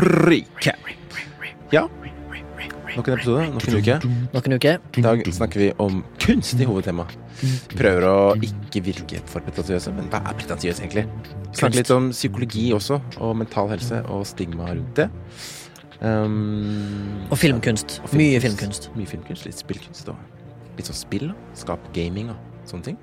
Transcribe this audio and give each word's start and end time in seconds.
recap. 0.00 0.86
Ja. 1.72 1.86
Nok 2.96 3.06
en 3.06 3.14
episode, 3.14 3.44
nok 3.54 3.66
en 3.68 3.76
uke. 3.78 3.96
Noen 4.34 4.54
uke. 4.58 4.72
I 4.98 5.02
dag 5.04 5.20
snakker 5.30 5.62
vi 5.62 5.68
om 5.82 6.00
kunst 6.22 6.58
i 6.58 6.66
hovedtema. 6.66 7.04
Prøver 7.70 8.06
å 8.08 8.14
ikke 8.42 8.82
virke 8.88 9.20
for 9.30 9.44
pretensiøse, 9.46 9.92
men 9.94 10.08
hva 10.10 10.18
er 10.26 10.36
pretensiøs 10.40 10.82
egentlig? 10.82 11.04
Snakker 11.54 11.78
litt 11.78 11.92
om 11.94 12.10
psykologi 12.10 12.66
også, 12.76 12.98
og 13.22 13.36
mental 13.38 13.70
helse, 13.70 14.02
og 14.10 14.26
stigma 14.28 14.72
rundt 14.72 14.98
det. 14.98 15.06
Um, 16.00 17.26
Og 17.30 17.38
filmkunst. 17.38 18.00
og 18.02 18.14
Mye 18.18 18.40
filmkunst. 18.42 18.90
Mye 18.96 19.06
filmkunst, 19.08 19.46
litt 19.46 19.60
spillkunst 19.62 20.10
og 20.10 20.78
litt 20.78 20.88
sånn 20.90 20.98
spill. 20.98 21.30
Skap 21.54 21.90
gaming 21.96 22.32
og 22.34 22.68
sånne 22.68 22.90
ting. 22.90 23.02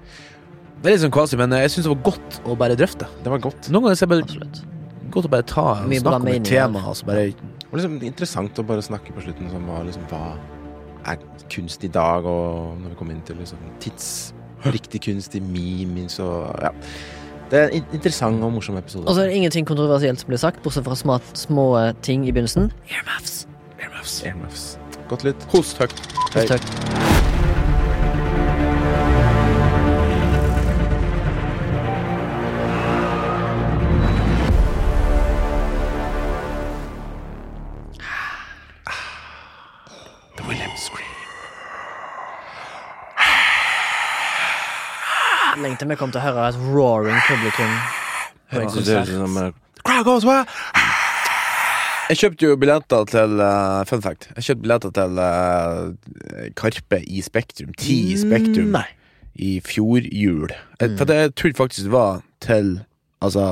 Det 0.81 0.91
er 0.91 0.97
litt 0.97 1.05
sånn 1.07 1.13
kvasi, 1.15 1.37
men 1.39 1.55
jeg 1.57 1.71
syns 1.73 1.87
det 1.87 1.93
var 1.95 2.03
godt 2.11 2.41
å 2.45 2.57
bare 2.59 2.75
drøfte. 2.77 3.07
Det 3.23 3.31
var 3.33 3.41
godt. 3.41 3.69
Noen 3.71 3.87
ganger 3.87 4.01
ser 4.01 4.09
jeg 4.09 4.15
bare 4.17 4.27
Absolutt. 4.27 4.65
Godt 5.13 5.29
å 5.29 5.31
bare 5.33 5.45
ta 5.47 5.65
og 5.73 5.89
Mye 5.91 6.03
om 6.03 6.27
et 6.31 6.47
tema. 6.47 6.83
Altså 6.91 7.07
bare, 7.07 7.27
Det 7.31 7.69
var 7.71 7.81
liksom 7.81 7.99
interessant 8.07 8.59
å 8.59 8.65
bare 8.67 8.85
snakke 8.85 9.15
på 9.15 9.25
slutten 9.25 9.51
om 9.57 9.69
hva, 9.69 9.83
liksom, 9.87 10.07
hva 10.11 10.37
er 11.07 11.21
kunst 11.53 11.83
i 11.87 11.91
dag, 11.91 12.25
og 12.25 12.81
når 12.81 12.93
vi 12.93 12.99
kom 12.99 13.13
inn 13.13 13.21
til 13.27 13.39
liksom, 13.41 13.61
tids 13.83 14.33
Riktig 14.65 15.03
kunst 15.05 15.35
i 15.37 15.39
memes 15.39 16.17
og 16.19 16.47
ja. 16.63 16.71
Det 17.51 17.59
er 17.59 17.69
en 17.77 17.93
interessant 17.93 18.43
og 18.43 18.51
morsom 18.57 18.75
episode. 18.79 19.05
Og 19.05 19.15
så 19.15 19.21
er 19.21 19.29
det 19.29 19.37
ingenting 19.37 19.67
kontroversielt 19.69 20.19
som 20.19 20.27
blir 20.33 20.41
sagt, 20.41 20.59
bortsett 20.65 20.83
fra 20.83 20.97
små, 20.99 21.19
små 21.37 21.67
ting 22.03 22.25
i 22.27 22.33
begynnelsen. 22.33 22.71
Earmuffs. 22.89 23.45
Earmuffs. 23.79 24.17
Earmuffs. 24.25 24.65
Godt 25.07 25.23
lytt. 25.23 25.47
host 25.53 25.79
høyt. 25.79 27.16
Til 45.77 45.89
vi 45.91 45.95
kom 45.99 46.09
til 46.13 46.21
å 46.21 46.25
høre 46.25 46.47
et 46.49 46.57
roaring 46.73 47.17
publikum. 47.27 47.73
på 48.51 48.61
en 48.63 48.69
konsert. 48.71 49.09
eh, 49.09 49.51
Crowd 49.85 50.05
goes 50.07 50.25
wild. 50.25 50.49
Jeg 52.07 52.17
kjøpte 52.21 52.47
jo 52.47 52.55
billetter 52.55 53.03
til 53.11 53.41
uh, 53.43 53.83
Fun 53.85 54.01
fact. 54.01 54.29
Jeg 54.37 54.45
kjøpte 54.47 54.63
billetter 54.63 54.93
til 54.95 55.17
uh, 55.19 56.47
Karpe 56.55 57.01
i 57.03 57.21
Spektrum. 57.21 57.73
Ti 57.77 57.97
i 58.13 58.17
Spektrum 58.21 58.71
Nei. 58.77 58.85
i 59.35 59.57
fjor 59.63 60.07
jul. 60.07 60.53
Jeg, 60.79 60.93
For 60.97 61.11
jeg 61.11 61.33
trodde 61.35 61.59
faktisk 61.59 61.89
det 61.89 61.91
var 61.93 62.21
til 62.43 62.77
altså 63.21 63.49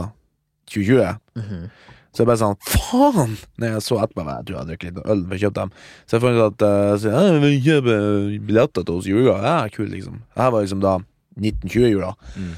2020. 0.72 1.20
Mhm. 1.36 1.68
Så 2.16 2.24
jeg 2.24 2.30
bare 2.30 2.40
sånn 2.40 2.56
Faen! 2.64 3.34
Når 3.60 3.74
jeg 3.74 3.84
så 3.84 3.98
etterpå 4.00 4.24
Jeg 4.24 4.46
tror 4.48 4.54
jeg 4.54 4.60
hadde 4.62 4.70
drukket 4.72 4.88
litt 4.88 5.10
øl 5.12 5.24
før 5.26 5.36
jeg 5.36 5.42
kjøpte 5.44 5.66
dem. 5.66 5.72
Så 6.08 6.16
jeg 6.16 6.24
fant 6.24 6.38
ut 6.40 6.46
at 6.46 6.64
uh, 6.64 6.94
så, 7.02 7.12
jeg 7.12 7.84
vil 7.84 8.40
billetter 8.48 8.88
til 8.88 8.96
oss 9.02 9.10
i 9.10 9.12
jula. 9.12 9.36
Ja, 9.44 9.58
kult, 9.74 9.92
liksom. 9.92 10.22
Det 10.32 10.46
her 10.46 10.54
var 10.56 10.64
liksom 10.64 10.80
da 10.86 10.96
1920-jula. 11.40 12.14
Mm. 12.36 12.54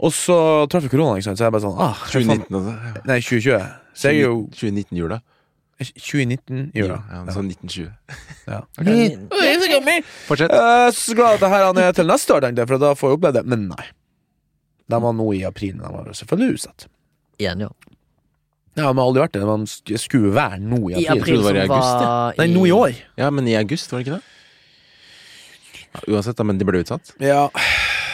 Og 0.00 0.14
så 0.16 0.36
traff 0.72 0.86
jeg 0.86 0.92
korona, 0.94 1.18
ikke 1.18 1.28
sant, 1.28 1.40
så 1.40 1.48
jeg 1.48 1.54
bare 1.54 1.64
sånn 1.66 1.80
ah, 1.84 2.06
2019 2.08 2.56
altså. 2.56 2.72
Ja. 2.72 3.02
Nei, 3.10 3.18
2020. 3.20 3.68
Så 4.00 4.08
jeg 4.12 4.22
er 4.22 4.30
jo 4.30 4.38
2019-jula. 4.56 5.20
2019-jula. 5.80 6.96
Ja, 7.08 7.20
sånn 7.32 7.48
1920. 7.52 7.88
Ja. 8.48 8.60
Ja. 8.60 10.00
Fortsett. 10.28 10.52
Jeg 10.52 10.88
er 10.88 10.96
så 10.96 11.16
glad 11.16 11.38
at 11.38 11.44
det 11.44 11.52
her 11.52 11.66
han 11.68 11.80
er 11.80 11.96
til 11.96 12.08
neste 12.08 12.36
år, 12.36 12.44
tenkte 12.44 12.64
jeg, 12.64 12.70
for 12.72 12.82
da 12.82 12.92
får 12.96 13.12
jeg 13.12 13.20
oppleve 13.20 13.38
det. 13.40 13.44
Men 13.48 13.68
nei. 13.72 13.86
De 14.90 15.00
var 15.04 15.14
nå 15.16 15.28
i 15.38 15.44
april, 15.48 15.76
men 15.78 15.86
de 15.86 15.92
var 15.94 16.10
selvfølgelig 16.20 16.58
utsatt. 16.58 16.88
Igjen, 17.40 17.64
ja. 17.64 17.70
Ja, 18.78 18.90
men 18.94 19.02
aldri 19.02 19.22
vært 19.24 19.34
det. 19.36 19.44
Man 19.48 19.66
skulle 19.68 20.32
være 20.34 20.60
nå 20.62 20.80
i 20.90 21.00
I 21.00 21.06
april. 21.10 21.22
april, 21.22 21.40
det 21.40 21.46
var 21.46 21.56
i 21.58 21.64
august, 21.66 21.94
var 22.04 22.38
Nei, 22.40 22.48
nå 22.52 22.66
i 22.68 22.74
år. 22.74 23.00
Ja, 23.20 23.30
men 23.34 23.48
i 23.50 23.56
august, 23.58 23.92
var 23.92 24.00
det 24.00 24.06
ikke 24.06 24.18
det? 24.18 24.36
Ja, 25.90 26.02
uansett, 26.14 26.38
da, 26.38 26.46
men 26.46 26.60
de 26.60 26.66
ble 26.68 26.82
utsatt. 26.84 27.14
Ja. 27.22 27.48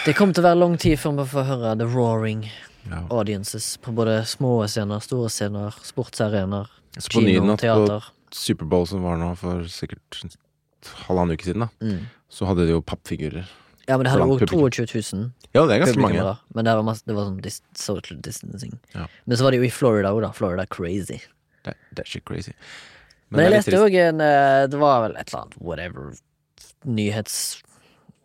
Det 0.07 0.15
kommer 0.15 0.37
til 0.37 0.45
å 0.45 0.47
være 0.47 0.59
lang 0.61 0.77
tid 0.79 0.99
før 1.03 1.17
vi 1.19 1.25
får 1.33 1.47
høre 1.51 1.73
the 1.81 1.87
roaring 1.91 2.45
Ja. 2.87 3.01
audiences 3.11 3.77
på 3.83 3.91
både 3.93 4.21
små 4.25 4.61
scener, 4.71 5.01
store 5.03 5.29
scener, 5.29 5.75
sportsarenaer, 5.83 6.69
kino, 7.11 7.57
teater. 7.57 8.05
på. 8.07 8.13
Superbowl 8.31 8.87
som 8.87 9.03
var 9.03 9.17
nå 9.19 9.33
for 9.37 9.65
sikkert 9.67 10.37
halvannen 11.09 11.35
uke 11.35 11.43
siden, 11.49 11.61
da, 11.67 11.69
Mm. 11.83 12.07
så 12.31 12.47
hadde 12.47 12.67
de 12.67 12.73
jo 12.77 12.81
pappfigurer. 12.83 13.49
Ja, 13.89 13.97
men 13.97 14.05
det 14.05 14.13
hadde 14.13 14.23
òg 14.31 14.47
22 14.47 14.87
000 15.13 15.33
Ja, 15.55 15.67
det 15.67 15.75
er 15.81 15.85
ganske 15.87 16.01
mange. 16.01 16.39
Men 16.55 16.65
det 16.65 16.75
var, 16.77 16.83
masse, 16.83 17.03
det 17.07 17.15
var 17.17 17.25
sånn 17.25 17.41
dis 17.43 17.61
social 17.75 18.21
distancing. 18.21 18.79
Ja. 18.95 19.07
Men 19.27 19.37
så 19.37 19.43
var 19.43 19.51
det 19.51 19.59
jo 19.59 19.65
i 19.67 19.71
Florida 19.71 20.11
òg, 20.13 20.21
da. 20.23 20.31
Florida 20.33 20.67
crazy. 20.67 21.21
Det, 21.65 21.75
det 21.95 21.99
er 22.01 22.05
shit 22.07 22.25
crazy. 22.25 22.53
Men, 23.31 23.43
men 23.43 23.51
jeg 23.51 23.65
leste 23.65 23.79
òg 23.83 23.95
en 23.95 24.21
eh, 24.21 24.67
Det 24.69 24.79
var 24.79 25.09
vel 25.09 25.17
et 25.17 25.33
eller 25.33 25.43
annet 25.43 25.57
whatever 25.61 26.15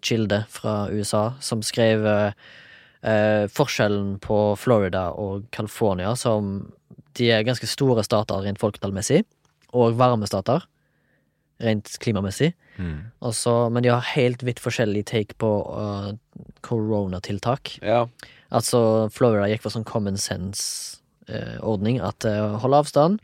nyhetskilde 0.01 0.45
fra 0.49 0.89
USA 0.89 1.33
som 1.39 1.61
skrev 1.61 2.05
eh, 2.05 2.33
eh, 3.01 3.47
forskjellen 3.47 4.19
på 4.19 4.55
Florida 4.57 5.11
og 5.11 5.45
California 5.51 6.15
som 6.15 6.71
De 7.13 7.29
er 7.29 7.43
ganske 7.43 7.67
store 7.67 8.03
stater 8.03 8.41
rent 8.41 8.59
folketallmessig, 8.59 9.25
og 9.73 9.97
varme 9.99 10.25
stater 10.27 10.63
rent 11.59 11.85
klimamessig. 11.99 12.53
Mm. 12.77 13.11
Også, 13.19 13.69
men 13.69 13.83
de 13.83 13.89
har 13.91 14.01
helt 14.15 14.41
vidt 14.43 14.59
forskjellig 14.59 15.05
take 15.05 15.35
på 15.35 15.49
koronatiltak. 16.61 16.61
koronatiltak. 16.61 17.79
ja. 17.83 18.07
Altså, 18.51 19.09
Florida 19.11 19.47
gikk 19.47 19.61
for 19.63 19.71
sånn 19.71 19.83
common 19.83 20.17
sense-ordning. 20.17 21.99
at 21.99 22.23
uh, 22.25 22.57
hold 22.59 22.73
avstand. 22.73 23.19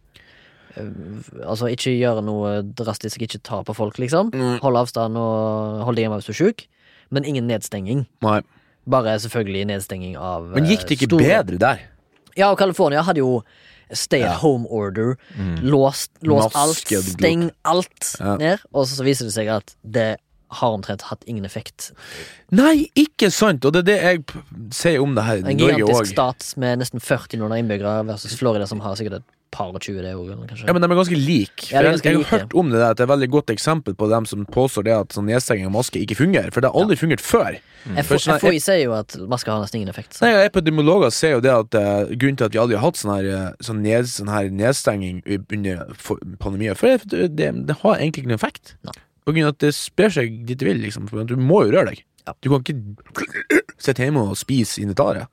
Eh, 0.77 1.45
altså, 1.47 1.69
ikke 1.73 1.93
gjøre 1.97 2.23
noe 2.25 2.61
drastisk, 2.77 3.21
ikke 3.25 3.41
ta 3.43 3.63
på 3.67 3.75
folk, 3.77 3.97
liksom. 3.97 4.29
Mm. 4.33 4.59
Hold 4.63 4.77
avstand 4.83 5.17
og 5.17 5.83
hold 5.87 5.97
deg 5.97 6.05
hjemme 6.07 6.19
hvis 6.21 6.29
du 6.29 6.35
er 6.35 6.41
sjuk. 6.45 6.65
Men 7.09 7.25
ingen 7.25 7.47
nedstenging. 7.47 8.05
Nei. 8.21 8.41
Bare 8.87 9.17
selvfølgelig 9.19 9.65
nedstenging 9.67 10.17
av 10.19 10.51
Men 10.53 10.65
gikk 10.69 10.85
det 10.87 10.91
eh, 10.91 10.99
ikke 11.01 11.09
store- 11.11 11.31
bedre 11.43 11.57
der? 11.59 11.81
Ja, 12.37 12.51
og 12.51 12.57
California 12.59 13.01
hadde 13.03 13.23
jo 13.23 13.41
stay 13.91 14.19
Ja. 14.19 14.33
at 14.33 14.41
home 14.43 14.67
order. 14.69 15.17
Mm. 15.39 15.57
Låst, 15.63 16.11
låst 16.21 16.55
alt. 16.55 16.77
Steng 17.07 17.51
alt 17.65 18.15
Ja. 18.19 18.35
ned. 18.37 18.59
Og 18.73 18.85
så 18.87 19.03
viser 19.03 19.25
det 19.25 19.33
seg 19.33 19.47
at 19.47 19.75
det 19.83 20.17
har 20.49 20.71
omtrent 20.71 21.01
hatt 21.09 21.23
ingen 21.27 21.43
effekt. 21.43 21.91
Nei, 22.51 22.87
ikke 22.95 23.29
sant! 23.31 23.65
Og 23.65 23.73
det 23.73 23.81
er 23.83 23.87
det 23.89 23.97
jeg 24.03 24.43
sier 24.71 25.01
om 25.03 25.15
det 25.15 25.23
her 25.25 25.37
En 25.43 25.57
gigantisk 25.59 26.13
stat 26.13 26.53
med 26.55 26.79
nesten 26.79 27.01
40 27.03 27.35
millioner 27.35 27.59
innbyggere 27.59 28.05
versus 28.07 28.35
Florida, 28.39 28.65
som 28.67 28.79
har 28.79 28.95
sikkert 28.95 29.19
et 29.19 29.23
par 29.51 29.71
og 29.75 29.79
tjue, 29.81 30.01
det 30.03 30.13
òg, 30.17 30.29
kanskje. 30.49 30.67
Ja, 30.67 30.73
men 30.75 30.81
de 30.83 30.89
er 30.89 30.97
ganske 30.99 31.17
like. 31.19 31.67
Ja, 31.71 31.79
er 31.81 31.87
ganske 31.91 32.05
jeg, 32.07 32.13
jeg 32.13 32.19
like. 32.21 32.29
har 32.31 32.39
hørt 32.45 32.55
om 32.59 32.69
det 32.73 32.79
der 32.81 32.89
at 32.91 32.97
det 32.99 33.03
er 33.05 33.07
et 33.07 33.13
veldig 33.13 33.29
godt 33.33 33.53
eksempel 33.53 33.95
på 33.97 34.09
dem 34.11 34.25
som 34.29 34.45
påstår 34.53 34.83
det 34.87 34.95
at 34.97 35.15
sånn 35.15 35.27
nedstenging 35.29 35.69
av 35.69 35.73
maske 35.77 36.01
ikke 36.03 36.17
fungerer. 36.19 36.51
For 36.53 36.61
det 36.65 36.71
har 36.73 36.81
aldri 36.81 36.97
fungert 36.99 37.23
før. 37.23 37.57
Mm. 37.87 37.99
FHI 38.03 38.19
sånn- 38.25 38.59
sier 38.67 38.81
jo 38.83 38.93
at 38.97 39.15
maske 39.31 39.51
har 39.51 39.61
nesten 39.63 39.79
ingen 39.81 39.89
effekt. 39.93 40.17
Så. 40.17 40.25
Nei, 40.25 40.33
Epidemiologer 40.49 41.13
sier 41.15 41.37
jo 41.37 41.43
det 41.45 41.53
at 41.55 41.77
uh, 41.79 42.11
grunnen 42.13 42.37
til 42.41 42.49
at 42.49 42.55
vi 42.57 42.61
aldri 42.63 42.75
har 42.79 42.85
hatt 42.89 42.99
sånn 42.99 43.13
her, 43.15 43.29
eh, 43.31 43.49
sånn 43.63 43.81
ned, 43.85 44.09
sånn 44.11 44.29
her 44.33 44.49
nedstenging 44.51 45.23
under 45.27 45.85
for- 45.95 46.19
pandemien 46.43 46.75
For 46.75 46.97
det, 46.97 47.31
det, 47.37 47.51
det 47.67 47.79
har 47.83 47.95
egentlig 47.97 48.25
ikke 48.25 48.33
noen 48.33 48.41
effekt. 48.41 48.75
Nei. 48.83 48.97
På 49.27 49.33
grunn 49.35 49.47
av 49.49 49.55
at 49.55 49.63
det 49.63 49.73
sprer 49.75 50.09
seg 50.13 50.37
dit 50.47 50.57
det 50.59 50.67
vil, 50.67 50.77
liksom. 50.85 51.07
For 51.11 51.23
du 51.27 51.35
må 51.39 51.65
jo 51.67 51.73
røre 51.75 51.91
deg. 51.93 52.03
Ja. 52.27 52.33
Du 52.43 52.49
kan 52.51 52.63
ikke 52.63 53.61
sitte 53.87 54.03
hjemme 54.03 54.23
og 54.31 54.37
spise 54.39 54.81
inventaret. 54.83 55.27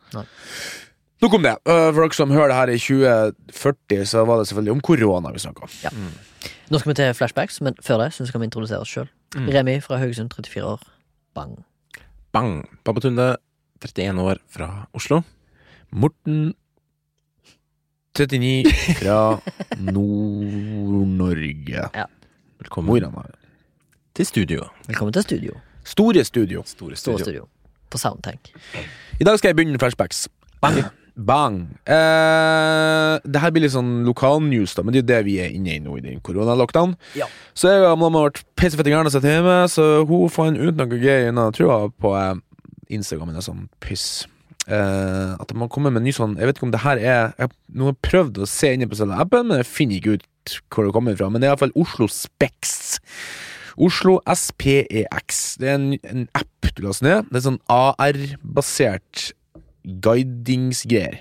Nok 1.25 1.35
om 1.39 1.45
det. 1.47 1.55
Eh, 1.65 1.89
For 1.95 2.05
dere 2.05 2.17
som 2.17 2.33
hører 2.35 2.51
det 2.53 2.57
her 2.59 2.71
i 2.75 2.79
2040, 2.79 4.05
så 4.11 4.25
var 4.29 4.41
det 4.43 4.49
selvfølgelig 4.51 4.73
om 4.77 4.81
korona 4.85 5.31
vi 5.33 5.41
snakka 5.41 5.65
om. 5.65 6.09
Nå 6.71 6.81
skal 6.81 6.91
vi 6.91 6.95
til 6.99 7.15
flashbacks, 7.17 7.61
men 7.65 7.77
før 7.85 8.03
det 8.05 8.11
så 8.17 8.27
skal 8.29 8.43
vi 8.43 8.49
introdusere 8.51 8.81
oss 8.85 8.93
sjøl. 8.93 9.09
Mm. 9.35 9.49
Remi 9.55 9.79
fra 9.81 9.97
Haugesund, 10.03 10.31
34 10.37 10.65
år. 10.75 10.83
Bang. 11.35 11.55
Bang! 12.33 12.53
Pappa 12.85 13.01
Tunde, 13.01 13.37
31 13.81 14.21
år, 14.21 14.39
fra 14.53 14.69
Oslo. 14.95 15.23
Morten 15.93 16.53
39 18.15 18.65
fra 19.01 19.17
Nord-Norge. 19.95 21.89
Ja. 21.95 22.05
Velkommen 22.61 22.93
Morana. 22.93 23.25
til 24.15 24.27
studio. 24.27 24.69
Velkommen 24.87 25.13
til 25.13 25.23
studio. 25.23 25.57
Store 25.85 26.25
studio. 26.25 26.63
Store 26.67 26.97
Store 26.97 27.19
studio. 27.19 27.25
studio. 27.25 27.49
På 27.91 27.99
Soundtank. 27.99 28.53
I 29.21 29.25
dag 29.25 29.39
skal 29.39 29.49
jeg 29.49 29.57
begynne 29.57 29.79
flashbacks. 29.79 30.29
Bang! 30.61 30.85
Bang. 31.15 31.61
Eh, 31.87 33.15
det 33.23 33.43
her 33.43 33.53
blir 33.55 33.65
litt 33.65 33.75
sånn 33.75 34.03
lokalnews, 34.07 34.75
da, 34.75 34.83
men 34.83 34.95
det 34.95 35.01
er 35.01 35.05
jo 35.05 35.11
det 35.13 35.21
vi 35.29 35.37
er 35.45 35.55
inne 35.55 35.77
i 35.77 35.83
nå, 35.83 35.97
i 35.99 36.05
den 36.05 36.23
koronalockdown. 36.27 36.97
Ja. 37.19 37.29
Så 37.55 37.71
jeg 37.71 37.85
og 37.87 38.01
mamma 38.03 38.25
har 38.25 38.33
vært 38.33 38.43
pissefette 38.59 38.91
gærne 38.91 39.13
seg 39.15 39.27
hjemme, 39.29 39.61
så 39.71 40.05
hun 40.09 40.33
fant 40.33 40.59
ut 40.59 40.81
noe 40.81 41.01
gøy 41.01 41.31
nå, 41.35 41.49
tror 41.55 41.71
jeg, 41.71 41.95
på 42.03 42.15
eh, 42.19 42.33
Instagram. 42.99 43.35
Er 43.35 43.47
sånn 43.47 43.69
piss. 43.85 44.27
Eh, 44.67 45.33
at 45.39 45.55
man 45.55 45.71
kommer 45.71 45.93
med 45.93 46.01
en 46.01 46.07
ny 46.09 46.13
sånn 46.17 46.39
Jeg 46.41 46.49
vet 46.49 46.57
ikke 46.57 46.65
om 46.65 46.71
det 46.73 46.79
her 46.81 46.97
er 46.97 47.35
Jeg 47.37 47.51
nå 47.77 47.85
har 47.85 47.93
jeg 47.93 47.99
prøvd 48.07 48.39
å 48.41 48.47
se 48.49 48.71
inne 48.73 48.87
på 48.89 48.97
selve 48.97 49.19
appen, 49.21 49.51
men 49.51 49.61
jeg 49.61 49.69
finner 49.69 49.99
ikke 49.99 50.15
ut 50.17 50.55
hvor 50.73 50.87
det 50.89 50.95
kommer 50.97 51.17
fra. 51.19 51.29
Men 51.29 51.43
det 51.43 51.49
er 51.49 51.55
iallfall 51.55 51.75
Oslo 51.81 52.09
Spex. 52.11 52.99
Oslo 53.77 54.19
SPEX. 54.25 55.43
Det 55.61 55.69
er 55.69 55.79
en, 55.79 55.87
en 56.09 56.27
app 56.37 56.71
du 56.75 56.83
laster 56.85 57.07
ned. 57.07 57.31
Det 57.31 57.41
er 57.41 57.47
sånn 57.47 57.61
AR-basert 57.71 59.31
guidingsgreier. 59.85 61.21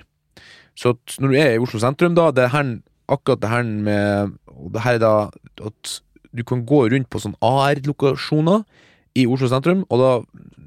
Så 0.76 0.96
at 0.96 1.18
når 1.22 1.28
du 1.34 1.38
er 1.38 1.52
i 1.56 1.62
Oslo 1.62 1.80
sentrum, 1.80 2.16
da, 2.18 2.32
det 2.34 2.46
er 2.48 2.54
her 2.56 2.72
akkurat 3.14 3.42
det 3.44 3.50
her 3.52 3.64
med 3.64 4.32
Og 4.48 4.72
det 4.74 4.82
her 4.82 4.96
er 4.98 5.04
da 5.04 5.14
at 5.66 6.00
du 6.34 6.42
kan 6.44 6.64
gå 6.66 6.80
rundt 6.90 7.10
på 7.14 7.20
sånn 7.22 7.36
AR-lokasjoner 7.46 8.64
i 9.16 9.28
Oslo 9.30 9.48
sentrum, 9.52 9.84
og 9.90 10.00
da 10.02 10.12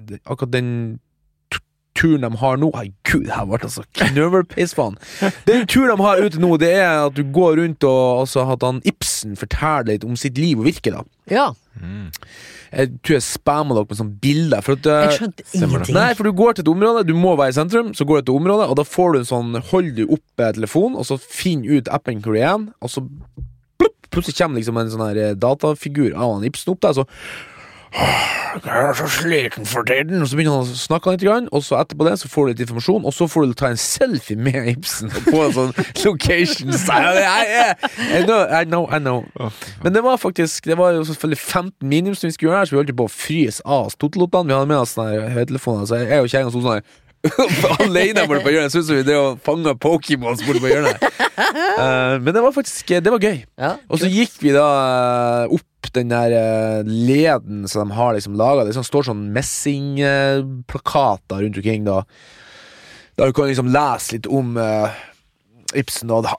det- 0.07 0.21
Akkurat 0.27 0.53
den 0.53 1.01
turen 1.97 2.21
de 2.21 2.37
har 2.37 2.57
nå 2.61 2.69
Ai, 2.77 2.93
gud, 3.09 3.25
det 3.25 3.33
her 3.35 3.47
ble 3.49 3.59
altså 3.59 3.83
knøvelpissfaen. 3.97 4.99
Den 5.49 5.67
turen 5.67 5.97
de 5.97 6.03
har 6.05 6.21
ute 6.23 6.39
nå, 6.39 6.53
det 6.61 6.71
er 6.77 7.07
at 7.07 7.15
du 7.17 7.25
går 7.25 7.57
rundt 7.57 7.83
og 7.89 8.21
altså, 8.21 8.45
at 8.53 8.63
han 8.63 8.83
Ibsen 8.85 9.35
forteller 9.35 9.89
litt 9.95 10.05
om 10.05 10.15
sitt 10.15 10.37
liv 10.39 10.61
og 10.61 10.67
virke, 10.69 10.93
da. 10.93 11.03
Ja, 11.33 11.49
Jeg 12.77 12.93
tror 13.01 13.17
jeg 13.17 13.25
spammer 13.25 13.79
dere 13.79 13.89
med 13.89 13.99
sånne 14.01 14.19
bilder. 14.21 14.65
For 14.65 14.77
at, 14.77 14.87
eh, 14.93 15.05
jeg 15.07 15.17
skjønte 15.17 15.47
ingenting. 15.57 15.97
Nei, 15.97 16.11
for 16.19 16.29
du 16.29 16.33
går 16.37 16.59
til 16.59 16.67
et 16.67 16.73
område, 16.75 17.07
du 17.09 17.15
må 17.17 17.33
være 17.41 17.55
i 17.55 17.57
sentrum, 17.57 17.95
så 17.97 18.05
går 18.05 18.21
du 18.21 18.27
til 18.27 18.35
et 18.35 18.41
område, 18.43 18.69
og 18.69 18.77
da 18.77 18.85
får 18.85 19.13
du 19.13 19.19
en 19.23 19.31
sånn 19.33 19.63
Hold 19.73 19.95
du 19.97 20.05
oppe 20.07 20.53
telefonen, 20.59 20.99
og 21.01 21.09
så 21.09 21.17
finn 21.21 21.65
ut 21.65 21.89
appen 21.89 22.21
hvor 22.21 22.37
du 22.37 22.41
er 22.43 22.67
og 22.85 22.93
så 22.93 23.03
plopp, 23.81 23.97
plutselig 24.13 24.37
kommer 24.39 24.61
liksom 24.61 24.77
en 24.81 24.93
sånn 24.93 25.07
her 25.09 25.23
eh, 25.23 25.35
datafigur 25.35 26.13
av 26.15 26.37
han 26.37 26.45
Ibsen 26.49 26.73
opp 26.75 26.85
der, 26.85 26.93
så 27.01 27.07
«Åh, 27.07 27.56
Jeg 27.97 28.89
er 28.89 28.93
så 28.97 29.07
sliten 29.09 29.67
for 29.67 29.83
tiden, 29.83 30.23
og 30.23 30.29
så 30.29 30.37
begynner 30.37 30.59
han 30.59 30.69
å 30.69 30.77
snakke 30.79 31.13
litt, 31.15 31.49
og 31.53 31.63
så 31.65 31.79
etterpå 31.81 32.07
det 32.07 32.15
så 32.21 32.29
får 32.29 32.47
du 32.47 32.51
litt 32.53 32.63
informasjon, 32.65 33.05
og 33.09 33.15
så 33.15 33.29
får 33.29 33.47
du 33.47 33.55
ta 33.57 33.71
en 33.73 33.81
selfie 33.81 34.37
med 34.37 34.69
Ibsen 34.73 35.13
på 35.29 35.43
en 35.45 35.55
sånn 35.57 35.73
location. 36.05 36.73
I 36.73 38.23
know, 38.25 38.45
I 38.49 38.65
know, 38.65 38.85
I 38.89 39.01
know. 39.01 39.25
Men 39.85 39.97
det 39.97 40.03
var 40.05 40.17
faktisk 40.21 40.65
Det 40.65 40.77
var 40.79 40.93
jo 40.97 41.05
selvfølgelig 41.05 41.39
15 41.39 41.89
minimum 41.89 42.15
som 42.15 42.29
vi 42.29 42.33
skulle 42.37 42.53
gjøre 42.53 42.59
her, 42.59 42.69
så 42.69 42.77
vi 42.77 42.81
holdt 42.83 42.97
på 42.97 43.09
å 43.09 43.13
fryse 43.13 43.65
av 43.65 43.89
oss. 43.91 43.99
Vi 44.01 44.53
hadde 44.53 44.67
med 44.67 44.79
oss 44.79 44.97
her 44.97 45.45
så 45.87 46.01
jeg 46.05 46.21
og 46.21 46.31
kjerringa 46.31 46.53
sto 46.53 46.61
sånn 46.61 46.79
her 46.79 46.85
Alene 47.83 48.27
borte 48.29 48.45
på 48.45 48.51
hjørnet. 48.53 48.75
Jeg 48.75 48.83
ut 48.85 48.91
vi 48.93 49.09
drev 49.09 49.21
og 49.23 49.39
fanga 49.45 49.73
Pokémons 49.83 50.41
borte 50.47 50.63
på 50.63 50.71
hjørnet. 50.71 50.97
Uh, 51.37 52.15
men 52.23 52.31
det 52.35 52.43
var 52.45 52.53
faktisk 52.55 52.85
Det 53.03 53.13
var 53.13 53.21
gøy. 53.23 53.39
Ja, 53.59 53.73
Og 53.91 53.97
så 54.03 54.07
gikk 54.11 54.35
vi 54.43 54.51
da 54.57 54.67
eh, 55.47 55.55
opp 55.57 55.65
den 55.97 56.11
der 56.11 56.31
eh, 56.35 56.83
leden 56.87 57.69
som 57.71 57.81
de 57.87 57.95
har 57.97 58.15
liksom 58.17 58.39
laga. 58.39 58.65
Det 58.67 58.75
sånn, 58.77 58.87
står 58.87 59.03
sånn 59.11 59.25
messingplakater 59.35 61.37
rundt 61.45 61.59
omkring, 61.61 61.83
da. 61.87 61.99
Der 63.17 63.25
du 63.31 63.35
kan 63.37 63.49
liksom 63.49 63.73
lese 63.73 64.13
litt 64.17 64.27
om 64.29 64.47
uh, 64.61 64.89
Ibsen. 65.79 66.09
Og 66.13 66.21
det, 66.27 66.33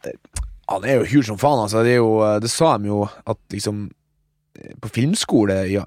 han 0.67 0.83
er 0.83 0.99
jo 0.99 1.07
hul 1.13 1.23
som 1.25 1.39
faen, 1.39 1.63
altså. 1.63 1.83
Det, 1.85 1.95
jo, 1.97 2.19
eh, 2.25 2.39
det 2.43 2.51
sa 2.51 2.75
de 2.77 2.89
jo 2.91 2.99
at 3.07 3.39
liksom 3.53 3.87
eh, 3.87 3.93
På 4.81 4.89
filmskole 4.89 5.55
i, 5.69 5.77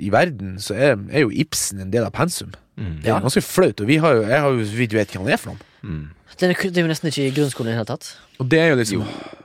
i 0.00 0.10
verden 0.12 0.56
så 0.62 0.74
er, 0.74 0.96
er 1.10 1.24
jo 1.26 1.30
Ibsen 1.30 1.80
en 1.84 1.90
del 1.92 2.04
av 2.06 2.12
pensum. 2.16 2.52
Mm. 2.76 2.96
Det 3.04 3.10
er 3.12 3.20
ganske 3.22 3.42
flaut, 3.44 3.80
og 3.80 3.86
vi 3.90 3.96
har 4.02 4.14
jo, 4.18 4.22
jeg 4.26 4.40
har 4.40 4.50
jo 4.50 4.64
vidt 4.78 4.94
vet 4.96 5.12
hva 5.14 5.22
han 5.22 5.32
er 5.34 5.40
for 5.40 5.52
noe. 5.54 5.70
Mm. 5.84 6.04
det 6.40 6.48
er, 6.48 6.54
det 6.72 6.80
er 6.80 6.86
jo 6.86 6.88
nesten 6.90 7.10
ikke 7.10 7.26
i 7.28 7.34
grunnskolen 7.36 7.68
i 7.68 7.72
det 7.74 7.78
hele 7.78 7.90
tatt. 7.92 8.08
Og 8.40 8.48
det 8.50 8.60
er 8.62 8.70
jo 8.72 8.78
liksom 8.80 9.04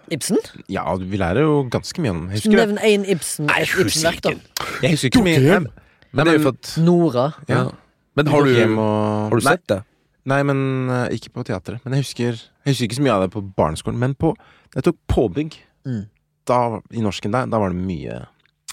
Ibsen? 0.10 0.40
Ja, 0.72 0.86
vi 0.98 1.18
lærer 1.22 1.44
jo 1.46 1.60
ganske 1.70 2.02
mye 2.02 2.14
om 2.16 2.24
Jeg 2.32 2.40
husker, 2.40 2.56
Nevn 2.58 2.80
én 2.82 3.04
Ibsen, 3.14 3.46
Nei, 3.46 3.60
et 3.62 3.76
Ibsen 3.84 4.16
ikke. 4.18 4.32
jeg 4.82 4.96
husker 4.96 5.12
ikke 5.12 5.26
mye. 5.28 5.60
Nei, 5.60 5.60
Men 6.16 6.26
det 6.26 6.32
er 6.34 6.40
jo 6.40 6.46
for 6.48 6.58
at 6.58 6.72
Nora. 6.82 7.28
ja. 7.50 7.60
Ja. 7.60 7.68
Men 8.18 8.28
har 8.28 8.42
du, 8.44 8.50
og- 8.80 9.30
har 9.30 9.36
du 9.38 9.46
sett 9.46 9.68
det? 9.70 9.84
Nei, 10.26 10.40
men 10.44 10.90
eh, 10.90 11.14
ikke 11.16 11.30
på 11.36 11.44
teatret. 11.46 11.80
Men 11.86 11.94
jeg 11.94 12.04
husker, 12.04 12.40
jeg 12.66 12.74
husker 12.74 12.88
ikke 12.90 12.98
så 12.98 13.04
mye 13.06 13.14
av 13.14 13.22
det 13.24 13.30
på 13.32 13.42
barneskolen. 13.56 14.00
Men 14.02 14.16
på 14.16 14.34
Jeg 14.76 14.84
tok 14.84 14.98
påbygg. 15.08 15.56
Mm. 15.86 16.02
Da, 16.50 16.58
I 16.94 17.02
norsken 17.06 17.32
der, 17.34 17.46
da 17.50 17.58
var 17.62 17.70
det 17.70 17.78
mye 17.80 18.26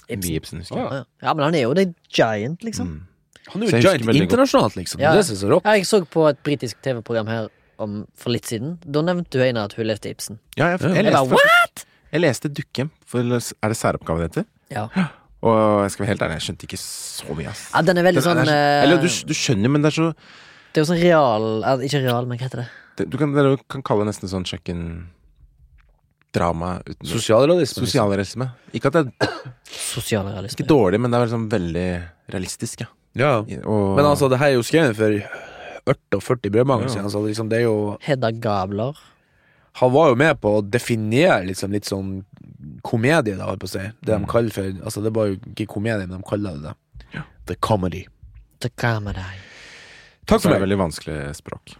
Ibsen. 0.09 0.23
Mye 0.31 0.39
Ibsen, 0.41 0.59
husker 0.63 0.77
jeg. 0.81 1.03
Ja, 1.03 1.27
ja, 1.27 1.33
men 1.33 1.43
han 1.45 1.55
er 1.55 1.61
jo 1.67 1.73
the 1.77 1.85
giant, 2.13 2.63
liksom. 2.63 2.87
Mm. 2.87 3.03
Han 3.53 3.63
er 3.63 3.71
jo 3.71 3.79
giant 3.83 4.09
internasjonalt, 4.15 4.75
liksom. 4.79 4.99
Ja. 5.03 5.13
Det 5.15 5.25
synes 5.27 5.41
jeg 5.43 5.49
er 5.49 5.53
rått. 5.55 5.65
Ja, 5.67 5.75
jeg 5.79 5.85
så 5.87 6.01
på 6.05 6.27
et 6.29 6.39
britisk 6.43 6.81
TV-program 6.83 7.27
her 7.31 7.47
om, 7.79 8.05
for 8.17 8.31
litt 8.33 8.45
siden. 8.49 8.77
Da 8.83 9.03
nevnte 9.05 9.37
du, 9.37 9.43
ene 9.45 9.63
at 9.67 9.73
hun 9.77 9.85
leste 9.87 10.09
Ibsen. 10.11 10.39
Ja, 10.57 10.71
jeg, 10.73 10.81
jeg, 10.81 10.95
Jeg 10.95 11.05
leste 11.11 11.29
bare, 11.29 11.53
faktisk- 11.53 11.85
jeg 12.11 12.21
leste 12.23 12.49
Dukkehjem. 12.49 12.91
Er 13.63 13.67
det 13.73 13.77
særoppgave 13.77 14.23
det 14.23 14.29
heter? 14.31 14.45
Ja. 14.73 14.87
Og 15.45 15.83
jeg 15.85 15.91
skal 15.91 16.03
være 16.05 16.11
helt 16.15 16.21
ærlig, 16.25 16.39
jeg 16.39 16.45
skjønte 16.47 16.65
ikke 16.67 16.79
så 16.81 17.35
mye, 17.37 17.49
ass. 17.51 17.67
ja, 17.73 17.81
den 17.85 17.97
er 18.01 18.03
veldig 18.07 18.23
Den 18.23 18.25
sånn 18.25 18.41
er- 18.41 18.49
eh, 18.51 18.83
Eller 18.83 18.97
du, 18.97 19.07
du 19.07 19.33
skjønner 19.37 19.69
men 19.69 19.81
det 19.85 19.91
er 19.93 19.95
så 20.01 20.07
Det 20.73 20.81
er 20.81 20.81
jo 20.81 20.89
sånn 20.89 21.01
real 21.03 21.45
Ikke 21.85 22.01
real, 22.01 22.25
men 22.25 22.39
hva 22.39 22.47
heter 22.47 22.63
det? 22.63 22.67
det, 22.97 23.09
Du 23.11 23.17
kan, 23.21 23.31
dere 23.35 23.57
kan 23.69 23.83
kalle 23.85 24.03
det 24.03 24.15
nesten 24.15 24.27
sånn 24.33 24.47
kjøkkendrama 26.33 26.81
uten 26.85 27.07
Sosialrealisme. 27.07 27.81
liksom. 27.81 27.85
Sosialrealisme. 27.85 28.47
Ikke 28.73 28.87
at 28.87 28.93
det 28.93 29.13
er 29.21 29.27
Sosial 29.67 30.25
realisme. 30.25 30.57
ikke 30.57 30.67
dårlig, 30.69 30.99
men 31.01 31.11
det 31.11 31.17
er 31.19 31.25
liksom 31.25 31.49
veldig 31.49 31.87
realistisk, 32.33 32.81
ja. 32.81 32.87
Ja. 33.17 33.37
Og, 33.65 33.95
Men 33.97 34.05
altså, 34.05 34.29
det 34.29 34.37
her 34.39 34.47
er 34.51 34.57
jo 34.59 34.63
skrevet 34.63 34.95
for 34.95 35.11
48 35.87 36.51
brødmanger 36.51 36.83
Ja. 36.83 36.89
siden, 37.09 37.27
liksom 37.27 37.49
det 37.49 37.59
er 37.59 37.63
jo 37.63 37.97
Hedda 38.01 38.31
Gabler. 38.31 38.93
Han 39.79 39.91
var 39.93 40.09
jo 40.09 40.15
med 40.15 40.39
på 40.41 40.57
å 40.59 40.61
definere 40.69 41.45
liksom 41.47 41.71
litt 41.71 41.85
sånn 41.85 42.23
komedie, 42.83 43.37
da, 43.37 43.45
holdt 43.45 43.59
på 43.61 43.65
å 43.67 43.69
si. 43.69 43.79
Det 43.79 44.05
de 44.05 44.17
Mm. 44.19 44.27
kaller 44.27 44.51
for 44.51 44.63
Altså, 44.85 45.03
det 45.03 45.13
var 45.13 45.25
jo 45.27 45.35
ikke 45.35 45.67
komedie, 45.67 46.07
men 46.07 46.17
de 46.21 46.23
kaller 46.27 46.53
det 46.53 46.61
det. 46.63 46.75
Ja. 47.13 47.21
The 47.45 47.55
Comedy. 47.55 48.05
The 48.59 48.69
Comedy. 48.69 49.21
Takk 50.25 50.41
for 50.41 50.49
meg. 50.49 50.61
veldig 50.61 50.77
vanskelig 50.77 51.35
språk. 51.35 51.75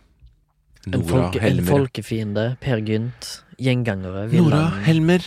En, 0.93 1.03
folke, 1.03 1.41
en 1.41 1.65
folkefiende. 1.65 2.57
Per 2.61 2.77
Gynt. 2.79 3.41
Gjengangere. 3.57 4.27
Nora 4.37 4.65
Helmer. 4.85 5.25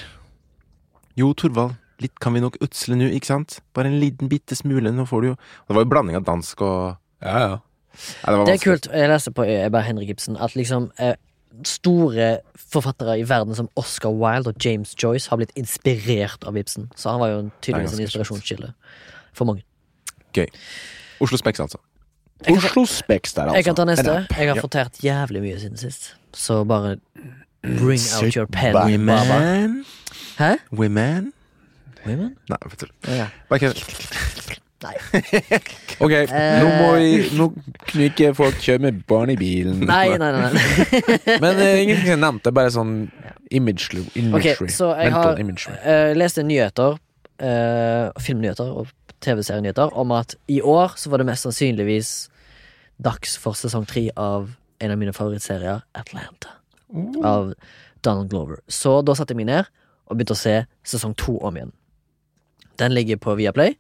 Jo, 1.19 1.33
Torvald. 1.35 1.79
Litt 2.01 2.17
kan 2.23 2.33
vi 2.33 2.41
nok 2.41 2.57
utsle 2.65 2.97
nå, 2.97 3.11
ikke 3.13 3.29
sant? 3.29 3.59
Bare 3.77 3.91
en 3.91 3.99
liten 4.01 4.31
bitte 4.31 4.57
smule, 4.57 4.93
nå 4.95 5.05
får 5.09 5.21
du 5.21 5.27
jo 5.31 5.35
Det 5.69 5.75
var 5.77 5.85
jo 5.85 5.91
blanding 5.91 6.17
av 6.17 6.25
dansk 6.25 6.63
og 6.65 6.79
Ja, 7.21 7.35
ja. 7.43 7.51
ja 8.23 8.31
det 8.31 8.39
var 8.39 8.47
Det 8.49 8.55
er 8.55 8.63
kult. 8.63 8.89
Jeg 8.89 9.11
leste 9.11 9.33
på 9.37 9.45
Eber 9.45 9.85
Henrik 9.85 10.15
Ibsen 10.15 10.39
at 10.41 10.57
liksom 10.57 10.89
eh, 10.97 11.19
store 11.67 12.31
forfattere 12.57 13.19
i 13.21 13.27
verden 13.29 13.55
som 13.59 13.69
Oscar 13.77 14.15
Wilde 14.17 14.55
og 14.55 14.65
James 14.65 14.95
Joyce 14.97 15.29
har 15.29 15.41
blitt 15.43 15.53
inspirert 15.59 16.47
av 16.49 16.57
Ibsen. 16.57 16.89
Så 16.97 17.11
han 17.13 17.21
var 17.21 17.35
jo 17.35 17.43
tydeligvis 17.61 17.99
en 17.99 18.07
inspirasjonskilde 18.07 18.73
for 19.37 19.51
mange. 19.51 19.67
Gøy. 20.33 20.47
Oslo 21.21 21.37
Speks, 21.37 21.61
altså. 21.61 21.83
Oslo 22.49 22.87
Speks 22.89 23.35
der, 23.35 23.51
altså. 23.51 23.57
jeg 23.57 23.65
kan 23.65 23.77
ta 23.77 23.85
neste. 23.85 24.17
Jeg 24.39 24.49
har 24.49 24.61
fortert 24.63 25.05
jævlig 25.05 25.43
mye 25.45 25.61
siden 25.61 25.77
sist. 25.77 26.15
Så 26.33 26.63
bare 26.65 26.97
bring 27.63 28.01
out 28.17 28.35
your 28.37 28.47
pen. 28.47 28.73
back. 28.73 28.85
Women 28.87 29.85
Hæ? 30.39 30.57
Women 30.73 31.33
Women? 32.07 32.37
Nei, 32.49 32.57
vet 32.71 32.81
du. 32.81 32.87
Ja. 33.13 33.27
Bare. 33.51 33.73
Nei. 34.83 34.95
Ok, 36.01 36.13
Eh. 36.13 36.63
nå 36.63 36.69
må 36.81 36.93
vi 36.97 37.09
Nå 37.37 37.49
ikke 38.07 38.31
folk 38.35 38.55
kjøre 38.65 38.81
med 38.87 39.03
barn 39.07 39.29
i 39.31 39.37
bilen. 39.37 39.83
Nei, 39.85 40.17
nei, 40.17 40.31
nei. 40.33 40.53
nei. 40.55 40.61
Men 41.45 41.59
uh, 41.61 41.83
ingenting 41.83 42.15
er 42.15 42.17
nevnt. 42.23 42.41
Det 42.47 42.49
er 42.49 42.57
bare 42.57 42.71
sånn 42.73 42.95
imagery. 43.53 44.07
imagery. 44.17 44.55
Ok, 44.65 44.73
så 44.73 44.95
jeg 44.97 45.11
Mental 45.13 45.35
har 45.35 45.43
imagery. 45.45 45.75
uh, 45.85 46.15
lest 46.17 46.41
nyheter, 46.41 46.97
uh, 47.45 48.07
filmnyheter 48.25 48.73
og 48.81 48.89
TV-serienyheter, 49.21 49.93
om 50.01 50.17
at 50.17 50.33
i 50.49 50.63
år 50.65 50.97
så 50.97 51.13
var 51.13 51.21
det 51.21 51.27
mest 51.29 51.45
sannsynligvis 51.45 52.15
dags 53.05 53.37
for 53.37 53.53
sesong 53.53 53.85
tre 53.89 54.07
av 54.17 54.49
en 54.81 54.91
av 54.91 54.97
mine 54.97 55.13
favorittserier, 55.13 55.85
Atlanta. 55.95 56.57
Av 57.25 57.53
Donald 58.05 58.31
Glover. 58.33 58.61
Så 58.69 59.01
da 59.07 59.15
satte 59.17 59.35
jeg 59.35 59.43
meg 59.43 59.51
ned 59.51 59.69
og 60.11 60.17
begynte 60.19 60.35
å 60.35 60.41
se 60.41 60.57
sesong 60.87 61.15
to 61.21 61.37
om 61.39 61.57
igjen. 61.59 61.73
Den 62.81 62.95
ligger 62.97 63.21
på 63.21 63.37
Viaplay. 63.39 63.77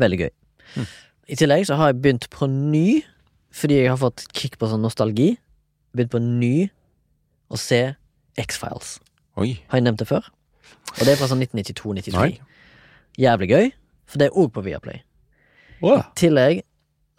Veldig 0.00 0.18
gøy. 0.24 0.32
I 1.30 1.38
tillegg 1.38 1.66
så 1.68 1.78
har 1.78 1.92
jeg 1.92 2.00
begynt 2.02 2.26
på 2.34 2.48
ny, 2.50 3.00
fordi 3.54 3.80
jeg 3.80 3.92
har 3.92 4.00
fått 4.00 4.26
kick 4.36 4.58
på 4.60 4.68
sånn 4.70 4.84
nostalgi. 4.84 5.36
Begynt 5.96 6.12
på 6.12 6.20
ny 6.22 6.68
å 7.48 7.58
se 7.60 7.80
X-Files. 8.40 8.98
Har 9.36 9.46
jeg 9.46 9.86
nevnt 9.86 10.02
det 10.02 10.08
før? 10.10 10.26
Og 10.96 11.02
det 11.04 11.14
er 11.14 11.20
fra 11.20 11.28
sånn 11.30 11.42
1992-93. 11.44 12.38
Jævlig 13.20 13.48
gøy, 13.52 13.70
for 14.08 14.20
det 14.20 14.28
er 14.28 14.38
òg 14.38 14.52
på 14.52 14.64
Viaplay. 14.66 15.00
Åh, 15.84 16.02
I 16.02 16.18
tillegg 16.18 16.62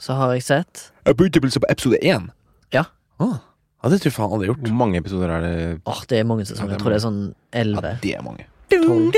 så 0.02 0.16
har 0.18 0.34
jeg 0.36 0.46
sett 0.46 0.88
Jeg 1.06 1.18
begynte 1.18 1.42
på 1.42 1.70
episode 1.70 2.00
én. 2.06 2.30
Ja. 2.74 2.86
Ah, 3.22 3.40
ja, 3.78 3.90
det 3.94 4.00
tror 4.02 4.10
jeg 4.10 4.16
faen 4.18 4.36
aldri 4.36 4.48
gjort. 4.50 4.64
Hvor 4.66 4.78
mange 4.80 5.02
episoder 5.02 5.34
er 5.38 5.44
det? 5.46 5.56
Åh, 5.86 6.04
det 6.10 6.20
er 6.20 6.30
mange 6.30 6.46
sesonger. 6.50 6.76
Jeg 6.76 6.82
tror 6.82 6.94
det 6.94 6.98
er 6.98 7.06
sånn 7.06 7.20
Ja, 7.54 7.98
det 8.04 8.14
er 8.18 8.24
mange. 8.26 8.48
Tolv. 8.74 9.14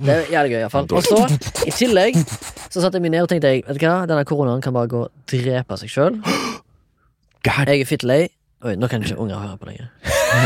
Det 0.00 0.12
er 0.12 0.30
jævlig 0.32 0.54
gøy, 0.54 0.60
iallfall. 0.62 0.86
Og 0.96 1.04
så, 1.04 1.18
i 1.68 1.72
tillegg, 1.74 2.16
så 2.70 2.80
satte 2.80 2.96
jeg 2.96 3.04
meg 3.04 3.12
ned 3.12 3.26
og 3.26 3.30
tenkte 3.32 3.50
jeg, 3.52 3.64
vet 3.66 3.80
du 3.80 3.84
hva, 3.84 3.96
denne 4.08 4.24
koronaen 4.28 4.62
kan 4.64 4.74
bare 4.76 4.88
gå 4.90 5.02
og 5.04 5.26
drepe 5.30 5.76
seg 5.80 5.92
sjøl. 5.92 6.20
Jeg 7.46 7.82
er 7.82 7.88
fittlei. 7.88 8.22
Oi, 8.64 8.72
nå 8.80 8.88
kan 8.90 9.04
ikke 9.04 9.18
unger 9.20 9.42
høre 9.42 9.58
på 9.60 9.68
lenger. 9.68 9.90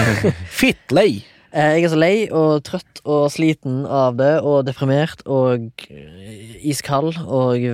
fitt 0.60 0.94
lei! 0.94 1.22
Jeg 1.50 1.82
er 1.82 1.90
så 1.90 1.98
lei 1.98 2.14
og 2.30 2.60
trøtt 2.66 3.00
og 3.02 3.24
sliten 3.34 3.82
av 3.86 4.18
det, 4.18 4.36
og 4.46 4.62
deprimert 4.68 5.24
og 5.26 5.70
eh, 5.90 6.58
iskald 6.70 7.16
og 7.26 7.64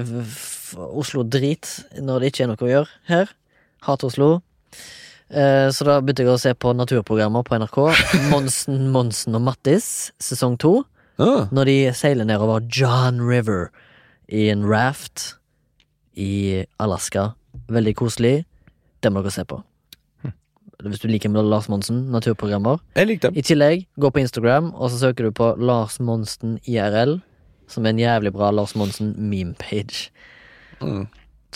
Oslo-drit 0.77 1.69
når 2.01 2.23
det 2.23 2.31
ikke 2.33 2.47
er 2.47 2.51
noe 2.53 2.65
å 2.65 2.71
gjøre 2.71 2.95
her. 3.11 3.35
Hater 3.83 4.07
Oslo. 4.09 4.43
Eh, 5.29 5.69
Så 5.71 5.85
da 5.85 6.01
begynte 6.01 6.23
jeg 6.25 6.31
å 6.33 6.39
se 6.41 6.55
på 6.55 6.73
naturprogrammer 6.77 7.43
på 7.47 7.59
NRK. 7.59 7.79
Monsen, 8.33 8.91
Monsen 8.95 9.35
og 9.35 9.43
Mattis, 9.43 10.13
sesong 10.23 10.57
to. 10.59 10.85
Ah, 11.19 11.47
Når 11.51 11.65
de 11.71 11.77
seiler 11.97 12.25
nedover 12.29 12.61
John 12.69 13.21
River 13.25 13.71
i 14.29 14.49
en 14.53 14.67
raft 14.69 15.37
i 16.17 16.65
Alaska. 16.81 17.35
Veldig 17.73 17.95
koselig. 17.97 18.45
Det 19.01 19.13
må 19.13 19.23
dere 19.23 19.33
se 19.33 19.45
på. 19.45 19.63
hvis 20.85 21.01
du 21.01 21.09
liker 21.09 21.31
Lars 21.33 21.69
Monsen, 21.73 22.11
naturprogrammer. 22.13 22.79
Jeg 22.95 23.09
likte. 23.09 23.31
I 23.33 23.43
tillegg, 23.43 23.87
gå 23.99 24.11
på 24.13 24.21
Instagram, 24.21 24.75
og 24.75 24.91
så 24.93 24.99
søker 25.09 25.25
du 25.25 25.33
på 25.33 25.55
Lars 25.59 25.97
Monsen 25.99 26.59
IRL, 26.69 27.17
som 27.67 27.87
er 27.87 27.95
en 27.95 27.99
jævlig 28.03 28.33
bra 28.37 28.51
Lars 28.53 28.75
Monsen 28.77 29.15
meme-page. 29.17 30.11
Mm. 30.83 31.07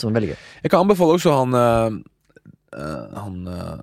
Som 0.00 0.10
er 0.10 0.20
veldig 0.20 0.32
gøy. 0.32 0.40
Jeg 0.64 0.72
kan 0.72 0.84
anbefale 0.84 1.16
også 1.18 1.34
han 1.36 1.56
eh, 1.60 1.98
Han 3.20 3.38
uh, 3.50 3.80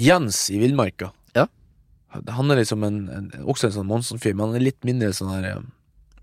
Jens 0.00 0.42
i 0.52 0.60
Villmarka. 0.60 1.10
Ja. 1.36 1.46
Han 2.36 2.52
er 2.52 2.60
liksom 2.60 2.84
en, 2.86 2.98
en, 3.12 3.30
også 3.48 3.70
en 3.70 3.76
sånn 3.78 3.88
Monsen-fyr, 3.90 4.34
men 4.36 4.50
han 4.50 4.58
er 4.58 4.66
litt 4.68 4.82
mindre 4.86 5.12
sånn 5.16 5.32
her 5.34 5.46
uh, 5.56 5.62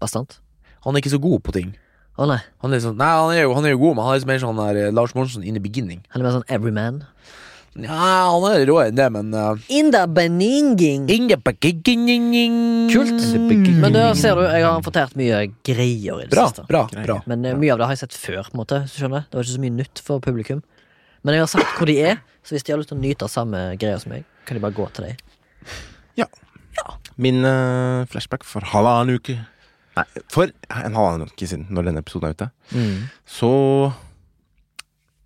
Bastant. 0.01 0.39
Han 0.85 0.95
er 0.95 1.03
ikke 1.03 1.15
så 1.15 1.21
god 1.23 1.41
på 1.45 1.55
ting. 1.55 1.73
Å 2.13 2.27
nei, 2.29 2.41
Han 2.61 2.75
er 2.75 2.83
sånn, 2.83 2.99
nei, 2.99 3.09
han 3.09 3.31
er, 3.33 3.47
jo, 3.47 3.55
han 3.57 3.65
er 3.65 3.73
jo 3.73 3.79
god, 3.81 3.95
men 3.97 4.05
han 4.05 4.13
er 4.13 4.19
liksom 4.19 4.29
mer 4.29 4.43
sånn 4.43 4.59
her, 4.61 4.79
Lars 4.93 5.15
Monsen 5.17 5.45
in 5.47 5.57
the 5.57 5.63
beginning. 5.63 6.03
han 6.13 6.21
er 6.21 6.27
mer 6.27 6.35
sånn 6.35 6.51
everyman. 6.53 7.01
Ja, 7.73 8.29
han 8.29 8.43
er 8.51 8.65
råere 8.69 8.91
enn 8.91 8.97
det, 8.99 9.05
men 9.15 9.31
uh, 9.33 9.57
In 9.73 9.87
the 9.93 10.03
beninging. 10.05 11.07
in 11.09 11.27
the 11.31 11.37
beginning 11.41 12.27
Kult. 12.91 13.15
Mm. 13.33 13.79
Men 13.81 13.95
da 13.95 14.03
ser 14.13 14.35
du, 14.37 14.43
jeg 14.45 14.61
har 14.67 14.83
fortært 14.85 15.15
mye 15.17 15.39
greier 15.65 16.19
i 16.21 16.27
det 16.27 16.35
Bra, 16.35 16.45
siste. 16.51 16.67
bra, 16.69 16.83
bra. 16.93 17.15
Men 17.25 17.47
uh, 17.49 17.55
mye 17.57 17.73
av 17.73 17.81
det 17.81 17.87
har 17.89 17.95
jeg 17.97 18.03
sett 18.03 18.17
før, 18.19 18.43
på 18.45 18.53
en 18.53 18.61
måte. 18.61 18.81
skjønner 18.93 19.25
Det 19.25 19.39
var 19.39 19.47
ikke 19.47 19.55
så 19.57 19.63
mye 19.65 19.77
nytt 19.79 20.03
for 20.05 20.21
publikum. 20.21 20.61
Men 21.25 21.33
jeg 21.39 21.45
har 21.47 21.49
sagt 21.55 21.77
hvor 21.79 21.89
de 21.89 21.97
er, 22.11 22.21
så 22.45 22.53
hvis 22.53 22.67
de 22.67 22.75
har 22.75 22.81
lyst 22.83 22.91
til 22.93 22.99
å 22.99 23.01
nyte 23.01 23.25
av 23.25 23.31
samme 23.33 23.63
greia 23.81 23.97
som 24.03 24.13
meg, 24.13 24.27
kan 24.45 24.59
de 24.59 24.61
bare 24.67 24.75
gå 24.77 24.85
til 24.93 25.07
deg. 25.09 25.25
Ja 26.19 26.27
Min 27.21 27.41
uh, 27.45 28.03
flashback 28.09 28.45
for 28.49 28.65
halvannen 28.73 29.17
uke 29.17 29.35
Nei, 29.93 30.03
for 30.33 30.49
en 30.49 30.95
halvannen 30.97 31.29
uke 31.29 31.45
siden, 31.45 31.67
når 31.69 31.85
denne 31.89 32.01
episoden 32.01 32.31
er 32.31 32.33
ute, 32.33 32.47
så 33.29 33.49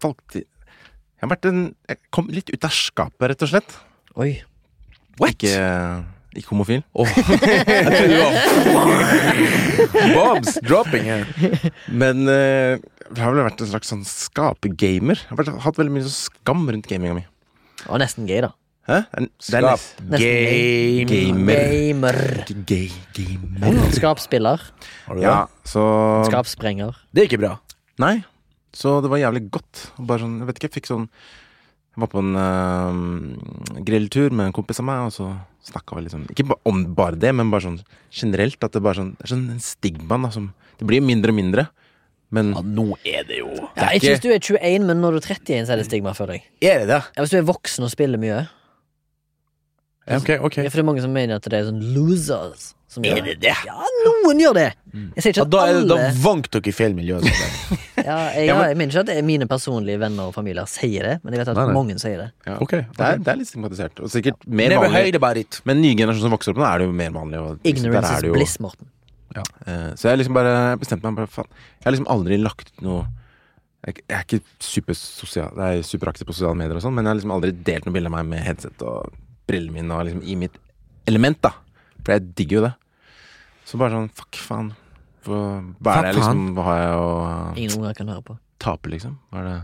valgte 0.03 0.41
Jeg 1.17 1.25
har 1.25 1.31
vært 1.33 1.47
en 1.49 1.63
Jeg 1.89 1.97
kom 2.13 2.27
litt 2.29 2.51
ut 2.53 2.67
av 2.67 2.73
skapet, 2.77 3.23
rett 3.31 3.41
og 3.41 3.49
slett. 3.49 3.73
Oi. 4.21 4.35
What? 5.17 5.33
Ikke, 5.33 5.55
ikke 6.37 6.51
homofil. 6.53 6.83
Jeg 6.97 7.89
trodde 7.95 8.19
var 8.21 8.35
Bombs 10.13 10.59
dropping 10.61 11.09
her. 11.09 11.25
Men 11.89 12.29
uh, 12.29 12.77
jeg 13.07 13.23
har 13.23 13.33
vel 13.33 13.45
vært 13.47 13.63
en 13.63 13.71
slags 13.71 13.89
sånn 13.89 14.05
skapegamer. 14.05 15.17
Jeg 15.25 15.39
har 15.39 15.59
hatt 15.65 15.79
veldig 15.79 15.95
mye 15.95 16.05
sånn 16.05 16.17
skam 16.29 16.65
rundt 16.69 16.89
gaminga 16.91 17.17
mi. 17.17 17.25
Og 17.87 18.01
nesten 18.03 18.29
gay, 18.29 18.43
da. 18.45 18.51
Hæ? 18.87 19.01
Skap. 19.43 19.83
Game. 20.13 21.09
Gamer. 21.09 21.65
Gamer. 21.73 22.19
Gay 22.69 22.91
gamer. 23.17 23.81
Skapspiller. 23.95 24.63
Ja, 25.19 25.39
så 25.67 25.83
Skapsprenger. 26.29 26.93
Det 27.11 27.25
er 27.25 27.31
ikke 27.31 27.41
bra. 27.41 27.57
Nei. 27.99 28.19
Så 28.77 28.99
det 29.01 29.09
var 29.09 29.21
jævlig 29.21 29.47
godt. 29.53 29.87
Bare 29.97 30.21
sånn, 30.21 30.37
jeg 30.41 30.49
vet 30.49 30.59
ikke, 30.59 30.69
jeg 30.69 30.75
fikk 30.77 30.89
sånn 30.91 31.07
Jeg 31.97 32.03
var 32.03 32.09
på 32.11 32.21
en 32.21 32.35
eh, 32.37 33.81
grilltur 33.87 34.29
med 34.35 34.51
en 34.51 34.55
kompis 34.55 34.81
av 34.83 34.85
meg, 34.89 35.07
og 35.07 35.15
så 35.15 35.31
snakka 35.65 35.97
vi 35.97 36.05
liksom 36.05 36.27
Ikke 36.29 36.45
om 36.69 36.83
bare 36.97 37.17
det, 37.17 37.33
men 37.33 37.49
bare 37.53 37.65
sånn 37.65 37.79
generelt. 38.13 38.61
At 38.63 38.77
det 38.77 38.83
bare 38.85 39.01
sånn 39.01 39.15
Det 39.17 39.25
er 39.25 39.33
sånn 39.33 39.47
en 39.55 39.63
stigma 39.63 40.21
da, 40.27 40.31
som 40.35 40.51
Det 40.77 40.85
blir 40.89 41.01
mindre 41.01 41.33
og 41.33 41.39
mindre, 41.39 41.67
men 42.29 42.53
Ja, 42.53 42.61
nå 42.61 42.85
er 43.01 43.25
det 43.27 43.41
jo 43.41 43.49
Ja, 43.55 43.89
Jeg 43.95 44.03
syns 44.03 44.21
du 44.21 44.29
er 44.29 44.39
21, 44.43 44.85
men 44.91 45.01
når 45.01 45.17
du 45.17 45.21
er 45.23 45.29
31, 45.33 45.65
så 45.65 45.73
er 45.73 45.81
det 45.81 45.87
stigma 45.89 46.13
for 46.17 46.29
deg. 46.29 46.45
Er 46.61 46.83
det 46.83 46.91
det? 46.93 47.01
Ja, 47.15 47.23
Hvis 47.23 47.33
du 47.33 47.39
er 47.41 47.49
voksen 47.49 47.87
og 47.87 47.93
spiller 47.93 48.21
mye. 48.21 48.43
Ja, 50.07 50.17
okay, 50.21 50.37
ok. 50.39 50.57
Ja, 50.63 50.69
for 50.71 50.79
det 50.79 50.83
er 50.83 50.87
mange 50.87 51.01
som 51.03 51.11
mener 51.13 51.35
at 51.41 51.47
det 51.51 51.57
er 51.59 51.65
sånn 51.67 51.81
losers. 51.95 52.73
Som 52.87 53.03
gjør 53.03 53.19
det 53.25 53.33
det? 53.43 53.51
Ja, 53.67 53.75
noen 54.05 54.39
gjør 54.39 54.53
det! 54.55 54.67
Jeg 55.17 55.23
sier 55.25 55.35
Ja, 55.35 55.43
ikke 55.43 55.51
da, 55.51 55.59
at 55.59 55.69
er 55.69 55.79
det, 55.81 55.87
da 55.89 55.95
alle 55.99 56.11
vank 56.23 56.47
dere 56.53 56.69
i 56.71 56.73
feil 56.73 56.93
miljø. 56.95 57.17
ja, 57.27 58.15
jeg, 58.31 58.45
Ja, 58.47 58.55
men- 58.55 58.69
jeg 58.71 58.77
mener 58.79 58.93
ikke 58.93 59.01
at 59.03 59.09
det 59.11 59.17
er 59.19 59.25
mine 59.27 59.47
personlige 59.51 59.99
venner 59.99 60.29
og 60.31 60.33
familier 60.37 60.69
sier 60.71 61.03
det, 61.03 61.15
men 61.25 61.35
jeg 61.35 61.41
vet 61.43 61.51
at 61.51 61.59
Nei, 61.59 61.65
nei. 61.67 61.75
mange 61.75 61.97
sier 61.99 62.21
det. 62.23 62.29
ja. 62.47 62.55
Ok, 62.63 62.71
ok. 62.79 62.95
det, 62.95 63.09
er, 63.09 63.19
det 63.25 63.33
er 63.33 63.41
litt 63.41 63.49
stigmatisert. 63.51 63.99
Og 63.99 64.13
sikkert 64.13 64.47
mer 64.47 64.77
vanlig. 64.79 65.43
Men 65.67 65.81
nye 65.83 65.97
generasjoner 65.99 66.23
som 66.29 66.35
vokser 66.37 66.55
opp 66.55 66.61
nå, 66.63 66.65
er 66.71 66.79
det 66.79 66.87
jo 66.87 66.95
mer 67.03 67.11
vanlig. 67.19 67.43
Og, 67.43 67.59
liksom, 67.59 67.91
Ignorance 67.91 68.15
is 68.15 68.23
jo- 68.29 68.33
bliss, 68.39 68.55
Morten. 68.63 68.87
Eh, 69.37 69.91
Så 69.99 70.07
jeg 70.09 70.17
liksom 70.23 70.33
bare 70.39 70.55
bestemte 70.79 71.03
meg 71.11 71.19
bare, 71.19 71.27
faen. 71.29 71.51
Jeg 71.83 71.85
har 71.89 71.97
liksom 71.97 72.07
aldri 72.15 72.39
lagt 72.41 72.71
ut 72.71 72.81
noe 72.87 73.03
jeg, 73.85 73.99
jeg 74.09 74.15
er 74.17 74.23
ikke 74.25 74.39
superaktiv 74.63 76.23
Jeg 76.23 76.25
er 76.25 76.31
på 76.31 76.33
sosiale 76.33 76.57
medier 76.57 76.75
og 76.79 76.81
sånn, 76.81 76.95
men 76.97 77.05
jeg 77.05 77.11
har 77.11 77.19
liksom 77.19 77.35
aldri 77.35 77.51
delt 77.67 77.85
noe 77.85 77.93
bilde 77.93 78.09
av 78.09 78.15
meg 78.15 78.25
med 78.31 78.41
headset 78.47 78.81
og 78.87 79.11
brillene 79.47 79.77
mine 79.79 79.95
og 79.95 80.05
liksom 80.07 80.23
i 80.27 80.35
mitt 80.39 80.57
element, 81.07 81.39
da. 81.45 81.53
For 82.03 82.15
jeg 82.15 82.27
digger 82.37 82.59
jo 82.59 82.65
det. 82.67 82.73
Så 83.67 83.79
bare 83.79 83.95
sånn, 83.97 84.11
fuck 84.15 84.37
faen. 84.39 84.73
Hva, 85.27 85.39
hva 85.83 85.93
er 85.99 86.05
det 86.07 86.13
liksom 86.15 86.43
Hva 86.55 86.63
har 86.69 86.77
jeg 86.79 86.99
å 87.03 87.07
Ingen 87.59 87.73
unger 87.81 87.97
kan 87.97 88.07
høre 88.13 88.23
på. 88.23 88.37
tape, 88.63 88.87
liksom? 88.93 89.17
Hva 89.33 89.41
er 89.41 89.47
det 89.49 89.57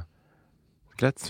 greit? 1.00 1.24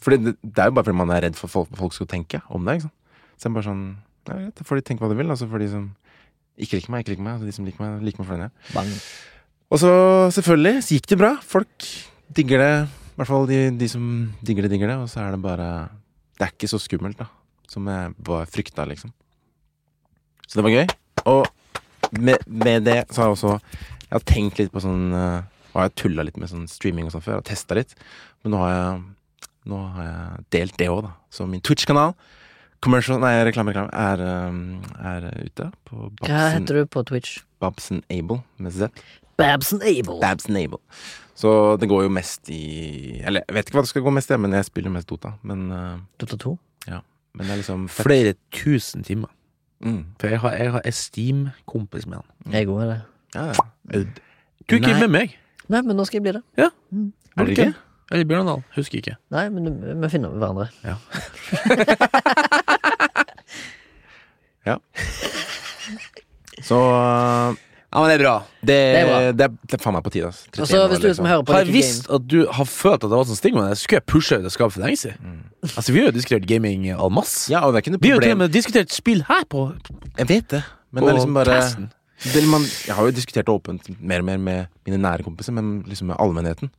For 0.00 0.14
det, 0.14 0.36
det 0.42 0.62
er 0.62 0.70
jo 0.70 0.76
bare 0.78 0.86
fordi 0.86 1.00
man 1.00 1.10
er 1.14 1.24
redd 1.26 1.38
for 1.38 1.50
folk, 1.50 1.72
folk 1.76 1.96
skal 1.96 2.06
tenke 2.10 2.38
om 2.54 2.64
det, 2.68 2.76
ikke 2.78 2.86
sant. 2.86 2.94
Så 3.40 3.48
jeg 3.48 3.56
bare 3.56 3.66
sånn 3.66 3.82
Ja, 4.28 4.36
greit, 4.36 4.54
da 4.60 4.66
får 4.68 4.78
de 4.78 4.84
tenke 4.86 5.02
hva 5.02 5.10
de 5.10 5.18
vil. 5.18 5.32
Altså 5.32 5.48
for 5.50 5.58
de 5.62 5.66
som 5.72 5.88
ikke 6.60 6.78
liker 6.78 6.92
meg, 6.94 7.02
ikke 7.02 7.14
liker 7.16 7.26
meg. 7.26 7.40
Og 7.42 7.48
de 7.50 7.56
som 7.56 7.66
liker 7.66 7.82
meg, 7.82 8.02
liker 8.06 8.22
meg 8.22 8.28
for 8.30 8.36
den 8.36 8.46
jeg 8.46 8.78
er. 8.84 9.02
Og 9.70 9.78
så 9.82 9.90
selvfølgelig 10.38 10.82
så 10.86 10.96
gikk 10.98 11.06
det 11.10 11.18
bra. 11.22 11.32
Folk 11.46 11.86
digger 12.36 12.62
det. 12.62 12.72
I 12.86 13.20
hvert 13.20 13.30
fall 13.32 13.46
de, 13.50 13.58
de 13.80 13.88
som 13.90 14.04
digger 14.44 14.66
det, 14.66 14.72
digger 14.76 14.92
det. 14.92 14.98
Og 15.02 15.10
så 15.10 15.22
er 15.24 15.34
det 15.34 15.42
bare 15.42 15.68
Det 16.38 16.46
er 16.46 16.52
ikke 16.54 16.70
så 16.70 16.78
skummelt, 16.82 17.18
da. 17.18 17.26
Som 17.70 17.86
jeg 17.90 18.14
var 18.26 18.50
frykta, 18.50 18.86
liksom. 18.90 19.12
Så 20.46 20.58
det 20.58 20.66
var 20.66 20.74
gøy. 20.74 20.86
Og 21.30 21.46
med, 22.18 22.42
med 22.46 22.82
det 22.88 23.04
så 23.12 23.20
har 23.20 23.28
jeg 23.28 23.36
også 23.36 23.50
Jeg 23.52 24.14
har 24.16 24.26
tenkt 24.26 24.58
litt 24.58 24.72
på 24.74 24.80
sånn 24.82 25.12
uh, 25.14 25.44
Har 25.74 25.86
jeg 25.86 25.96
tulla 26.00 26.24
litt 26.26 26.40
med 26.40 26.50
sånn 26.50 26.66
streaming 26.70 27.06
og 27.06 27.14
sånn 27.14 27.22
før, 27.22 27.38
og 27.42 27.46
testa 27.46 27.76
litt. 27.78 27.94
Men 28.42 28.56
nå 28.56 28.62
har 28.64 28.74
jeg 28.74 29.00
Nå 29.70 29.80
har 29.94 30.06
jeg 30.06 30.44
delt 30.56 30.78
det 30.80 30.88
òg, 30.90 31.02
da. 31.04 31.14
Så 31.30 31.46
min 31.46 31.62
Twitch-kanal 31.62 32.14
Commercial, 32.80 33.18
nei, 33.20 33.34
reklame, 33.44 33.74
reklame, 33.74 33.92
er, 33.92 34.22
um, 34.48 34.78
er 35.04 35.26
ute 35.44 35.66
på 35.84 36.06
Hva 36.22 36.46
heter 36.54 36.80
du 36.80 36.86
på 36.88 37.02
Twitch? 37.04 37.42
Babson 37.60 38.00
Able 38.08 38.38
med 38.56 38.72
Z. 38.72 38.88
Babson 39.36 39.82
Able. 39.84 40.16
Babson 40.22 40.56
Able. 40.56 40.80
Så 41.36 41.76
det 41.80 41.90
går 41.92 42.06
jo 42.06 42.12
mest 42.12 42.48
i 42.52 43.20
Eller 43.20 43.44
jeg 43.44 43.56
vet 43.56 43.68
ikke 43.68 43.78
hva 43.78 43.84
det 43.84 43.92
skal 43.92 44.04
gå 44.06 44.14
mest 44.16 44.32
i, 44.32 44.40
men 44.40 44.56
jeg 44.56 44.68
spiller 44.70 44.96
mest 44.96 45.12
Dota. 45.12 45.34
Men, 45.44 45.68
uh, 45.68 46.00
Dota 46.20 46.40
2. 46.40 46.56
men 47.34 47.46
det 47.46 47.52
er 47.54 47.58
liksom 47.62 47.80
fett. 47.88 48.06
Flere 48.06 48.32
tusen 48.54 49.02
timer. 49.06 49.28
Mm. 49.84 50.02
For 50.20 50.28
jeg 50.28 50.38
har, 50.42 50.50
jeg 50.60 50.70
har 50.74 50.80
Esteem-kompis 50.84 52.06
med 52.06 52.16
han. 52.20 52.26
Jeg 52.52 52.60
er 52.62 52.66
god 52.68 52.78
med 52.82 52.88
det. 52.92 53.00
Ja, 53.34 53.44
ja. 53.46 53.52
Du 54.68 54.74
er 54.74 54.78
ikke 54.80 54.92
Nei. 54.92 55.00
med 55.00 55.08
meg. 55.14 55.28
Nei, 55.70 55.80
men 55.86 55.96
nå 55.96 56.04
skal 56.04 56.16
jeg 56.18 56.22
bli 56.26 56.32
det. 56.36 56.42
Ja, 56.58 56.68
Er 57.38 57.44
det 57.46 57.52
ikke? 57.58 57.74
Eller 58.10 58.24
Bjørndal. 58.26 58.62
Husker 58.74 58.98
ikke. 58.98 59.14
Nei, 59.30 59.46
men 59.54 59.62
vi 60.02 60.08
finner 60.10 60.28
hverandre. 60.34 60.66
Ja. 60.82 60.96
ja. 64.66 64.76
Så 66.62 66.76
Ja, 67.90 68.00
men 68.00 68.08
det 68.10 68.14
er 68.14 68.18
bra. 68.22 68.34
det, 68.60 68.66
Det 68.66 68.98
er 68.98 69.06
bra. 69.06 69.20
det, 69.32 69.44
er, 69.44 69.48
det 69.66 69.74
er 69.74 69.78
faen 69.82 69.94
meg 69.96 70.04
på 70.06 70.10
tide. 70.14 70.26
Altså. 70.26 70.88
Hvis 70.90 71.00
du 71.00 71.06
liksom. 71.08 71.26
hører 71.26 71.42
på 71.42 71.52
Har 71.52 71.64
jeg 71.64 71.72
visst 71.74 72.10
at 72.10 72.28
du 72.30 72.44
har 72.46 72.64
følt 72.68 73.02
at 73.02 73.10
det 73.10 73.16
var 73.16 73.24
sånn 73.26 73.36
stigma, 73.40 73.64
skulle 73.74 73.98
jeg 74.02 74.06
pusha 74.06 74.38
ut 74.38 74.44
av 74.46 74.52
skapet 74.54 74.72
for 74.76 74.84
lenge 74.84 75.00
siden. 75.00 75.40
Altså, 75.62 75.92
vi 75.92 76.00
har 76.00 76.06
jo 76.08 76.12
diskutert 76.16 76.46
gaming 76.48 76.86
all 76.90 77.10
mass. 77.12 77.48
Ja, 77.52 77.60
og 77.66 77.72
det 77.74 77.80
er 77.80 77.84
ikke 77.84 77.92
noe 77.96 78.00
Vi 78.02 78.08
har 78.08 78.16
jo 78.16 78.20
til 78.20 78.30
og 78.30 78.32
problem. 78.32 78.38
med 78.46 78.52
diskutert 78.54 78.92
spill 78.94 79.22
her 79.28 79.44
på, 79.44 79.64
Jeg 80.18 80.28
vet 80.28 80.48
det. 80.54 80.62
Men 80.92 81.04
det 81.04 81.10
er 81.10 81.18
liksom 81.18 81.34
bare 81.36 81.58
det, 82.34 82.44
man, 82.48 82.62
Jeg 82.86 82.94
har 82.96 83.04
jo 83.04 83.10
diskutert 83.16 83.46
det 83.46 83.52
åpent 83.54 83.90
mer 84.00 84.20
og 84.20 84.24
mer 84.24 84.38
med 84.38 84.66
mine 84.86 84.98
nære 85.00 85.22
kompiser, 85.24 85.52
men 85.52 85.82
liksom 85.88 86.06
med 86.12 86.16
allmennheten 86.20 86.70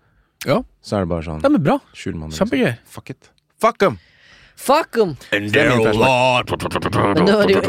Ja. 0.46 0.64
så 0.82 0.96
er 0.98 1.00
det 1.06 1.10
bare 1.10 1.22
sånn 1.24 1.42
De 1.42 1.50
men 1.50 1.62
bra. 1.64 1.80
Skjul 1.94 2.16
man 2.16 2.30
det, 2.30 2.40
liksom. 2.40 2.50
Kjempegøy. 2.50 2.78
Fuck 2.86 3.10
it. 3.14 3.30
Fuck 3.62 3.82
em! 3.84 3.98
Fuck 4.58 4.98
em! 4.98 5.16
Men 5.32 5.44
nå 7.26 7.38
er 7.38 7.48
det 7.48 7.56
jo 7.56 7.62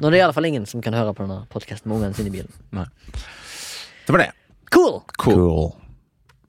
Nå 0.00 0.06
er 0.06 0.10
det 0.10 0.18
i 0.18 0.24
alle 0.24 0.32
fall 0.34 0.46
ingen 0.46 0.66
som 0.66 0.80
kan 0.82 0.94
høre 0.94 1.12
på 1.14 1.26
denne 1.26 1.44
podkasten 1.50 1.90
med 1.90 1.98
ungene 2.00 2.14
sine 2.14 2.30
i 2.30 2.34
bilen. 2.38 2.50
Det 4.06 4.14
var 4.14 4.18
det. 4.24 4.30
Cool! 4.70 5.00
Cool. 5.18 5.72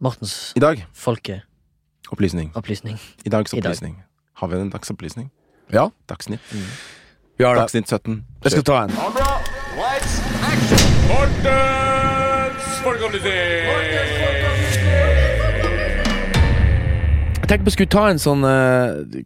Mortens 0.01 0.53
I 0.57 0.59
dag 0.63 0.85
folkeopplysning. 0.93 1.45
Opplysning. 2.11 2.51
I 3.25 3.29
dags 3.29 3.53
I 3.53 3.59
dag. 3.59 3.65
opplysning. 3.71 3.95
Har 4.33 4.47
vi 4.47 4.55
en 4.57 4.69
dagsopplysning? 4.69 5.29
Ja, 5.71 5.89
Dagsnytt. 6.09 6.39
vi 7.37 7.43
har 7.43 7.55
det. 7.55 7.61
Dagsnytt 7.61 7.87
17. 7.87 8.25
Jeg 8.43 8.51
skal 8.51 8.63
ta 8.63 8.83
en. 8.83 8.91
Jeg 17.41 17.47
tenkte 17.49 17.65
vi 17.67 17.73
skulle 17.75 17.91
ta 17.91 18.05
en 18.11 18.21
sånn 18.21 18.43
eh, 18.47 19.21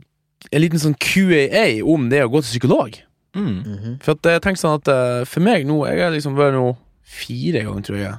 En 0.53 0.61
liten 0.63 0.81
sånn 0.81 0.95
QAA 1.01 1.81
om 1.89 2.07
det 2.11 2.21
å 2.25 2.29
gå 2.31 2.41
til 2.43 2.51
psykolog. 2.55 2.97
Mm. 3.35 3.55
Mhm. 3.65 3.95
For 4.05 4.15
at 4.15 4.29
jeg 4.31 4.43
tenker 4.45 4.61
sånn 4.61 4.77
at 4.79 4.87
eh, 4.91 5.23
For 5.27 5.43
meg 5.43 5.65
nå 5.67 5.81
Jeg 5.89 5.99
har 6.05 6.13
liksom 6.13 6.37
vært 6.39 6.55
nå 6.55 6.69
fire 7.05 7.61
ganger, 7.65 7.83
tror 7.85 7.99
jeg. 7.99 8.15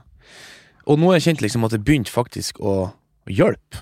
Og 0.87 1.01
nå 1.01 1.09
har 1.11 1.17
jeg 1.19 1.25
kjent 1.31 1.41
liksom 1.43 1.65
at 1.67 1.73
det 1.75 1.81
begynte 1.85 2.13
faktisk 2.15 2.61
å, 2.63 2.75
å 3.27 3.33
hjelpe. 3.35 3.81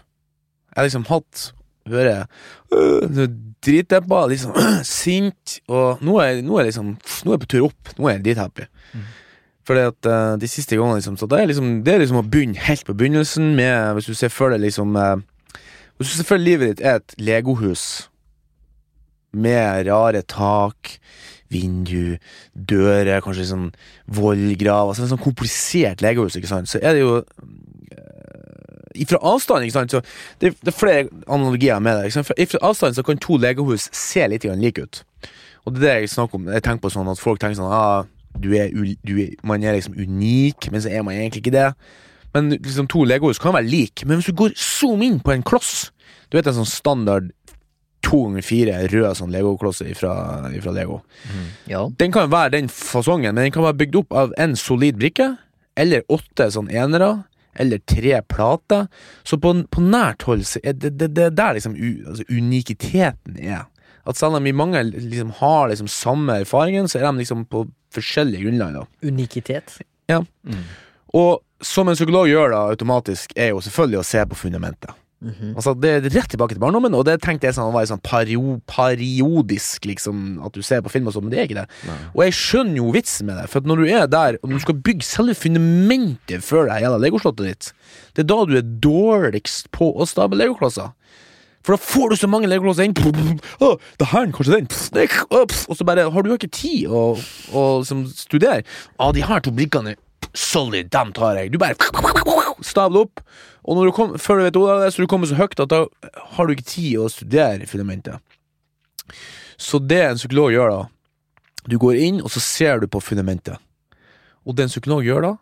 Jeg 0.75 0.81
har 0.81 0.89
liksom 0.89 1.07
hatt 1.09 1.51
hører 1.89 2.25
øh, 2.73 3.29
dritdeppa, 3.65 4.27
liksom 4.27 4.55
sint, 4.85 5.59
og 5.69 6.01
nå 6.05 6.17
er, 6.23 6.41
nå 6.45 6.59
er 6.59 6.71
liksom 6.71 6.95
Nå 6.97 7.31
er 7.31 7.37
jeg 7.37 7.45
på 7.45 7.53
tur 7.53 7.69
opp. 7.69 7.93
Nå 7.99 8.09
er 8.09 8.19
jeg 8.19 8.25
drithappy. 8.25 8.67
Fordi 9.65 9.85
at 9.89 10.09
uh, 10.09 10.35
de 10.41 10.49
siste 10.49 10.77
gangene 10.77 11.01
liksom, 11.01 11.17
så 11.17 11.29
det 11.31 11.39
er 11.41 11.47
liksom 11.49 11.69
Det 11.85 11.95
er 11.95 12.03
liksom 12.03 12.21
å 12.21 12.27
begynne 12.29 12.61
helt 12.67 12.85
på 12.85 12.97
begynnelsen 13.01 13.55
med 13.57 13.95
Hvis 13.97 14.11
du 14.11 14.19
ser 14.19 14.33
for 14.33 14.53
deg 14.53 14.61
liksom 14.61 14.93
uh, 14.93 15.17
Hvis 15.97 16.19
selvfølgelig 16.19 16.51
livet 16.51 16.69
ditt 16.69 16.83
er 16.85 17.01
et 17.01 17.15
legohus 17.17 18.11
med 19.35 19.89
rare 19.89 20.21
tak, 20.31 20.93
vindu, 21.51 22.21
dører, 22.55 23.19
kanskje 23.25 23.49
sånn 23.49 23.65
vollgrav 24.15 24.93
Altså 24.93 25.09
sånn 25.11 25.23
komplisert 25.25 26.05
legohus, 26.05 26.37
ikke 26.39 26.53
sant, 26.53 26.71
så 26.71 26.79
er 26.79 26.95
det 26.95 27.03
jo 27.03 27.17
Fra 29.11 29.19
avstand, 29.27 29.67
ikke 29.67 29.75
sant, 29.75 29.95
så 29.95 30.01
det, 30.41 30.55
det 30.61 30.71
er 30.71 30.79
flere 30.79 31.07
analogier 31.27 31.81
med 31.83 31.99
det. 31.99 32.11
Ikke 32.11 32.21
sant? 32.21 32.31
Fra, 32.53 32.61
avstand 32.71 32.99
så 32.99 33.05
kan 33.07 33.21
to 33.23 33.39
legehus 33.41 33.89
se 33.95 34.27
litt 34.31 34.47
like 34.47 34.83
ut. 34.83 35.03
Og 35.65 35.75
det 35.75 35.81
er 35.81 35.85
det 35.85 35.95
jeg 36.05 36.15
snakker 36.15 36.39
om. 36.39 36.49
Jeg 36.53 36.63
tenker 36.65 36.85
på 36.85 36.93
sånn 36.93 37.11
at 37.11 37.23
folk 37.23 37.41
tenker 37.43 37.59
sånn 37.59 37.73
ah, 37.73 38.05
du 38.39 38.51
er, 38.59 38.73
du 39.07 39.15
er, 39.23 39.37
Man 39.47 39.63
er 39.63 39.77
liksom 39.77 39.95
unik, 39.95 40.71
men 40.73 40.83
så 40.83 40.91
er 40.91 41.05
man 41.07 41.15
egentlig 41.15 41.45
ikke 41.45 41.55
det. 41.55 41.71
Men 42.35 42.51
liksom 42.57 42.91
to 42.91 43.05
legehus 43.07 43.39
kan 43.43 43.55
være 43.55 43.71
like. 43.71 44.07
Men 44.07 44.19
hvis 44.19 44.31
du 44.31 44.37
går 44.39 44.57
zoom 44.59 45.03
inn 45.07 45.21
på 45.23 45.33
en 45.33 45.45
kloss 45.47 45.93
Du 46.29 46.37
vet 46.37 46.49
en 46.51 46.57
sånn 46.57 46.71
standard 46.71 47.31
to 48.05 48.21
ganger 48.27 48.45
fire 48.45 48.81
rød 48.93 49.19
sånn 49.19 49.33
legoklosser 49.33 49.95
fra, 49.97 50.13
Lego. 50.77 51.01
Ja. 51.71 51.87
Den 51.99 52.13
kan 52.13 52.31
være 52.33 52.57
den 52.59 52.69
fasongen, 52.73 53.35
men 53.35 53.47
den 53.47 53.55
kan 53.55 53.65
være 53.65 53.81
bygd 53.81 54.01
opp 54.03 54.13
av 54.25 54.35
en 54.41 54.57
solid 54.61 54.99
brikke, 55.01 55.31
eller 55.81 56.05
åtte 56.13 56.51
sånn 56.53 56.69
enere, 56.69 57.25
eller 57.61 57.79
tre 57.79 58.21
plater. 58.29 58.89
Så 59.23 59.39
på, 59.41 59.55
på 59.71 59.85
nært 59.85 60.27
hold 60.29 60.45
så 60.49 60.63
er 60.65 60.77
det, 60.79 60.95
det, 61.01 61.13
det 61.17 61.29
er 61.29 61.39
der 61.39 61.59
liksom 61.59 61.77
u, 61.77 61.91
altså 62.11 62.27
unikiteten 62.31 63.39
er. 63.39 63.65
At 64.05 64.21
selv 64.21 64.37
om 64.37 64.45
vi 64.45 64.53
mange 64.53 64.83
liksom 64.93 65.33
har 65.39 65.71
liksom 65.71 65.89
samme 65.89 66.41
erfaringen, 66.45 66.89
så 66.89 67.01
er 67.01 67.09
de 67.09 67.23
liksom 67.23 67.47
på 67.49 67.65
forskjellige 67.95 68.45
grunnlag. 68.45 68.75
da. 68.75 68.85
Unikitet. 69.09 69.79
Og 71.15 71.41
som 71.65 71.89
en 71.89 71.97
psykolog 71.97 72.29
gjør 72.29 72.53
da 72.53 72.67
automatisk, 72.75 73.33
er 73.37 73.55
jo 73.55 73.63
selvfølgelig 73.65 74.01
å 74.03 74.07
se 74.07 74.25
på 74.29 74.39
fundamentet. 74.39 74.93
Mhm. 75.25 75.55
Altså 75.57 75.75
Det 75.81 75.91
er 75.91 76.09
rett 76.13 76.29
tilbake 76.31 76.55
til 76.55 76.61
barndommen, 76.61 76.95
og 76.95 77.05
det 77.09 77.17
tenkte 77.25 77.49
jeg 77.49 77.57
sånn 77.57 77.73
var 77.73 77.87
sånn 77.89 78.03
pario, 78.05 78.61
periodisk, 78.71 79.87
liksom, 79.89 80.45
at 80.45 80.53
du 80.53 80.63
ser 80.63 80.83
på 80.85 80.93
film 80.93 81.09
og 81.09 81.15
sånn, 81.17 81.25
men 81.27 81.35
det 81.35 81.41
er 81.41 81.49
ikke 81.49 81.61
det. 81.63 81.69
Nei. 81.89 81.99
Og 82.15 82.25
jeg 82.27 82.37
skjønner 82.39 82.77
jo 82.83 82.93
vitsen 82.95 83.27
med 83.31 83.41
det, 83.41 83.49
for 83.53 83.61
når 83.65 83.77
du 83.83 83.87
er 83.89 84.07
der, 84.07 84.39
og 84.43 84.51
du 84.53 84.59
skal 84.63 84.77
bygge 84.85 85.07
selve 85.09 85.35
fundamentet 85.35 86.45
før 86.45 86.69
det 86.69 86.83
gjelder 86.85 87.05
legoslottet 87.07 87.49
ditt, 87.49 87.73
det 88.15 88.25
er 88.25 88.31
da 88.31 88.45
du 88.45 88.57
er 88.59 88.69
dårligst 88.85 89.71
på 89.75 89.91
å 89.97 90.07
stable 90.09 90.39
legoklosser. 90.39 90.93
For 91.65 91.73
da 91.73 91.81
får 91.81 92.11
du 92.13 92.17
så 92.21 92.29
mange 92.29 92.49
legoklosser 92.51 92.85
inn. 92.85 93.41
Å, 93.65 93.71
det 94.01 94.09
her, 94.11 94.29
kanskje 94.37 94.61
den. 94.61 94.67
Og 95.33 95.77
så 95.79 95.87
bare 95.89 96.11
har 96.13 96.25
du 96.25 96.29
jo 96.29 96.37
ikke 96.37 96.53
tid 96.53 96.93
å, 96.93 97.15
å 97.57 97.63
liksom, 97.81 98.05
studere. 98.13 98.67
Å, 99.01 99.09
de 99.17 99.25
her 99.25 99.41
to 99.41 99.55
brikkene 99.57 99.97
Solid, 100.33 100.91
dem 100.93 101.13
tar 101.17 101.39
jeg. 101.39 101.53
Du 101.53 101.59
bare 101.61 101.77
stabler 102.65 103.07
opp. 103.07 103.23
Og 103.65 103.79
når 103.79 103.89
du 103.89 103.95
kom, 103.97 104.17
før 104.21 104.41
du 104.41 104.47
vet 104.47 104.59
ordet 104.61 104.75
av 104.75 104.83
det, 104.85 104.93
så 104.95 105.05
du 105.05 105.11
kommer 105.11 105.29
så 105.31 105.39
høyt 105.39 105.61
at 105.63 105.73
da 105.73 105.85
har 106.37 106.47
du 106.47 106.55
ikke 106.55 106.69
tid 106.69 106.99
å 107.01 107.11
studere 107.13 107.69
fundamentet. 107.69 108.21
Så 109.61 109.81
det 109.81 110.01
en 110.05 110.19
psykolog 110.19 110.53
gjør 110.53 110.71
da 110.73 110.83
Du 111.71 111.79
går 111.81 111.97
inn, 111.97 112.21
og 112.21 112.29
så 112.33 112.41
ser 112.45 112.81
du 112.81 112.89
på 112.89 113.01
fundamentet. 113.01 113.57
Og 114.45 114.57
det 114.57 114.67
en 114.67 114.73
psykolog 114.73 115.05
gjør 115.05 115.23
da, 115.25 115.33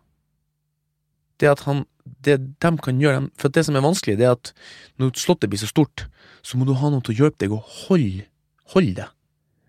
det 1.41 1.51
at 1.51 1.65
han 1.67 1.85
Det 2.27 2.37
de 2.62 2.71
kan 2.83 2.99
gjøre 3.01 3.31
For 3.39 3.49
det 3.49 3.65
som 3.67 3.77
er 3.77 3.85
vanskelig, 3.85 4.17
det 4.19 4.27
er 4.27 4.35
at 4.35 4.53
når 4.99 5.15
slottet 5.19 5.51
blir 5.51 5.59
så 5.59 5.71
stort, 5.71 6.07
så 6.43 6.59
må 6.59 6.67
du 6.67 6.75
ha 6.75 6.91
noen 6.91 7.03
til 7.03 7.15
å 7.15 7.19
hjelpe 7.23 7.45
deg 7.45 7.55
å 7.55 7.62
holde, 7.62 8.27
holde 8.75 8.95
det. 8.99 9.09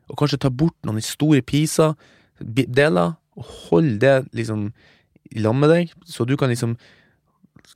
Og 0.10 0.18
kanskje 0.18 0.42
ta 0.42 0.50
bort 0.50 0.76
noen 0.86 1.02
store 1.02 1.42
piser, 1.46 1.94
deler, 2.42 3.14
og 3.38 3.46
holde 3.70 4.00
det 4.02 4.16
liksom 4.34 4.72
lag 5.42 5.56
med 5.58 5.72
deg, 5.72 5.94
så 6.06 6.28
du 6.28 6.36
kan 6.38 6.52
liksom 6.52 6.76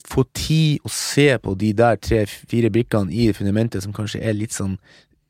få 0.07 0.23
tid 0.35 0.83
å 0.85 0.91
se 0.91 1.29
på 1.41 1.53
de 1.59 1.73
der 1.77 1.99
tre-fire 1.99 2.71
brikkene 2.73 3.13
i 3.13 3.29
fundamentet 3.35 3.83
som 3.83 3.95
kanskje 3.95 4.21
er 4.23 4.35
litt 4.37 4.55
sånn 4.55 4.77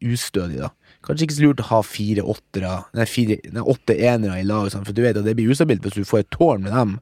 ustødige, 0.04 0.68
da. 0.68 0.74
Kanskje 1.06 1.28
ikke 1.28 1.38
så 1.38 1.46
lurt 1.46 1.62
å 1.64 1.70
ha 1.70 1.80
fire 1.86 2.26
åttere, 2.34 2.74
nei, 2.98 3.06
fire, 3.08 3.38
nei, 3.54 3.64
åtte 3.74 3.96
enere 3.96 4.42
i 4.42 4.46
lag, 4.48 4.68
sånn, 4.74 4.86
for 4.86 4.98
du 4.98 5.04
vet 5.06 5.18
at 5.18 5.26
det 5.26 5.38
blir 5.38 5.54
ustabilt 5.54 5.86
hvis 5.86 5.96
du 5.96 6.08
får 6.08 6.26
et 6.26 6.32
tårn 6.36 6.66
med 6.66 6.76
dem. 6.76 6.98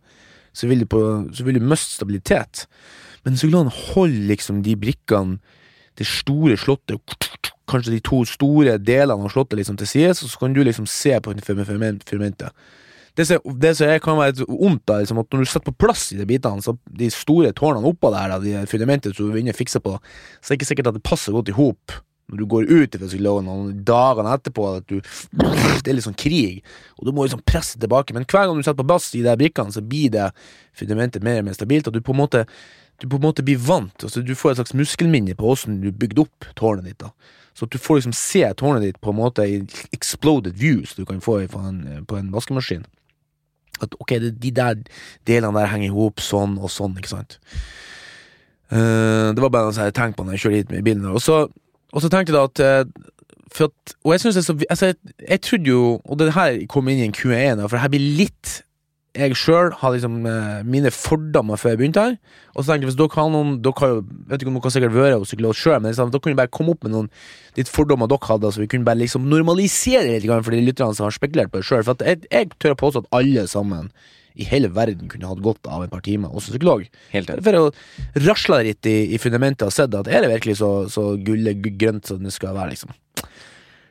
Så 0.56 0.70
vil 0.70 0.84
du, 0.84 0.88
på, 0.92 1.02
så 1.36 1.44
vil 1.48 1.58
du 1.58 1.66
miste 1.66 1.98
stabilitet. 1.98 2.66
Men 3.26 3.40
psykologen 3.40 3.74
holder 3.74 4.30
liksom 4.30 4.62
de 4.64 4.76
brikkene, 4.80 5.40
det 5.98 6.08
store 6.08 6.58
slottet, 6.60 7.16
kanskje 7.72 7.96
de 7.96 8.02
to 8.06 8.22
store 8.30 8.78
delene 8.84 9.26
av 9.26 9.32
slottet 9.34 9.58
liksom 9.60 9.80
til 9.80 9.90
sides, 9.90 10.22
så 10.22 10.42
kan 10.42 10.54
du 10.54 10.62
liksom 10.64 10.88
se 10.92 11.16
på 11.24 11.34
fundamentet. 11.34 12.52
Det 13.16 13.26
som, 13.30 13.40
som 13.80 13.94
kan 14.04 14.18
være 14.20 14.34
litt 14.34 14.50
ondt, 14.50 14.84
da, 14.88 15.00
liksom, 15.00 15.22
at 15.22 15.32
når 15.32 15.46
du 15.46 15.52
setter 15.52 15.72
på 15.72 15.86
plass 15.86 16.10
i 16.12 16.20
de 16.20 16.28
bitene, 16.28 16.64
så 16.64 16.76
de 17.00 17.08
store 17.14 17.54
tårnene 17.56 17.88
oppå 17.88 18.12
der, 18.12 18.34
da, 18.34 18.42
de 18.44 18.66
fundamentet 18.72 19.16
som 19.16 19.30
du 19.30 19.36
vil 19.36 19.46
inn 19.46 19.54
og 19.54 19.60
fikse 19.60 19.80
på, 19.84 19.96
så 19.96 20.50
er 20.50 20.56
det 20.56 20.60
ikke 20.60 20.72
sikkert 20.74 20.92
at 20.92 21.00
det 21.00 21.08
passer 21.08 21.36
godt 21.36 21.54
i 21.54 21.56
hop 21.56 21.96
når 22.26 22.40
du 22.42 22.46
går 22.50 22.72
ut 22.72 22.96
fra 22.98 23.08
psykologen 23.08 23.50
og 23.52 23.74
dagene 23.86 24.32
etterpå 24.34 24.64
at 24.80 24.88
du, 24.90 24.96
Det 24.98 25.92
er 25.92 25.98
litt 25.98 26.08
sånn 26.08 26.18
krig, 26.18 26.64
og 26.98 27.06
du 27.06 27.12
må 27.14 27.28
liksom 27.28 27.44
presse 27.46 27.78
tilbake. 27.78 28.16
Men 28.18 28.26
hver 28.26 28.48
gang 28.48 28.58
du 28.58 28.66
setter 28.66 28.82
på 28.82 28.88
plass 28.90 29.12
de 29.14 29.22
der 29.26 29.38
brikkene, 29.38 29.74
så 29.74 29.84
blir 29.86 30.10
det 30.16 30.32
fundamentet 30.74 31.24
mer 31.24 31.44
og 31.44 31.46
mer 31.46 31.58
stabilt, 31.58 31.88
og 31.88 31.94
du 31.94 32.02
på 32.02 32.16
en 32.16 32.24
måte 32.24 32.48
på 33.04 33.18
en 33.18 33.26
måte 33.26 33.44
blir 33.44 33.60
vant. 33.60 34.04
Altså, 34.04 34.22
du 34.24 34.32
får 34.36 34.54
et 34.54 34.60
slags 34.62 34.74
muskelminne 34.74 35.36
på 35.36 35.50
åssen 35.52 35.82
du 35.84 35.90
bygde 35.92 36.24
opp 36.24 36.48
tårnet 36.56 36.88
ditt. 36.88 37.00
da 37.04 37.12
Så 37.54 37.68
at 37.68 37.72
du 37.72 37.78
får 37.78 38.00
liksom 38.00 38.16
se 38.16 38.44
tårnet 38.56 38.86
ditt 38.86 39.02
på 39.02 39.12
en 39.12 39.20
måte 39.20 39.44
i 39.44 39.58
exploded 39.92 40.56
views 40.56 40.96
du 40.96 41.06
kan 41.06 41.22
få 41.22 41.42
på 41.52 41.60
en, 41.60 42.06
på 42.08 42.16
en 42.16 42.32
vaskemaskin. 42.32 42.86
At 43.84 43.96
ok, 44.00 44.18
de 44.42 44.52
der 44.56 44.78
delene 45.28 45.60
der 45.60 45.72
henger 45.72 45.90
i 45.90 45.96
hop 45.96 46.24
sånn 46.24 46.56
og 46.62 46.72
sånn, 46.72 46.96
ikke 47.00 47.12
sant. 47.16 47.40
Uh, 48.72 49.32
det 49.36 49.44
var 49.44 49.52
bare 49.54 49.70
noe 49.70 49.88
jeg 49.88 49.94
tenkte 49.94 50.18
på 50.18 50.26
når 50.26 50.38
jeg 50.38 50.46
kjørte 50.46 50.62
hit 50.62 50.72
med 50.74 50.86
bilen. 50.88 51.10
Og 51.12 51.22
så, 51.22 51.46
og 51.92 52.04
så 52.04 52.12
tenkte 52.12 52.34
jeg 52.34 52.40
da 52.40 52.46
at 52.50 52.64
eh, 52.66 53.12
for 53.56 53.70
at, 53.70 53.96
Og 54.04 54.14
jeg 54.14 54.20
synes 54.20 54.36
det 54.36 54.42
er 54.42 54.46
så 54.48 54.56
altså, 54.70 54.86
jeg, 54.86 54.96
jeg 55.30 55.42
trodde 55.42 55.70
jo 55.70 55.82
Og 56.04 56.20
det 56.20 56.34
her 56.34 56.58
kom 56.68 56.90
inn 56.92 57.00
i 57.00 57.06
en 57.08 57.16
Q1, 57.16 57.62
for 57.62 57.78
det 57.78 57.84
her 57.86 57.94
blir 57.94 58.08
litt 58.20 58.56
jeg 59.16 59.38
sjøl 59.40 59.72
har 59.80 59.94
liksom 59.96 60.18
eh, 60.28 60.64
mine 60.68 60.92
fordommer 60.94 61.60
før 61.60 61.74
jeg 61.74 61.80
begynte 61.82 62.04
her. 62.04 62.18
Og 62.54 62.64
så 62.64 62.72
tenkte 62.72 62.86
jeg 62.86 62.92
hvis 62.92 63.00
dere 63.00 63.20
har 63.20 63.32
noen 63.32 63.54
Dere 63.64 63.82
har 63.82 63.94
jo, 63.94 64.02
vet 64.32 64.44
ikke 64.44 64.52
om 64.52 64.58
dere 64.58 64.68
har 64.68 64.76
sikkert 64.76 64.96
vært 64.96 65.16
hos 65.22 65.32
psykolog 65.32 65.56
sjøl, 65.60 65.78
men 65.80 65.92
liksom, 65.92 66.12
dere 66.14 66.26
kunne 66.26 66.40
bare 66.40 66.52
komme 66.56 66.76
opp 66.76 66.84
med 66.86 66.96
noen 66.96 67.08
litt 67.56 67.72
fordommer 67.72 68.12
dere 68.12 68.30
hadde, 68.32 68.52
så 68.52 68.64
vi 68.64 68.70
kunne 68.72 68.88
bare 68.88 69.02
liksom 69.02 69.30
normalisere 69.32 70.04
det 70.10 70.26
litt 70.26 70.36
for 70.36 70.56
de 70.56 70.66
lytterne 70.66 70.98
som 70.98 71.08
har 71.08 71.16
spekulert 71.16 71.54
på 71.54 71.62
det 71.62 71.70
sjøl. 71.70 71.86
For 71.88 71.96
at 71.96 72.06
jeg, 72.06 72.22
jeg 72.32 72.52
tør 72.60 72.76
å 72.76 72.82
påstå 72.84 73.06
at 73.06 73.10
alle 73.22 73.48
sammen 73.52 73.90
i 74.36 74.44
hele 74.50 74.68
verden 74.76 75.08
kunne 75.12 75.30
hatt 75.30 75.44
godt 75.44 75.70
av 75.72 75.86
et 75.86 75.94
par 75.94 76.04
timer 76.04 76.34
hos 76.36 76.50
psykolog. 76.50 76.84
Helt 77.14 77.32
enig. 77.32 77.46
For 77.46 77.60
å 77.60 78.26
rasle 78.26 78.60
litt 78.68 78.92
i, 78.92 78.98
i 79.16 79.22
fundamentet 79.22 79.70
og 79.70 79.72
sett 79.76 79.96
at 79.96 80.12
er 80.12 80.26
det 80.26 80.34
virkelig 80.34 80.58
så, 80.60 80.72
så 80.92 81.14
gullegrønt 81.16 82.12
som 82.12 82.20
det 82.26 82.36
skal 82.36 82.58
være, 82.58 82.76
liksom. 82.76 82.92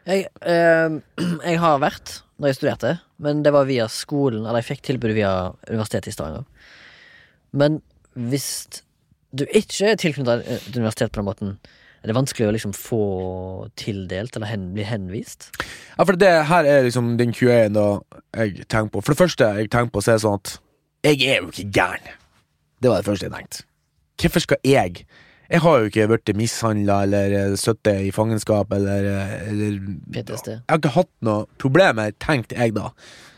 Jeg, 0.05 0.29
eh, 0.45 1.01
jeg 1.49 1.61
har 1.65 1.81
vært 1.81 2.19
da 2.35 2.51
jeg 2.51 2.59
studerte, 2.59 2.97
men 3.23 3.45
det 3.45 3.53
var 3.55 3.69
via 3.69 3.87
skolen, 3.91 4.43
eller 4.45 4.63
jeg 4.63 4.73
fikk 4.73 4.83
tilbud 4.89 5.15
via 5.17 5.33
Universitetet 5.69 6.11
i 6.11 6.17
Stavanger. 6.17 6.45
Men 7.55 7.79
hvis 8.15 8.49
du 9.35 9.45
ikke 9.47 9.93
er 9.93 9.99
tilknyttet 9.99 10.47
et 10.47 10.77
universitet 10.77 11.13
på 11.15 11.21
den 11.21 11.29
måten, 11.29 11.57
er 12.05 12.11
det 12.11 12.17
vanskelig 12.19 12.51
å 12.51 12.53
liksom 12.53 12.75
få 12.77 13.05
tildelt 13.81 14.37
eller 14.37 14.51
hen, 14.51 14.67
bli 14.77 14.85
henvist? 14.85 15.49
Ja, 15.97 16.05
for 16.05 16.19
det 16.21 16.33
her 16.51 16.67
er 16.69 16.85
liksom 16.85 17.15
den 17.17 17.33
Q1 17.33 17.79
jeg 17.79 18.67
tenker 18.69 18.91
på. 18.93 19.01
For 19.01 19.15
det 19.15 19.23
første 19.23 19.49
jeg 19.57 19.71
tenker 19.73 19.95
på, 19.95 20.03
så 20.05 20.13
er 20.13 20.19
det 20.19 20.25
sånn 20.27 20.43
at 20.43 20.57
jeg 21.05 21.31
er 21.31 21.41
jo 21.41 21.49
ikke 21.49 21.71
gæren. 21.79 22.11
Det 22.83 22.91
var 22.93 23.01
det 23.01 23.09
første 23.09 23.29
jeg 23.31 23.33
tenkte. 23.33 23.65
Hvorfor 24.21 24.45
skal 24.45 24.61
jeg 24.69 25.07
Jeg 25.55 25.63
har 25.63 25.79
jo 25.79 25.91
ikke 25.91 26.07
blitt 26.11 26.31
mishandla 26.35 26.97
eller 27.07 27.35
eh, 27.39 27.53
sittet 27.61 28.09
i 28.09 28.11
fangenskap 28.15 28.73
eller, 28.75 29.05
eh, 29.07 29.35
eller 29.53 29.77
PTSD. 30.11 30.49
Jeg 30.57 30.65
har 30.73 30.81
ikke 30.81 30.97
hatt 30.97 31.13
noe 31.23 31.45
problemer, 31.63 32.11
tenkte 32.19 32.59
jeg 32.59 32.75
da. 32.75 32.89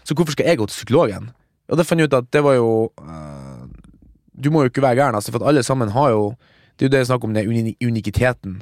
Så 0.07 0.17
hvorfor 0.17 0.33
skal 0.33 0.49
jeg 0.49 0.61
gå 0.63 0.69
til 0.71 0.79
psykologen? 0.79 1.29
Og 1.69 1.77
det 1.77 1.85
fant 1.85 2.01
jeg 2.01 2.09
ut 2.09 2.17
at 2.17 2.29
det 2.33 2.41
var 2.47 2.55
jo 2.55 2.69
uh, 3.03 3.65
Du 4.39 4.53
må 4.55 4.63
jo 4.63 4.71
ikke 4.71 4.85
være 4.85 5.01
gæren, 5.01 5.17
altså, 5.19 5.33
for 5.35 5.43
at 5.43 5.51
alle 5.51 5.65
sammen 5.67 5.91
har 5.91 6.13
jo 6.15 6.37
Det 6.79 6.85
er 6.85 6.89
jo 6.89 6.93
det 6.95 7.01
jeg 7.03 7.09
snakker 7.11 7.29
om, 7.29 7.35
den 7.35 7.49
uni 7.49 7.77
unikiteten. 7.83 8.61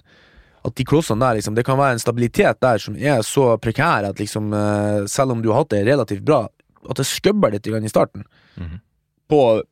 At 0.64 0.74
de 0.78 0.84
klossene 0.86 1.20
der, 1.20 1.34
liksom, 1.38 1.54
det 1.54 1.64
kan 1.66 1.78
være 1.78 1.98
en 1.98 2.02
stabilitet 2.02 2.60
der 2.62 2.78
som 2.78 2.96
er 2.96 3.22
så 3.26 3.58
prekær 3.60 4.08
at 4.08 4.18
liksom, 4.22 4.52
uh, 4.54 5.04
selv 5.10 5.34
om 5.34 5.42
du 5.42 5.50
har 5.52 5.62
hatt 5.62 5.74
det 5.74 5.84
relativt 5.86 6.24
bra, 6.24 6.46
at 6.90 6.96
det 6.96 7.06
skubber 7.06 7.50
litt 7.54 7.66
i 7.66 7.88
starten 7.92 8.24
Mhm. 8.56 8.80
på, 9.28 9.62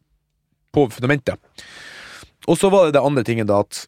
på 0.75 0.91
fundamentet. 0.91 1.39
Og 2.51 2.59
så 2.59 2.71
var 2.73 2.87
det 2.89 2.97
det 2.97 3.05
andre 3.05 3.25
tingen, 3.27 3.49
da, 3.49 3.63
at 3.63 3.87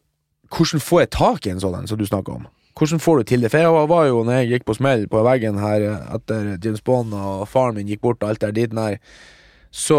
hvordan 0.53 0.83
får 0.83 1.01
jeg 1.03 1.13
tak 1.15 1.47
i 1.47 1.53
en 1.55 1.61
sånn 1.63 1.89
som 1.89 1.99
du 1.99 2.05
snakker 2.07 2.37
om? 2.37 2.45
Hvordan 2.75 2.99
får 2.99 3.21
du 3.21 3.29
til 3.29 3.43
det? 3.43 3.51
For 3.53 3.63
jeg 3.63 3.87
var 3.91 4.07
jo, 4.09 4.23
når 4.27 4.41
jeg 4.41 4.51
gikk 4.51 4.67
på 4.67 4.75
smell 4.75 5.05
på 5.11 5.23
veggen 5.23 5.59
her 5.61 5.85
etter 6.17 6.55
James 6.59 6.83
Bond 6.83 7.15
og 7.15 7.47
faren 7.47 7.77
min 7.77 7.87
gikk 7.87 8.03
bort 8.03 8.23
og 8.23 8.33
alt 8.33 8.43
der 8.43 8.55
dit 8.55 8.73
der, 8.75 8.99
så 9.75 9.95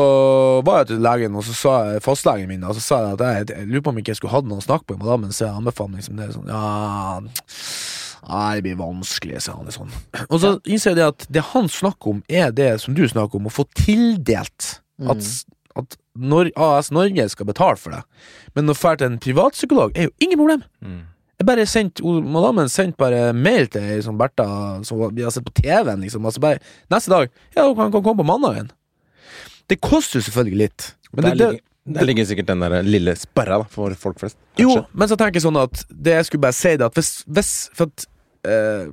var 0.65 0.83
jeg 0.83 0.87
til 0.91 1.03
legen, 1.05 1.35
og 1.37 1.45
så 1.45 1.55
sa 1.57 1.73
jeg, 1.91 2.03
fastlegen 2.05 2.49
min, 2.49 2.63
og 2.65 2.77
så 2.79 2.85
sa 2.85 3.01
jeg 3.03 3.17
at 3.19 3.25
jeg, 3.27 3.49
jeg 3.53 3.69
lurer 3.69 3.83
på 3.85 3.93
om 3.93 3.99
ikke 4.01 4.15
jeg 4.15 4.21
skulle 4.23 4.33
hatt 4.33 4.47
noen 4.49 4.63
å 4.63 4.65
snakke 4.65 4.95
med 4.95 5.03
madammen, 5.05 5.35
så 5.37 5.45
jeg 5.45 5.59
anbefalte 5.59 5.99
liksom 5.99 6.21
det 6.21 6.29
sånn, 6.33 6.49
ja, 6.49 7.19
nei, 8.31 8.47
det 8.57 8.65
blir 8.65 8.79
vanskelig, 8.81 9.43
sa 9.45 9.59
han 9.59 9.69
sånn. 9.75 9.93
Og 10.31 10.41
så 10.41 10.55
innser 10.65 10.95
jeg 10.95 11.01
det 11.03 11.11
at 11.11 11.27
det 11.37 11.45
han 11.53 11.69
snakker 11.69 12.15
om, 12.15 12.23
er 12.25 12.55
det 12.57 12.71
som 12.81 12.97
du 12.97 13.05
snakker 13.05 13.37
om, 13.37 13.51
å 13.51 13.53
få 13.53 13.67
tildelt 13.77 14.79
at, 15.05 15.29
når 16.17 16.53
AS 16.57 16.93
Norge 16.95 17.29
skal 17.33 17.49
betale 17.49 17.81
for 17.81 17.97
det. 17.97 18.03
Men 18.57 18.73
å 18.73 18.77
dra 18.77 18.95
til 18.97 19.11
en 19.11 19.21
privatpsykolog 19.23 19.95
er 19.97 20.09
jo 20.09 20.15
ingen 20.25 20.41
problem. 20.41 20.65
Mm. 20.81 21.05
Jeg 21.37 21.49
bare 21.51 21.67
sendt, 21.69 22.01
Madammen 22.01 22.71
sendte 22.73 22.97
bare 23.01 23.35
mail 23.37 23.69
til 23.69 23.85
ei 23.85 24.01
som 24.05 24.17
Bertha, 24.17 24.47
som 24.89 25.03
vi 25.13 25.25
har 25.25 25.35
sett 25.35 25.45
på 25.45 25.53
TV-en, 25.59 26.01
liksom. 26.01 26.25
Altså 26.25 26.41
bare, 26.41 26.63
neste 26.93 27.13
dag 27.13 27.29
Ja, 27.53 27.67
hun 27.67 27.77
kan, 27.77 27.93
kan 27.93 28.03
komme 28.03 28.23
på 28.23 28.29
mandagen. 28.31 28.71
Det 29.69 29.77
koster 29.85 30.21
jo 30.21 30.29
selvfølgelig 30.31 30.63
litt. 30.63 30.87
Men 31.13 31.27
der, 31.27 31.29
det, 31.29 31.37
det, 31.37 31.51
ligger, 31.51 31.99
der 31.99 32.09
ligger 32.09 32.29
sikkert 32.31 32.49
den 32.49 32.65
der 32.65 32.79
lille 32.87 33.17
sperra 33.21 33.61
da, 33.61 33.69
for 33.69 33.93
folk 34.01 34.23
flest. 34.23 34.39
Jo, 34.61 34.79
men 34.97 35.11
så 35.11 35.19
tenker 35.21 35.37
jeg 35.37 35.45
sånn 35.45 35.61
at 35.61 35.85
Det 35.93 36.17
jeg 36.17 36.29
skulle 36.29 36.47
bare 36.47 36.57
si 36.57 36.73
det 36.81 36.87
At 36.87 36.97
hvis, 36.97 37.11
hvis 37.29 37.51
For 37.77 37.91
at 37.91 38.07
eh, 38.49 38.87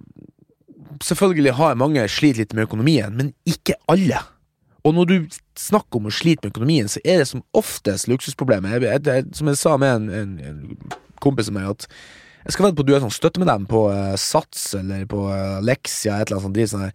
Selvfølgelig 1.03 1.55
har 1.55 1.79
mange 1.79 2.03
slitt 2.12 2.41
litt 2.41 2.55
med 2.55 2.67
økonomien 2.67 3.15
Men 3.15 3.31
ikke 3.47 3.77
alle 3.91 4.19
Og 4.84 4.96
når 4.98 5.06
du 5.10 5.15
snakker 5.60 6.00
om 6.00 6.10
å 6.10 6.13
slite 6.13 6.43
med 6.43 6.54
økonomien 6.54 6.89
Så 6.91 7.02
er 7.06 7.22
det 7.22 7.30
som 7.30 7.43
oftest 7.56 8.10
luksusproblemet 8.12 8.76
jeg, 8.76 8.84
jeg, 8.84 9.06
jeg, 9.08 9.26
Som 9.38 9.52
jeg 9.52 9.60
sa 9.60 9.78
med 9.80 9.96
en, 9.96 10.10
en, 10.10 10.34
en 10.43 10.93
kompis 11.24 11.52
av 11.52 11.58
meg 11.58 11.69
At 11.72 11.88
jeg 12.43 12.58
skal 12.58 12.65
vedde 12.65 12.76
på 12.76 12.84
at 12.84 12.89
du 12.89 12.96
er 12.98 13.04
sånn 13.06 13.46
dem 13.48 13.67
på 13.72 13.86
uh, 13.88 14.15
Sats 14.19 14.74
Eller 14.76 15.06
på 15.08 15.22
uh, 15.30 15.62
Leksia. 15.63 16.17
Et 16.19 16.28
eller 16.28 16.41
annet 16.41 16.48
sånt 16.50 16.58
dritt 16.58 16.74
sånn 16.74 16.89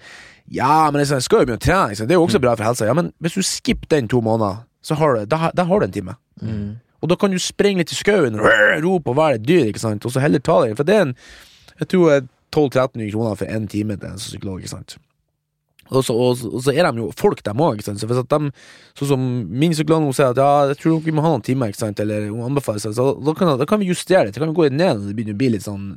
Ja, 0.53 0.91
men 0.93 1.01
jeg, 1.01 1.23
skal 1.25 1.43
jo 1.43 1.49
begynne 1.49 1.61
å 1.61 1.65
trene? 1.65 1.97
Det 1.97 2.13
er 2.13 2.21
jo 2.21 2.27
også 2.27 2.43
bra 2.45 2.53
for 2.59 2.69
helsa 2.69 2.89
Ja, 2.89 2.97
men 2.99 3.13
hvis 3.25 3.39
du 3.39 3.47
skipper 3.47 3.89
den 3.97 4.11
to 4.13 4.21
måneder 4.25 4.67
Så 4.85 4.99
har 5.01 5.17
du, 5.17 5.25
da, 5.29 5.49
da 5.57 5.65
har 5.69 5.81
du 5.81 5.89
en 5.89 5.97
time 6.01 6.19
Mm. 6.39 6.77
og 7.03 7.09
da 7.11 7.17
kan 7.19 7.33
du 7.35 7.39
sprenge 7.43 7.83
litt 7.83 7.91
i 7.91 7.97
skauen 7.99 8.37
rope 8.39 9.11
og 9.11 9.17
være 9.19 9.41
et 9.41 9.47
dyr, 9.47 9.65
ikke 9.73 9.83
sant? 9.83 10.05
og 10.07 10.13
så 10.15 10.23
heller 10.23 10.39
ta 10.39 10.61
det. 10.63 10.77
For 10.79 10.87
det 10.87 10.95
er 10.95 11.01
en 11.09 11.17
Jeg 11.81 11.89
tror 11.91 12.21
12-13 12.55 13.11
kroner 13.11 13.35
for 13.35 13.51
én 13.51 13.67
time 13.67 13.97
til 13.97 14.09
en 14.09 14.23
psykolog, 14.23 14.61
ikke 14.63 14.71
sant. 14.71 14.97
Og 15.89 16.05
så, 16.05 16.15
og, 16.15 16.45
og 16.51 16.63
så 16.65 16.75
er 16.75 16.89
de 16.89 17.03
jo 17.03 17.09
folk, 17.19 17.43
dem 17.47 17.63
òg. 17.65 17.81
Så 17.85 17.95
hvis 17.97 18.21
at 18.21 18.31
de, 18.33 18.53
sånn 18.99 19.13
som 19.15 19.25
min 19.49 19.75
psykolog 19.75 20.05
hun 20.05 20.17
sier 20.17 20.35
at 20.35 20.41
ja, 20.41 20.69
jeg 20.73 20.81
tror 20.83 21.01
vi 21.05 21.15
må 21.15 21.25
ha 21.25 21.33
noen 21.35 21.45
timer, 21.47 21.73
ikke 21.73 21.85
sant, 21.85 22.03
eller 22.05 22.29
hun 22.29 22.45
anbefaler 22.51 22.83
seg, 22.85 22.97
så 22.99 23.11
da 23.17 23.35
kan, 23.39 23.55
da 23.61 23.69
kan 23.69 23.81
vi 23.83 23.91
justere 23.91 24.29
det. 24.29 24.37
Da 24.37 24.45
kan 24.45 24.53
vi 24.53 24.59
gå 24.61 24.71
ned 24.75 25.01
når 25.01 25.11
det 25.11 25.19
begynner 25.19 25.39
å 25.39 25.43
bli 25.43 25.53
litt 25.57 25.67
sånn 25.67 25.91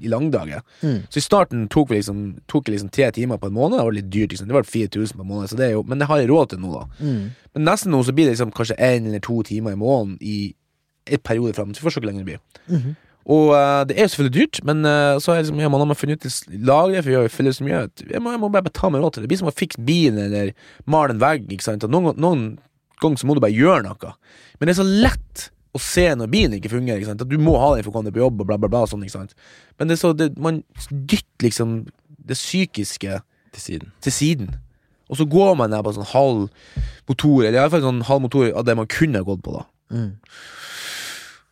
i 0.00 0.08
langdager. 0.08 0.62
Mm. 0.80 1.02
Så 1.12 1.20
i 1.20 1.24
starten 1.24 1.66
tok 1.68 1.90
vi 1.90 1.98
liksom 1.98 2.20
Tok 2.48 2.70
liksom 2.72 2.88
tre 2.88 3.10
timer 3.12 3.36
på 3.36 3.50
en 3.50 3.56
måned. 3.56 3.78
Det 3.78 3.84
var 3.84 3.96
litt 3.96 4.08
dyrt, 4.12 4.32
liksom. 4.32 4.48
det 4.48 4.56
var 4.56 4.64
4000 4.68 5.18
på 5.18 5.26
en 5.26 5.28
måned, 5.28 5.50
så 5.50 5.58
det 5.60 5.72
jo, 5.74 5.82
men 5.86 6.00
det 6.00 6.08
har 6.08 6.22
jeg 6.22 6.30
råd 6.30 6.54
til 6.54 6.62
nå, 6.62 6.72
da. 6.72 7.04
Mm. 7.04 7.20
Men 7.56 7.68
nesten 7.68 7.92
nå 7.92 8.00
så 8.06 8.14
blir 8.16 8.28
det 8.28 8.36
liksom 8.36 8.54
kanskje 8.56 8.78
én 8.80 9.06
eller 9.08 9.22
to 9.24 9.42
timer 9.46 9.76
i 9.76 9.80
måneden 9.80 10.16
i 10.20 10.38
et 11.10 11.22
periode 11.26 11.54
fram. 11.56 11.74
Så 11.74 11.82
vi 11.82 11.88
får 11.88 11.96
se 11.96 12.02
hvor 12.02 12.10
lenge 12.10 12.24
det 12.24 12.30
blir. 12.32 12.42
Mhm. 12.68 12.96
Og 13.28 13.52
uh, 13.52 13.82
det 13.86 13.98
er 13.98 14.06
jo 14.06 14.12
selvfølgelig 14.14 14.36
dyrt, 14.38 14.60
men 14.64 14.80
uh, 14.86 15.18
så 15.20 15.34
har 15.34 15.42
liksom, 15.42 15.60
man 15.60 15.92
har 15.92 15.98
funnet 15.98 16.24
ut 16.24 16.56
lagre, 16.56 17.02
for 17.02 17.12
jeg 17.12 17.30
fyller 17.30 17.36
felles 17.36 17.60
mye. 17.64 17.82
Jeg 18.08 18.22
må, 18.24 18.32
jeg 18.32 18.42
må 18.42 18.50
bare 18.52 18.72
ta 18.72 18.90
meg 18.90 19.04
råd 19.04 19.14
til 19.14 19.22
det. 19.22 19.28
Det 19.28 19.32
blir 19.34 19.42
som 19.42 19.50
å 19.52 19.54
fikse 19.54 19.84
bilen 19.86 20.20
eller 20.24 20.52
male 20.90 21.14
en 21.14 21.22
vegg. 21.22 21.46
Ikke 21.52 21.68
sant? 21.68 21.84
Noen, 21.92 22.16
noen 22.20 22.44
ganger 23.02 23.20
så 23.20 23.28
må 23.28 23.36
du 23.36 23.42
bare 23.44 23.56
gjøre 23.56 23.84
noe. 23.86 24.14
Men 24.58 24.68
det 24.68 24.74
er 24.74 24.80
så 24.80 24.88
lett 24.88 25.50
å 25.76 25.80
se 25.82 26.06
når 26.18 26.32
bilen 26.32 26.56
ikke 26.56 26.72
fungerer. 26.72 27.02
Ikke 27.02 27.12
sant? 27.12 27.22
At 27.22 27.30
du 27.30 27.38
må 27.40 27.54
ha 27.60 27.74
den 27.76 27.86
for 27.86 27.92
å 27.92 27.98
komme 27.98 28.10
deg 28.10 28.16
på 28.16 28.24
jobb, 28.24 28.42
og 28.42 28.48
bla, 28.48 28.58
bla, 28.60 28.70
bla. 28.72 28.86
Sånn, 28.90 29.04
ikke 29.06 29.18
sant? 29.18 29.36
Men 29.78 29.90
det 29.90 29.98
er 29.98 30.02
så, 30.02 30.14
det, 30.16 30.32
man 30.40 30.62
dytter 30.88 31.46
liksom 31.46 31.82
det 32.30 32.38
psykiske 32.38 33.20
Til 33.50 33.62
siden. 33.62 33.92
til 34.02 34.14
siden. 34.14 34.50
Og 35.10 35.18
så 35.18 35.26
går 35.26 35.56
man 35.58 35.72
der 35.74 35.82
på 35.82 35.92
sånn 35.96 36.06
halv 36.12 36.48
motor, 37.10 37.42
eller 37.42 37.58
iallfall 37.58 37.82
sånn 37.82 38.04
halv 38.06 38.22
motor 38.28 38.50
av 38.54 38.66
det 38.68 38.76
man 38.78 38.90
kunne 38.90 39.24
gått 39.26 39.42
på, 39.42 39.56
da. 39.56 39.64
Mm. 39.90 40.12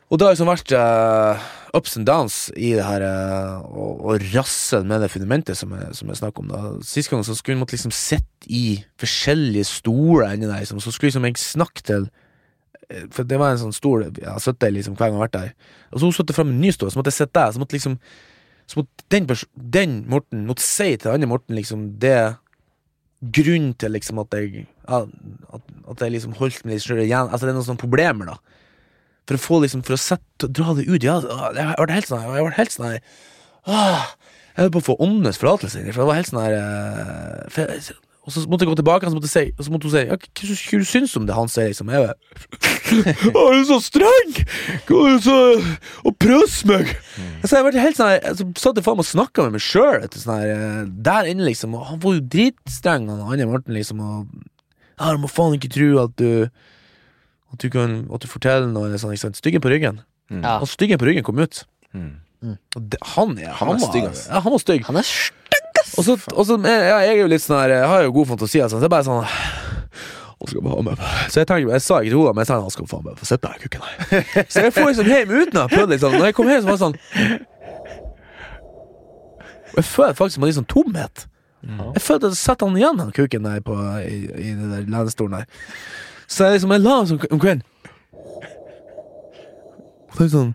Og 0.08 0.16
det 0.16 0.24
har 0.24 0.32
liksom 0.32 0.48
vært 0.48 0.72
uh, 0.72 1.48
ups 1.76 1.98
and 1.98 2.06
downs 2.08 2.36
i 2.56 2.70
det 2.78 2.84
her 2.84 3.02
uh, 3.04 3.66
og, 3.68 3.98
og 4.08 4.22
rassel 4.32 4.86
med 4.88 5.02
det 5.04 5.10
fundamentet 5.12 5.58
som 5.58 5.74
jeg, 5.76 5.90
som 5.98 6.08
jeg 6.08 6.20
snakker 6.22 6.44
om. 6.44 6.48
da 6.52 6.62
Sist 6.86 7.12
gang 7.12 7.24
så 7.26 7.36
skulle 7.36 7.60
måtte 7.60 7.76
liksom 7.76 7.92
sitte 7.92 8.48
i 8.48 8.78
forskjellige 9.00 9.68
stoler 9.68 10.32
inni 10.32 10.48
der, 10.48 10.62
liksom. 10.62 10.80
så 10.80 10.94
skulle 10.94 11.12
liksom 11.12 11.28
jeg 11.28 11.42
snakke 11.42 11.84
til 11.84 12.08
eh, 12.88 13.04
For 13.12 13.28
det 13.28 13.36
var 13.40 13.52
en 13.52 13.60
sånn 13.66 13.76
stol 13.76 14.06
jeg 14.08 14.24
har 14.24 14.40
sittet 14.40 14.70
i 14.70 14.78
liksom 14.78 14.96
hver 14.96 15.10
gang 15.10 15.18
jeg 15.18 15.20
har 15.20 15.26
vært 15.26 15.36
der. 15.36 15.76
Og 15.92 16.00
så 16.00 16.08
hun 16.08 16.16
satte 16.16 16.36
fram 16.36 16.54
en 16.54 16.60
ny 16.62 16.72
stol, 16.72 16.92
så 16.92 17.00
måtte 17.00 17.12
jeg 17.12 17.20
sitte 17.20 17.36
der. 17.36 17.52
Så 17.52 17.60
måtte 17.60 17.76
liksom 17.76 18.00
Så 18.64 18.80
måtte 18.80 19.08
den, 19.12 19.28
den 19.76 19.98
Morten 20.08 20.48
måtte 20.48 20.64
si 20.64 20.94
til 20.94 21.10
den 21.10 21.18
andre 21.18 21.34
Morten 21.36 21.58
liksom 21.58 21.88
det 22.00 22.20
Grunnen 23.18 23.74
til 23.76 23.92
liksom 23.92 24.22
at 24.24 24.32
jeg 24.40 24.64
At, 24.88 25.12
at 25.90 26.00
jeg 26.00 26.16
liksom 26.16 26.38
holdt 26.38 26.64
meg 26.64 26.78
litt 26.78 26.86
sjøl 26.86 27.04
igjen 27.04 27.28
Altså 27.28 27.44
det 27.44 27.52
er 27.52 27.58
noen 27.58 27.68
sånne 27.68 27.84
problemer, 27.84 28.32
da. 28.32 28.57
For 29.28 29.36
å 29.36 29.42
få 29.42 29.60
liksom 29.64 29.84
For 29.86 29.98
å 29.98 30.00
sette, 30.00 30.48
dra 30.48 30.74
det 30.78 30.88
ut. 30.88 31.04
Ja, 31.04 31.20
jeg 31.54 31.76
ble 31.76 32.00
helt 32.00 32.10
sånn 32.10 32.24
Jeg 32.24 32.48
ble 32.48 32.58
helt 32.58 32.74
sånn 32.74 32.90
her 32.90 33.00
ah, 33.68 34.12
Jeg 34.54 34.66
holdt 34.66 34.76
på 34.78 34.84
å 34.84 34.88
få 34.90 35.00
åndenes 35.04 35.40
forlatelse. 35.40 35.84
For 35.92 36.02
det 36.02 36.10
var 36.10 36.20
helt 36.20 36.30
sånn 36.30 36.44
her 36.46 36.56
eh, 36.58 37.90
Og 38.24 38.34
så 38.34 38.44
måtte 38.48 38.66
jeg 38.66 38.72
gå 38.72 38.78
tilbake, 38.80 39.08
og 39.08 39.12
så 39.12 39.18
måtte, 39.18 39.32
jeg 39.32 39.52
og 39.54 39.64
så 39.64 39.72
måtte 39.72 39.88
hun 39.88 39.94
si 39.94 40.02
ja, 40.04 40.16
hva, 40.16 40.48
hva 40.48 40.80
du 40.80 40.88
syns 40.88 41.14
du 41.14 41.20
om 41.20 41.28
det 41.28 41.36
han 41.36 41.48
sier, 41.52 41.70
liksom? 41.72 41.92
Jeg 41.92 42.02
var 42.04 42.16
er 43.52 43.62
så 43.68 43.78
streng! 43.84 44.34
Er 44.36 45.06
det 45.12 45.22
så 45.24 45.36
Og 46.08 46.16
prøss 46.20 46.58
meg! 46.68 46.92
Så 47.44 47.56
jeg 47.56 47.66
ble 47.68 47.84
helt 47.84 48.00
sånn 48.00 48.14
her 48.14 48.36
Så 48.36 48.48
satt 48.60 48.80
jeg 48.80 48.84
faen 48.86 48.98
meg 48.98 49.06
og 49.06 49.12
snakka 49.12 49.46
med 49.46 49.58
meg 49.58 49.64
sjøl 49.64 50.08
sånn 50.12 50.44
eh, 50.44 50.82
der 51.08 51.28
inne, 51.28 51.44
liksom. 51.48 51.76
Og 51.76 51.88
han 51.92 52.00
var 52.04 52.16
jo 52.16 52.24
dritstreng, 52.36 53.08
han 53.12 53.24
andre 53.24 53.48
Morten, 53.48 53.76
liksom. 53.76 54.00
Og 54.00 54.48
ja, 54.98 55.12
du 55.12 55.22
må 55.22 55.30
faen 55.30 55.56
ikke 55.56 55.70
tro 55.72 55.92
at 56.02 56.16
du 56.18 56.48
At 57.52 57.62
du 57.64 57.68
kan 57.72 57.98
At 58.12 58.20
du 58.24 58.28
forteller 58.28 58.68
noe 58.70 58.98
sånn, 59.00 59.14
ikke 59.16 59.26
sant? 59.28 59.38
Styggen 59.40 59.62
på 59.64 59.70
ryggen. 59.72 60.02
Mm. 60.30 60.42
Ja. 60.44 60.58
Og 60.60 60.68
styggen 60.68 61.00
på 61.00 61.08
ryggen 61.08 61.24
kom 61.26 61.38
ut. 61.40 61.62
Mm. 61.96 62.16
Og 62.76 62.82
det, 62.92 62.98
han, 63.16 63.32
er, 63.38 63.50
Han 63.58 63.72
han, 63.72 63.80
var- 63.80 63.88
stygg, 63.90 64.04
ass. 64.10 64.26
Ja, 64.28 64.40
han 64.44 64.52
var 64.54 64.62
stygg. 64.62 64.84
Han 64.86 65.00
er 65.00 65.06
stygg, 65.08 65.70
ass! 65.82 65.94
Og 65.98 66.04
så, 66.04 66.18
og 66.34 66.44
så 66.46 66.58
jeg, 66.62 66.84
jeg 66.92 67.08
er 67.16 67.20
jo 67.22 67.30
litt 67.32 67.42
sånn 67.42 67.58
her 67.58 67.72
Jeg 67.80 67.88
har 67.90 68.04
jo 68.04 68.12
god 68.14 68.28
fantasi, 68.34 68.60
altså, 68.62 68.76
så 68.76 68.84
det 68.84 68.90
er 68.90 68.94
bare 68.94 69.08
sånn 69.08 69.24
skal 70.48 70.62
bare 70.62 70.76
ha 70.76 70.82
meg 70.86 71.00
Så 71.32 71.40
jeg 71.40 71.48
tenkte, 71.50 71.72
jeg 71.74 71.82
sa 71.82 71.96
ikke 71.98 72.12
til 72.12 72.20
henne, 72.20 72.34
men 72.36 72.44
jeg 72.44 72.48
sa 72.50 72.58
han 72.62 72.70
skal 72.74 72.88
faen 72.90 73.16
få 73.18 73.26
sitte 73.28 73.50
her, 73.50 73.58
kukken 73.64 73.82
her. 73.86 74.44
Så 74.52 74.62
jeg 74.62 74.74
får 74.76 74.86
liksom 74.92 75.08
hjem 75.10 75.32
uten 75.34 75.58
å 75.58 75.64
ha 75.64 75.70
prøvd 75.72 75.94
liksom. 75.94 76.14
Når 76.14 76.28
jeg 76.28 76.36
kom 76.38 76.50
hjem, 76.52 76.60
så 76.62 76.68
var 76.68 76.76
det 76.76 76.84
sånn 76.84 76.98
Og 79.72 79.80
Jeg 79.80 79.88
føler 79.88 80.16
faktisk 80.18 80.40
meg 80.42 80.50
litt 80.52 80.58
sånn 80.60 80.70
tomhet. 80.70 81.24
Jeg 81.68 82.02
følte 82.04 82.30
at 82.30 82.36
jeg 82.36 82.40
satte 82.40 82.66
han 82.68 82.78
igjen, 82.78 83.00
han 83.02 83.10
kuken 83.16 83.48
der 83.48 83.64
på, 83.66 83.74
i, 84.06 84.20
i 84.30 84.52
den 84.54 84.70
der 84.72 84.86
lenestolen 84.86 85.40
der. 85.40 85.66
Så 86.28 86.44
jeg 86.44 86.58
liksom, 86.58 86.72
jeg 86.76 86.84
la 86.84 86.94
han 86.98 87.08
sånn 87.08 87.26
om 87.32 87.40
kvelden. 87.40 87.64
Så 90.12 90.24
er 90.24 90.26
det 90.26 90.32
sånn 90.34 90.54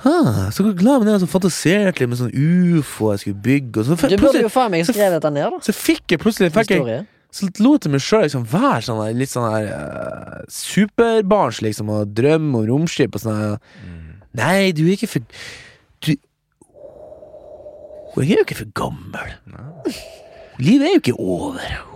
Hæ, 0.00 0.12
så 0.56 0.64
la 0.64 0.70
jeg 0.72 1.00
meg 1.02 1.04
ned 1.04 1.16
og 1.18 1.20
så 1.20 1.26
fantaserte 1.28 2.00
litt 2.00 2.08
med 2.08 2.16
sånn 2.16 2.30
ufo 2.32 3.10
jeg 3.12 3.20
skulle 3.20 3.40
bygge. 3.44 3.82
Og 3.82 3.84
så, 3.84 3.96
Du 4.08 4.22
burde 4.22 4.40
jo 4.46 4.52
faen 4.52 4.72
meg 4.72 4.86
skrevet 4.88 5.18
dette 5.18 5.32
ned, 5.34 5.50
da. 5.52 5.58
så 5.66 5.74
fikk 5.76 6.14
jeg 6.14 6.22
plutselig 6.22 6.48
fikk 6.54 6.72
jeg, 6.72 7.02
Så 7.36 7.50
lot 7.60 7.84
jeg 7.84 7.92
meg 7.92 8.00
sjøl 8.00 8.24
liksom 8.24 8.46
være 8.48 8.80
sånn 8.86 9.02
der, 9.02 9.18
litt 9.20 9.32
sånn 9.34 9.44
her 9.44 9.68
uh, 9.68 10.38
superbarns, 10.48 11.60
liksom, 11.66 11.92
og 11.92 12.16
drømme 12.16 12.62
om 12.62 12.66
romskip 12.70 13.20
og 13.20 13.26
sånn. 13.26 13.60
Mm. 13.84 14.08
Nei, 14.40 14.72
du 14.72 14.86
er 14.86 14.96
ikke 14.96 15.10
for 15.18 15.44
Du 16.00 16.14
Jeg 18.24 18.32
er 18.32 18.40
jo 18.40 18.48
ikke 18.48 18.62
for 18.62 18.72
gammel. 18.80 19.36
Livet 20.64 20.88
er 20.88 20.96
jo 20.96 21.04
ikke 21.04 21.20
over. 21.20 21.89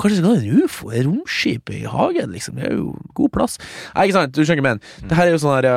Kanskje 0.00 0.20
skal 0.20 0.32
ha 0.32 0.40
en 0.40 0.64
ufo, 0.64 0.90
et 0.90 1.06
romskip 1.06 1.72
i 1.76 1.82
hagen, 1.88 2.30
liksom. 2.34 2.60
Det 2.60 2.68
er 2.70 2.78
jo 2.78 2.94
god 3.18 3.34
plass. 3.36 3.58
Nei, 3.94 4.08
ikke 4.08 4.18
sant, 4.18 4.36
du 4.36 4.42
skjønner 4.42 4.64
hva 4.64 4.72
jeg 4.72 4.80
mener. 4.80 5.08
Det 5.10 5.18
her 5.18 5.28
er 5.28 5.36
jo 5.36 5.42
sånn 5.42 5.58
her 5.58 5.72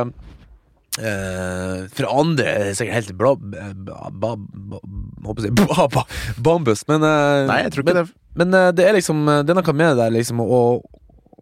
Uh, 0.94 1.88
fra 1.90 2.06
andre 2.22 2.44
er 2.46 2.68
det 2.68 2.74
sikkert 2.78 3.00
helt 3.00 3.14
bla, 3.18 3.32
bla, 3.34 4.12
bla, 4.14 4.36
bla, 4.38 5.32
bla, 5.34 6.04
bambus, 6.46 6.84
men 6.86 7.02
uh, 7.02 7.48
Nei, 7.50 7.64
jeg 7.64 7.72
tror 7.74 7.82
ikke 7.82 7.96
men, 7.96 7.98
det. 7.98 8.36
Men 8.38 8.54
uh, 8.54 8.68
det 8.78 8.86
er 8.86 8.94
liksom 8.94 9.24
Det 9.26 9.56
er 9.56 9.58
noe 9.58 9.74
med 9.74 9.90
det 9.90 10.04
der, 10.04 10.14
liksom, 10.14 10.44
og, 10.46 10.86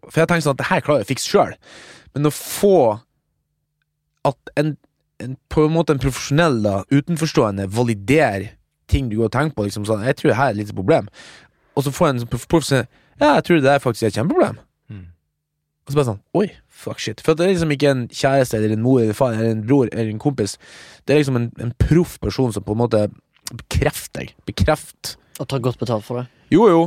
For 0.06 0.22
jeg 0.22 0.30
tenker 0.30 0.46
sånn 0.46 0.56
at 0.56 0.62
det 0.62 0.70
her 0.70 0.80
klarer 0.86 1.02
jeg 1.02 1.10
å 1.10 1.10
fikse 1.10 1.28
sjøl, 1.34 1.52
men 2.16 2.30
å 2.30 2.32
få 2.32 2.72
at 4.30 4.54
en, 4.56 4.72
en 5.20 5.36
på 5.52 5.66
en 5.66 5.76
måte 5.76 5.92
en 5.92 6.00
profesjonell, 6.00 6.62
da, 6.64 6.78
utenforstående, 6.88 7.68
validerer 7.76 8.54
ting 8.88 9.12
du 9.12 9.18
går 9.18 9.28
og 9.28 9.36
tenker 9.36 9.58
på, 9.58 9.68
liksom 9.68 9.84
sånn 9.88 10.08
Jeg 10.08 10.16
tror 10.16 10.32
det 10.32 10.38
her 10.40 10.48
er 10.48 10.56
et 10.56 10.62
lite 10.62 10.80
problem. 10.80 11.12
Og 11.76 11.86
så 11.86 11.92
får 11.94 12.06
jeg 12.08 12.14
en 12.14 12.20
sånn 12.24 12.32
prof- 12.34 12.48
profesjonell 12.52 12.86
Ja, 13.20 13.34
jeg 13.38 13.44
tror 13.46 13.58
det 13.60 13.64
der 13.68 13.82
faktisk 13.82 14.02
er 14.02 14.10
et 14.12 14.16
kjempeproblem. 14.18 14.58
Mm. 14.92 15.04
Og 15.86 15.92
så 15.92 15.98
bare 15.98 16.08
sånn 16.10 16.20
Oi, 16.38 16.46
fuck 16.68 16.98
shit. 17.02 17.20
For 17.24 17.34
det 17.38 17.46
er 17.46 17.52
liksom 17.54 17.72
ikke 17.74 17.90
en 17.94 18.06
kjæreste 18.12 18.58
eller 18.58 18.74
en 18.76 18.82
mor 18.84 19.00
eller 19.02 19.16
far 19.16 19.34
eller 19.36 19.54
en 19.56 19.64
bror 19.66 19.88
eller 19.92 20.10
en 20.12 20.20
kompis. 20.22 20.56
Det 21.06 21.14
er 21.14 21.22
liksom 21.22 21.38
en, 21.40 21.50
en 21.62 21.72
proff 21.82 22.18
person 22.22 22.52
som 22.54 22.64
på 22.66 22.74
en 22.76 22.82
måte 22.84 23.04
bekrefter 23.52 24.22
deg. 24.22 24.34
Bekreft. 24.48 25.16
Og 25.40 25.48
tar 25.48 25.62
godt 25.64 25.80
betalt 25.80 26.04
for 26.06 26.20
det. 26.22 26.26
Jo, 26.52 26.66
jo, 26.68 26.82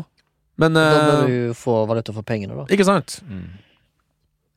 men 0.61 0.73
Da 0.77 0.83
bør 0.93 1.15
eh, 1.15 1.25
du 1.27 1.35
jo 1.49 1.53
få 1.57 1.79
valuta 1.89 2.13
for 2.15 2.23
pengene, 2.27 2.55
da. 2.55 2.65
Ikke 2.71 2.85
sant? 2.87 3.17
Mm. 3.27 3.47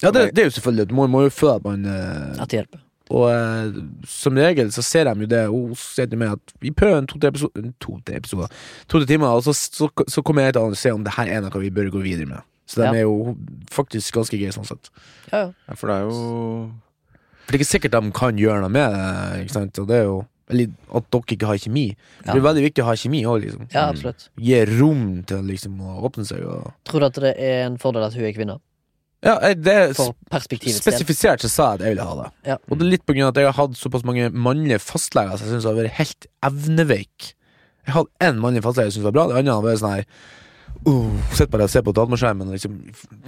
Ja, 0.02 0.12
det, 0.14 0.28
det 0.36 0.42
er 0.44 0.50
jo 0.50 0.54
selvfølgelig 0.58 0.84
det. 0.84 0.90
Du 0.92 0.94
må, 0.98 1.06
må 1.10 1.24
jo 1.24 1.32
føle 1.34 1.56
at 1.58 1.64
man 1.64 1.84
eh, 1.88 2.36
At 2.42 2.52
det 2.52 2.60
hjelper. 2.60 2.82
Og 3.08 3.24
eh, 3.32 3.78
som 4.04 4.36
regel 4.36 4.68
så 4.74 4.82
ser 4.84 5.08
de 5.08 5.24
jo 5.24 5.28
det 5.30 5.42
Hun 5.48 5.70
sier 5.80 6.08
til 6.12 6.18
meg 6.20 6.34
at 6.36 6.52
vi 6.60 6.68
prøver 6.76 6.98
en 7.00 7.06
to-tre 7.08 7.30
episoder 7.32 7.70
To-tre 7.80 8.18
episoder 8.20 8.50
To-tre 8.92 9.08
timer, 9.08 9.32
og 9.38 9.46
så, 9.46 9.54
så, 9.56 9.88
så 10.08 10.20
kommer 10.26 10.44
jeg 10.44 10.58
til 10.58 10.66
å 10.68 10.76
se 10.76 10.92
om 10.92 11.06
det 11.06 11.14
her 11.16 11.30
er 11.38 11.40
noe 11.46 11.62
vi 11.62 11.70
bør 11.72 11.88
gå 11.94 12.02
videre 12.04 12.28
med. 12.28 12.44
Så 12.68 12.82
de 12.82 12.84
Ja. 12.84 12.92
er 13.00 13.06
jo 13.06 13.36
faktisk 13.72 14.12
ganske 14.18 14.36
greie 14.36 14.52
sånn 14.52 14.66
sett. 14.68 14.90
Ja, 15.32 15.38
ja. 15.46 15.52
Ja, 15.70 15.74
for 15.80 15.88
det 15.88 15.96
er 15.96 16.04
jo 16.10 16.18
For 17.46 17.52
det 17.52 17.56
er 17.56 17.62
ikke 17.62 17.70
sikkert 17.72 17.96
de 17.96 18.12
kan 18.12 18.36
gjøre 18.36 18.60
noe 18.66 18.68
med 18.76 18.92
det, 18.92 19.46
ikke 19.46 19.56
sant. 19.56 19.78
Og 19.80 19.88
det 19.88 20.02
er 20.02 20.04
jo 20.10 20.18
Eller 20.52 20.68
at 20.96 21.08
dere 21.12 21.32
ikke 21.36 21.44
har 21.48 21.58
kjemi. 21.60 21.86
Ja. 22.24 22.32
Det 22.32 22.38
er 22.40 22.44
veldig 22.44 22.62
viktig 22.68 22.80
å 22.84 22.86
ha 22.88 22.94
kjemi 22.96 23.18
òg, 23.28 23.42
liksom. 23.44 23.66
ja, 23.72 23.88
absolutt. 23.88 24.28
Gi 24.40 24.60
rom 24.78 25.02
til 25.28 25.42
liksom 25.48 25.80
å 25.80 25.98
åpne 26.08 26.24
seg 26.28 26.44
og 26.48 26.70
Tror 26.88 27.00
du 27.00 27.06
at 27.08 27.18
det 27.24 27.32
er 27.36 27.66
en 27.66 27.76
fordel 27.80 28.04
at 28.06 28.16
hun 28.16 28.24
er 28.28 28.32
kvinne? 28.36 28.60
Ja, 29.26 29.34
det 29.58 29.72
er 29.74 29.92
For 29.98 30.14
perspektivets 30.30 30.78
del. 30.78 30.94
Spesifisert 30.94 31.42
så 31.42 31.50
sa 31.50 31.64
jeg 31.72 31.80
at 31.80 31.84
jeg 31.86 31.94
ville 31.96 32.06
ha 32.06 32.16
det. 32.20 32.28
Ja. 32.52 32.56
Og 32.68 32.78
det 32.78 32.86
er 32.86 32.92
litt 32.92 33.06
på 33.08 33.16
grunn 33.16 33.26
av 33.26 33.32
at 33.32 33.40
jeg 33.42 33.50
har 33.50 33.56
hatt 33.58 33.78
såpass 33.80 34.06
mange 34.06 34.28
mannlige 34.30 34.78
fastleger 34.82 35.34
som 35.34 35.48
jeg 35.48 35.56
syns 35.56 35.66
har 35.66 35.78
vært 35.78 35.96
helt 35.98 36.28
evneveik. 36.46 37.32
Jeg 37.88 37.96
hadde 37.96 38.28
én 38.28 38.42
mannlig 38.42 38.62
fastlege 38.62 38.92
jeg 38.92 38.98
syntes 38.98 39.08
var 39.08 39.16
bra, 39.16 39.26
det 39.30 39.40
andre 39.40 39.56
har 39.56 39.64
vært 39.64 39.80
sånn 39.80 39.94
her 39.96 40.04
uh, 40.86 41.30
Sitter 41.32 41.52
bare 41.54 41.66
og 41.66 41.72
ser 41.72 41.84
på 41.86 41.94
dataskjermen 41.96 42.50
og 42.50 42.54
liksom 42.58 42.74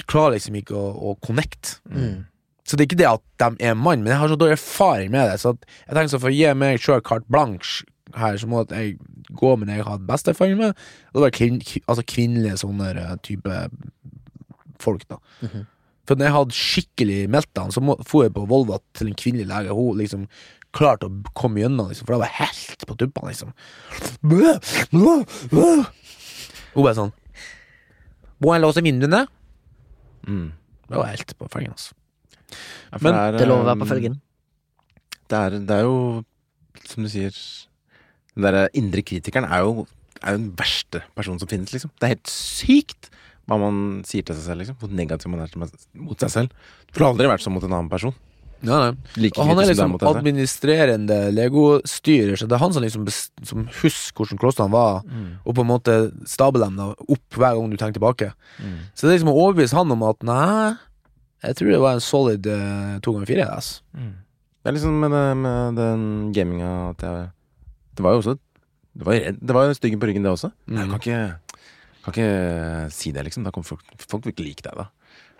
klarer 0.05 0.37
liksom 0.37 0.59
ikke 0.61 0.77
å, 0.79 0.91
å 1.11 1.15
connect. 1.25 1.79
Mm. 1.91 2.27
Så 2.69 2.77
det 2.77 2.85
er 2.85 2.91
ikke 2.91 3.01
det 3.01 3.09
at 3.11 3.25
de 3.43 3.71
er 3.71 3.75
mann, 3.75 4.05
men 4.05 4.13
jeg 4.13 4.21
har 4.21 4.31
så 4.31 4.39
dårlig 4.39 4.59
erfaring 4.61 5.11
med 5.11 5.27
det. 5.27 5.41
Så 5.43 5.57
jeg 5.57 5.97
tenker 5.97 6.13
så 6.13 6.21
for 6.23 6.31
å 6.31 6.37
gi 6.37 6.53
meg 6.55 6.79
sjøl 6.85 7.03
carte 7.03 7.27
blanche 7.33 7.83
her, 8.15 8.39
så 8.39 8.47
må 8.51 8.63
jeg 8.71 8.95
gå 9.35 9.57
med 9.57 9.71
det 9.71 9.81
jeg 9.81 9.87
har 9.87 9.97
hatt 9.97 10.07
best 10.07 10.31
erfaring 10.31 10.61
med. 10.61 10.79
Og 11.11 11.19
det 11.19 11.25
var 11.25 11.35
kvin, 11.35 11.59
altså 11.87 12.07
kvinnelige 12.07 12.61
sånne 12.63 12.93
eh, 12.95 13.13
type 13.27 13.59
folk, 14.83 15.07
da. 15.11 15.19
Mhm. 15.43 15.67
For 16.11 16.19
når 16.19 16.27
jeg 16.27 16.35
hadde 16.35 16.57
skikkelig 16.59 17.19
meltdown, 17.31 17.71
så 17.71 17.79
dro 17.87 18.25
jeg 18.25 18.33
på 18.35 18.43
Volva 18.51 18.81
til 18.99 19.13
en 19.13 19.19
kvinnelig 19.19 19.47
lege. 19.47 19.77
Hun 19.79 20.01
liksom 20.01 20.25
klarte 20.75 21.07
å 21.07 21.35
komme 21.39 21.63
gjennom, 21.63 21.87
liksom, 21.87 22.09
for 22.09 22.17
da 22.17 22.25
var 22.25 22.33
helt 22.35 22.83
på 22.83 22.97
tuppene, 22.99 23.31
liksom. 23.31 23.53
Hun 26.75 26.83
bare 26.83 26.97
sånn 26.99 27.15
Må 28.43 28.55
jeg 28.55 28.63
låse 28.65 28.83
vinduene? 28.83 29.23
Mm. 30.27 30.51
Det 30.91 30.99
var 30.99 31.13
helt 31.13 31.37
på 31.39 31.49
fengen, 31.53 31.79
altså. 31.79 31.95
Ja, 32.91 32.99
Men 33.07 33.15
Det 33.37 33.45
er 33.45 33.51
lov 33.53 33.63
å 33.63 33.69
være 33.69 33.79
um, 33.79 33.85
på 33.85 33.91
felgen. 33.93 34.19
Det 35.31 35.39
er, 35.39 35.59
det 35.63 35.77
er 35.77 35.87
jo, 35.87 35.97
som 36.91 37.07
du 37.07 37.11
sier 37.13 37.31
Den 38.35 38.49
derre 38.49 38.67
indre 38.75 39.07
kritikeren 39.07 39.47
er 39.47 39.63
jo, 39.63 39.87
er 40.19 40.35
jo 40.35 40.43
den 40.43 40.51
verste 40.59 41.05
personen 41.15 41.39
som 41.39 41.51
finnes, 41.51 41.71
liksom. 41.71 41.95
Det 41.95 42.09
er 42.09 42.17
helt 42.17 42.35
sykt 42.35 43.13
hva 43.49 43.59
man 43.59 44.03
sier 44.07 44.23
til 44.27 44.37
seg 44.37 44.45
selv, 44.51 44.61
liksom. 44.63 44.77
Hvor 44.81 44.91
negativ 44.95 45.31
man 45.33 45.41
er 45.45 45.53
til, 45.53 45.63
mot 45.95 46.19
seg 46.21 46.31
selv. 46.31 46.51
Du 46.93 47.01
har 47.03 47.13
aldri 47.13 47.31
vært 47.31 47.43
sånn 47.45 47.55
mot 47.57 47.65
en 47.65 47.73
annen 47.73 47.91
person. 47.93 48.15
Ja, 48.61 48.77
nei. 48.77 48.91
Like 49.17 49.41
Og 49.41 49.49
han 49.49 49.59
er 49.63 49.71
liksom 49.71 49.95
er 49.97 50.05
administrerende 50.11 51.17
legostyrer, 51.33 52.37
så 52.37 52.45
det 52.47 52.59
er 52.59 52.61
han 52.61 52.75
som 52.77 52.85
liksom 52.85 53.07
som 53.49 53.63
husker 53.81 54.21
hvordan 54.21 54.41
klostrene 54.43 54.75
var, 54.75 55.01
Mm. 55.09 55.39
og 55.47 55.55
på 55.57 55.65
en 55.65 55.71
måte 55.71 55.95
stabler 56.29 56.69
dem 56.69 56.79
opp 57.09 57.39
hver 57.41 57.57
gang 57.57 57.71
du 57.71 57.77
tenker 57.81 57.97
tilbake. 57.97 58.33
Mm. 58.61 58.77
Så 58.95 59.07
det 59.07 59.15
er 59.15 59.17
liksom 59.19 59.33
å 59.33 59.39
overbevise 59.47 59.77
han 59.79 59.91
om 59.91 60.03
at 60.03 60.23
nei, 60.23 60.77
jeg 61.43 61.57
tror 61.57 61.71
det 61.73 61.81
var 61.81 61.93
en 61.97 62.05
solid 62.05 62.47
uh, 62.47 62.99
to 63.01 63.13
ganger 63.17 63.27
fire. 63.33 63.49
Mm. 63.97 64.13
Det 64.61 64.69
er 64.69 64.77
liksom 64.77 65.01
med, 65.01 65.11
det, 65.11 65.37
med 65.41 65.77
den 65.81 66.33
gaminga 66.37 66.91
at 66.91 67.01
jeg 67.01 67.31
Det 67.97 68.03
var 68.05 68.13
jo 68.13 68.19
også 68.21 68.35
Det 68.93 69.07
var, 69.07 69.15
det 69.41 69.55
var 69.57 69.73
styggen 69.73 70.01
på 70.01 70.07
ryggen, 70.11 70.23
det 70.23 70.31
også. 70.31 70.51
Mm. 70.69 70.77
Jeg 70.77 70.89
kan 70.91 71.01
ikke, 71.01 71.50
kan 72.05 72.15
ikke 72.15 72.91
si 72.95 73.13
det, 73.13 73.25
liksom. 73.27 73.45
Da 73.45 73.51
kommer 73.55 73.67
folk 73.69 73.85
Folk 74.09 74.25
vil 74.25 74.33
ikke 74.35 74.47
like 74.47 74.65
deg, 74.67 74.75
da. 74.79 74.87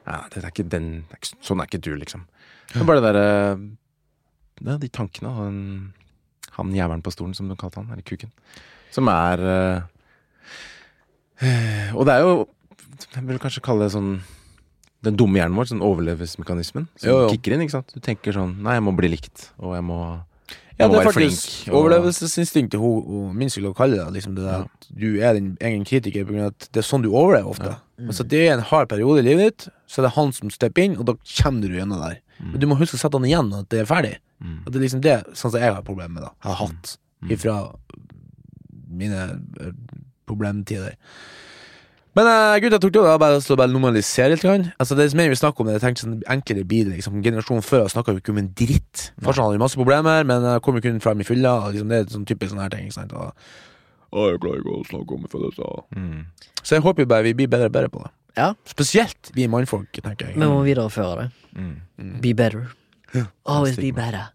Ja, 0.07 0.19
det 0.33 0.43
er 0.43 0.49
ikke 0.51 0.69
den 0.69 0.91
det 1.09 1.15
er 1.17 1.21
ikke, 1.23 1.37
Sånn 1.47 1.61
er 1.63 1.69
ikke 1.71 1.81
du, 1.85 1.93
liksom. 2.01 2.27
Det 2.73 2.81
er 2.83 2.89
bare 2.89 3.01
det 3.03 3.15
derre 3.15 4.79
De 4.83 4.89
tankene 4.93 5.31
og 5.33 5.41
den 5.47 5.61
Han 6.59 6.75
jævelen 6.77 7.03
på 7.07 7.13
stolen, 7.15 7.35
som 7.35 7.49
du 7.49 7.57
kalte 7.57 7.81
han, 7.81 7.91
eller 7.95 8.05
kuken, 8.05 8.31
som 8.93 9.09
er 9.13 9.41
øh, 11.43 11.95
Og 11.97 12.05
det 12.07 12.15
er 12.17 12.21
jo 12.27 12.35
Jeg 13.15 13.25
vil 13.29 13.39
kanskje 13.43 13.63
kalle 13.65 13.87
det 13.89 13.95
sånn 13.97 14.13
den 15.01 15.17
dumme 15.17 15.39
hjernen 15.41 15.57
vår, 15.57 15.65
sånn 15.71 15.81
overlevelsesmekanismen, 15.81 16.85
som 17.01 17.09
Jo, 17.09 17.15
jo. 17.23 17.29
kicker 17.33 17.55
inn. 17.55 17.63
ikke 17.65 17.73
sant? 17.79 17.89
Du 17.97 18.03
tenker 18.05 18.35
sånn 18.37 18.59
Nei, 18.61 18.75
jeg 18.77 18.85
må 18.85 18.93
bli 18.93 19.09
likt, 19.09 19.47
og 19.57 19.73
jeg 19.73 19.85
må, 19.89 19.97
Ja, 20.81 20.89
det 20.89 20.99
er 21.01 21.07
faktisk 21.11 21.69
og- 21.69 21.77
overlevelsesinstinktet 21.83 22.81
hun, 22.81 23.03
hun 23.07 23.37
minst 23.37 23.57
vil 23.61 23.73
kalle 23.77 23.99
det. 24.01 24.07
Liksom 24.17 24.35
det 24.35 24.45
der, 24.47 24.59
Ja. 24.59 24.65
at 24.65 24.89
du 24.97 25.21
er 25.21 25.35
din 25.37 25.57
egen 25.61 25.85
kritiker 25.85 26.25
på 26.25 26.33
grunn 26.33 26.47
av 26.49 26.55
at 26.55 26.69
det 26.73 26.81
er 26.81 26.89
sånn 26.89 27.03
du 27.05 27.11
overlever 27.13 27.51
ofte. 27.53 27.71
Ja. 27.75 27.77
Mm. 28.01 28.09
så 28.17 28.25
det 28.27 28.41
er 28.49 28.55
en 28.55 28.63
hard 28.65 28.89
periode 28.89 29.21
i 29.21 29.27
livet 29.29 29.59
ditt, 29.59 29.69
så 29.87 29.99
er 30.01 30.07
det 30.09 30.15
han 30.17 30.33
som 30.33 30.49
stepper 30.49 30.83
inn, 30.83 30.97
og 30.97 31.05
da 31.05 31.13
kommer 31.43 31.61
du 31.69 31.77
gjennom 31.77 32.01
der. 32.01 32.17
Mm. 32.41 32.53
Men 32.53 32.61
du 32.61 32.67
må 32.67 32.79
huske 32.81 32.97
å 32.97 32.99
sette 33.03 33.13
han 33.21 33.29
igjen, 33.29 33.53
at 33.53 33.69
det 33.69 33.81
er 33.83 33.85
ferdig. 33.85 34.17
Mm. 34.43 34.65
Og 34.65 34.73
det 34.73 34.77
er 34.81 34.85
liksom 34.87 35.03
det 35.03 35.25
sånn 35.37 35.51
som 35.53 35.61
jeg 35.61 35.75
har 35.75 35.83
problemer 35.83 36.09
med, 36.15 36.23
da. 36.23 36.31
Har 36.41 36.55
hatt. 36.67 36.97
Mm. 37.23 37.31
Ifra 37.37 37.77
mine 38.91 39.41
eh, 39.61 39.73
problemtider. 40.27 40.97
Men 42.19 42.27
uh, 42.27 42.57
gutt, 42.59 42.75
jeg 42.75 42.83
tok 42.83 42.93
det 42.97 43.03
var 43.05 43.21
bare 43.23 43.39
å 43.39 43.57
bare 43.59 43.71
normalisere 43.71 44.33
litt. 44.33 44.43
Grann. 44.43 44.69
Altså, 44.83 44.97
det 44.99 45.07
er 45.07 45.17
mer 45.19 45.31
vi 45.31 45.39
snakker 45.39 45.63
om 45.63 45.71
det. 45.71 45.77
Jeg 45.79 45.85
tenkte 45.85 46.05
sånn 46.07 46.17
enklere 46.35 46.67
blir 46.67 46.89
det. 46.89 46.97
Liksom. 46.99 47.21
Generasjonen 47.23 47.67
før 47.67 47.87
snakka 47.93 48.17
jo 48.17 48.23
ikke 48.23 48.35
om 48.35 48.41
en 48.43 48.53
dritt. 48.59 49.11
Farsan 49.23 49.47
hadde 49.47 49.59
vi 49.59 49.63
masse 49.63 49.79
problemer, 49.79 50.27
men 50.27 50.47
uh, 50.47 50.57
kom 50.65 50.79
jo 50.79 50.85
kun 50.89 50.99
frem 51.05 51.23
i 51.23 51.27
fylla. 51.29 51.55
Liksom, 51.71 51.93
det 51.93 52.01
er 52.01 52.09
sånn 52.17 52.27
typisk 52.27 52.55
sånne 52.55 52.67
her 52.67 52.75
ting. 52.75 52.89
Ikke 52.91 52.99
sant? 52.99 53.15
Og, 53.15 53.31
«Å, 54.11 54.25
jeg 54.27 54.41
klarer 54.43 54.65
ikke 54.65 54.75
å 54.75 54.87
snakke 54.89 55.15
om 55.15 55.29
følelser. 55.31 55.85
Mm. 55.95 56.25
Så 56.65 56.75
jeg 56.75 56.83
håper 56.83 57.05
jo 57.05 57.11
bare 57.13 57.29
vi 57.29 57.37
blir 57.39 57.51
bedre 57.53 57.71
og 57.71 57.77
bedre 57.77 57.93
på 57.95 58.03
det. 58.03 58.11
Ja. 58.39 58.49
Spesielt 58.67 59.31
vi 59.37 59.47
mannfolk, 59.51 59.91
tenker 60.03 60.31
jeg. 60.33 60.39
Vi 60.39 60.49
må 60.51 60.65
videreføre 60.67 61.13
det. 61.21 61.29
Mm. 61.55 62.17
Be 62.23 62.35
better. 62.35 62.73
Ja, 63.15 63.29
Always 63.47 63.79
be 63.79 63.93
better. 63.95 64.33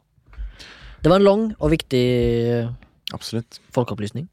Det 1.04 1.12
var 1.12 1.20
en 1.20 1.28
lang 1.28 1.44
og 1.60 1.70
viktig 1.76 2.06
Absolutt. 3.16 3.60
folkeopplysning. 3.76 4.26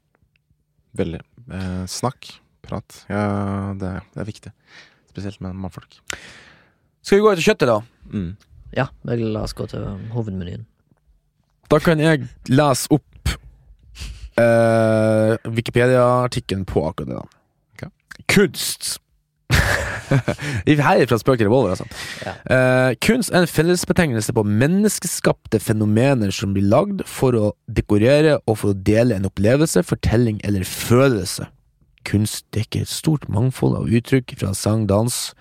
Veldig. 0.97 1.19
Eh, 1.51 1.83
snakk, 1.91 2.31
prat. 2.65 3.03
Ja, 3.11 3.23
det, 3.79 3.89
er- 3.97 4.07
det 4.15 4.23
er 4.23 4.29
viktig. 4.29 4.51
Spesielt 5.13 5.41
med 5.45 5.55
mannfolk. 5.55 5.99
Skal 7.03 7.19
vi 7.19 7.23
gå 7.25 7.31
etter 7.33 7.45
kjøttet, 7.45 7.69
da? 7.69 7.79
Mm. 8.13 8.29
Ja, 8.73 8.87
vel, 9.05 9.25
la 9.35 9.43
oss 9.45 9.53
gå 9.57 9.67
til 9.69 9.83
hovedmenyen. 10.15 10.63
Da 11.69 11.77
kan 11.83 11.99
jeg 12.01 12.25
lese 12.49 12.89
opp 12.93 13.31
eh, 14.39 15.35
Wikipedia-artikkelen 15.45 16.65
på 16.69 16.83
akkurat 16.89 17.09
det. 17.09 17.15
da 17.21 17.23
okay. 17.77 17.89
Kunst. 18.29 18.97
Her 20.13 20.99
er 20.99 21.07
fra 21.09 21.17
spøk 21.21 21.39
til 21.39 21.47
revolver, 21.47 21.73
altså. 21.75 21.85
Ja. 22.25 22.33
Eh, 22.55 22.95
kunst 23.05 23.31
er 23.33 23.43
en 23.45 23.49
fellesbetegnelse 23.49 24.33
på 24.35 24.43
menneskeskapte 24.45 25.59
fenomener 25.63 26.33
som 26.35 26.53
blir 26.55 26.65
lagd 26.69 27.03
for 27.09 27.37
å 27.37 27.51
dekorere 27.69 28.39
og 28.49 28.57
for 28.61 28.73
å 28.73 28.77
dele 28.89 29.17
en 29.17 29.29
opplevelse, 29.29 29.83
fortelling 29.87 30.41
eller 30.45 30.65
følelse. 30.67 31.47
Kunst 32.07 32.45
dekker 32.55 32.83
et 32.83 32.91
stort 32.91 33.27
mangfold 33.31 33.77
av 33.77 33.89
uttrykk, 33.89 34.35
fra 34.39 34.53
sang, 34.57 34.87
dans, 34.89 35.33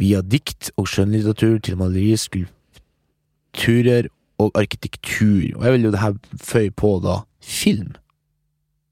via 0.00 0.22
dikt 0.22 0.72
og 0.80 0.88
skjønnlitteratur 0.90 1.58
til 1.62 1.78
malerier, 1.80 2.20
skulpturer 2.20 4.10
og 4.42 4.54
arkitektur. 4.58 5.54
Og 5.56 5.64
jeg 5.64 5.76
vil 5.76 5.88
jo 5.88 5.94
det 5.94 6.02
her 6.02 6.16
føye 6.42 6.74
på 6.74 6.96
da 7.04 7.20
film. 7.44 7.94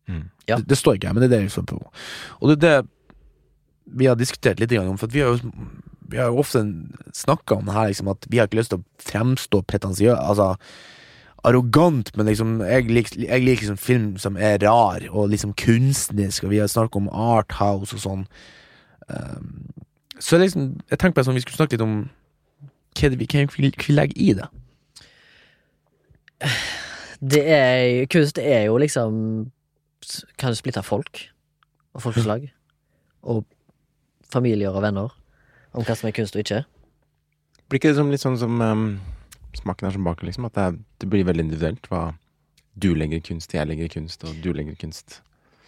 Mm. 0.08 0.28
Ja. 0.48 0.56
Det, 0.56 0.68
det 0.70 0.78
står 0.78 0.98
ikke 0.98 1.10
her, 1.10 1.16
men 1.16 1.24
det 1.24 1.30
er 1.30 1.36
det 1.36 1.44
jeg 1.46 1.56
står 1.56 1.70
på. 1.72 1.80
Og 2.40 2.50
det 2.50 2.58
er 2.58 2.66
det 2.66 2.76
vi 3.92 4.06
har 4.06 4.16
diskutert 4.16 4.60
litt 4.62 4.72
om, 4.78 4.98
for 5.00 5.10
vi 5.10 5.24
har 5.24 5.34
jo 5.34 5.52
vi 6.12 6.18
har 6.20 6.28
jo 6.28 6.42
ofte 6.42 6.60
snakka 7.16 7.56
om 7.56 7.68
det 7.68 7.72
her, 7.72 7.88
liksom, 7.88 8.10
at 8.12 8.26
vi 8.28 8.38
har 8.38 8.48
ikke 8.48 8.58
lyst 8.60 8.74
til 8.74 8.82
å 8.82 8.86
fremstå 9.00 9.62
pretensiøse. 9.64 10.18
altså 10.20 10.56
arrogant, 11.44 12.12
men 12.16 12.26
liksom 12.26 12.60
jeg 12.62 12.88
liker, 12.90 13.22
jeg 13.24 13.44
liker 13.44 13.66
liksom 13.66 13.80
film 13.80 14.10
som 14.22 14.36
er 14.36 14.60
rar, 14.62 15.04
og 15.10 15.30
liksom 15.32 15.54
kunstnerisk, 15.58 16.44
og 16.44 16.52
vi 16.54 16.60
har 16.62 16.70
snakket 16.70 17.02
om 17.02 17.08
arthouse 17.10 17.96
og 17.96 18.02
sånn. 18.04 18.26
Um, 19.08 19.70
så 20.22 20.38
liksom, 20.38 20.76
jeg 20.90 20.98
tenkte 20.98 21.18
på 21.18 21.26
sånn, 21.26 21.38
vi 21.38 21.44
skulle 21.44 21.58
snakke 21.58 21.76
litt 21.76 21.86
om 21.86 21.96
hva 22.92 23.08
det 23.10 23.18
vi, 23.18 23.26
kan 23.26 23.48
legger 23.48 24.18
i 24.20 24.32
det. 24.38 24.48
Det 27.22 27.42
er 27.46 28.06
Kunst 28.10 28.38
er 28.38 28.64
jo 28.66 28.76
liksom 28.82 29.12
Kan 30.38 30.56
splitte 30.58 30.82
folk 30.82 31.20
og 31.94 32.02
folkeslag. 32.02 32.48
Og 33.22 33.44
familier 34.32 34.74
og 34.74 34.82
venner 34.82 35.12
om 35.72 35.84
hva 35.84 35.94
som 35.94 36.08
er 36.08 36.14
kunst 36.16 36.36
og 36.36 36.42
ikke. 36.42 36.62
Blir 37.68 37.78
ikke 37.78 37.92
det 37.92 37.98
som 38.00 38.10
litt 38.10 38.24
sånn 38.24 38.38
som 38.40 38.62
ehm, 38.64 38.86
smaken 39.58 39.88
er 39.88 39.96
som 39.96 40.06
baker, 40.08 40.28
liksom? 40.28 40.48
At 40.48 40.56
det, 40.56 40.62
er, 40.62 40.78
det 41.02 41.10
blir 41.12 41.26
veldig 41.28 41.46
individuelt 41.48 41.88
hva 41.92 42.12
du 42.82 42.92
legger 42.96 43.20
i 43.20 43.26
kunst, 43.26 43.52
jeg 43.52 43.68
legger 43.68 43.88
i 43.88 43.92
kunst, 43.92 44.24
og 44.24 44.38
du 44.44 44.52
legger 44.56 44.72
i 44.72 44.80
kunst. 44.80 45.20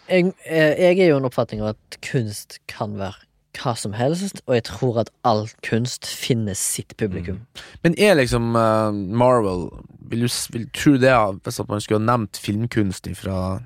Jeg, 0.09 0.33
eh, 0.45 0.73
jeg 0.81 0.99
er 0.99 1.11
jo 1.11 1.19
en 1.19 1.27
oppfatning 1.29 1.61
av 1.61 1.75
at 1.75 1.97
kunst 2.05 2.59
kan 2.71 2.97
være 2.97 3.25
hva 3.55 3.75
som 3.79 3.93
helst, 3.95 4.41
og 4.45 4.57
jeg 4.57 4.65
tror 4.67 4.99
at 5.05 5.11
all 5.27 5.45
kunst 5.65 6.07
finner 6.09 6.57
sitt 6.59 6.95
publikum. 6.99 7.39
Men 7.85 7.95
er 7.97 8.17
liksom 8.19 8.51
uh, 8.57 8.91
Marvel 8.91 9.69
Vil 10.05 10.25
du 10.25 10.29
vil, 10.51 10.67
tror 10.75 10.97
du 10.97 11.05
det 11.05 11.13
hvis 11.45 11.59
at 11.59 11.69
man 11.69 11.81
skulle 11.81 12.01
ha 12.01 12.05
nevnt 12.05 12.37
filmkunst 12.37 13.07
fra 13.17 13.61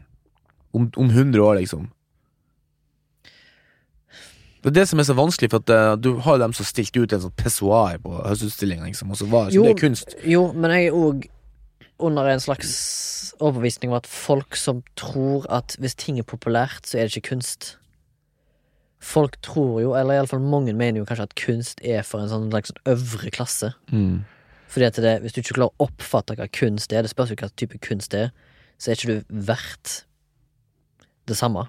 om, 0.72 0.92
om 0.96 1.10
100 1.10 1.42
år, 1.42 1.58
liksom? 1.60 1.90
Det 4.62 4.72
er 4.74 4.76
det 4.82 4.88
som 4.90 5.00
er 5.00 5.08
så 5.08 5.16
vanskelig, 5.16 5.50
for 5.54 5.64
at 5.64 5.72
eh, 5.72 5.96
du 6.04 6.10
har 6.26 6.36
jo 6.38 6.44
dem 6.44 6.54
som 6.58 6.68
stilte 6.68 7.00
ut 7.00 7.14
en 7.16 7.22
sånn 7.24 7.36
pessoar 7.40 7.98
på 8.04 8.12
høstutstillinga, 8.26 8.90
liksom, 8.90 9.12
og 9.14 9.20
så 9.22 9.28
var 9.32 9.52
Jo. 9.56 9.64
det 9.64 9.78
kunst. 9.80 10.16
Jo, 10.28 10.50
men 10.54 10.72
jeg 10.76 10.90
er 10.90 10.98
òg 11.00 11.28
under 12.00 12.28
en 12.32 12.40
slags 12.44 12.74
overbevisning 13.40 13.92
om 13.92 13.98
at 14.00 14.08
folk 14.08 14.56
som 14.60 14.82
tror 15.00 15.46
at 15.52 15.76
hvis 15.80 15.96
ting 15.96 16.20
er 16.20 16.28
populært, 16.28 16.84
så 16.88 16.98
er 17.00 17.08
det 17.08 17.16
ikke 17.18 17.30
kunst. 17.36 17.78
Folk 19.00 19.38
tror 19.42 19.80
jo, 19.82 19.94
eller 19.96 20.18
iallfall 20.20 20.44
mange 20.44 20.74
mener 20.76 21.00
jo 21.00 21.08
kanskje 21.08 21.30
at 21.30 21.36
kunst 21.40 21.80
er 21.88 22.04
for 22.04 22.20
en 22.20 22.28
sånn 22.32 22.50
slags 22.52 22.74
øvre 22.88 23.32
klasse. 23.32 23.72
Mm. 23.96 24.26
Fordi 24.70 24.86
at 24.90 25.00
det, 25.02 25.14
hvis 25.24 25.34
du 25.36 25.40
ikke 25.42 25.56
klarer 25.56 25.72
å 25.72 25.88
oppfatte 25.88 26.36
hva 26.36 26.50
kunst 26.52 26.92
er, 26.94 27.04
det 27.08 27.12
spørs 27.14 27.32
jo 27.32 27.40
hva 27.40 27.48
type 27.56 27.80
kunst 27.84 28.12
det 28.12 28.28
er, 28.28 28.34
så 28.80 28.92
er 28.92 29.00
ikke 29.00 29.16
du 29.24 29.40
verdt 29.48 30.02
det 31.32 31.38
samme, 31.40 31.64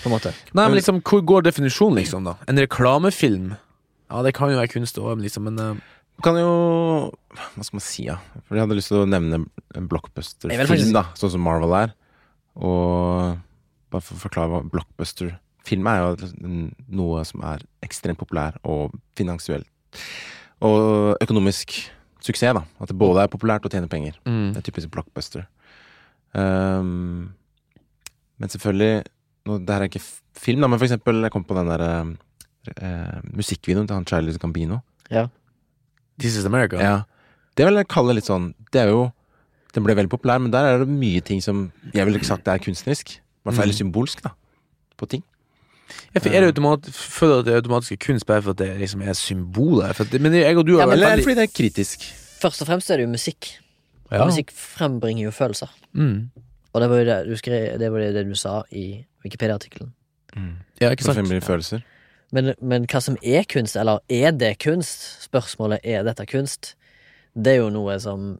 på 0.00 0.08
en 0.08 0.14
måte. 0.16 0.32
Nei, 0.52 0.66
men 0.68 0.78
liksom, 0.78 1.00
hvor 1.06 1.22
går 1.24 1.44
definisjonen, 1.46 2.00
liksom, 2.00 2.24
da? 2.26 2.36
En 2.50 2.58
reklamefilm 2.58 3.52
Ja, 4.10 4.22
det 4.26 4.34
kan 4.36 4.50
jo 4.52 4.58
være 4.58 4.72
kunst 4.72 4.98
òg, 5.00 5.20
liksom, 5.22 5.46
men 5.48 5.60
uh... 5.60 5.82
Kan 6.22 6.36
jo 6.38 6.50
Hva 7.34 7.64
skal 7.64 7.78
man 7.78 7.82
si, 7.82 8.04
ja? 8.06 8.18
For 8.46 8.54
jeg 8.54 8.66
hadde 8.66 8.76
lyst 8.78 8.92
til 8.92 9.00
å 9.02 9.08
nevne 9.08 9.40
en 9.74 9.88
blockbuster-film, 9.90 10.66
faktisk- 10.70 10.94
da. 10.94 11.06
Sånn 11.18 11.32
som 11.34 11.42
Marvel 11.42 11.74
er. 11.78 11.94
Og 12.54 13.40
bare 13.90 14.04
for 14.04 14.14
å 14.14 14.22
forklare 14.22 14.52
hva 14.52 14.60
blockbuster-film 14.70 15.88
er, 15.90 16.04
jo 16.04 16.52
noe 16.94 17.24
som 17.26 17.42
er 17.46 17.64
ekstremt 17.82 18.20
populær 18.20 18.58
og 18.62 18.94
finansielt. 19.18 19.66
Og 20.64 21.16
økonomisk 21.24 21.74
suksess, 22.24 22.54
da. 22.56 22.62
At 22.80 22.90
det 22.92 22.98
både 22.98 23.24
er 23.24 23.32
populært 23.32 23.66
og 23.66 23.74
tjener 23.74 23.90
penger. 23.90 24.14
mm. 24.24 24.54
Det 24.54 24.62
er 24.62 24.68
typisk 24.70 24.90
blockbuster. 24.94 25.48
Um, 26.34 27.34
men 28.38 28.50
selvfølgelig 28.50 29.04
nå, 29.46 29.58
Det 29.64 29.74
her 29.74 29.82
er 29.82 29.88
ikke 29.88 30.02
film, 30.34 30.60
da, 30.60 30.66
men 30.68 30.78
for 30.78 30.86
eksempel 30.86 31.22
Jeg 31.22 31.30
kom 31.34 31.44
på 31.44 31.54
den 31.58 31.68
der 31.68 31.82
eh, 32.80 33.20
musikkvideoen 33.34 33.86
til 33.88 33.94
han 33.98 34.06
Charlie 34.06 34.38
Gambino. 34.38 34.80
This 36.18 36.36
is 36.36 36.44
America. 36.46 36.78
Ja. 36.80 37.02
Det 37.56 37.66
vil 37.66 37.74
jeg 37.78 37.88
kalle 37.88 38.14
litt 38.14 38.26
sånn 38.26 38.52
Det 38.72 38.80
er 38.84 38.88
jo 38.92 39.12
Den 39.74 39.82
ble 39.86 39.94
veldig 39.98 40.10
populær, 40.10 40.38
men 40.42 40.50
der 40.54 40.64
er 40.72 40.78
det 40.84 40.88
mye 40.88 41.20
ting 41.26 41.40
som 41.42 41.72
Jeg 41.92 42.06
ville 42.06 42.18
ikke 42.20 42.30
sagt 42.30 42.44
det 42.46 42.54
er 42.54 42.62
kunstnerisk. 42.62 43.16
I 43.18 43.48
hvert 43.48 43.56
fall 43.58 43.68
Mm. 43.68 43.78
symbolsk, 43.80 44.22
da. 44.22 44.30
På 44.96 45.06
ting. 45.10 45.22
Jeg 46.14 46.24
er 46.32 46.40
det 46.40 46.54
automat, 46.54 46.86
føler 46.86 47.38
at 47.40 47.44
det 47.44 47.52
er 47.52 47.60
automatisk 47.60 47.98
kunst 48.06 48.24
bare 48.26 48.40
for 48.42 48.50
at 48.54 48.56
det 48.58 48.78
liksom 48.80 49.02
er 49.02 49.12
symboler? 49.12 49.92
For 49.92 50.04
at 50.04 50.10
det, 50.12 50.20
men 50.20 50.32
jeg 50.32 50.56
og 50.56 50.64
du 50.66 50.76
Ja, 50.78 50.80
har 50.80 50.86
men- 50.86 50.98
Eller 50.98 51.10
veldig 51.16 51.24
fordi 51.24 51.34
det 51.34 51.42
er 51.42 51.52
kritisk. 51.52 52.00
Først 52.40 52.62
og 52.62 52.68
fremst 52.68 52.90
er 52.90 52.96
det 52.96 53.04
jo 53.06 53.10
musikk. 53.12 53.58
ja. 54.10 54.24
Musikk 54.24 54.50
frembringer 54.52 55.24
jo 55.24 55.30
følelser. 55.30 55.68
Mm. 55.92 56.30
Og 56.74 56.82
det 56.82 56.88
var 56.90 57.00
jo 57.00 57.06
det 57.06 57.18
du, 57.28 57.34
skrev, 57.38 57.66
det, 57.78 57.90
var 57.92 58.02
det 58.14 58.24
du 58.26 58.34
sa 58.38 58.62
i 58.74 59.04
Wikipedia-artikkelen. 59.24 59.92
ja, 60.82 60.90
ikke 60.90 61.06
sant? 61.06 61.30
følelser. 61.46 61.84
Men, 62.34 62.54
men 62.60 62.88
hva 62.90 62.98
som 63.00 63.14
er 63.22 63.44
kunst, 63.46 63.76
eller 63.78 64.00
er 64.10 64.32
det 64.34 64.56
kunst? 64.64 65.04
Spørsmålet 65.22 65.84
er 65.86 66.02
dette 66.02 66.26
kunst. 66.26 66.72
Det 67.34 67.54
er 67.54 67.60
jo 67.62 67.70
noe 67.70 67.94
som 68.02 68.32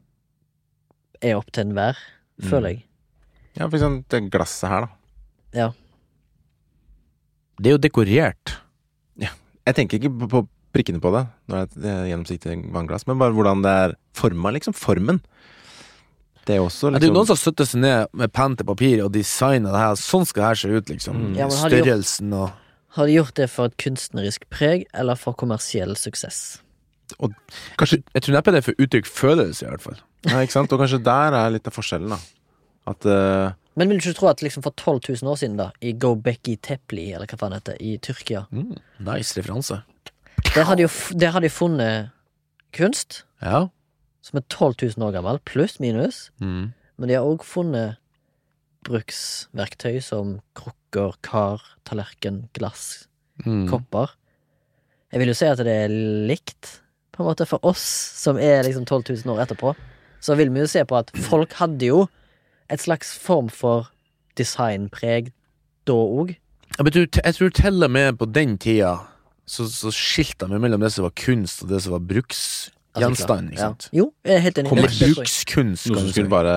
er 1.23 1.39
opp 1.39 1.51
til 1.55 1.69
enhver, 1.69 1.95
Mm. 2.35 2.49
føler 2.49 2.67
jeg. 2.73 2.81
Ja, 3.55 3.63
for 3.69 3.77
eksempel 3.77 4.03
det 4.11 4.31
glasset 4.33 4.67
her, 4.67 4.81
da. 5.53 5.69
Det 7.55 7.69
er 7.69 7.77
jo 7.77 7.79
dekorert. 7.79 8.57
Jeg 9.65 9.75
tenker 9.77 9.97
ikke 9.97 10.11
på, 10.19 10.27
på 10.29 10.41
prikkene 10.75 10.99
på 11.01 11.13
det 11.15 11.21
når 11.47 11.55
det 11.55 11.61
er 11.61 11.69
et 11.69 11.77
det 11.79 11.93
er 11.93 12.09
gjennomsiktig 12.11 12.57
vannglass, 12.75 13.07
men 13.07 13.17
bare 13.21 13.33
hvordan 13.33 13.63
det 13.63 13.71
er 13.85 13.95
forma, 14.13 14.51
liksom. 14.51 14.75
Formen. 14.75 15.21
Det 16.45 16.55
er 16.55 16.61
også 16.61 16.91
liksom... 16.91 16.99
det 17.01 17.07
er 17.07 17.09
jo 17.09 17.13
liksom 17.13 17.15
noen 17.17 17.29
som 17.31 17.39
støtter 17.41 17.65
seg 17.69 17.81
ned 17.81 18.07
med 18.21 18.31
penn 18.37 18.55
til 18.59 18.67
papir 18.69 19.01
og 19.05 19.11
designer 19.15 19.73
det 19.73 19.81
her. 19.81 19.95
Sånn 19.97 20.25
skal 20.29 20.41
det 20.43 20.49
her 20.51 20.59
se 20.61 20.69
ut, 20.75 20.91
liksom. 20.93 21.17
Mm. 21.23 21.33
Ja, 21.39 21.47
har 21.49 21.69
gjort- 21.69 21.73
Størrelsen 21.73 22.33
og 22.37 22.51
Har 22.95 23.05
de 23.09 23.15
gjort 23.17 23.33
det 23.35 23.49
for 23.51 23.65
et 23.71 23.77
kunstnerisk 23.81 24.45
preg, 24.53 24.85
eller 24.93 25.17
for 25.19 25.33
kommersiell 25.35 25.95
suksess? 25.99 26.61
Kanskje 27.77 27.99
Jeg 28.13 28.23
tror 28.23 28.33
neppe 28.37 28.53
det 28.53 28.61
er 28.61 28.65
for 28.69 28.79
uttrykk 28.81 29.05
følelse, 29.09 29.65
i 29.65 29.69
hvert 29.69 29.83
fall. 29.83 29.97
Ja, 30.25 30.39
ikke 30.41 30.55
sant? 30.55 30.71
Og 30.73 30.79
kanskje 30.81 31.01
der 31.05 31.35
er 31.37 31.51
litt 31.53 31.67
av 31.69 31.75
forskjellen, 31.75 32.09
da. 32.15 32.17
At 32.89 33.05
uh... 33.09 33.51
Men 33.75 33.89
vil 33.91 33.99
du 33.99 34.05
ikke 34.07 34.17
tro 34.21 34.29
at 34.31 34.41
liksom 34.45 34.63
for 34.63 34.71
12 34.79 35.01
000 35.21 35.31
år 35.33 35.37
siden, 35.41 35.57
da, 35.59 35.67
i 35.83 35.91
Gobekli 35.99 36.55
Tepli, 36.63 37.09
eller 37.13 37.27
hva 37.27 37.37
faen 37.41 37.51
det 37.51 37.59
heter, 37.63 37.81
i 37.83 37.97
Tyrkia, 37.99 38.45
Mm. 38.53 38.77
Nice 39.05 39.35
referanse. 39.37 39.81
der 40.55 40.63
hadde 40.69 40.85
jo 40.85 40.89
der 41.19 41.31
hadde 41.35 41.47
de 41.49 41.51
funnet 41.51 42.09
kunst 42.73 43.23
Ja. 43.41 43.67
Som 44.25 44.39
er 44.39 44.45
12 44.49 44.75
000 44.97 45.05
år 45.05 45.13
gammel, 45.19 45.39
pluss 45.45 45.77
minus, 45.83 46.29
Mm. 46.41 46.73
men 46.97 47.07
de 47.11 47.13
har 47.17 47.25
òg 47.27 47.43
funnet 47.45 47.97
bruksverktøy 48.85 49.99
som 50.03 50.39
krukker, 50.57 51.15
kar, 51.25 51.61
tallerken, 51.85 52.47
glass, 52.57 53.07
Mm. 53.45 53.67
kopper. 53.69 54.09
Jeg 55.11 55.19
vil 55.19 55.27
jo 55.27 55.33
si 55.33 55.45
at 55.45 55.57
det 55.57 55.67
er 55.67 55.89
likt, 56.27 56.79
på 57.11 57.23
en 57.23 57.27
måte, 57.29 57.45
for 57.47 57.59
oss 57.63 57.81
som 58.23 58.37
er 58.37 58.63
liksom 58.63 58.85
12 58.85 59.03
000 59.25 59.33
år 59.35 59.43
etterpå. 59.45 59.75
Så 60.21 60.35
vil 60.37 60.49
vi 60.49 60.59
jo 60.61 60.67
se 60.67 60.83
på 60.85 60.97
at 60.97 61.11
folk 61.15 61.51
hadde 61.53 61.85
jo 61.85 62.07
et 62.69 62.79
slags 62.79 63.17
form 63.17 63.49
for 63.49 63.89
designpreg 64.37 65.31
da 65.85 65.93
òg. 65.93 66.35
Jeg 66.79 67.35
tror 67.35 67.49
til 67.51 67.83
og 67.83 67.91
med 67.91 68.17
på 68.17 68.25
den 68.31 68.57
tida 68.57 69.05
så, 69.45 69.67
så 69.69 69.91
skilte 69.93 70.47
vi 70.49 70.57
mellom 70.57 70.79
det 70.81 70.91
som 70.91 71.03
var 71.03 71.11
kunst 71.11 71.63
og 71.63 71.69
det 71.69 71.81
som 71.83 71.91
var 71.93 71.99
bruksgjenstand. 72.95 73.51
Ikke 73.51 73.59
sant? 73.59 73.89
Jo, 73.93 74.11
jeg 74.25 74.35
er 74.35 74.43
helt 74.47 74.57
enig. 74.63 74.69
Kommer 74.69 74.87
Det 74.89 75.11
brukskunst, 75.15 75.89
noe 75.91 75.99
som 76.05 76.09
skulle 76.15 76.29
bare 76.31 76.55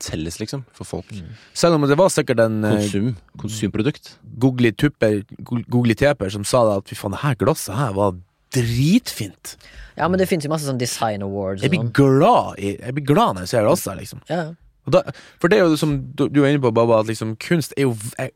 selges, 0.00 0.38
liksom. 0.40 0.64
For 0.72 0.84
folk. 0.88 1.10
Selv 1.52 1.74
om 1.76 1.82
det 1.90 1.98
var 2.00 2.08
sikkert 2.08 2.40
en 2.46 2.64
eh, 2.64 2.78
Konsum. 2.78 3.16
Konsumprodukt. 3.42 4.14
googly 4.38 4.72
tupper, 4.72 5.22
go- 5.44 5.64
googly 5.68 5.94
teper, 5.94 6.30
som 6.32 6.44
sa 6.44 6.64
da 6.64 6.78
at 6.80 6.88
fy 6.88 6.94
faen, 6.96 7.12
det 7.12 7.20
her 7.20 7.34
glasset 7.42 7.74
her 7.76 7.92
var 7.98 8.14
dritfint. 8.50 9.56
Ja, 9.98 10.08
men 10.08 10.18
det 10.18 10.26
fins 10.30 10.46
jo 10.46 10.50
masse 10.52 10.66
sånn 10.66 10.78
design 10.80 11.22
awards 11.26 11.62
Jeg 11.62 11.70
blir 11.74 11.82
sånn. 11.84 11.92
glad 11.94 12.58
i 12.58 12.72
Jeg 12.80 12.94
blir 12.96 13.04
glad 13.12 13.36
når 13.36 13.44
jeg 13.46 13.52
ser 13.52 13.66
glasset, 13.68 13.98
liksom. 14.00 14.22
Ja, 14.30 14.54
Og 14.88 14.92
da, 14.96 15.02
for 15.38 15.48
det 15.52 15.58
er 15.60 15.66
jo 15.68 15.76
som 15.76 15.92
du, 16.16 16.24
du 16.32 16.40
er 16.42 16.54
inne 16.54 16.62
på, 16.64 16.72
Baba, 16.74 17.00
at 17.02 17.06
liksom 17.10 17.36
kunst 17.36 17.74
er 17.76 17.82
jo 17.84 17.92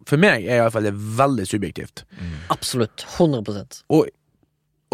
For 0.07 0.21
meg 0.21 0.45
er 0.45 0.59
i 0.59 0.61
hvert 0.61 0.75
fall 0.77 0.85
det 0.87 0.93
veldig 0.95 1.47
subjektivt. 1.49 2.05
absolutt. 2.53 3.07
100% 3.17 3.83
Og, 3.89 4.09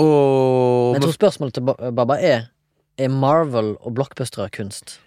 og 0.00 0.94
Men 0.94 1.00
jeg 1.02 1.06
tror 1.08 1.16
spørsmålet 1.18 1.56
til 1.58 1.92
Baba 1.96 2.16
er 2.18 2.48
Er 3.00 3.08
Marvel 3.12 3.74
og 3.80 3.94
blockbustere 3.96 4.50
kunst? 4.54 4.98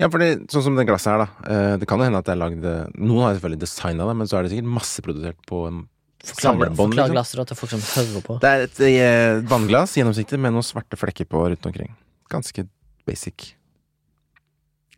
Ja, 0.00 0.08
fordi 0.08 0.46
sånn 0.48 0.62
som 0.64 0.76
det 0.78 0.86
glasset 0.88 1.10
her, 1.12 1.24
da. 1.26 1.48
eh, 1.52 1.76
det 1.80 1.86
kan 1.88 2.00
jo 2.00 2.06
hende 2.08 2.20
at 2.22 2.24
det 2.28 2.32
er 2.32 2.40
lagd 2.40 2.64
eh, 2.64 2.86
Noen 2.96 3.24
har 3.26 3.34
selvfølgelig 3.36 3.60
designa 3.66 4.06
det, 4.08 4.14
men 4.16 4.26
så 4.30 4.38
er 4.38 4.46
det 4.46 4.52
sikkert 4.54 4.70
masseprodusert 4.78 5.40
på 5.50 5.64
en 5.68 5.80
Forklar, 6.20 6.40
samlebånd. 6.52 6.76
forklar 6.76 7.08
Liksom. 7.08 7.16
glasset 7.16 7.36
da 7.40 7.44
til 7.50 7.56
folk 7.56 7.70
som 7.74 7.82
hører 7.90 8.24
på. 8.26 8.34
Det 8.40 8.48
er 8.52 8.64
et 8.66 8.80
eh, 8.86 9.40
vannglass, 9.48 9.94
gjennomsiktig, 9.96 10.38
med 10.40 10.52
noen 10.56 10.64
svarte 10.64 10.96
flekker 11.00 11.28
på 11.28 11.42
rundt 11.48 11.68
omkring. 11.68 11.92
Ganske 12.32 12.64
basic. 13.08 13.54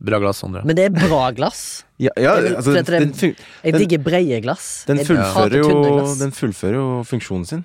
Bra 0.02 0.18
glass, 0.18 0.40
Sondre. 0.42 0.64
Men 0.66 0.74
det 0.78 0.88
er 0.88 0.94
bra 0.96 1.28
glass. 1.34 1.60
Ja, 2.02 2.10
ja 2.18 2.32
Det 2.40 2.50
er- 2.50 2.56
altså, 2.58 2.72
det, 2.74 2.86
den, 2.86 3.36
Jeg 3.62 3.74
digger 3.78 3.98
breie 4.02 4.40
glass. 4.42 4.84
den, 4.88 4.98
fullfører 4.98 5.58
jo, 5.62 5.68
glass. 5.82 6.18
den 6.18 6.32
fullfører 6.34 6.74
jo 6.74 6.86
funksjonen 7.06 7.46
sin. 7.46 7.64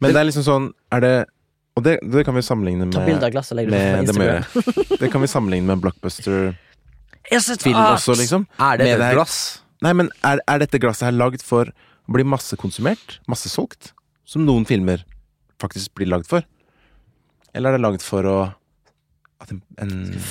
Men 0.00 0.14
det 0.14 0.20
er 0.20 0.26
liksom 0.28 0.44
sånn 0.46 0.66
Er 0.92 1.02
det 1.04 1.14
Og 1.78 1.84
det, 1.86 1.98
det 2.02 2.24
kan 2.26 2.36
vi 2.36 2.42
sammenligne 2.46 2.86
Ta 2.92 3.02
bilde 3.04 3.20
med, 3.20 3.26
av 3.28 3.34
glasset 3.34 3.54
og 3.54 3.60
legg 3.60 3.70
det 3.70 3.78
med 3.78 3.84
på 3.84 3.94
det, 3.94 4.02
Instagram. 4.04 4.28
gjøre. 4.30 4.98
det 5.00 5.10
kan 5.12 5.24
vi 5.24 5.30
sammenligne 5.30 5.66
med 5.70 5.82
blockbuster-film 5.82 7.40
sett 7.40 7.66
også, 7.66 8.14
liksom. 8.20 8.46
Er 8.60 8.78
det 8.78 8.88
et 8.92 9.00
det 9.00 9.10
glass? 9.16 9.38
Nei, 9.84 9.92
men 9.96 10.10
er, 10.24 10.40
er 10.48 10.60
dette 10.62 10.78
glasset 10.82 11.08
her 11.08 11.16
lagd 11.16 11.42
for 11.44 11.70
å 11.70 12.14
bli 12.14 12.24
massekonsumert? 12.28 13.18
Massesolgt? 13.30 13.92
Som 14.28 14.44
noen 14.46 14.66
filmer 14.68 15.02
faktisk 15.60 15.94
blir 15.98 16.08
lagd 16.12 16.28
for? 16.30 16.44
Eller 17.54 17.72
er 17.72 17.78
det 17.78 17.84
lagd 17.84 18.04
for 18.04 18.26
å 18.28 18.38
At 19.42 19.50
en, 19.52 19.60
en, 19.82 19.90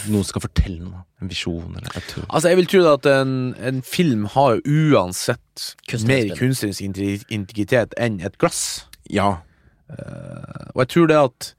noen 0.10 0.26
skal 0.26 0.41
fortelle 0.45 0.80
noe? 0.82 1.04
En 1.21 1.30
visjon, 1.30 1.76
eller 1.76 1.99
et? 1.99 2.15
Altså, 2.30 2.49
jeg 2.49 2.58
vil 2.62 2.69
tro 2.71 2.84
at 2.93 3.06
en, 3.10 3.34
en 3.60 3.82
film 3.86 4.26
har 4.34 4.62
uansett 4.63 5.67
Kunstnerisk 5.91 6.34
mer 6.34 6.39
kunstnerisk 6.39 7.28
integritet 7.30 7.93
enn 8.02 8.21
et 8.23 8.39
glass. 8.41 8.88
Ja. 9.12 9.43
Og 9.91 10.84
jeg 10.84 10.89
tror 10.93 11.08
det 11.10 11.17
at 11.19 11.54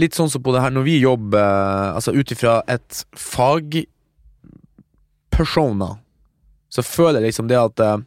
Litt 0.00 0.16
sånn 0.16 0.30
som 0.32 0.40
på 0.44 0.52
det 0.54 0.62
her 0.64 0.72
når 0.72 0.84
vi 0.86 0.94
jobber 1.02 1.42
eh, 1.42 1.96
Altså 1.96 2.10
ut 2.16 2.30
ifra 2.32 2.62
et 2.70 3.04
fagpersona, 3.18 3.88
så 6.72 6.82
føler 6.86 7.20
jeg 7.20 7.26
liksom 7.28 7.48
det 7.50 7.58
at 7.60 7.80
eh, 7.84 7.98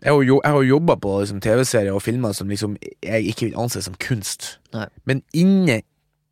Jeg 0.00 0.08
har 0.08 0.22
jo 0.24 0.40
jeg 0.40 0.52
har 0.56 0.62
jobba 0.64 0.94
på 0.96 1.10
liksom, 1.20 1.40
TV-serier 1.44 1.92
og 1.92 2.02
filmer 2.04 2.32
som 2.36 2.48
liksom 2.48 2.76
jeg 2.80 3.20
ikke 3.28 3.46
vil 3.50 3.60
anse 3.60 3.82
som 3.84 3.94
kunst. 4.00 4.40
Nei. 4.72 4.88
Men 5.04 5.22
inne, 5.36 5.82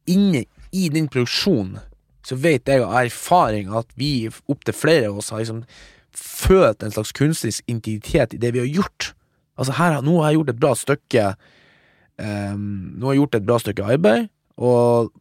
inne 0.08 0.44
i 0.72 0.88
den 0.88 1.08
produksjonen 1.12 1.78
så 2.24 2.34
vet 2.40 2.68
jeg 2.68 2.80
av 2.84 2.96
erfaring 3.02 3.68
at 3.76 3.86
vi, 3.96 4.28
opptil 4.48 4.74
flere 4.76 5.08
av 5.08 5.16
oss, 5.20 5.30
har 5.32 5.40
liksom 5.40 5.64
følt 6.16 6.82
en 6.82 6.92
slags 6.92 7.12
kunstnerisk 7.16 7.64
integritet 7.68 8.34
i 8.34 8.40
det 8.40 8.52
vi 8.56 8.60
har 8.64 8.68
gjort. 8.80 9.12
Altså 9.58 9.74
her, 9.78 10.00
Nå 10.06 10.20
har 10.22 10.30
jeg 10.30 10.38
gjort 10.38 10.52
et 10.52 10.60
bra 10.62 10.74
stykke 10.78 11.24
um, 12.22 12.68
Nå 12.94 13.08
har 13.08 13.16
jeg 13.16 13.22
gjort 13.22 13.38
et 13.40 13.48
bra 13.48 13.58
stykke 13.62 13.88
arbeid, 13.96 14.28
og 14.58 15.12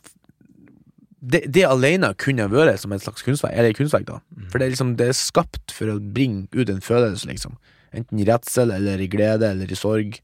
det, 1.17 1.43
det 1.51 1.63
alene 1.65 2.11
kunne 2.21 2.45
vært 2.51 2.81
som 2.83 2.93
et 2.93 3.03
slags 3.03 3.25
kunstverk, 3.25 3.55
eller 3.57 3.73
kunstverk, 3.75 4.05
da. 4.07 4.19
For 4.51 4.59
det 4.59 4.67
er 4.67 4.75
liksom 4.75 4.93
Det 4.99 5.09
er 5.09 5.17
skapt 5.17 5.73
for 5.75 5.91
å 5.91 5.97
bringe 5.99 6.45
ut 6.53 6.69
en 6.71 6.83
følelse, 6.83 7.27
liksom. 7.29 7.57
Enten 7.97 8.21
i 8.21 8.27
redsel, 8.27 8.71
eller 8.75 9.01
i 9.01 9.09
glede, 9.09 9.49
eller 9.49 9.71
i 9.71 9.79
sorg. 9.79 10.19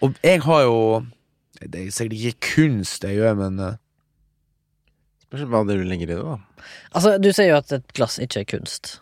Og 0.00 0.16
jeg 0.24 0.42
har 0.46 0.64
jo 0.64 0.78
Det 1.60 1.80
er 1.80 1.94
sikkert 1.94 2.18
ikke 2.18 2.52
kunst 2.54 3.04
jeg 3.04 3.20
gjør, 3.20 3.36
men 3.38 3.60
eh, 3.62 3.80
Spørs 5.24 5.48
hva 5.50 5.64
det 5.68 5.78
du 5.80 5.86
legger 5.88 6.10
i 6.10 6.16
det, 6.16 6.20
da. 6.24 6.66
Altså, 6.94 7.16
du 7.18 7.30
sier 7.32 7.52
jo 7.52 7.60
at 7.60 7.72
et 7.74 7.94
glass 7.96 8.20
ikke 8.22 8.44
er 8.44 8.50
kunst. 8.56 8.98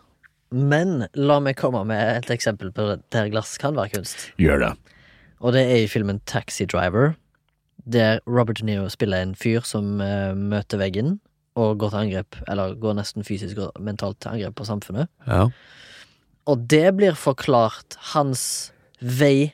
Men 0.53 1.07
la 1.17 1.39
meg 1.41 1.57
komme 1.57 1.81
med 1.89 2.01
et 2.19 2.31
eksempel 2.33 2.69
på 2.75 2.85
der 3.13 3.29
glass 3.33 3.57
kan 3.61 3.75
være 3.77 3.95
kunst. 3.97 4.29
Gjør 4.41 4.61
det. 4.61 4.71
Og 5.43 5.55
det 5.55 5.63
er 5.65 5.83
i 5.83 5.91
filmen 5.91 6.21
Taxi 6.29 6.67
Driver, 6.69 7.15
der 7.89 8.21
Robert 8.29 8.61
De 8.61 8.67
Niro 8.69 8.87
spiller 8.93 9.25
en 9.25 9.33
fyr 9.35 9.65
som 9.67 9.97
uh, 9.99 10.31
møter 10.37 10.79
veggen 10.79 11.17
og 11.59 11.81
går 11.81 11.91
til 11.91 11.99
angrep, 11.99 12.37
eller 12.47 12.77
går 12.81 12.95
nesten 12.97 13.25
fysisk 13.25 13.59
og 13.65 13.81
mentalt 13.83 14.21
til 14.23 14.31
angrep 14.31 14.55
på 14.57 14.65
samfunnet. 14.69 15.09
Ja. 15.27 15.49
Og 16.49 16.63
det 16.69 16.85
blir 16.97 17.17
forklart 17.17 17.97
hans 18.13 18.71
vei 19.01 19.53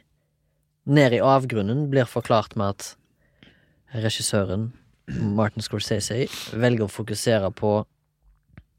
ned 0.89 1.13
i 1.13 1.21
avgrunnen 1.21 1.87
blir 1.91 2.07
forklart 2.09 2.55
med 2.57 2.73
at 2.73 4.03
regissøren, 4.03 4.71
Martin 5.09 5.65
Scorsese, 5.65 6.27
velger 6.53 6.85
å 6.85 6.91
fokusere 6.91 7.49
på 7.57 7.73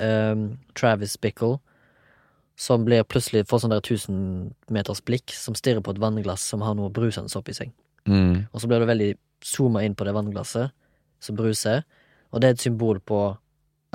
um, 0.02 0.44
Travis 0.78 1.16
Bickle, 1.18 1.58
som 2.60 2.84
blir 2.84 3.06
plutselig 3.08 3.46
får 3.48 3.62
sånn 3.62 3.72
der 3.72 3.84
tusenmeters 3.84 5.00
blikk, 5.08 5.32
som 5.32 5.56
stirrer 5.56 5.80
på 5.84 5.94
et 5.94 6.00
vannglass 6.02 6.44
som 6.52 6.64
har 6.64 6.76
noe 6.76 6.92
brusende 6.92 7.32
oppi 7.38 7.54
seg. 7.56 7.72
Mm. 8.08 8.50
Og 8.52 8.60
så 8.60 8.68
blir 8.68 8.82
det 8.82 8.90
veldig 8.90 9.10
zooma 9.44 9.84
inn 9.86 9.96
på 9.96 10.04
det 10.04 10.12
vannglasset 10.16 10.74
som 11.24 11.38
bruser, 11.38 11.86
og 12.30 12.42
det 12.42 12.50
er 12.50 12.56
et 12.56 12.64
symbol 12.64 13.00
på 13.00 13.20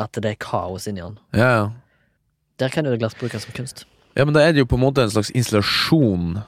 at 0.02 0.18
det 0.18 0.34
er 0.34 0.42
kaos 0.42 0.90
inni 0.90 1.04
han. 1.04 1.20
Ja, 1.38 1.50
ja. 1.54 1.66
Der 2.60 2.72
kan 2.72 2.88
jo 2.88 2.94
det 2.94 3.02
glass 3.04 3.18
brukes 3.20 3.46
som 3.46 3.54
kunst. 3.56 3.86
Ja, 4.16 4.26
men 4.26 4.34
da 4.36 4.42
er 4.42 4.54
det 4.56 4.64
jo 4.64 4.70
på 4.72 4.78
en 4.80 4.86
måte 4.86 5.04
en 5.04 5.12
slags 5.12 5.32
installasjon. 5.36 6.40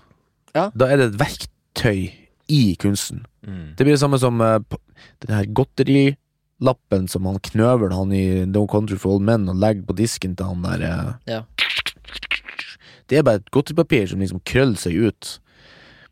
Ja. 0.56 0.70
Da 0.74 0.88
er 0.88 1.02
det 1.02 1.10
et 1.12 1.20
verktøy 1.20 2.00
i 2.48 2.62
kunsten. 2.80 3.26
Mm. 3.44 3.76
Det 3.78 3.84
blir 3.84 3.94
det 3.94 4.02
samme 4.02 4.20
som 4.20 4.40
uh, 4.42 4.60
den 5.24 5.36
her 5.36 5.50
godterilappen 5.52 7.10
som 7.12 7.28
han 7.28 7.42
knøvelen 7.44 7.96
han 7.96 8.14
i 8.16 8.26
No 8.48 8.66
Country 8.72 8.98
for 9.00 9.18
Old 9.18 9.28
Men 9.28 9.50
og 9.52 9.60
legger 9.60 9.84
på 9.88 9.98
disken 10.00 10.36
til 10.40 10.48
han 10.48 10.64
der 10.64 10.88
uh, 10.88 11.12
Ja. 11.28 11.42
Det 13.08 13.20
er 13.20 13.26
bare 13.28 13.42
et 13.42 13.52
godteripapir 13.56 14.08
som 14.12 14.24
liksom 14.24 14.42
krøller 14.48 14.80
seg 14.80 14.98
ut. 15.08 15.34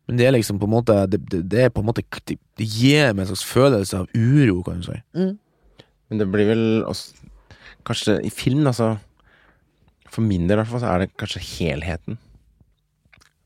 Men 0.05 0.19
det 0.19 0.27
er 0.27 0.35
liksom 0.35 0.59
på 0.61 0.67
en 0.67 0.75
måte 0.75 0.95
Det, 1.09 1.17
det, 1.31 1.39
det 1.49 1.61
er 1.63 1.71
på 1.73 1.81
en 1.81 1.87
måte 1.87 2.03
Det, 2.29 2.37
det 2.59 2.67
gir 2.69 3.13
meg 3.13 3.23
en 3.23 3.31
slags 3.31 3.45
følelse 3.49 4.03
av 4.03 4.11
uro, 4.13 4.61
kan 4.63 4.81
du 4.81 4.85
si. 4.85 4.99
Mm. 5.17 5.33
Men 6.09 6.21
det 6.21 6.27
blir 6.31 6.51
vel 6.51 6.65
også 6.85 7.31
Kanskje 7.85 8.19
i 8.25 8.31
film, 8.33 8.65
altså 8.67 8.95
For 10.09 10.25
min 10.25 10.47
del 10.47 10.57
i 10.57 10.61
hvert 10.61 10.71
fall, 10.71 10.81
så 10.81 10.93
er 10.93 11.03
det 11.03 11.17
kanskje 11.19 11.41
helheten. 11.43 12.17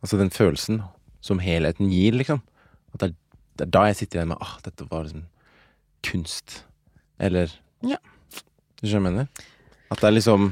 Altså 0.03 0.19
den 0.19 0.29
følelsen 0.31 0.83
som 1.25 1.41
helheten 1.43 1.89
gir, 1.91 2.15
liksom. 2.15 2.39
At 2.93 3.01
det 3.01 3.09
er, 3.09 3.15
det 3.59 3.65
er 3.65 3.71
da 3.75 3.81
jeg 3.89 3.97
sitter 3.99 4.19
igjen 4.19 4.29
med 4.31 4.43
ah, 4.45 4.53
dette 4.63 4.85
var 4.87 5.07
liksom 5.07 5.25
kunst. 6.05 6.61
Eller 7.19 7.51
Ja. 7.83 7.97
Du 8.79 8.87
skjønner 8.87 9.01
hva 9.01 9.09
jeg 9.09 9.09
mener? 9.09 9.47
At 9.91 9.99
det 9.99 10.07
er 10.07 10.15
liksom 10.15 10.51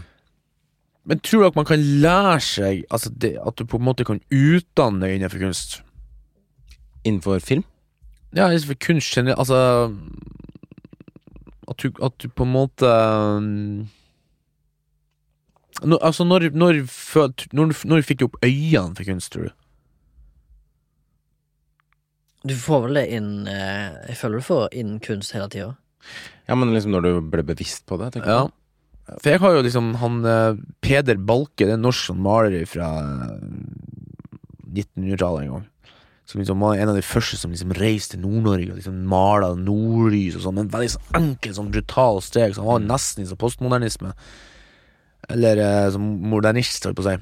Men 1.08 1.22
tror 1.24 1.45
dere 1.45 1.55
man 1.55 1.68
kan 1.70 1.80
lære 2.03 2.39
seg 2.43 2.82
Altså 2.91 3.10
det, 3.16 3.38
At 3.39 3.55
du 3.55 3.64
på 3.66 3.80
en 3.80 3.86
måte 3.88 4.03
kan 4.08 4.20
utdanne 4.34 5.05
deg 5.05 5.16
innenfor 5.18 5.39
kunst? 5.39 5.78
innenfor 7.08 7.39
film. 7.39 7.64
Ja, 8.36 8.49
innenfor 8.51 8.76
kunst 8.84 9.14
generelt 9.16 9.39
Altså 9.39 9.60
At 11.68 11.78
du, 11.80 11.91
at 12.03 12.18
du 12.20 12.28
på 12.28 12.43
en 12.43 12.51
måte 12.51 12.89
um, 13.38 13.88
no, 15.84 15.97
Altså, 16.01 16.24
når, 16.28 16.49
når, 16.51 16.82
når, 17.53 17.74
når 17.88 18.01
fikk 18.03 18.20
du 18.20 18.28
opp 18.28 18.38
øynene 18.43 18.95
for 18.97 19.08
kunst, 19.08 19.32
tror 19.32 19.47
du? 19.47 19.55
Du 22.47 22.55
får 22.55 22.84
vel 22.86 22.99
det 23.01 23.08
inn 23.18 23.32
eh, 23.47 23.95
Jeg 24.10 24.18
føler 24.20 24.39
du 24.39 24.47
får 24.47 24.68
inn 24.80 24.99
kunst 25.03 25.34
hele 25.36 25.49
tida. 25.51 25.74
Ja, 26.47 26.55
men 26.55 26.72
liksom 26.72 26.93
når 26.95 27.03
du 27.08 27.12
ble 27.32 27.43
bevisst 27.43 27.86
på 27.89 27.97
det. 27.99 28.14
tenker 28.16 28.32
Ja. 28.32 28.43
For 29.16 29.32
jeg 29.32 29.39
har 29.43 29.55
jo 29.55 29.64
liksom 29.64 29.93
han 30.01 30.20
eh, 30.28 30.60
Peder 30.84 31.20
Balke, 31.20 31.64
det 31.64 31.72
er 31.72 31.78
en 31.78 31.86
norsk 31.88 32.10
sånn 32.10 32.22
maler 32.24 32.66
fra 32.68 32.89
1900-tallet 34.68 35.45
en 35.45 35.53
gang. 35.55 35.66
Som 36.28 36.41
liksom 36.41 36.60
var 36.60 36.76
en 36.76 36.91
av 36.91 36.97
de 36.97 37.05
første 37.08 37.38
som 37.39 37.53
liksom 37.53 37.72
reiste 37.78 38.18
til 38.18 38.26
Nord-Norge 38.26 38.74
og 38.74 38.80
liksom 38.82 38.97
mala 39.08 39.53
nordlys 39.55 40.36
og 40.36 40.43
sånn, 40.43 40.60
En 40.60 40.72
veldig 40.74 40.91
sånn 40.97 41.20
enkel, 41.22 41.53
sånn 41.55 41.72
brutal 41.72 42.20
steg. 42.26 42.55
Så 42.55 42.66
han 42.66 42.72
var 42.74 42.84
nesten 42.84 43.24
i 43.24 43.30
sånn 43.30 43.39
postmodernisme. 43.39 44.12
Eller 45.32 45.62
eh, 45.64 45.86
som 45.95 46.03
modernist, 46.28 46.84
holdt 46.84 46.99
på 46.99 47.05
å 47.05 47.08
si. 47.08 47.16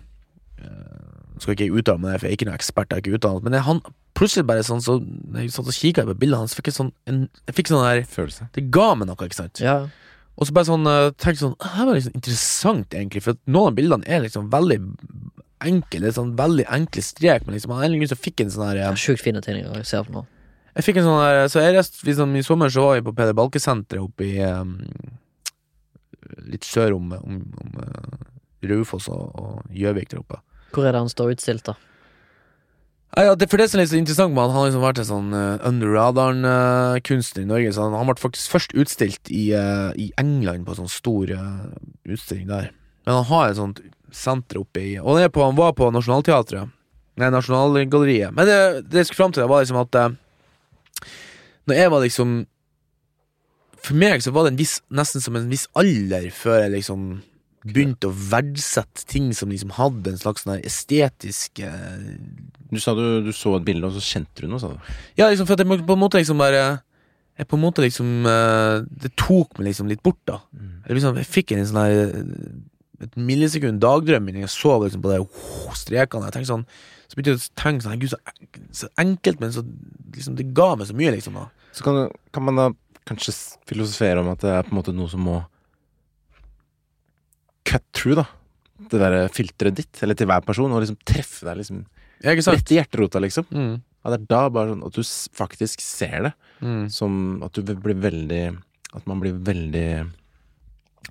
Eh, 0.65 1.03
skal 1.43 1.53
ikke 1.53 1.67
jeg 1.67 1.77
uttale 1.83 2.01
meg 2.01 2.17
for 2.17 2.25
jeg 2.25 2.33
er 2.33 2.39
ikke 2.39 2.49
noen 2.49 2.57
ekspert. 2.57 2.89
Jeg 2.89 2.97
er 2.97 3.03
ikke 3.03 3.19
utdannet 3.19 3.45
Men 3.45 3.61
han 3.67 3.83
plutselig 4.15 4.47
bare 4.47 4.65
sånn 4.65 4.81
så 4.81 4.97
jeg 5.35 5.51
satt 5.53 5.69
og 5.69 5.75
kikka 5.75 6.07
på 6.07 6.17
bildene 6.17 6.41
hans, 6.45 6.55
fikk 6.57 6.71
jeg 6.71 6.77
sånn 6.79 6.93
en, 7.11 7.25
Jeg 7.45 7.57
fikk 7.57 7.71
sånn 7.73 7.83
der 7.85 8.05
Følelse. 8.09 8.49
Det 8.55 8.65
ga 8.73 8.93
meg 8.97 9.09
noe, 9.11 9.27
ikke 9.27 9.37
sant? 9.37 9.61
Ja. 9.61 9.83
Og 10.35 10.47
så 10.47 10.55
bare 10.55 10.67
sånn 10.67 10.87
uh, 10.89 11.13
tenkte 11.15 11.45
sånn 11.45 11.55
Det 11.61 11.71
her 11.77 11.87
var 11.87 11.97
liksom 11.97 12.15
interessant, 12.17 12.95
egentlig, 12.95 13.23
for 13.23 13.39
noen 13.47 13.71
av 13.71 13.77
bildene 13.77 14.09
er 14.11 14.23
liksom 14.25 14.49
veldig 14.51 14.79
enkle. 15.65 16.01
Det 16.03 16.09
er 16.11 16.17
sånn 16.17 16.33
veldig 16.37 16.65
enkle 16.77 17.03
strek, 17.05 17.45
men 17.45 17.55
liksom 17.55 17.71
av 17.71 17.79
en 17.79 17.85
eller 17.85 17.93
annen 17.93 18.03
grunn 18.03 18.11
så 18.11 18.19
fikk 18.19 18.41
jeg 18.41 18.49
en 18.49 18.55
sånn 18.57 18.67
her 18.67 18.81
ja 18.81 18.89
eh, 18.91 18.99
Sjukt 18.99 19.23
fine 19.23 19.43
tegninger 19.43 19.79
jeg 19.79 19.89
ser 19.89 20.07
på 20.07 20.17
nå. 20.17 20.25
Jeg 20.75 20.87
fikk 20.89 20.99
en 20.99 21.07
sånn 21.07 21.21
her 21.21 21.45
Så 21.47 21.63
jeg 21.63 21.77
rest, 21.77 22.01
liksom, 22.03 22.33
I 22.35 22.43
sommer 22.43 22.73
så 22.73 22.83
var 22.83 22.97
jeg 22.97 23.05
på 23.07 23.15
Peder 23.15 23.37
Balke-senteret 23.37 24.03
oppe 24.03 24.27
i 24.27 24.33
um, 24.43 24.75
Litt 26.51 26.67
sør 26.67 26.97
om, 26.97 27.13
om, 27.15 27.39
om 27.63 27.79
Raufoss 28.65 29.07
og 29.13 29.61
Gjøvik 29.71 30.09
der 30.11 30.19
oppe. 30.23 30.39
Hvor 30.73 30.87
er 30.87 30.95
det 30.95 31.03
han 31.05 31.11
står 31.11 31.35
utstilt, 31.35 31.69
da? 31.69 31.75
Ja, 33.15 33.31
det, 33.39 33.47
for 33.47 33.61
det 33.61 33.69
som 33.71 33.79
er 33.79 33.85
litt 33.85 33.93
så 33.93 33.99
interessant 33.99 34.33
med 34.35 34.43
han, 34.43 34.51
han 34.51 34.59
har 34.59 34.65
liksom 34.67 34.83
vært 34.83 34.97
en 34.99 35.07
sånn 35.07 35.29
uh, 35.31 35.67
under 35.67 35.93
radaren-kunstner 35.95 37.45
i 37.45 37.47
Norge. 37.47 37.71
Så 37.71 37.85
han, 37.85 37.95
han 37.95 38.09
ble 38.09 38.19
faktisk 38.19 38.51
først 38.51 38.75
utstilt 38.75 39.31
i, 39.31 39.45
uh, 39.55 39.95
i 39.95 40.09
England 40.19 40.67
på 40.67 40.75
en 40.75 40.81
sånn 40.83 40.91
stor 40.91 41.31
eh, 41.31 41.61
utstilling 42.11 42.49
der. 42.51 42.73
Men 43.07 43.21
han 43.21 43.29
har 43.29 43.47
et 43.47 43.59
sånt 43.61 43.79
senter 44.15 44.59
oppe 44.61 44.81
i 44.81 44.91
Og 44.99 45.17
han, 45.17 45.29
på, 45.31 45.43
han 45.43 45.57
var 45.57 45.73
på 45.77 45.87
Nationaltheatret. 45.95 46.71
Nei, 47.19 47.29
Nasjonalgalleriet. 47.31 48.35
Men 48.35 48.49
det, 48.49 48.57
det 48.89 49.01
jeg 49.01 49.09
skulle 49.09 49.23
fram 49.23 49.35
til, 49.35 49.47
var 49.47 49.63
liksom 49.63 49.79
at 49.79 49.99
eh, 50.01 50.17
Når 51.71 51.79
jeg 51.79 51.93
var 51.93 52.03
liksom 52.03 52.35
For 53.79 54.01
meg 54.01 54.25
så 54.25 54.35
var 54.35 54.45
det 54.45 54.55
en 54.55 54.59
viss, 54.59 54.81
nesten 54.91 55.23
som 55.23 55.39
en 55.39 55.47
viss 55.51 55.69
alder 55.77 56.27
før 56.35 56.65
jeg 56.65 56.75
liksom 56.79 57.07
begynte 57.65 58.09
å 58.09 58.13
verdsette 58.13 59.05
ting 59.09 59.31
som 59.35 59.49
liksom 59.49 59.73
hadde 59.79 60.11
en 60.11 60.19
slags 60.21 60.45
sånn 60.45 60.61
estetisk 60.61 61.61
eh, 61.65 62.17
Du 62.69 62.81
sa 62.81 62.93
du, 62.97 63.23
du 63.25 63.31
så 63.33 63.55
et 63.57 63.65
bilde, 63.65 63.87
og 63.87 63.95
så 63.95 64.03
kjente 64.05 64.43
du 64.45 64.51
noe, 64.51 64.61
sa 64.61 64.73
du. 64.73 64.91
Ja, 65.17 65.29
liksom 65.29 65.47
for 65.47 65.57
at 65.57 65.63
jeg 65.63 65.85
på 65.87 65.95
en 65.95 66.01
måte 66.01 66.21
liksom 66.21 66.41
bare 66.41 66.65
Jeg 67.39 67.49
på 67.49 67.57
en 67.57 67.63
måte 67.63 67.85
liksom 67.85 68.29
eh, 68.29 68.85
Det 68.85 69.15
tok 69.17 69.57
meg 69.57 69.71
liksom 69.71 69.89
litt 69.89 70.03
bort, 70.05 70.21
da. 70.29 70.41
Jeg, 70.85 70.99
liksom, 70.99 71.17
jeg 71.21 71.31
fikk 71.31 71.55
en 71.55 71.65
sånn 71.71 71.81
her 71.81 71.97
Et 73.07 73.17
millisekund 73.17 73.81
dagdrømming 73.83 74.43
jeg 74.43 74.53
så 74.53 74.77
liksom 74.83 75.01
på 75.03 75.11
de 75.11 75.23
oh, 75.25 75.73
strekene. 75.75 76.29
Jeg 76.29 76.37
tenkte 76.37 76.53
sånn 76.53 76.69
Så 77.09 77.17
begynte 77.17 77.33
jeg 77.33 77.41
å 77.41 77.59
tenke 77.63 77.87
sånn 77.87 77.99
Gud, 78.03 78.13
så, 78.13 78.61
så 78.83 78.93
enkelt, 79.01 79.41
men 79.41 79.57
så 79.57 79.65
liksom 80.13 80.37
Det 80.37 80.51
ga 80.53 80.75
meg 80.77 80.91
så 80.91 80.97
mye, 81.01 81.17
liksom. 81.17 81.41
da 81.41 81.49
Så 81.73 81.87
kan, 81.87 82.05
kan 82.35 82.45
man 82.45 82.61
da 82.61 82.69
kanskje 83.05 83.33
filosofere 83.69 84.21
om 84.21 84.31
at 84.31 84.41
det 84.41 84.53
er 84.53 84.65
på 84.65 84.73
en 84.73 84.79
måte 84.79 84.93
noe 84.95 85.09
som 85.09 85.21
må 85.21 85.41
cut 87.65 87.83
through, 87.95 88.15
da. 88.21 88.25
Det 88.91 88.99
derre 89.01 89.25
filteret 89.33 89.75
ditt, 89.79 90.01
eller 90.03 90.17
til 90.19 90.27
hver 90.29 90.43
person, 90.45 90.71
og 90.75 90.83
liksom 90.83 90.97
treffe 91.07 91.45
deg 91.47 91.57
liksom 91.61 91.83
Ja, 92.23 92.31
rett 92.35 92.71
i 92.71 92.77
hjerterota, 92.79 93.19
liksom. 93.23 93.45
Mm. 93.51 93.81
Ja, 94.05 94.11
det 94.13 94.19
er 94.21 94.25
da 94.29 94.41
bare 94.53 94.71
sånn 94.73 94.85
at 94.85 94.93
du 94.97 95.01
faktisk 95.35 95.81
ser 95.83 96.29
det, 96.29 96.33
Mm. 96.61 96.89
som 96.89 97.43
at 97.43 97.51
du 97.51 97.61
blir 97.75 97.95
veldig 97.99 98.57
At 98.95 99.05
man 99.07 99.19
blir 99.19 99.33
veldig 99.33 100.09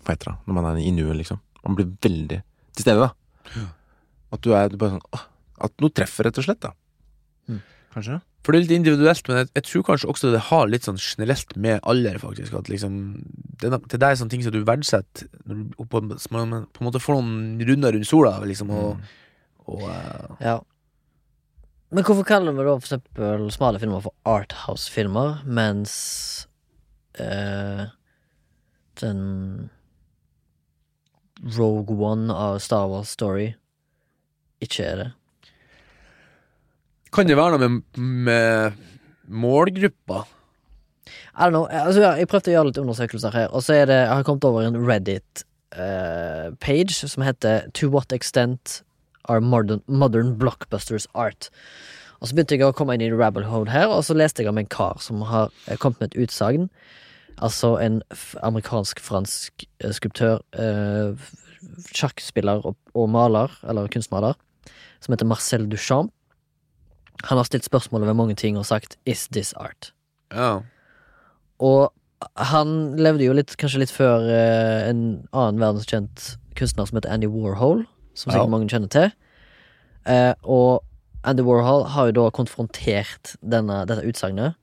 Hva 0.01 0.15
heter 0.15 0.31
det, 0.31 0.37
når 0.47 0.55
man 0.55 0.65
er 0.71 0.79
i 0.81 0.91
nuet, 0.91 1.17
liksom. 1.19 1.41
Man 1.67 1.77
blir 1.77 1.91
veldig 2.01 2.39
til 2.75 2.83
stede, 2.83 3.01
da. 3.05 3.11
At 4.33 4.41
du 4.41 4.55
er 4.57 4.69
du 4.73 4.77
bare 4.81 4.97
sånn 4.99 5.21
At 5.61 5.73
noe 5.81 5.91
treffer, 5.91 6.25
rett 6.25 6.39
og 6.39 6.45
slett, 6.47 6.61
da. 6.65 6.73
Mm. 7.49 7.61
Kanskje? 7.95 8.21
For 8.45 8.53
det 8.53 8.59
er 8.59 8.65
litt 8.67 8.75
individuelt, 8.77 9.29
men 9.31 9.39
jeg, 9.41 9.49
jeg 9.57 9.65
tror 9.71 9.85
kanskje 9.89 10.09
også 10.13 10.31
det 10.35 10.43
har 10.51 10.69
litt 10.69 10.85
sånn 10.85 11.01
generelt 11.01 11.55
med 11.57 11.81
alder, 11.89 12.19
faktisk. 12.21 12.53
At 12.59 12.69
liksom 12.69 12.99
Det, 13.63 13.71
det 13.73 14.01
der 14.01 14.11
er 14.11 14.19
sånne 14.21 14.35
ting 14.35 14.45
som 14.45 14.53
du 14.53 14.61
verdsetter 14.69 15.31
når 15.49 15.63
du 15.63 15.85
på, 15.89 16.03
på 16.05 16.43
en 16.43 16.85
måte 16.85 17.01
får 17.01 17.17
noen 17.17 17.65
runder 17.65 17.97
rundt 17.97 18.11
sola, 18.11 18.37
liksom, 18.45 18.73
og, 18.75 19.01
og 19.65 19.87
uh... 19.89 20.37
Ja. 20.45 20.59
Men 21.95 22.05
hvorfor 22.05 22.27
kaller 22.29 22.53
vi 22.53 22.67
da 22.67 22.75
for 22.75 22.85
eksempel 22.85 23.49
smale 23.55 23.81
filmer 23.81 24.05
for 24.05 24.17
Arthouse-filmer, 24.29 25.45
mens 25.47 25.95
uh, 27.21 27.87
den 29.01 29.21
Rogue 31.57 31.97
One 31.97 32.35
av 32.35 32.59
Star 32.65 32.91
Wars 32.91 33.15
Story 33.15 33.55
ikke 34.65 34.85
er 34.85 35.01
det? 35.01 35.13
Kan 37.15 37.29
det 37.31 37.37
være 37.39 37.55
noe 37.55 37.69
med, 37.69 37.83
med 38.27 38.73
målgruppa? 39.31 40.19
I 41.35 41.47
don't 41.47 41.55
know. 41.55 41.67
Altså, 41.71 42.01
ja, 42.03 42.11
jeg 42.19 42.27
prøvde 42.31 42.51
å 42.51 42.55
gjøre 42.57 42.69
litt 42.71 42.83
undersøkelser 42.83 43.33
her, 43.35 43.49
og 43.55 43.61
så 43.63 43.71
er 43.81 43.85
det 43.91 44.01
Jeg 44.01 44.15
har 44.15 44.27
kommet 44.27 44.47
over 44.49 44.61
en 44.67 44.81
Reddit-page 44.89 46.95
som 46.99 47.21
heter 47.27 47.55
To 47.79 47.87
what 47.91 48.11
extent 48.13 48.65
are 49.29 49.41
modern, 49.41 49.83
modern 49.87 50.39
blockbusters 50.39 51.07
art? 51.15 51.51
Og 52.21 52.29
så 52.29 52.35
begynte 52.35 52.55
jeg 52.57 52.67
å 52.67 52.77
komme 52.77 52.95
inn 52.97 53.05
i 53.05 53.13
rabble 53.13 53.47
hole 53.51 53.71
her, 53.71 53.89
og 53.93 54.05
så 54.07 54.15
leste 54.17 54.43
jeg 54.43 54.51
om 54.51 54.59
en 54.59 54.71
kar 54.71 54.97
som 55.03 55.17
har 55.29 55.47
eh, 55.69 55.79
kommet 55.79 56.01
med 56.01 56.09
et 56.11 56.21
utsagn. 56.25 56.69
Altså 57.43 57.69
en 57.83 58.03
amerikansk-fransk 58.47 59.53
eh, 59.83 59.93
skulptør, 59.93 60.39
uh, 60.57 61.13
sjakkspiller 61.91 62.59
og, 62.65 62.75
og 62.95 63.11
maler, 63.11 63.51
eller 63.69 63.89
kunstmaler, 63.93 64.35
som 65.05 65.13
heter 65.13 65.29
Marcel 65.29 65.71
Duchamp. 65.71 66.13
Han 67.31 67.39
har 67.41 67.45
stilt 67.49 67.65
spørsmål 67.65 68.05
ved 68.07 68.15
mange 68.19 68.35
ting 68.37 68.59
og 68.59 68.67
sagt 68.67 68.97
'Is 69.07 69.29
this 69.29 69.53
art?' 69.57 69.93
Ja. 70.33 70.61
Og 71.61 71.93
han 72.37 72.97
levde 72.97 73.25
jo 73.25 73.33
litt, 73.33 73.57
kanskje 73.57 73.79
litt 73.79 73.93
før 73.93 74.25
eh, 74.29 74.89
en 74.91 75.29
annen 75.33 75.61
verdenskjent 75.61 76.37
kunstner 76.57 76.87
som 76.87 76.97
heter 76.97 77.11
Andy 77.13 77.27
Warhol, 77.29 77.85
som 78.15 78.31
sikkert 78.33 78.47
Ja. 78.47 78.51
mange 78.51 78.69
kjenner 78.69 78.89
til. 78.89 79.11
Eh, 80.07 80.35
og 80.43 80.83
Andy 81.25 81.43
Warhol 81.43 81.85
har 81.89 82.07
jo 82.07 82.13
da 82.13 82.31
konfrontert 82.31 83.37
denne, 83.43 83.87
dette 83.87 84.05
utsagnet. 84.05 84.55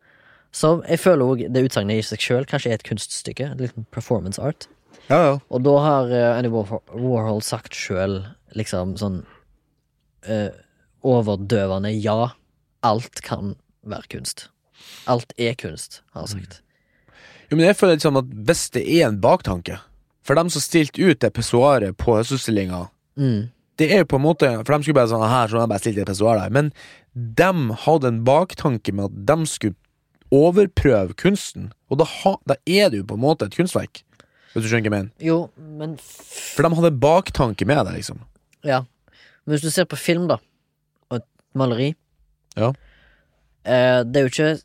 Som 0.51 0.83
jeg 0.87 0.99
føler 0.99 1.25
òg 1.25 1.53
det 1.53 1.63
utsagnet 1.65 1.97
i 1.97 2.01
seg 2.01 2.19
sjøl 2.19 2.45
kanskje 2.45 2.69
er 2.71 2.73
et 2.73 2.83
kunststykke. 2.83 3.51
en 3.51 3.57
liten 3.57 3.85
performance 3.91 4.39
art. 4.41 4.67
Ja, 5.09 5.23
ja. 5.31 5.39
Og 5.49 5.63
da 5.63 5.77
har 5.79 6.11
eh, 6.11 6.37
Andy 6.37 6.49
Warhol, 6.49 6.81
Warhol 6.93 7.41
sagt 7.41 7.73
sjøl 7.73 8.25
liksom 8.55 8.97
sånn 8.97 9.25
eh, 10.27 10.49
overdøvende 11.03 11.91
ja, 12.01 12.31
alt 12.83 13.21
kan 13.25 13.55
være 13.83 14.07
kunst. 14.11 14.47
Alt 15.09 15.33
er 15.37 15.53
kunst, 15.59 16.01
har 16.13 16.25
jeg 16.27 16.29
sagt. 16.35 16.61
Jo, 17.51 17.57
men 17.57 17.65
jeg 17.67 17.75
føler 17.77 17.97
liksom 17.97 18.17
at 18.21 18.29
hvis 18.47 18.69
det 18.73 18.83
er 18.87 19.07
en 19.09 19.19
baktanke 19.21 19.77
For 20.23 20.37
dem 20.37 20.47
som 20.53 20.61
stilte 20.63 21.01
ut 21.03 21.19
det 21.21 21.33
pessoaret 21.35 21.97
på 21.97 22.17
høstutstillinga 22.17 22.87
Mm. 23.19 23.49
Det 23.75 23.89
er 23.91 23.97
jo 24.01 24.07
på 24.07 24.15
en 24.15 24.23
måte 24.23 24.47
For 24.63 24.71
dem 24.71 24.83
skulle 24.85 24.95
bare 25.01 25.09
sånn 25.11 25.25
Her 25.27 25.49
så 25.51 25.59
de 25.59 25.67
bare 25.67 25.81
stilt 25.83 25.97
et 25.99 26.07
pissoar 26.07 26.39
der 26.39 26.53
Men 26.55 26.69
dem 27.13 27.73
hadde 27.83 28.07
en 28.07 28.21
baktanke 28.23 28.93
med 28.95 29.09
at 29.09 29.17
dem 29.27 29.43
skulle 29.45 29.75
overprøve 30.31 31.13
kunsten 31.19 31.71
Og 31.91 31.99
da, 31.99 32.07
ha, 32.07 32.37
da 32.47 32.55
er 32.65 32.87
det 32.89 33.01
jo 33.01 33.07
på 33.09 33.17
en 33.19 33.23
måte 33.25 33.49
et 33.49 33.57
kunstverk 33.57 33.99
Hvis 34.53 34.63
du 34.63 34.69
skjønner 34.71 34.87
hva 34.87 34.87
jeg 34.87 34.95
mener 34.95 35.27
Jo, 35.27 35.37
men 35.59 35.97
For 35.99 36.63
de 36.63 36.71
hadde 36.79 36.93
en 36.93 37.01
baktanke 37.03 37.67
med 37.67 37.83
det 37.89 37.97
liksom 37.99 38.23
Ja. 38.63 38.83
Men 39.43 39.55
hvis 39.57 39.65
du 39.65 39.71
ser 39.73 39.87
på 39.89 39.97
film, 39.99 40.27
da, 40.31 40.37
og 41.09 41.19
et 41.19 41.27
maleri 41.57 41.91
Ja. 42.57 42.71
eh, 43.65 44.03
Det 44.03 44.15
er 44.21 44.27
jo 44.27 44.31
ikke 44.31 44.61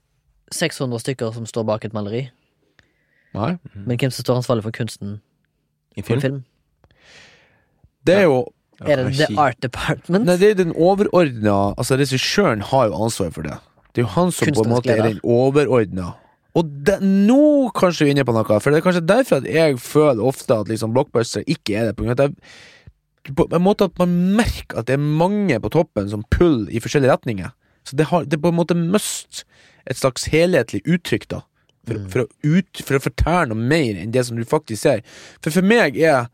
600 0.52 1.00
stykker 1.02 1.32
som 1.34 1.46
står 1.46 1.64
bak 1.66 1.84
et 1.84 1.92
maleri, 1.94 2.28
Nei 3.36 3.58
men 3.74 3.98
hvem 4.00 4.10
som 4.14 4.24
står 4.24 4.38
ansvarlig 4.40 4.62
for 4.64 4.72
kunsten 4.72 5.18
I 5.96 6.00
på 6.02 6.14
en 6.14 6.20
film? 6.20 6.20
film? 6.22 6.44
Det 8.06 8.14
er 8.14 8.22
jo 8.28 8.36
Ja, 8.80 8.92
er 8.92 8.96
det 9.04 9.16
The. 9.16 9.26
Art 9.40 9.60
Department? 9.64 10.24
Nei, 10.28 10.36
det 10.36 10.50
er 10.50 10.58
den 10.64 10.72
overordna 10.76 11.74
Altså, 11.78 11.96
regissøren 11.96 12.60
har 12.70 12.86
jo 12.90 12.94
ansvar 13.06 13.30
for 13.32 13.42
det. 13.42 13.56
Det 13.94 14.02
er 14.02 14.06
jo 14.06 14.12
han 14.14 14.30
som 14.32 14.46
på 14.46 14.50
en 14.50 14.54
Kunstnerisk 14.54 14.74
måte 14.74 14.90
er 14.92 14.96
leder. 15.02 15.08
den 15.14 15.20
overordna. 15.24 16.10
Og 16.56 16.64
det, 16.84 16.98
nå 17.02 17.70
kanskje 17.76 18.04
vi 18.04 18.10
er 18.10 18.14
inne 18.16 18.24
på 18.28 18.32
noe, 18.36 18.60
for 18.60 18.70
det 18.72 18.78
er 18.80 18.84
kanskje 18.84 19.04
derfor 19.08 19.36
at 19.42 19.48
jeg 19.48 19.78
føler 19.80 20.22
ofte 20.24 20.54
at 20.60 20.68
liksom 20.68 20.92
blockbuster 20.92 21.44
ikke 21.48 21.76
er 21.76 21.88
det. 21.90 21.96
På 21.96 22.04
grunn 22.04 22.12
av 22.12 22.20
at 22.20 22.32
jeg, 23.26 23.34
på 23.36 23.48
en 23.52 23.64
måte 23.64 23.88
at 23.90 23.98
man 24.00 24.12
merker 24.38 24.78
at 24.80 24.86
det 24.88 24.94
er 24.96 25.02
mange 25.04 25.56
på 25.60 25.68
toppen 25.72 26.08
som 26.12 26.22
puller 26.32 26.68
i 26.72 26.80
forskjellige 26.80 27.12
retninger. 27.12 27.52
Så 27.86 27.96
det, 27.96 28.08
har, 28.10 28.24
det 28.26 28.38
er 28.38 28.42
på 28.42 28.50
en 28.50 28.58
måte 28.58 28.74
must 28.76 29.44
et 29.86 29.98
slags 30.00 30.26
helhetlig 30.32 30.82
uttrykk, 30.86 31.28
da. 31.30 31.42
For, 31.86 31.94
Mm. 31.94 32.06
for, 32.10 32.24
å 32.24 32.56
ut, 32.58 32.80
for 32.82 32.98
å 32.98 33.02
fortelle 33.04 33.46
noe 33.52 33.62
mer 33.70 33.94
enn 34.02 34.10
det 34.10 34.24
som 34.26 34.34
du 34.36 34.42
faktisk 34.44 34.82
ser. 34.82 35.04
For 35.38 35.54
for 35.54 35.62
meg 35.62 35.94
er 36.02 36.26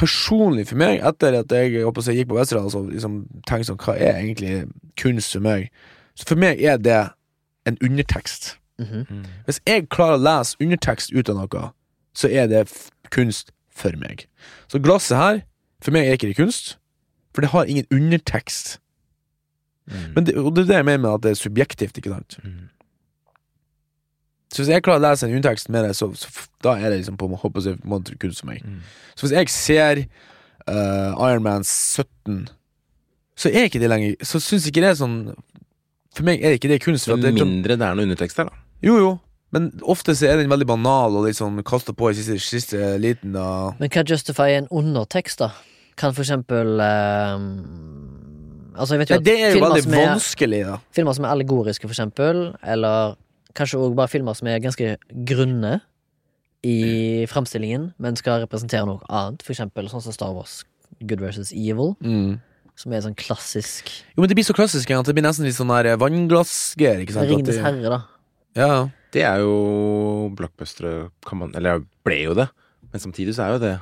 personlig 0.00 0.64
for 0.70 0.80
meg, 0.80 1.02
etter 1.04 1.36
at 1.42 1.52
jeg, 1.52 1.74
jeg 1.74 1.84
jeg 1.84 2.16
gikk 2.16 2.30
på 2.30 2.38
Vesterålen 2.38 2.72
og 2.78 2.88
liksom, 2.94 3.18
tenkte 3.44 3.68
sånn, 3.68 3.80
hva 3.84 3.96
er 4.00 4.16
egentlig 4.22 4.54
kunst 4.96 5.36
for 5.36 5.44
meg? 5.44 5.68
Så 6.16 6.24
for 6.30 6.40
meg 6.40 6.62
er 6.64 6.80
det 6.80 6.96
en 7.68 7.76
undertekst. 7.84 8.54
Mhm. 8.80 9.04
Mm. 9.10 9.24
Hvis 9.44 9.60
jeg 9.68 9.88
klarer 9.92 10.16
å 10.16 10.24
lese 10.24 10.56
undertekst 10.64 11.12
ut 11.12 11.28
av 11.28 11.36
noe, 11.36 11.66
så 12.16 12.32
er 12.32 12.48
det 12.48 12.64
f 12.70 12.88
kunst 13.12 13.52
for 13.68 13.92
meg. 14.00 14.24
Så 14.72 14.80
glasset 14.80 15.18
her, 15.20 15.42
for 15.84 15.92
meg 15.92 16.08
er 16.08 16.16
ikke 16.16 16.32
det 16.32 16.40
kunst, 16.40 16.78
for 17.34 17.44
det 17.44 17.52
har 17.52 17.68
ingen 17.68 17.84
undertekst. 17.92 18.78
Mm. 19.90 20.10
Men 20.14 20.26
det, 20.26 20.36
og 20.38 20.52
det 20.56 20.64
er 20.64 20.70
det 20.70 20.78
jeg 20.80 20.88
mener 20.88 21.02
med 21.04 21.14
at 21.14 21.24
det 21.26 21.32
er 21.34 21.40
subjektivt, 21.40 21.98
ikke 22.00 22.14
sant? 22.14 22.38
Mm. 22.44 22.68
Så 24.50 24.62
hvis 24.62 24.72
jeg 24.72 24.82
klarer 24.82 24.98
å 24.98 25.06
lese 25.06 25.26
en 25.28 25.36
undertekst 25.36 25.70
med 25.70 25.86
det, 25.86 25.92
så, 25.98 26.08
så 26.18 26.30
da 26.64 26.74
er 26.78 26.90
det 26.90 27.02
liksom 27.02 27.18
på, 27.20 27.28
håper 27.38 27.68
jeg, 27.68 27.78
måte 27.86 28.16
kunst 28.18 28.42
for 28.42 28.50
meg. 28.50 28.64
Mm. 28.66 28.80
Så 29.14 29.26
hvis 29.26 29.36
jeg 29.36 29.52
ser 29.54 30.02
uh, 30.66 31.28
Iron 31.28 31.44
Man 31.46 31.66
17, 31.66 32.48
så 33.38 33.52
er 33.52 33.68
ikke 33.70 33.80
det 33.80 33.88
lenger 33.88 34.26
Så 34.26 34.36
syns 34.42 34.66
ikke 34.68 34.82
det 34.84 34.90
er 34.90 34.96
sånn 34.98 35.14
For 36.12 36.26
meg 36.26 36.42
er 36.44 36.58
ikke 36.58 36.68
det 36.68 36.82
kunst. 36.84 37.08
Men 37.08 37.22
det, 37.22 37.30
sånn- 37.32 37.54
mindre 37.54 37.78
det 37.78 37.86
er 37.86 37.96
noe 37.96 38.08
undertekst 38.08 38.40
der, 38.42 38.50
da. 38.50 38.64
jo, 38.84 38.98
jo. 39.00 39.12
Men 39.54 39.70
ofte 39.82 40.14
så 40.14 40.28
er 40.28 40.38
den 40.38 40.50
veldig 40.50 40.66
banal 40.68 41.16
og 41.18 41.24
liksom 41.26 41.56
sånn 41.56 41.66
kasta 41.66 41.94
på 41.96 42.10
i 42.10 42.14
siste, 42.18 42.36
siste 42.42 42.90
liten. 43.02 43.32
Da. 43.34 43.72
Men 43.80 43.90
hva 43.90 44.04
justifier 44.06 44.60
en 44.60 44.68
undertekst, 44.70 45.42
da? 45.42 45.50
Kan 45.98 46.14
for 46.14 46.22
eksempel 46.22 46.78
ehm, 46.84 47.48
Altså, 48.76 48.94
jeg 48.94 49.00
vet 49.02 49.10
jo 49.10 49.16
at 49.20 49.24
det 49.26 49.36
er 49.40 49.54
jo 49.56 49.62
veldig 49.64 49.82
som 49.84 49.94
er, 49.94 50.06
vanskelig, 50.14 50.60
da. 50.66 50.78
filmer 50.96 51.16
som 51.16 51.24
er 51.26 51.34
allegoriske, 51.34 51.86
for 51.88 51.94
eksempel, 51.96 52.42
eller 52.62 53.16
kanskje 53.58 53.80
òg 53.82 53.94
bare 53.98 54.08
filmer 54.12 54.36
som 54.38 54.48
er 54.48 54.60
ganske 54.62 54.96
grunne 55.26 55.80
i 56.66 57.24
framstillingen, 57.30 57.94
men 57.98 58.16
skal 58.20 58.42
representere 58.44 58.84
noe 58.86 59.00
annet, 59.08 59.42
for 59.42 59.54
eksempel 59.54 59.88
sånn 59.90 60.02
som 60.04 60.12
Star 60.12 60.32
Wars 60.36 60.60
Good 61.00 61.20
versus 61.20 61.52
Evil, 61.52 61.96
Mm. 62.04 62.38
som 62.76 62.92
er 62.92 63.00
sånn 63.00 63.16
klassisk 63.16 63.88
Jo, 63.88 64.20
men 64.22 64.28
det 64.28 64.36
blir 64.36 64.44
så 64.44 64.54
klassisk 64.56 64.90
at 64.90 65.06
det 65.06 65.14
blir 65.14 65.24
nesten 65.24 65.44
litt 65.44 65.54
sånn 65.56 65.68
der 65.72 65.96
vannglassgreier. 65.96 67.00
ikke 67.00 67.12
sant? 67.12 67.24
At 67.28 67.30
Ringenes 67.32 67.60
herre, 67.64 67.88
da. 67.88 68.00
Ja. 68.56 68.88
Det 69.12 69.22
er 69.26 69.38
jo 69.42 70.30
blockbustere, 70.36 71.10
kan 71.26 71.38
man 71.38 71.52
Eller 71.56 71.82
ble 72.04 72.22
jo 72.22 72.34
det. 72.34 72.48
Men 72.92 73.00
samtidig 73.00 73.34
så 73.34 73.42
er 73.46 73.52
jo 73.54 73.58
det 73.58 73.80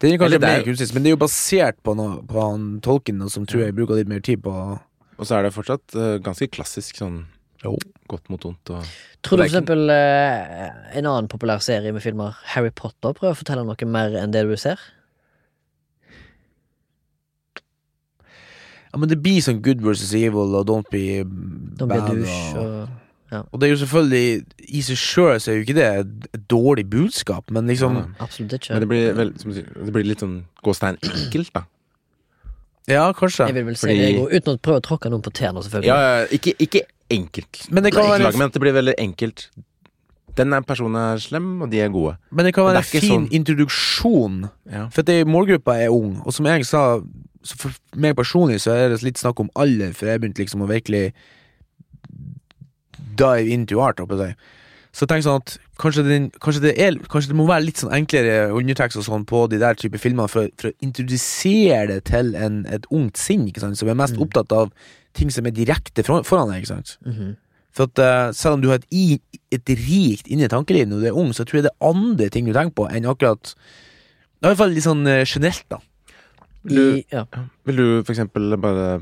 Det 0.00 0.08
er 0.10 0.18
kanskje 0.20 0.38
det 0.38 0.48
er 0.48 0.58
mer 0.60 0.66
kunstig, 0.66 0.88
men 0.94 1.04
det 1.04 1.10
er 1.12 1.16
jo 1.16 1.20
basert 1.22 1.78
på, 1.84 1.94
noe, 1.98 2.22
på 2.28 2.40
han 2.40 2.66
tolken, 2.84 3.22
som 3.32 3.46
tror 3.48 3.66
jeg 3.66 3.76
bruker 3.78 4.00
litt 4.00 4.10
mer 4.10 4.22
tid 4.24 4.42
på 4.44 4.54
Og 4.56 5.28
så 5.28 5.38
er 5.38 5.46
det 5.46 5.54
fortsatt 5.54 5.96
uh, 5.98 6.16
ganske 6.24 6.48
klassisk 6.54 6.98
sånn 7.02 7.22
Jo. 7.62 7.76
godt 8.10 8.26
mot 8.32 8.42
vondt 8.42 8.72
og 8.74 8.88
Tror 9.22 9.38
du 9.38 9.44
for 9.44 9.46
eksempel 9.46 9.84
uh, 9.92 10.70
en 10.98 11.06
annen 11.06 11.28
populær 11.30 11.62
serie 11.62 11.92
med 11.94 12.02
filmer, 12.02 12.34
Harry 12.56 12.72
Potter, 12.74 13.14
prøver 13.14 13.36
å 13.36 13.38
fortelle 13.38 13.62
noe 13.68 13.86
mer 13.86 14.16
enn 14.18 14.32
det 14.34 14.42
du 14.48 14.56
ser? 14.58 14.80
Ja, 18.92 18.98
men 19.00 19.08
det 19.08 19.20
blir 19.24 19.38
sånn 19.40 19.62
good 19.64 19.80
versus 19.84 20.10
evil 20.18 20.52
og 20.58 20.66
don't 20.68 20.88
be 20.92 21.22
Don't 21.24 21.88
be 21.88 21.96
bad. 21.96 22.10
douche 22.10 22.58
og, 22.60 22.74
og 22.82 22.98
og 23.40 23.60
det 23.60 23.66
er 23.68 23.70
jo 23.72 23.80
selvfølgelig 23.80 24.44
I 24.68 24.80
seg 24.84 24.98
sjøl 25.00 25.38
så 25.40 25.50
er 25.52 25.56
jo 25.56 25.62
ikke 25.64 25.74
det 25.78 25.86
et 26.02 26.48
dårlig 26.52 26.84
budskap, 26.90 27.50
men 27.50 27.66
liksom 27.66 27.96
Ja, 27.96 28.04
Absolutt 28.20 28.52
ikke. 28.58 28.74
Men 28.74 28.80
det 28.84 28.88
blir, 28.90 29.12
vel, 29.16 29.32
som 29.40 29.52
sier, 29.56 29.64
det 29.72 29.92
blir 29.94 30.04
litt 30.04 30.20
sånn 30.20 30.42
gåstein 30.62 30.98
enkelt, 31.02 31.52
da. 31.56 31.64
Ja, 32.90 33.12
kanskje. 33.14 33.46
Jeg 33.46 33.54
vil 33.54 33.64
vel 33.70 33.76
si 33.76 33.86
Fordi- 33.86 33.98
det, 33.98 34.08
jeg 34.10 34.16
går, 34.20 34.30
uten 34.36 34.54
å 34.56 34.58
prøve 34.58 34.80
å 34.80 34.84
tråkke 34.88 35.10
noen 35.10 35.22
på 35.22 35.30
tærne, 35.32 35.62
selvfølgelig. 35.62 35.86
Ja, 35.86 36.18
ja, 36.20 36.26
ikke, 36.34 36.54
ikke 36.58 36.82
enkelt. 37.10 37.66
Men 37.70 37.84
det 37.84 37.92
kan 37.94 38.04
være- 38.10 38.22
lag, 38.24 38.36
men 38.38 38.50
det 38.50 38.60
blir 38.60 38.72
veldig 38.72 38.94
enkelt. 38.98 39.48
Den 40.34 40.52
er 40.52 40.62
personen 40.62 40.96
er 40.96 41.18
slem, 41.18 41.62
og 41.62 41.70
de 41.70 41.78
er 41.80 41.88
gode. 41.88 42.16
Men 42.32 42.44
det 42.46 42.54
kan 42.54 42.64
være 42.64 42.82
det 42.82 42.94
en 42.94 43.00
fin 43.00 43.26
sånn- 43.28 43.30
introduksjon. 43.32 44.50
Ja. 44.70 44.88
For 44.88 45.00
at 45.00 45.06
det, 45.06 45.26
målgruppa 45.26 45.76
er 45.84 45.90
ung, 45.92 46.22
og 46.24 46.32
som 46.32 46.46
jeg 46.46 46.64
sa 46.66 47.00
så 47.44 47.56
For 47.58 47.72
meg 47.96 48.14
personlig 48.14 48.60
så 48.62 48.70
er 48.70 48.88
det 48.90 49.02
litt 49.02 49.16
snakk 49.18 49.40
om 49.40 49.50
alder, 49.56 49.92
for 49.92 50.06
jeg 50.06 50.20
begynte 50.20 50.38
liksom 50.38 50.62
å 50.62 50.68
virkelig 50.68 51.12
dive 53.16 53.48
into 53.52 53.80
art, 53.80 54.00
Oppe. 54.00 54.34
Så 54.92 55.06
tenk 55.08 55.24
sånn 55.24 55.38
at 55.40 55.54
kanskje, 55.80 56.02
den, 56.04 56.26
kanskje, 56.44 56.60
det 56.66 56.72
er, 56.78 56.98
kanskje 57.08 57.30
det 57.32 57.36
må 57.38 57.46
være 57.48 57.64
litt 57.64 57.78
sånn 57.80 57.94
enklere 57.96 58.50
undertekst 58.52 58.98
og 59.00 59.06
sånn 59.06 59.22
på 59.24 59.46
de 59.48 59.56
der 59.62 59.74
type 59.80 59.96
filmer 59.98 60.28
for, 60.28 60.50
for 60.60 60.68
å 60.68 60.74
introdusere 60.84 61.86
det 61.88 62.02
til 62.10 62.34
en, 62.36 62.58
et 62.68 62.84
ungt 62.92 63.16
sinn, 63.16 63.46
ikke 63.48 63.62
sant, 63.64 63.78
som 63.80 63.88
er 63.88 63.96
mest 63.96 64.18
Mm. 64.18 64.26
opptatt 64.26 64.52
av 64.52 64.72
ting 65.16 65.30
som 65.32 65.46
er 65.48 65.50
direkte 65.56 66.04
foran, 66.04 66.24
foran 66.28 66.48
deg, 66.52 66.60
ikke 66.62 66.74
sant. 66.74 66.98
Mhm. 67.06 67.36
For 67.72 67.84
at 67.88 67.98
uh, 68.04 68.32
selv 68.36 68.58
om 68.58 68.60
du 68.60 68.68
har 68.68 68.74
et, 68.82 68.86
i, 68.92 69.16
et 69.50 69.64
rikt 69.72 70.26
inni 70.28 70.44
tankeliv 70.52 70.90
når 70.90 71.00
du 71.00 71.06
er 71.08 71.16
ung, 71.16 71.30
så 71.32 71.46
tror 71.48 71.62
jeg 71.62 71.64
det 71.64 71.72
er 71.72 71.88
andre 71.88 72.28
ting 72.28 72.44
du 72.44 72.52
tenker 72.52 72.74
på 72.76 72.84
enn 72.92 73.06
akkurat 73.08 73.54
I 74.42 74.44
hvert 74.44 74.58
fall 74.60 74.74
litt 74.76 74.84
sånn 74.84 75.06
uh, 75.08 75.22
generelt, 75.24 75.64
da. 75.72 75.78
Du- 76.68 76.98
I, 76.98 77.04
ja. 77.10 77.24
Vil 77.64 77.76
du 77.80 77.86
for 78.04 78.12
eksempel 78.12 78.58
bare 78.60 79.00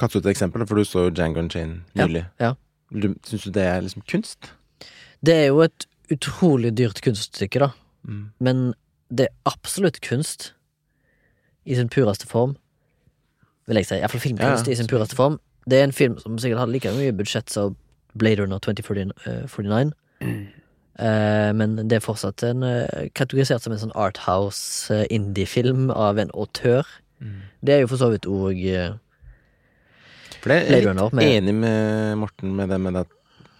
kaste 0.00 0.16
ut 0.16 0.24
et 0.24 0.32
eksempel, 0.32 0.64
for 0.66 0.80
du 0.80 0.84
så 0.88 1.04
jo 1.04 1.10
Django 1.12 1.44
Chain 1.52 1.82
nylig. 1.94 2.24
ja. 2.40 2.54
Vil 2.54 2.56
du- 2.56 2.67
Syns 2.92 3.44
du 3.44 3.50
det 3.52 3.64
er 3.68 3.82
liksom 3.84 4.02
kunst? 4.08 4.52
Det 5.24 5.34
er 5.34 5.46
jo 5.50 5.60
et 5.66 5.86
utrolig 6.12 6.72
dyrt 6.78 7.02
kunststykke, 7.04 7.60
da. 7.60 7.70
Mm. 8.08 8.22
Men 8.40 8.62
det 9.12 9.28
er 9.28 9.50
absolutt 9.50 10.00
kunst. 10.00 10.52
I 11.68 11.76
sin 11.76 11.90
pureste 11.92 12.26
form. 12.26 12.56
Vil 13.68 13.76
jeg 13.76 13.86
si. 13.90 13.98
Iallfall 13.98 14.22
filmkunst 14.24 14.64
Ja, 14.64 14.70
ja. 14.70 14.72
i 14.72 14.78
sin 14.80 14.88
pureste 14.88 15.16
form. 15.16 15.36
Det 15.68 15.80
er 15.80 15.84
en 15.84 15.92
film 15.92 16.16
som 16.18 16.38
sikkert 16.40 16.62
hadde 16.62 16.72
like 16.72 16.92
mye 16.96 17.12
budsjett 17.12 17.50
som 17.52 17.76
Blade 18.16 18.40
Runner 18.42 18.58
2049. 18.58 19.92
Eh, 20.98 21.50
men 21.54 21.76
det 21.76 21.98
er 21.98 22.02
fortsatt 22.02 22.42
en, 22.42 22.62
eh, 22.62 23.08
kategorisert 23.14 23.62
som 23.62 23.72
en 23.72 23.78
sånn 23.78 23.94
arthouse 23.94 24.90
eh, 24.94 25.06
indie-film 25.14 25.92
av 25.94 26.18
en 26.18 26.32
autør. 26.34 26.88
Mm. 27.20 27.36
Det 27.62 27.74
er 27.74 27.80
jo 27.84 27.90
for 27.92 28.00
så 28.00 28.08
vidt 28.10 28.26
òg 28.26 28.58
For 30.42 30.52
det 30.52 30.58
er 30.70 30.82
litt 30.86 31.12
med- 31.18 31.24
enig 31.24 31.54
med 31.54 32.18
Morten 32.18 32.54
med 32.56 32.68
det 32.70 32.78
med 32.80 32.96
at 32.96 33.08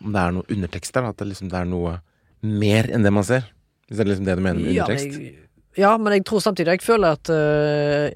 om 0.04 0.12
det 0.14 0.20
er 0.22 0.30
noe 0.36 0.44
undertekst 0.54 0.92
der. 0.94 1.08
At 1.10 1.16
det 1.18 1.26
liksom 1.32 1.50
det 1.50 1.58
er 1.58 1.64
noe 1.68 2.00
mer 2.42 2.84
enn 2.94 3.02
det 3.02 3.12
man 3.12 3.24
ser. 3.26 3.44
Hvis 3.88 3.98
det 3.98 4.04
er 4.06 4.10
liksom 4.12 4.24
det 4.28 4.36
du 4.38 4.42
mener 4.44 4.60
med 4.60 4.72
ja, 4.72 4.86
men 4.86 4.96
undertekst. 4.96 5.20
jeg, 5.20 5.34
ja, 5.78 5.96
men 5.98 6.12
jeg 6.12 6.24
tror 6.28 6.40
samtidig 6.44 6.74
Jeg 6.76 6.82
føler 6.82 7.16
at 7.16 7.30
uh, 7.30 8.10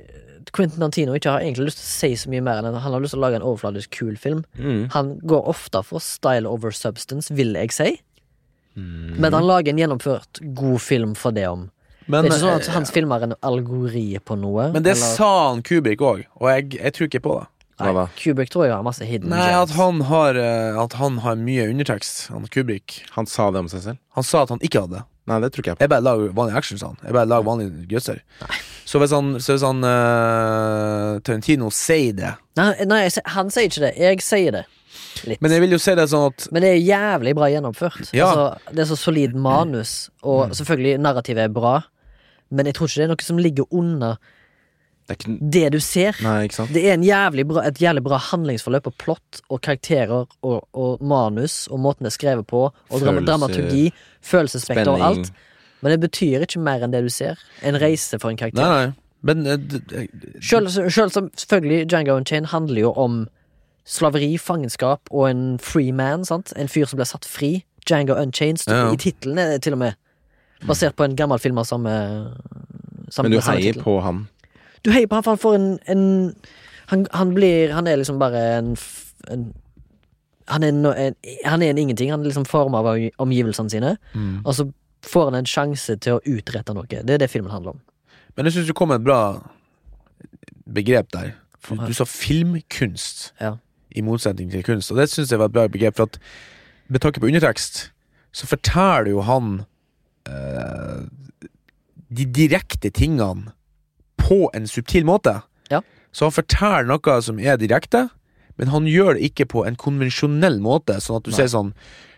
Quentin 0.52 0.82
Antino 0.82 1.14
ikke 1.16 1.30
har 1.32 1.40
egentlig 1.40 1.70
lyst 1.70 1.78
til 1.80 1.86
å 1.86 1.92
si 1.96 2.16
så 2.20 2.30
mye 2.30 2.42
mer 2.44 2.58
enn 2.60 2.74
han 2.76 2.92
har 2.92 3.00
lyst 3.00 3.14
til 3.14 3.20
å 3.22 3.24
lage 3.24 3.38
en 3.40 3.46
overfladisk 3.46 3.90
kul 3.96 4.16
film. 4.20 4.44
Mm. 4.58 4.90
Han 4.92 5.12
går 5.24 5.46
ofte 5.48 5.82
for 5.86 5.98
style 6.04 6.46
over 6.50 6.70
substance, 6.76 7.32
vil 7.32 7.54
jeg 7.56 7.72
si. 7.72 8.00
Mm. 8.76 9.16
Men 9.22 9.32
han 9.32 9.46
lager 9.46 9.72
en 9.72 9.78
gjennomført 9.80 10.40
god 10.54 10.80
film 10.80 11.14
for 11.18 11.32
det 11.32 11.46
om. 11.48 11.70
Men, 12.10 12.24
det 12.26 12.32
er 12.32 12.34
ikke 12.34 12.40
sånn 12.42 12.56
at 12.58 12.68
eh, 12.68 12.74
hans 12.74 12.90
filmer 12.90 13.22
er 13.22 13.28
en 13.30 13.34
algori 13.46 14.18
på 14.26 14.36
noe. 14.36 14.72
men 14.74 14.82
det 14.82 14.96
eller- 14.96 15.14
sa 15.16 15.30
han 15.52 15.62
Kubik 15.62 16.00
òg, 16.02 16.24
og 16.40 16.48
jeg, 16.50 16.74
jeg 16.82 16.92
tror 16.92 17.08
ikke 17.08 17.22
på 17.22 17.38
det. 17.40 17.46
Da? 17.82 18.04
Kubrick 18.18 18.52
tror 18.52 18.66
jeg 18.68 18.74
har 18.74 18.84
masse 18.86 19.06
hidden 19.06 19.32
Nei, 19.32 19.48
at 19.56 19.72
han 19.76 20.02
har, 20.08 20.38
eh, 20.38 20.78
at 20.82 20.96
han 21.00 21.18
har 21.24 21.38
mye 21.40 21.68
undertekst, 21.72 22.28
han 22.32 22.46
Kubrick. 22.52 23.00
Han 23.16 23.28
sa 23.30 23.50
det 23.54 23.64
om 23.64 23.70
seg 23.72 23.84
selv? 23.86 24.02
Han 24.18 24.26
sa 24.26 24.44
at 24.46 24.52
han 24.54 24.62
ikke 24.64 24.84
hadde. 24.86 25.02
Nei, 25.30 25.38
det 25.38 25.52
tror 25.54 25.62
ikke 25.62 25.70
jeg 25.70 25.78
på. 25.78 25.84
Jeg 25.84 25.92
bare 25.92 26.02
lager 26.02 26.32
vanlig 26.34 26.56
action, 26.58 26.78
sa 26.80 26.90
han. 26.90 26.98
Jeg 27.06 27.14
bare 27.14 27.30
lager 27.30 27.46
vanlig 27.46 27.68
grøsser. 27.90 28.22
Så 28.88 28.98
hvis 28.98 29.14
han, 29.14 29.36
så 29.38 29.54
hvis 29.54 29.64
han 29.66 29.84
uh, 29.86 31.20
Tarantino 31.22 31.68
sier 31.70 32.16
det 32.18 32.32
Nei, 32.58 32.72
nei 32.90 33.04
jeg, 33.04 33.22
han 33.30 33.52
sier 33.54 33.70
ikke 33.70 33.84
det. 33.84 33.92
Jeg 34.02 34.24
sier 34.26 34.56
det. 34.58 34.64
Litt. 35.28 35.40
Men 35.44 35.54
jeg 35.54 35.62
vil 35.62 35.76
jo 35.76 35.80
si 35.80 35.94
det 35.96 36.08
sånn 36.10 36.26
at 36.32 36.46
Men 36.52 36.64
det 36.64 36.72
er 36.72 36.82
jævlig 36.82 37.34
bra 37.38 37.48
gjennomført. 37.52 38.10
Ja. 38.16 38.28
Altså, 38.28 38.74
det 38.74 38.84
er 38.84 38.90
så 38.90 38.98
solid 38.98 39.36
manus, 39.38 40.10
og 40.26 40.52
selvfølgelig, 40.56 40.98
narrativet 41.04 41.46
er 41.46 41.54
bra, 41.54 41.78
men 42.52 42.68
jeg 42.68 42.76
tror 42.76 42.90
ikke 42.90 43.00
det 43.00 43.06
er 43.06 43.12
noe 43.12 43.26
som 43.26 43.40
ligger 43.40 43.68
under 43.70 44.18
Det 45.12 45.18
ikke 45.20 45.36
det 45.54 45.64
du 45.74 45.78
ser. 45.84 46.18
Nei? 46.24 46.48
Det 46.72 46.82
er 46.82 46.96
en 46.96 47.06
jævlig 47.06 47.46
bra, 47.50 47.66
et 47.68 47.80
jævlig 47.82 48.02
bra 48.06 48.18
handlingsforløp 48.30 48.88
og 48.90 48.96
plott 49.00 49.42
og 49.48 49.60
karakterer 49.64 50.24
og, 50.24 50.58
og 50.72 51.04
manus 51.04 51.66
og 51.68 51.80
måten 51.84 52.08
det 52.08 52.14
er 52.14 52.18
skrevet 52.18 52.48
på, 52.48 52.64
og 52.72 53.04
dram 53.04 53.20
Følelser, 53.20 53.28
dramaturgi, 53.28 53.84
følelsesspekter 54.22 54.92
og 54.94 55.06
alt. 55.10 55.32
Men 55.82 55.94
det 55.94 56.00
betyr 56.00 56.44
ikke 56.46 56.62
mer 56.62 56.84
enn 56.86 56.94
det 56.94 57.02
du 57.04 57.10
ser. 57.12 57.40
En 57.66 57.78
reise 57.80 58.18
for 58.22 58.30
en 58.30 58.40
karakter. 58.40 58.62
nei. 58.62 58.92
Men 59.22 59.46
eh, 59.46 60.08
selv 60.42 61.10
som 61.10 61.30
selvfølgelig 61.38 61.86
Django 61.90 62.16
Unchained 62.16 62.46
handler 62.50 62.80
jo 62.80 62.92
om 62.98 63.28
slaveri, 63.86 64.38
fangenskap 64.38 65.10
og 65.10 65.30
en 65.30 65.58
free 65.62 65.92
man. 65.92 66.24
sant? 66.24 66.52
En 66.56 66.70
fyr 66.70 66.86
som 66.90 66.98
ble 66.98 67.06
satt 67.06 67.26
fri. 67.26 67.64
Django 67.86 68.14
Unchained. 68.18 68.58
Stod, 68.58 68.74
Ja, 68.74 68.86
ja. 68.86 68.92
I 68.92 68.96
tittelen 68.96 69.60
til 69.62 69.72
og 69.72 69.78
med. 69.78 69.98
Basert 70.66 70.94
på 70.96 71.04
en 71.04 71.16
gammel 71.16 71.38
film 71.42 71.58
av 71.58 71.66
samme, 71.66 71.94
samme 73.10 73.28
Men 73.28 73.38
du 73.38 73.40
heier 73.46 73.78
på 73.82 73.96
han? 74.02 74.26
Du 74.84 74.90
heier 74.90 75.06
på 75.06 75.14
han, 75.18 75.22
for 75.24 75.32
han 75.36 75.42
får 75.42 75.54
en, 75.58 75.66
en 75.92 76.04
han, 76.90 77.06
han 77.14 77.34
blir 77.36 77.70
Han 77.72 77.86
er 77.86 77.96
liksom 78.00 78.18
bare 78.18 78.40
en, 78.58 78.72
en 79.30 79.44
han, 80.50 80.62
er 80.66 80.72
no, 80.74 80.90
en 80.90 81.14
han 81.46 81.62
er 81.62 81.70
en 81.70 81.78
ingenting. 81.78 82.10
Han 82.10 82.20
er 82.20 82.32
liksom 82.32 82.44
forma 82.50 82.80
av 82.82 82.88
omgivelsene 83.22 83.70
sine. 83.70 83.96
mm. 84.14 84.40
Og 84.44 84.54
så 84.58 84.66
får 85.06 85.30
han 85.30 85.38
en 85.40 85.46
sjanse 85.48 85.96
til 86.02 86.18
å 86.18 86.20
utrette 86.26 86.74
noe. 86.74 86.86
Det 86.86 87.14
er 87.14 87.18
det 87.22 87.30
filmen 87.30 87.50
handler 87.50 87.76
om. 87.76 87.80
Men 88.36 88.46
jeg 88.46 88.54
syns 88.56 88.68
du 88.70 88.74
kom 88.76 88.88
med 88.92 89.00
et 89.00 89.06
bra 89.06 89.20
begrep 90.66 91.10
der. 91.14 91.32
Du, 91.68 91.76
du 91.86 91.92
sa 91.94 92.04
filmkunst, 92.08 93.32
Ja. 93.40 93.56
i 93.94 94.02
motsetning 94.02 94.50
til 94.50 94.62
kunst. 94.66 94.90
Og 94.90 94.98
det 94.98 95.08
syns 95.10 95.30
jeg 95.30 95.38
var 95.38 95.50
et 95.50 95.56
bra 95.56 95.66
begrep, 95.68 95.96
for 95.96 96.10
at 96.10 96.18
med 96.88 97.00
tanke 97.00 97.20
på 97.20 97.26
undertekst, 97.30 97.92
så 98.32 98.46
forteller 98.46 99.10
jo 99.12 99.20
han 99.26 99.64
eh, 100.26 101.02
de 102.10 102.24
direkte 102.26 102.90
tingene 102.90 103.52
på 104.22 104.46
en 104.54 104.66
subtil 104.70 105.04
måte. 105.08 105.40
Ja. 105.72 105.82
Så 106.14 106.28
han 106.28 106.34
forteller 106.36 106.86
noe 106.88 107.18
som 107.24 107.38
er 107.42 107.58
direkte, 107.60 108.06
men 108.60 108.68
han 108.72 108.86
gjør 108.86 109.16
det 109.18 109.30
ikke 109.32 109.46
på 109.48 109.62
en 109.66 109.76
konvensjonell 109.80 110.58
måte, 110.62 110.98
sånn 111.02 111.18
at 111.20 111.26
du 111.26 111.30
Nei. 111.32 111.38
sier 111.40 111.50
sånn 111.52 111.72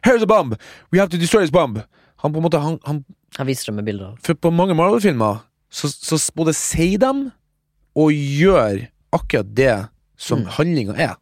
Here's 0.05 0.23
a 0.23 0.29
bomb! 0.29 0.57
We 0.93 0.99
have 1.01 1.09
to 1.15 1.19
destroy 1.21 1.45
this 1.47 1.55
bomb! 1.55 1.79
Han 2.25 2.33
på 2.35 2.41
en 2.41 2.45
måte, 2.45 2.61
han, 2.61 2.79
han 2.85 3.05
Han 3.39 3.47
viser 3.49 3.71
det 3.73 3.77
med 3.81 3.87
bilder. 3.89 4.15
For 4.23 4.35
på 4.39 4.51
mange 4.55 4.75
Marvel-filmer 4.79 5.41
så, 5.75 5.89
så 5.91 6.19
både 6.39 6.53
sier 6.55 6.99
dem 7.03 7.25
og 7.99 8.13
gjør 8.15 8.85
akkurat 9.15 9.55
det 9.59 9.75
som 10.19 10.45
Mm. 10.45 10.51
handlinga 10.59 10.95
er. 10.99 11.15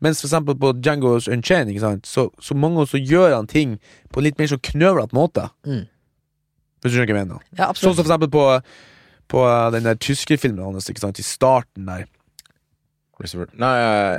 Mens 0.00 0.20
for 0.22 0.28
eksempel 0.30 0.54
på 0.56 0.70
Django's 0.80 1.26
Unchained, 1.30 1.74
så, 2.06 2.28
så 2.40 2.54
mange 2.54 2.78
ganger 2.78 2.90
så 2.92 3.00
gjør 3.02 3.34
han 3.36 3.46
ting 3.50 3.78
på 4.12 4.20
en 4.20 4.24
litt 4.28 4.38
mer 4.38 4.46
sånn 4.52 4.62
knøvlete 4.62 5.12
måte. 5.16 5.48
Mm. 5.66 5.82
Hvis 6.80 6.92
du 6.92 6.96
skjønner 6.96 7.10
hva 7.12 7.18
jeg 7.18 7.26
mener. 7.28 7.42
Ja, 7.58 7.66
Sånn 7.74 7.92
som 7.92 7.98
for 7.98 8.06
eksempel 8.06 8.30
på, 8.32 8.44
på 9.30 9.42
den 9.72 9.84
der 9.86 9.94
tyskerfilmen 10.02 10.64
hans, 10.64 10.88
ikke 10.90 11.00
sant, 11.04 11.20
i 11.22 11.26
starten 11.26 11.86
der. 11.86 12.04
Christopher 13.20 13.50
Nei, 13.60 13.74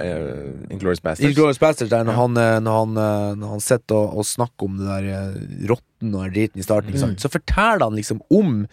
uh, 0.06 0.72
Inglorious 0.72 1.02
Bastards. 1.02 1.26
Inglourious 1.26 1.58
Basterds, 1.60 1.90
der 1.90 2.04
når 2.06 2.14
Ja. 2.14 2.20
han, 2.22 2.38
eh, 2.38 2.60
når 2.62 2.76
han, 2.86 2.98
eh, 3.02 3.36
når 3.42 3.50
han 3.56 3.60
sitter 3.66 3.96
og, 3.98 4.18
og 4.22 4.26
snakker 4.30 4.68
om 4.68 4.76
det 4.78 4.86
der 4.88 5.08
eh, 5.10 5.68
rotten 5.72 6.14
og 6.16 6.30
driten 6.36 6.60
i 6.62 6.64
starten, 6.64 6.94
Mm. 6.94 7.18
så 7.18 7.30
forteller 7.34 7.84
han 7.90 7.96
liksom 7.98 8.22
om 8.30 8.68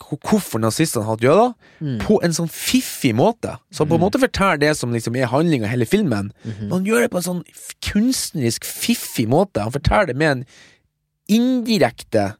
hvor- 0.00 0.18
hvorfor 0.22 0.58
nazistene 0.62 1.04
hatt 1.04 1.20
jøder, 1.20 1.52
Mm. 1.82 1.98
på 2.00 2.20
en 2.24 2.30
sånn 2.32 2.48
fiffig 2.48 3.12
måte. 3.14 3.58
Så 3.70 3.78
han 3.84 3.88
på 3.88 3.94
en 3.96 4.00
Mm. 4.00 4.06
måte 4.08 4.20
forteller 4.22 4.58
det 4.60 4.76
som 4.78 4.92
liksom 4.92 5.14
er 5.16 5.26
handlinga 5.26 5.64
i 5.66 5.68
hele 5.76 5.84
filmen. 5.84 6.32
Mhm. 6.44 6.60
Men 6.60 6.70
han 6.70 6.84
gjør 6.86 7.00
det 7.02 7.10
på 7.10 7.16
en 7.18 7.22
sånn 7.22 7.44
kunstnerisk 7.82 8.64
fiffig 8.64 9.26
måte. 9.28 9.60
Han 9.60 9.72
forteller 9.72 10.06
det 10.06 10.16
med 10.16 10.30
en 10.38 10.46
indirekte, 11.28 12.36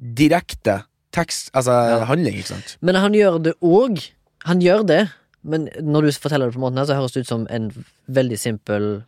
direkte 0.00 0.84
tekst, 1.12 1.50
altså 1.54 1.72
Ja. 1.72 2.04
handling, 2.04 2.34
ikke 2.40 2.48
sant. 2.54 2.76
Men 2.80 2.94
han 2.96 3.12
gjør 3.12 3.42
det 3.42 3.54
òg. 3.62 4.10
Han 4.44 4.60
gjør 4.60 4.86
det, 4.86 5.08
men 5.44 5.68
når 5.80 6.02
du 6.02 6.12
forteller 6.12 6.46
det 6.50 6.54
på 6.54 6.60
måten 6.60 6.78
her, 6.78 6.86
så 6.86 6.94
høres 6.98 7.12
det 7.12 7.20
ut 7.26 7.26
som 7.28 7.46
en 7.50 7.70
veldig 8.10 8.38
simpel 8.38 9.02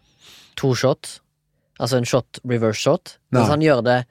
to-shot. 0.56 1.18
Altså 1.80 1.96
en 1.98 2.04
shot, 2.06 2.38
reverse 2.46 2.78
shot. 2.80 3.16
Mens 3.32 3.48
Nei. 3.48 3.50
han 3.50 3.60
gjør 3.60 3.82
det 3.84 4.04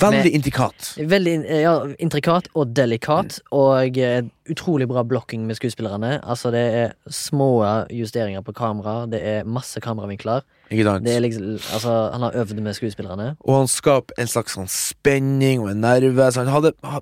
Veldig 0.00 0.24
Med- 0.24 0.32
intrikat. 0.32 0.94
veldig 0.96 1.60
ja, 1.60 1.72
intrikat 2.00 2.46
og 2.56 2.70
delikat, 2.72 3.40
og 3.52 3.98
eh, 3.98 4.22
utrolig 4.48 4.88
bra 4.88 5.02
blokking 5.04 5.42
med 5.46 5.56
skuespillerne. 5.58 6.22
Altså 6.24 6.50
Det 6.50 6.62
er 6.74 6.92
små 7.10 7.84
justeringer 7.92 8.40
på 8.42 8.54
kamera, 8.54 9.04
det 9.06 9.20
er 9.22 9.44
masse 9.44 9.78
kameravinkler. 9.84 10.40
Ikke 10.70 11.20
liksom, 11.20 11.58
altså 11.74 12.10
Han 12.14 12.22
har 12.22 12.32
øvd 12.32 12.62
med 12.62 12.72
skuespillerne. 12.74 13.36
Og 13.44 13.58
han 13.58 13.66
skaper 13.68 14.14
en 14.18 14.26
slags 14.26 14.56
sånn 14.56 14.68
spenning 14.72 15.60
og 15.60 15.68
en 15.70 15.82
nerve. 15.82 16.32
Så 16.32 16.44
han 16.44 16.48
hadde, 16.48 16.72
ha- 16.82 17.00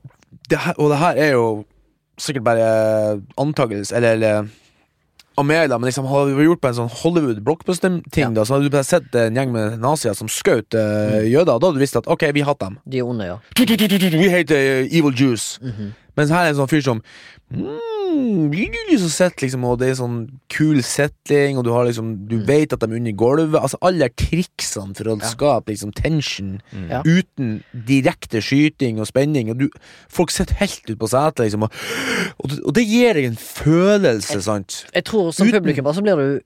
det 0.51 0.59
her, 0.59 0.75
og 0.79 0.91
det 0.93 0.99
her 0.99 1.21
er 1.21 1.31
jo 1.37 1.47
sikkert 2.21 2.45
bare 2.45 2.67
antakelse, 3.41 3.95
eller, 3.97 4.13
eller 4.13 4.49
Amelia, 5.41 5.79
men 5.79 5.89
liksom 5.89 6.05
hadde 6.11 6.35
vi 6.37 6.45
gjort 6.45 6.61
på 6.61 6.69
en 6.69 6.77
sånn 6.77 6.91
Hollywood 6.93 7.41
blockbuster-ting, 7.47 8.27
Ja. 8.27 8.31
da, 8.37 8.45
så 8.45 8.59
hadde 8.59 8.69
du 8.69 8.83
sett 8.85 9.15
en 9.17 9.39
gjeng 9.39 9.53
med 9.55 9.79
nazier 9.81 10.13
som 10.15 10.29
skjøt 10.29 10.77
eh, 10.77 11.25
jøder, 11.33 11.55
og 11.57 11.63
da 11.63 11.71
hadde 11.71 11.81
du 11.81 11.85
visst 11.85 11.97
at 11.97 12.09
ok, 12.11 12.27
vi 12.37 12.45
hatt 12.45 12.61
dem. 12.61 12.77
De 12.85 13.01
onde, 13.03 13.25
ja. 13.31 13.39
We 13.57 14.29
hate 14.31 14.53
uh, 14.53 14.85
evil 14.93 15.15
Jews. 15.17 15.59
-hmm. 15.63 15.93
Mens 16.17 16.31
her 16.31 16.45
er 16.45 16.49
en 16.53 16.57
sånn 16.61 16.69
fyr 16.69 16.83
som 16.85 17.03
mm, 17.51 17.79
så 18.13 19.09
sitter 19.11 19.47
liksom, 19.47 19.65
Og 19.65 19.79
det 19.81 19.89
er 19.91 19.95
sånn 19.99 20.19
kul 20.53 20.83
setting, 20.83 21.59
og 21.59 21.65
du 21.65 21.71
har 21.73 21.85
liksom 21.87 22.27
Du 22.29 22.37
Mm. 22.39 22.47
vet 22.47 22.73
at 22.73 22.81
de 22.81 22.87
er 22.91 22.97
under 22.97 23.13
gulvet. 23.13 23.61
Altså 23.61 23.77
Alle 23.83 24.09
de 24.09 24.25
triksene 24.27 24.97
for 24.97 25.05
å 25.05 25.21
Ja. 25.21 25.27
skape 25.29 25.67
liksom 25.73 25.93
tension 25.95 26.61
Mm. 26.73 26.89
Ja. 26.91 27.03
uten 27.05 27.63
direkte 27.75 28.41
skyting 28.43 28.99
og 29.01 29.07
spenning. 29.07 29.51
Og 29.51 29.59
du, 29.59 29.69
folk 30.09 30.31
sitter 30.31 30.55
helt 30.55 30.83
ute 30.89 30.97
på 30.97 31.09
setet, 31.09 31.45
liksom, 31.47 31.63
og, 31.65 31.73
og, 32.41 32.51
det- 32.51 32.61
og 32.67 32.75
det 32.75 32.87
gir 32.87 33.15
deg 33.15 33.25
en 33.25 33.37
følelse, 33.37 34.43
sant? 34.43 34.85
Jeg 34.95 35.05
tror 35.05 35.33
som 35.35 35.47
Uten- 35.47 35.61
publikummer 35.63 35.93
så 35.95 36.03
blir 36.03 36.17
du 36.17 36.41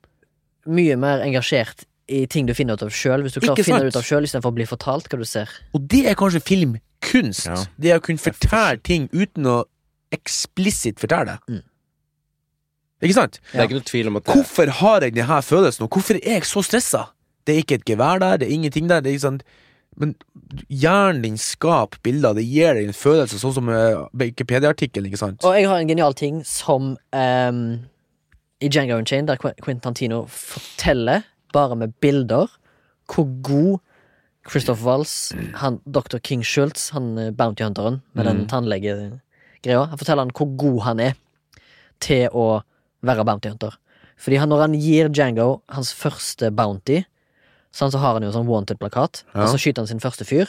mye 0.71 0.97
mer 0.99 1.21
engasjert 1.21 1.85
i 2.09 2.27
ting 2.27 2.47
du 2.47 2.55
finner 2.55 2.75
ut 2.75 2.83
av 2.83 2.91
sjøl, 2.91 3.23
hvis 3.23 3.33
du 3.35 3.41
klarer 3.41 3.59
å 3.59 3.65
finne 3.65 3.81
det 3.81 3.89
ut 3.95 3.97
av 3.97 4.03
sjøl 4.03 4.23
istedenfor 4.23 4.53
å 4.53 4.55
bli 4.55 4.65
fortalt 4.65 5.09
hva 5.09 5.19
du 5.19 5.25
ser. 5.25 5.49
Og 5.75 5.87
det 5.89 6.07
er 6.07 6.15
kanskje 6.15 6.41
filmkunst. 6.43 7.47
Ja. 7.47 7.65
Det 7.79 7.95
å 7.95 8.01
kunne 8.03 8.19
fortelle 8.19 8.83
ting 8.83 9.09
uten 9.13 9.45
å 9.45 9.65
eksplisitt 10.15 11.01
fortelle 11.03 11.35
det. 11.37 11.57
Mm. 11.57 11.65
Ikke 13.05 13.15
sant? 13.19 13.41
Det 13.53 13.61
er 13.61 13.67
ikke 13.69 13.77
noe 13.81 13.89
tvil 13.91 14.09
om 14.11 14.17
at 14.21 14.25
det, 14.25 14.35
Hvorfor 14.39 14.71
har 14.81 15.05
jeg 15.05 15.15
denne 15.19 15.43
følelsen, 15.45 15.85
og 15.85 15.91
hvorfor 15.93 16.17
er 16.23 16.39
jeg 16.39 16.45
så 16.49 16.63
stressa? 16.65 17.03
Det 17.47 17.55
er 17.55 17.63
ikke 17.63 17.75
et 17.81 17.85
gevær 17.87 18.19
der, 18.23 18.39
det 18.41 18.49
er 18.49 18.55
ingenting 18.57 18.89
der. 18.91 19.01
Det 19.05 19.13
er 19.15 19.19
sånn 19.23 19.41
Men 19.97 20.15
hjernen 20.69 21.23
din 21.23 21.37
skaper 21.41 21.99
bilder, 22.05 22.35
det 22.37 22.45
gir 22.45 22.75
deg 22.77 22.89
en 22.91 22.97
følelse, 22.97 23.39
sånn 23.41 23.55
som 23.57 23.69
eh, 23.73 23.97
Wikipedia-artikkelen, 24.13 25.07
ikke 25.09 25.21
sant? 25.21 25.45
Og 25.47 25.55
jeg 25.57 25.69
har 25.71 25.79
en 25.81 25.89
genial 25.89 26.13
ting 26.13 26.43
som 26.45 26.91
um, 27.17 27.61
i 28.61 28.69
Django 28.69 28.99
Unchained, 29.01 29.29
der 29.31 29.41
Qu- 29.41 29.55
Quentin 29.65 29.81
Tantino 29.87 30.27
forteller, 30.29 31.25
bare 31.55 31.77
med 31.81 31.95
bilder, 32.05 32.53
hvor 33.09 33.25
god 33.41 33.79
Christoph 34.51 34.85
Waltz, 34.85 35.33
han, 35.63 35.81
Dr. 35.89 36.19
King 36.21 36.45
Schultz, 36.45 36.91
han 36.93 37.17
eh, 37.19 37.31
bounty 37.33 37.65
hunteren 37.65 38.03
med 38.13 38.25
den 38.29 38.45
Mm. 38.45 39.21
Tannlegegreia, 39.67 39.89
han 39.91 39.99
forteller 39.99 40.25
han 40.27 40.33
hvor 40.35 40.57
god 40.57 40.81
han 40.87 41.01
er 41.01 41.15
til 42.01 42.29
å 42.33 42.63
være 43.07 43.25
bounty 43.25 43.49
hunter. 43.51 43.77
Fordi 44.17 44.39
han, 44.41 44.49
når 44.49 44.61
han 44.65 44.75
gir 44.81 45.09
Django 45.13 45.63
hans 45.69 45.93
første 45.93 46.51
bounty, 46.55 47.03
sånn, 47.73 47.91
så 47.93 47.99
har 48.01 48.15
han 48.17 48.23
jo 48.25 48.33
sånn 48.33 48.47
wanted-plakat, 48.49 49.25
Ja. 49.35 49.43
og 49.45 49.49
så 49.49 49.59
skyter 49.59 49.83
han 49.83 49.87
sin 49.87 50.01
første 50.01 50.25
fyr. 50.25 50.47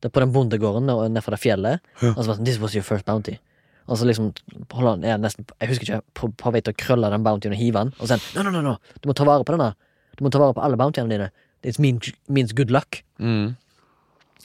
Det 0.00 0.10
er 0.10 0.10
på 0.10 0.20
den 0.20 0.32
bondegården 0.32 0.86
nedfor 1.12 1.30
det 1.30 1.40
fjellet. 1.40 1.80
Ja. 2.02 2.10
Og 2.10 2.24
så 2.24 2.26
bare 2.26 2.36
sånn, 2.36 2.44
This 2.44 2.58
was 2.58 2.74
your 2.74 2.82
first 2.82 3.04
bounty. 3.06 3.38
Og 3.86 3.98
så 3.98 4.04
liksom 4.06 4.32
holder 4.72 4.90
han 4.90 5.04
er 5.04 5.18
nesten, 5.18 5.44
Jeg 5.60 5.68
husker 5.68 5.84
ikke, 5.84 6.02
på, 6.14 6.32
på 6.36 6.52
vei 6.52 6.60
til 6.60 6.72
å 6.72 6.76
krølle 6.76 7.10
den 7.10 7.22
bountyen 7.22 7.52
og 7.52 7.58
hive 7.58 7.74
den. 7.84 7.92
Og 8.00 8.08
så 8.08 8.18
no, 8.34 8.42
no, 8.42 8.50
no, 8.50 8.60
no, 8.62 8.76
du 9.00 9.08
må 9.08 9.14
ta 9.14 9.24
vare 9.24 9.44
på 9.44 9.52
denne. 9.52 9.74
Du 10.16 10.24
må 10.24 10.30
ta 10.30 10.38
vare 10.38 10.54
på 10.54 10.62
alle 10.64 10.76
bountyene 10.76 11.08
dine. 11.08 11.30
It 11.62 11.78
means, 11.78 12.10
means 12.28 12.52
good 12.52 12.70
luck. 12.70 13.02
Mm. 13.18 13.56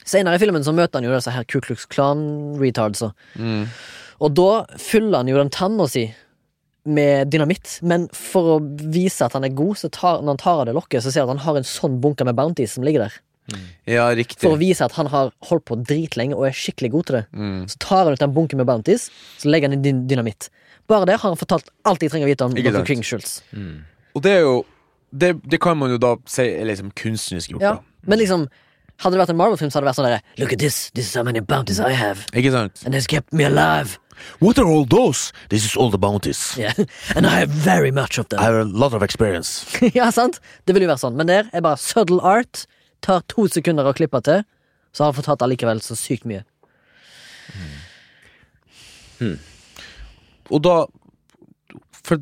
Senere 0.04 0.34
i 0.36 0.38
filmen 0.38 0.62
så 0.64 0.72
møter 0.72 1.00
han 1.00 1.04
jo 1.04 1.12
disse 1.12 1.30
her 1.30 1.44
Ku 1.44 1.60
Klux 1.60 1.86
Klan-retardsa. 1.86 3.12
Mm. 3.36 3.66
Og 4.20 4.34
da 4.36 4.50
fyller 4.80 5.22
han 5.22 5.30
jo 5.32 5.38
den 5.40 5.50
tanna 5.54 5.86
si 5.88 6.06
med 6.90 7.28
dynamitt, 7.32 7.78
men 7.84 8.06
for 8.16 8.54
å 8.56 8.60
vise 8.92 9.24
at 9.26 9.34
han 9.36 9.44
er 9.44 9.52
god, 9.56 9.76
så 9.80 9.90
tar, 9.92 10.22
når 10.22 10.34
han 10.34 10.40
tar 10.40 10.60
av 10.62 10.68
det 10.70 10.74
lokket, 10.76 11.02
så 11.04 11.12
ser 11.12 11.26
han 11.26 11.34
at 11.34 11.42
han 11.42 11.44
har 11.46 11.58
en 11.60 11.68
sånn 11.68 11.98
bunke 12.00 12.24
med 12.24 12.36
bounties 12.38 12.72
som 12.76 12.84
ligger 12.86 13.04
der. 13.06 13.18
Ja, 13.90 14.06
riktig. 14.14 14.38
For 14.44 14.54
å 14.54 14.60
vise 14.60 14.84
at 14.86 14.94
han 14.94 15.08
har 15.10 15.32
holdt 15.48 15.64
på 15.68 15.76
dritlenge 15.82 16.36
og 16.38 16.46
er 16.48 16.54
skikkelig 16.56 16.90
god 16.94 17.08
til 17.08 17.16
det. 17.18 17.22
Mm. 17.34 17.60
Så 17.72 17.80
tar 17.82 18.04
han 18.06 18.14
ut 18.16 18.22
den 18.22 18.34
bunken 18.36 18.60
med 18.62 18.68
bounties, 18.68 19.08
så 19.42 19.50
legger 19.50 19.68
han 19.72 19.80
inn 19.84 20.04
dynamitt. 20.10 20.48
Bare 20.90 21.06
det 21.08 21.18
har 21.20 21.28
han 21.28 21.38
fortalt 21.38 21.68
alt 21.86 22.02
jeg 22.02 22.12
trenger 22.14 22.28
å 22.28 22.32
vite 22.32 22.46
om 22.48 22.54
Dr. 22.56 22.84
King 22.88 23.04
Schultz. 23.06 23.40
mm. 23.52 23.76
Og 24.16 24.24
det 24.26 24.30
er 24.40 24.40
jo 24.42 24.54
Det, 25.12 25.28
det 25.42 25.58
kan 25.62 25.76
man 25.78 25.90
jo 25.90 25.98
da 25.98 26.16
si 26.30 26.42
er 26.46 26.64
liksom 26.66 26.90
kunstnerisk 26.94 27.50
gjort, 27.50 27.62
Ja. 27.62 27.76
Men 28.06 28.18
liksom, 28.18 28.48
hadde 29.02 29.16
det 29.16 29.20
vært 29.20 29.30
en 29.34 29.36
Marvel-film, 29.38 29.70
så 29.70 29.78
hadde 29.78 29.86
det 29.86 29.90
vært 29.90 29.98
sånn 29.98 30.06
derre 30.06 30.22
Look 30.38 30.52
at 30.54 30.58
this, 30.62 30.90
this 30.94 31.06
is 31.10 31.14
how 31.14 31.22
many 31.26 31.40
bounties 31.40 31.80
I 31.82 31.92
have, 31.98 32.26
Ikke 32.32 32.50
sant? 32.54 32.82
and 32.86 32.94
it's 32.94 33.06
kept 33.10 33.32
me 33.32 33.44
alive. 33.44 33.98
What 34.40 34.58
are 34.58 34.66
all 34.66 34.84
those? 34.84 35.32
This 35.48 35.64
is 35.64 35.76
all 35.76 35.90
the 35.90 35.98
bounties. 35.98 36.56
Yeah. 36.60 36.74
And 37.16 37.26
I 37.26 37.40
have 37.40 37.48
very 37.48 37.90
much 37.90 38.18
of 38.18 38.28
them. 38.28 38.40
I 38.40 38.44
have 38.44 38.54
a 38.54 38.64
lot 38.64 38.92
of 38.92 39.02
experience. 39.02 39.64
ja, 39.94 40.10
sant? 40.10 40.40
Det 40.66 40.74
vil 40.76 40.84
jo 40.84 40.90
være 40.90 41.00
sånn. 41.00 41.16
Men 41.16 41.30
der 41.30 41.48
er 41.56 41.64
bare 41.64 41.80
subtle 41.80 42.20
art. 42.20 42.66
Tar 43.00 43.22
to 43.32 43.46
sekunder 43.48 43.86
å 43.88 43.94
klippe 43.96 44.20
til, 44.26 44.42
så 44.92 45.06
har 45.06 45.16
han 45.16 45.28
hatt 45.30 45.44
allikevel 45.46 45.80
så 45.80 45.96
sykt 45.96 46.26
mye. 46.28 46.42
Og 50.50 50.62
da 50.64 50.76
For 52.00 52.20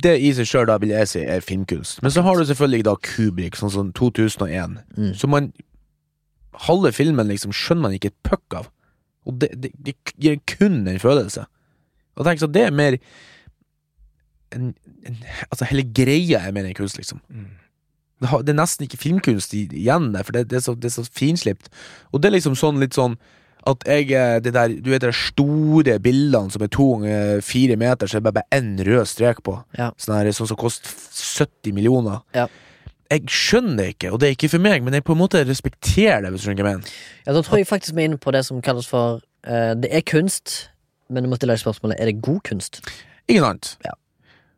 det 0.00 0.14
i 0.24 0.30
seg 0.32 0.48
sjøl, 0.48 0.66
da 0.68 0.78
vil 0.80 0.94
jeg 0.94 1.08
si, 1.10 1.20
er 1.28 1.44
filmkunst. 1.44 2.00
Men 2.02 2.12
så 2.12 2.22
har 2.24 2.38
du 2.38 2.46
selvfølgelig 2.48 2.86
da 2.88 2.94
Kubrik, 3.04 3.56
sånn 3.58 3.72
som 3.72 3.90
2001. 3.96 4.78
Mm. 4.96 5.10
Så 5.16 5.28
man 5.30 5.52
Halve 6.66 6.90
filmen 6.92 7.28
liksom 7.30 7.52
skjønner 7.56 7.86
man 7.86 7.94
ikke 7.96 8.10
et 8.10 8.22
puck 8.26 8.56
av. 8.58 8.66
Og 9.30 9.40
det, 9.40 9.50
det, 9.62 9.72
det 9.78 9.96
gir 10.20 10.38
kun 10.50 10.82
en 10.90 11.00
følelse. 11.02 11.46
Og 12.18 12.26
tenk 12.26 12.42
så 12.42 12.50
det 12.50 12.66
er 12.66 12.74
mer 12.74 12.98
en, 14.50 14.72
en, 15.06 15.18
Altså, 15.48 15.66
hele 15.70 15.86
greia 15.94 16.42
er 16.42 16.54
mer 16.54 16.66
enn 16.66 16.76
kunst, 16.76 16.98
liksom. 16.98 17.22
Det, 18.20 18.28
har, 18.28 18.42
det 18.44 18.52
er 18.52 18.60
nesten 18.60 18.84
ikke 18.84 19.00
filmkunst 19.00 19.54
igjen 19.56 20.10
der, 20.12 20.26
for 20.26 20.36
det, 20.36 20.48
det, 20.50 20.58
er 20.58 20.64
så, 20.66 20.74
det 20.76 20.90
er 20.90 20.96
så 20.98 21.06
finslipt. 21.06 21.70
Og 22.10 22.20
det 22.20 22.30
er 22.30 22.36
liksom 22.36 22.58
sånn 22.58 22.82
litt 22.82 22.98
sånn 22.98 23.16
at 23.68 23.84
jeg 23.84 24.08
eh, 24.16 24.38
det 24.40 24.54
der, 24.56 24.72
Du 24.80 24.88
vet 24.88 25.04
de 25.04 25.12
store 25.12 25.98
bildene 26.00 26.52
som 26.52 26.62
er 26.64 26.70
to 26.72 26.86
ganger 26.94 27.42
fire 27.44 27.76
meter, 27.80 28.08
så 28.08 28.16
er 28.16 28.24
det 28.24 28.32
bare, 28.32 28.48
én 28.56 28.72
rød 28.86 29.08
strek 29.08 29.42
på. 29.44 29.58
Ja. 29.76 29.90
Sånn 30.00 30.32
sånn 30.36 30.50
som 30.52 30.60
koster 30.60 30.92
70 31.44 31.76
millioner. 31.76 32.22
Ja. 32.36 32.48
Jeg 33.10 33.26
skjønner 33.26 33.76
det 33.76 33.86
ikke, 33.94 34.12
og 34.12 34.20
det 34.20 34.28
er 34.28 34.36
ikke 34.36 34.52
for 34.52 34.62
meg, 34.62 34.84
men 34.86 34.94
jeg 34.94 35.04
på 35.04 35.16
en 35.16 35.18
måte 35.18 35.42
respekterer 35.46 36.20
det. 36.22 36.30
Hvis 36.30 36.46
du 36.46 36.62
mener. 36.62 36.92
Ja, 37.26 37.32
Da 37.32 37.42
tror 37.42 37.58
jeg 37.58 37.66
faktisk 37.66 37.96
vi 37.96 38.04
er 38.04 38.10
inne 38.10 38.18
på 38.18 38.30
det 38.30 38.44
som 38.46 38.62
kalles 38.62 38.86
for 38.86 39.20
uh, 39.46 39.74
Det 39.74 39.90
er 39.90 40.00
kunst, 40.06 40.70
men 41.10 41.24
du 41.24 41.28
må 41.28 41.36
stille 41.36 41.56
deg 41.56 41.62
spørsmålet 41.64 41.98
er 41.98 42.04
det 42.04 42.22
god 42.22 42.40
kunst. 42.46 42.80
Ikke 43.28 43.40
sant? 43.40 43.78
Ja. 43.84 43.96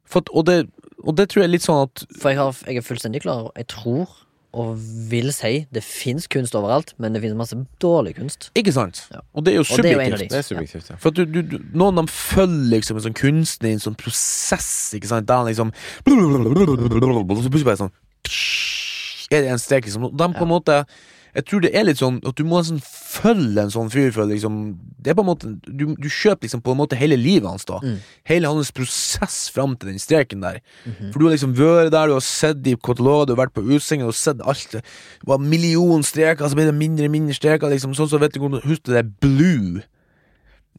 For, 0.04 0.22
og, 0.32 0.46
det, 0.46 0.66
og 0.98 1.16
det 1.16 1.30
tror 1.30 1.40
jeg 1.42 1.48
er 1.48 1.54
litt 1.54 1.64
sånn 1.64 1.86
at 1.86 2.04
For 2.20 2.28
jeg, 2.28 2.38
har, 2.38 2.58
jeg 2.68 2.76
er 2.76 2.84
fullstendig 2.84 3.22
klar 3.24 3.48
Jeg 3.56 3.66
tror 3.72 4.10
og 4.52 4.74
vil 5.08 5.30
si 5.32 5.62
det 5.72 5.80
fins 5.80 6.26
kunst 6.28 6.52
overalt, 6.58 6.92
men 7.00 7.14
det 7.14 7.22
finnes 7.22 7.38
masse 7.38 7.56
dårlig 7.80 8.18
kunst. 8.18 8.50
Ikke 8.58 8.74
sant? 8.76 9.06
Ja. 9.08 9.22
Og 9.32 9.46
det 9.46 9.54
er 9.54 9.56
jo 9.56 9.64
Og 9.64 9.80
det 9.80 9.88
er 9.88 9.94
jo 9.94 10.00
en 10.04 10.12
av 10.12 10.18
subjektivt. 10.18 10.28
de. 10.28 10.34
Det 10.34 10.38
er 10.38 10.48
subjektivt, 10.48 10.90
ja. 10.90 10.96
For 11.00 11.08
at 11.08 11.16
du, 11.16 11.24
du, 11.24 11.40
du, 11.54 11.56
noen 11.72 11.94
av 11.94 12.02
dem 12.02 12.10
følger 12.12 12.76
liksom 12.76 13.00
en 13.00 13.06
sånn 13.06 13.16
kunstner 13.16 13.70
i 13.70 13.78
en 13.78 13.80
sånn 13.80 13.96
prosess, 13.96 14.68
ikke 14.98 15.08
sant, 15.08 15.28
der 15.28 15.40
han 15.40 15.48
liksom 15.48 15.72
Og 15.72 17.40
så 17.40 17.48
plutselig 17.48 17.64
bare 17.70 17.80
sånn 17.86 17.94
Er 19.32 19.42
det 19.42 19.50
en 19.50 19.58
strek, 19.58 19.86
liksom? 19.88 20.10
De 20.12 20.28
på 20.36 20.44
en 20.44 20.50
måte 20.50 20.84
Jeg 21.32 21.46
tror 21.48 21.62
det 21.64 21.70
er 21.72 21.86
litt 21.88 21.96
sånn 21.96 22.18
at 22.28 22.36
du 22.36 22.44
må 22.44 22.60
sånn 22.60 22.82
følge 22.84 23.62
en 23.62 23.72
sånn 23.72 23.88
fyr 23.92 24.10
for 24.12 24.28
liksom 24.28 24.58
Det 25.00 25.12
er 25.12 25.16
på 25.16 25.24
en 25.24 25.30
måte 25.30 25.52
Du, 25.64 25.86
du 25.96 26.08
kjøper 26.08 26.44
liksom 26.44 26.60
på 26.64 26.74
en 26.74 26.80
måte 26.82 26.98
hele 27.00 27.16
livet 27.16 27.48
hans, 27.48 27.64
da. 27.68 27.80
Mm. 27.80 27.96
Hele 28.28 28.52
hans 28.52 28.72
prosess 28.76 29.46
fram 29.54 29.76
til 29.76 29.92
den 29.92 30.02
streken 30.02 30.44
der. 30.44 30.60
Mhm. 30.84 31.12
For 31.12 31.18
du 31.18 31.26
har 31.26 31.34
liksom 31.34 31.56
vært 31.56 31.92
der, 31.94 32.12
du 32.12 32.16
har 32.18 32.26
sett 32.26 32.66
i 32.66 32.76
kataloger, 32.76 33.30
du 33.30 33.34
har 33.34 33.46
vært 33.46 33.56
på 33.56 33.64
utstillinger, 33.64 34.10
du 34.10 34.12
har 34.12 34.20
sett 34.20 34.44
alt. 34.44 34.76
Det 34.76 35.28
var 35.28 35.40
en 35.40 35.48
million 35.48 36.04
streker, 36.04 36.48
så 36.48 36.58
ble 36.58 36.68
det 36.68 36.76
mindre 36.76 37.08
og 37.08 37.16
mindre 37.16 37.34
streker. 37.34 37.72
Liksom. 37.72 37.96
Sånn 37.96 38.10
så 38.12 38.20
vet 38.20 38.36
du 38.36 38.60
Husk 38.62 38.84
det 38.86 38.98
der 38.98 39.08
Blue 39.24 39.82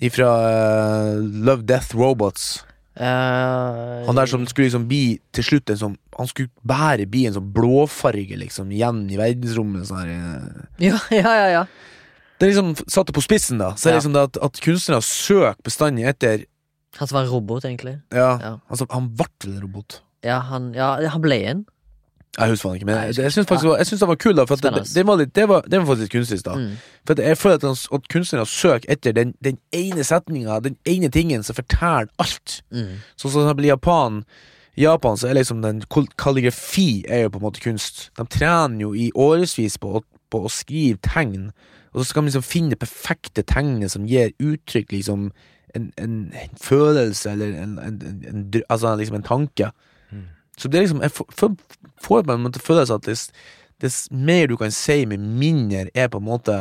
ifra 0.02 0.30
uh, 0.30 1.18
Love 1.20 1.66
Death 1.66 1.96
Robots. 1.98 2.64
Eh, 2.96 4.06
Han 4.06 4.16
der 4.16 4.30
som 4.30 4.44
skulle 4.48 4.68
liksom 4.70 4.84
bli 4.88 5.20
til 5.34 5.44
slutt 5.48 5.72
en 5.74 5.80
sånn 5.80 5.96
Han 6.20 6.28
skulle 6.30 6.52
bare 6.62 7.08
bli 7.10 7.24
en 7.26 7.34
sånn 7.34 7.48
blåfarge, 7.56 8.38
liksom, 8.38 8.70
igjen 8.72 9.00
i 9.10 9.18
verdensrommet. 9.18 9.88
Sånn 9.90 10.04
her, 10.04 10.12
eh. 10.14 10.68
Ja, 10.92 11.00
ja, 11.18 11.34
ja. 11.42 11.48
ja. 11.56 11.64
Det 12.40 12.52
liksom 12.52 12.74
satte 12.92 13.14
på 13.16 13.24
spissen, 13.24 13.58
da. 13.62 13.72
Så 13.80 13.90
Ja. 13.90 13.98
liksom 13.98 14.14
det 14.14 14.22
at, 14.30 14.38
at 14.46 14.62
kunstnere 14.62 15.02
søker 15.02 15.58
bestandig 15.66 16.06
etter 16.10 16.46
Han 17.00 17.08
som 17.10 17.16
var 17.18 17.24
en 17.26 17.32
robot, 17.34 17.64
egentlig. 17.66 17.96
Ja, 18.14 18.38
Ja. 18.40 18.52
altså, 18.70 18.86
han 18.94 19.08
ble 19.18 19.26
vel 19.42 19.56
en 19.56 19.62
robot. 19.66 20.02
Ja, 20.24 20.38
han, 20.40 20.74
ja, 20.78 20.92
han 21.10 21.22
ble 21.22 21.40
en. 21.50 21.66
Jeg 22.34 22.50
husker 22.50 22.70
faen 22.70 22.76
ikke, 22.80 22.86
men 22.86 22.96
jeg 22.96 23.18
jeg, 23.18 23.32
syns 23.34 23.48
det 23.48 23.60
var, 23.62 23.84
synes 23.84 24.00
det 24.00 24.08
var 24.10 24.16
kult. 24.16 24.40
For 24.50 24.56
det, 24.56 24.72
det, 24.96 25.04
var 25.06 25.20
litt, 25.22 25.36
det, 25.36 25.44
var, 25.50 25.68
det 25.70 25.80
var 25.80 25.86
faktisk 25.86 26.16
kunstnerisk. 26.16 26.46
da. 26.46 26.56
Mm. 26.58 26.72
For 27.08 27.22
jeg 27.22 27.38
føler 27.38 27.56
at, 27.70 27.84
at 27.94 28.08
kunstnere 28.10 28.46
søker 28.50 28.92
etter 28.92 29.14
den, 29.14 29.36
den 29.44 29.60
ene 29.72 30.04
setninga, 30.04 30.58
den 30.60 30.80
ene 30.90 31.12
tingen 31.14 31.46
som 31.46 31.56
forteller 31.60 32.10
alt. 32.18 32.64
Mm. 32.74 32.98
Sånn 33.22 33.36
som 33.36 33.62
i 33.62 33.70
Japan. 33.70 34.24
Japan 34.78 35.18
så 35.22 35.30
er 35.30 35.38
liksom 35.38 35.62
den 35.62 35.84
kalligrafi 36.18 37.06
er 37.06 37.28
jo 37.28 37.36
på 37.36 37.42
en 37.42 37.46
måte 37.46 37.62
kunst. 37.62 38.08
De 38.18 38.26
trener 38.26 38.82
jo 38.82 38.96
i 38.98 39.12
årevis 39.14 39.78
på, 39.78 40.02
på 40.34 40.42
å 40.42 40.50
skrive 40.50 40.98
tegn, 41.06 41.52
og 41.94 42.02
så 42.02 42.10
skal 42.10 42.24
man 42.24 42.32
liksom 42.32 42.50
finne 42.50 42.74
det 42.74 42.82
perfekte 42.82 43.46
tegnet 43.46 43.94
som 43.94 44.10
gir 44.10 44.34
uttrykk 44.42 44.96
liksom 44.96 45.30
en, 45.78 45.92
en, 46.02 46.16
en 46.34 46.58
følelse 46.58 47.30
eller 47.30 47.54
en, 47.62 47.78
en, 47.78 48.02
en, 48.02 48.24
en, 48.30 48.62
altså 48.70 48.96
liksom 48.98 49.22
en 49.22 49.30
tanke. 49.30 49.70
Så 50.58 50.70
det 50.70 50.78
er 50.80 50.86
liksom 50.86 51.02
Jeg 51.02 51.12
får, 51.16 51.26
får- 51.40 51.56
på 52.04 52.20
en 52.22 52.44
måte 52.44 52.60
følelsen 52.62 53.00
at 53.00 53.08
dess, 53.08 53.32
dess 53.82 54.08
mer 54.12 54.48
du 54.48 54.58
kan 54.60 54.72
si 54.72 55.06
med 55.06 55.20
mindre, 55.20 55.88
er 55.96 56.08
på 56.12 56.20
en 56.22 56.28
måte 56.28 56.58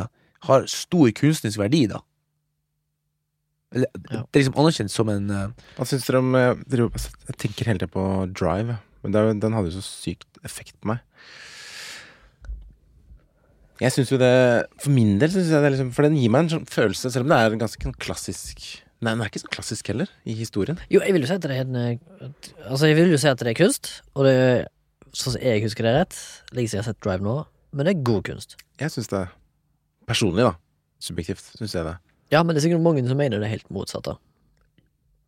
har 0.49 0.65
stor 0.67 1.11
kunstnerisk 1.15 1.59
verdi, 1.61 1.87
da. 1.91 2.01
Eller, 3.75 3.89
Ja. 4.11 4.23
Det 4.31 4.37
er 4.37 4.43
liksom 4.45 4.59
anerkjent 4.61 4.91
som 4.93 5.09
en 5.09 5.31
uh, 5.31 5.49
Hva 5.79 5.87
syns 5.89 6.05
dere 6.05 6.19
om 6.21 6.35
eh, 6.37 6.55
Jeg 6.69 7.37
tenker 7.41 7.65
hele 7.71 7.79
tiden 7.81 7.93
på 7.95 8.03
Drive, 8.37 8.79
men 9.03 9.13
det, 9.15 9.23
den 9.41 9.53
hadde 9.57 9.71
jo 9.71 9.79
så 9.81 9.85
sykt 9.87 10.27
effekt 10.45 10.75
på 10.83 10.91
meg. 10.93 10.99
Jeg 13.83 13.95
syns 13.95 14.13
jo 14.13 14.19
det 14.21 14.33
For 14.83 14.93
min 14.95 15.17
del 15.19 15.33
syns 15.33 15.49
jeg 15.51 15.65
det 15.65 15.73
liksom 15.75 15.93
For 15.97 16.07
den 16.07 16.19
gir 16.21 16.31
meg 16.31 16.45
en 16.45 16.53
sånn 16.57 16.67
følelse, 16.71 17.11
selv 17.11 17.25
om 17.27 17.33
det 17.33 17.39
er 17.41 17.55
en 17.57 17.63
ganske 17.65 17.87
sånn 17.89 17.97
klassisk 18.03 18.61
Nei, 19.03 19.17
den 19.17 19.25
er 19.25 19.31
ikke 19.33 19.43
så 19.43 19.51
klassisk 19.51 19.89
heller, 19.91 20.11
i 20.25 20.35
historien. 20.39 20.79
Jo, 20.93 21.01
jeg 21.03 21.15
vil 21.17 21.25
jo 21.25 21.29
si 21.31 21.35
at 21.35 21.43
det 21.43 21.57
er 21.57 21.67
en 21.67 21.79
Altså, 22.69 22.87
jeg 22.87 22.97
vil 23.01 23.11
jo 23.11 23.19
si 23.19 23.31
at 23.31 23.41
det 23.43 23.51
er 23.51 23.59
kunst, 23.59 23.91
og 24.15 24.29
det 24.29 24.35
er 24.39 24.61
sånn 25.13 25.35
som 25.35 25.43
jeg 25.43 25.65
husker 25.65 25.89
det 25.89 25.95
rett, 25.97 26.19
like 26.55 26.71
siden 26.71 26.79
jeg 26.79 26.85
har 26.85 26.93
sett 26.93 27.03
Drive 27.05 27.27
nå, 27.27 27.35
men 27.75 27.89
det 27.89 27.97
er 27.97 28.05
god 28.07 28.23
kunst. 28.31 28.57
Jeg 28.81 28.95
syns 28.95 29.11
det 29.11 29.27
Personlig, 30.07 30.45
da. 30.47 30.55
Subjektivt 31.03 31.43
syns 31.59 31.75
jeg 31.77 31.87
det. 31.87 31.97
Ja, 32.35 32.43
men 32.43 32.55
det 32.55 32.63
er 32.63 32.67
sikkert 32.67 32.83
mange 32.85 33.03
som 33.07 33.19
mener 33.19 33.39
det 33.43 33.47
er 33.47 33.57
helt 33.57 33.71
motsatte. 33.75 34.17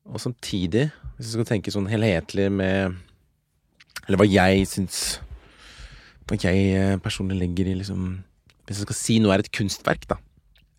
Og 0.04 0.20
samtidig, 0.20 0.88
hvis 1.16 1.28
jeg 1.28 1.36
skal 1.36 1.48
tenke 1.48 1.72
sånn 1.72 1.88
helhetlig 1.88 2.50
med 2.52 2.98
Eller 4.04 4.20
hva 4.20 4.26
jeg 4.28 4.66
syns 4.68 4.98
Hva 6.28 6.36
jeg 6.42 6.74
eh, 6.76 6.96
personlig 7.00 7.38
legger 7.40 7.70
i 7.70 7.76
liksom 7.78 8.02
Hvis 8.66 8.82
jeg 8.82 8.88
skal 8.88 8.98
si 8.98 9.16
noe 9.22 9.32
er 9.32 9.44
et 9.44 9.52
kunstverk, 9.54 10.04
da, 10.10 10.18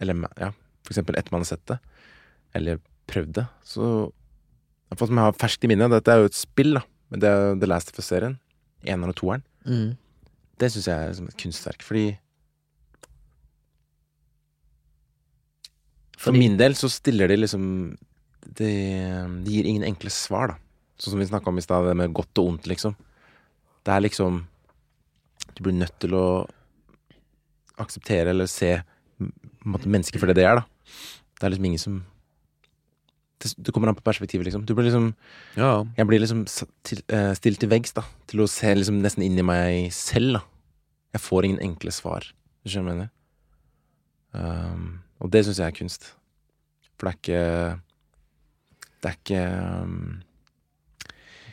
eller 0.01 0.27
ja, 0.37 0.51
for 0.85 0.93
eksempel 0.93 1.17
etter 1.17 1.33
man 1.33 1.41
har 1.41 1.49
sett 1.49 1.65
det, 1.69 1.79
eller 2.55 2.79
prøvd 3.11 3.33
det, 3.37 3.47
så 3.67 3.89
Iallfall 4.89 5.09
som 5.09 5.17
jeg 5.19 5.25
har 5.25 5.37
ferskt 5.41 5.63
i 5.65 5.67
minnet. 5.71 5.89
dette 5.91 6.11
er 6.13 6.21
jo 6.21 6.29
et 6.29 6.37
spill, 6.37 6.73
da, 6.77 6.81
men 7.11 7.19
det 7.19 7.29
er 7.29 7.55
The 7.59 7.67
Last 7.67 7.89
of 7.91 7.99
Us-serien, 7.99 8.39
eneren 8.85 9.09
og 9.13 9.15
toeren, 9.19 9.43
Mm. 9.65 9.97
det 10.61 10.71
syns 10.71 10.85
jeg 10.87 11.09
er 11.09 11.13
som 11.17 11.27
et 11.27 11.37
kunstverk, 11.37 11.81
fordi 11.81 12.17
For 16.17 16.31
Fordi- 16.31 16.39
min 16.39 16.57
del 16.57 16.73
så 16.73 16.89
stiller 16.89 17.27
de 17.27 17.35
liksom 17.37 17.97
De, 18.55 18.69
de 19.43 19.51
gir 19.51 19.65
ingen 19.65 19.83
enkle 19.83 20.09
svar, 20.13 20.47
da. 20.47 20.55
Sånn 20.99 21.11
som 21.15 21.19
vi 21.19 21.25
snakka 21.25 21.47
om 21.47 21.57
i 21.57 21.61
stad, 21.61 21.83
det 21.87 21.95
med 21.97 22.13
godt 22.13 22.37
og 22.37 22.47
ondt, 22.53 22.67
liksom. 22.67 22.95
Det 23.83 23.91
er 23.91 24.01
liksom 24.01 24.45
Du 25.55 25.63
blir 25.63 25.73
nødt 25.73 25.97
til 25.99 26.11
å 26.11 26.47
akseptere 27.79 28.29
eller 28.29 28.45
se 28.45 28.81
mennesker 29.65 30.19
for 30.19 30.27
det 30.27 30.35
det 30.35 30.45
er, 30.45 30.55
da. 30.55 30.65
Det 31.39 31.43
er 31.43 31.49
liksom 31.49 31.65
ingen 31.65 31.79
som 31.79 32.05
Det, 33.39 33.51
det 33.57 33.73
kommer 33.75 33.89
an 33.91 33.95
på 33.97 34.03
perspektivet, 34.05 34.45
liksom. 34.47 34.63
Du 34.65 34.73
blir 34.73 34.85
liksom 34.87 35.13
Ja. 35.57 35.83
Jeg 35.97 36.07
blir 36.07 36.19
liksom 36.23 36.45
til, 36.83 37.01
uh, 37.11 37.33
stilt 37.35 37.59
til 37.59 37.69
veggs, 37.69 37.91
da. 37.93 38.03
Til 38.27 38.39
å 38.45 38.47
se 38.47 38.73
liksom 38.75 39.01
nesten 39.03 39.23
inn 39.25 39.37
i 39.37 39.43
meg 39.43 39.91
selv, 39.93 40.37
da. 40.39 40.41
Jeg 41.13 41.21
får 41.21 41.45
ingen 41.45 41.59
enkle 41.61 41.91
svar. 41.91 42.23
Du 42.63 42.69
skjønner 42.71 42.85
hva 42.85 42.95
jeg 42.95 43.01
mener? 43.01 43.11
Um, 44.35 44.87
og 45.23 45.31
det 45.31 45.45
syns 45.45 45.59
jeg 45.59 45.67
er 45.67 45.75
kunst. 45.77 46.09
For 46.97 47.07
det 47.07 47.13
er 47.13 47.19
ikke 47.19 47.79
Det 49.03 49.11
er 49.11 49.17
ikke 49.19 49.83
um, 49.83 50.21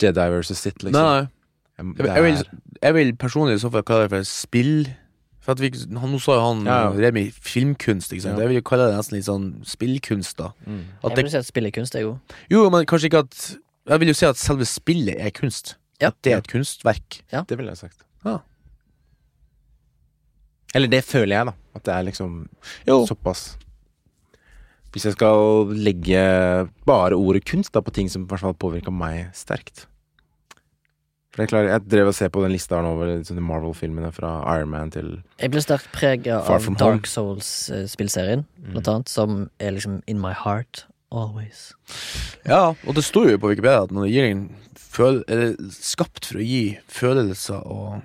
Jedi 0.03 0.25
versus 0.33 0.59
Sith, 0.59 0.83
liksom. 0.83 0.99
Nei, 1.03 1.21
nei. 1.21 1.29
Jeg- 1.79 2.07
Jeg, 2.07 2.23
vil, 2.23 2.45
jeg 2.83 2.95
vil 2.95 3.13
personlig 3.17 3.55
i 3.57 3.59
så 3.63 3.71
fall 3.71 3.83
kalle 3.83 4.03
det 4.09 4.11
for 4.11 4.23
spill. 4.29 4.87
For 5.43 5.57
at 5.57 5.61
vi, 5.63 5.71
han, 5.75 6.13
Nå 6.15 6.21
sa 6.23 6.37
jo 6.39 6.43
han 6.47 6.61
Ja. 6.69 6.77
ja. 6.87 6.91
Remi 7.09 7.25
filmkunst, 7.35 8.13
ikke 8.15 8.23
sant. 8.29 8.39
Ja. 8.39 8.47
Jeg 8.47 8.55
vil 8.55 8.63
kalle 8.69 8.87
det 8.91 8.97
nesten 9.01 9.17
litt 9.19 9.27
sånn 9.27 9.49
spillkunst, 9.67 10.37
da. 10.39 10.53
mm. 10.67 10.83
At 11.03 11.11
Jeg 11.11 11.17
vil 11.19 11.27
jo 11.27 11.35
si 11.35 11.41
at 11.43 11.49
spillekunst 11.51 11.97
er 11.99 12.05
jo 12.07 12.13
jo, 12.53 12.63
men 12.71 12.87
kanskje 12.87 13.11
ikke 13.11 13.25
at 13.27 13.41
Jeg 13.91 13.99
vil 14.05 14.13
jo 14.13 14.15
si 14.15 14.27
at 14.29 14.39
selve 14.39 14.65
spillet 14.71 15.19
er 15.19 15.31
kunst. 15.35 15.75
Ja. 16.01 16.09
At 16.13 16.21
det 16.23 16.33
er 16.33 16.39
et 16.43 16.49
kunstverk. 16.51 17.21
Det 17.31 17.59
ville 17.59 17.71
jeg 17.75 17.79
sagt. 17.83 18.05
Ja. 18.25 18.39
Eller 20.75 20.89
det 20.89 21.03
føler 21.05 21.37
jeg, 21.37 21.47
da. 21.51 21.55
At 21.77 21.85
det 21.85 21.95
er 21.95 22.07
liksom 22.07 22.37
Jo. 22.89 23.03
såpass 23.09 23.57
Hvis 24.93 25.05
jeg 25.09 25.15
skal 25.17 25.73
legge 25.75 26.23
bare 26.87 27.17
ordet 27.17 27.45
kunst 27.49 27.73
da 27.73 27.81
på 27.81 27.93
ting 27.97 28.09
som 28.13 28.23
i 28.25 28.29
hvert 28.31 28.41
fall 28.45 28.55
påvirker 28.55 28.93
meg 28.93 29.31
sterkt, 29.37 29.87
For 31.33 31.41
jeg, 31.43 31.49
klarer, 31.49 31.71
jeg 31.73 31.87
drev 31.89 32.11
og 32.11 32.15
ser 32.19 32.29
på 32.29 32.43
den 32.45 32.53
lista 32.53 32.77
her 32.77 32.85
nå 32.85 32.91
over 32.93 33.09
liksom 33.15 33.39
de 33.39 33.45
Marvel-filmene 33.47 34.11
fra 34.13 34.35
Iron 34.59 34.69
Man 34.69 34.91
til 34.93 35.07
Jeg 35.41 35.53
ble 35.55 35.63
sterkt 35.65 35.89
prega 35.95 36.43
av 36.45 36.67
Dark 36.77 37.07
Souls-spillserien, 37.09 38.45
blant 38.73 38.89
annet, 38.93 39.09
som 39.13 39.47
er 39.63 39.73
liksom 39.77 40.03
In 40.13 40.21
My 40.21 40.35
Heart 40.37 40.85
Always. 41.13 41.71
Ja, 42.49 42.75
og 42.87 42.95
det 42.97 43.05
står 43.05 43.31
jo 43.35 43.41
på 43.41 43.51
Wikipedia 43.53 43.83
at 43.87 43.91
når 43.93 44.07
det 44.07 44.13
gir 44.15 44.29
en 44.31 44.45
føl 44.77 45.23
eller 45.29 45.55
skapt 45.73 46.29
for 46.29 46.41
å 46.41 46.45
gi 46.47 46.63
følelser 46.93 47.65
og 47.65 48.01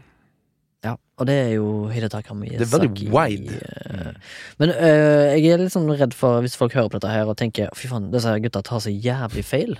Ja, 0.86 0.93
og 1.19 1.28
det 1.28 1.36
er 1.47 1.51
jo 1.57 1.88
Hidetaka 1.91 2.36
Miyazaki. 2.38 2.59
Det 2.61 2.67
er 2.67 2.73
veldig 2.78 3.11
wide. 3.11 3.59
eh, 3.91 4.34
Men 4.61 4.71
øh, 4.71 5.36
jeg 5.36 5.51
er 5.55 5.63
litt 5.65 5.73
sånn 5.75 5.88
redd 5.99 6.13
for, 6.15 6.39
hvis 6.45 6.55
folk 6.59 6.75
hører 6.78 6.91
på 6.93 6.99
dette 7.01 7.11
her 7.11 7.28
og 7.28 7.36
tenker 7.39 7.71
fy 7.75 7.89
faen, 7.91 8.07
disse 8.13 8.36
gutta 8.45 8.61
tar 8.63 8.84
så 8.84 8.91
jævlig 8.93 9.43
feil. 9.47 9.75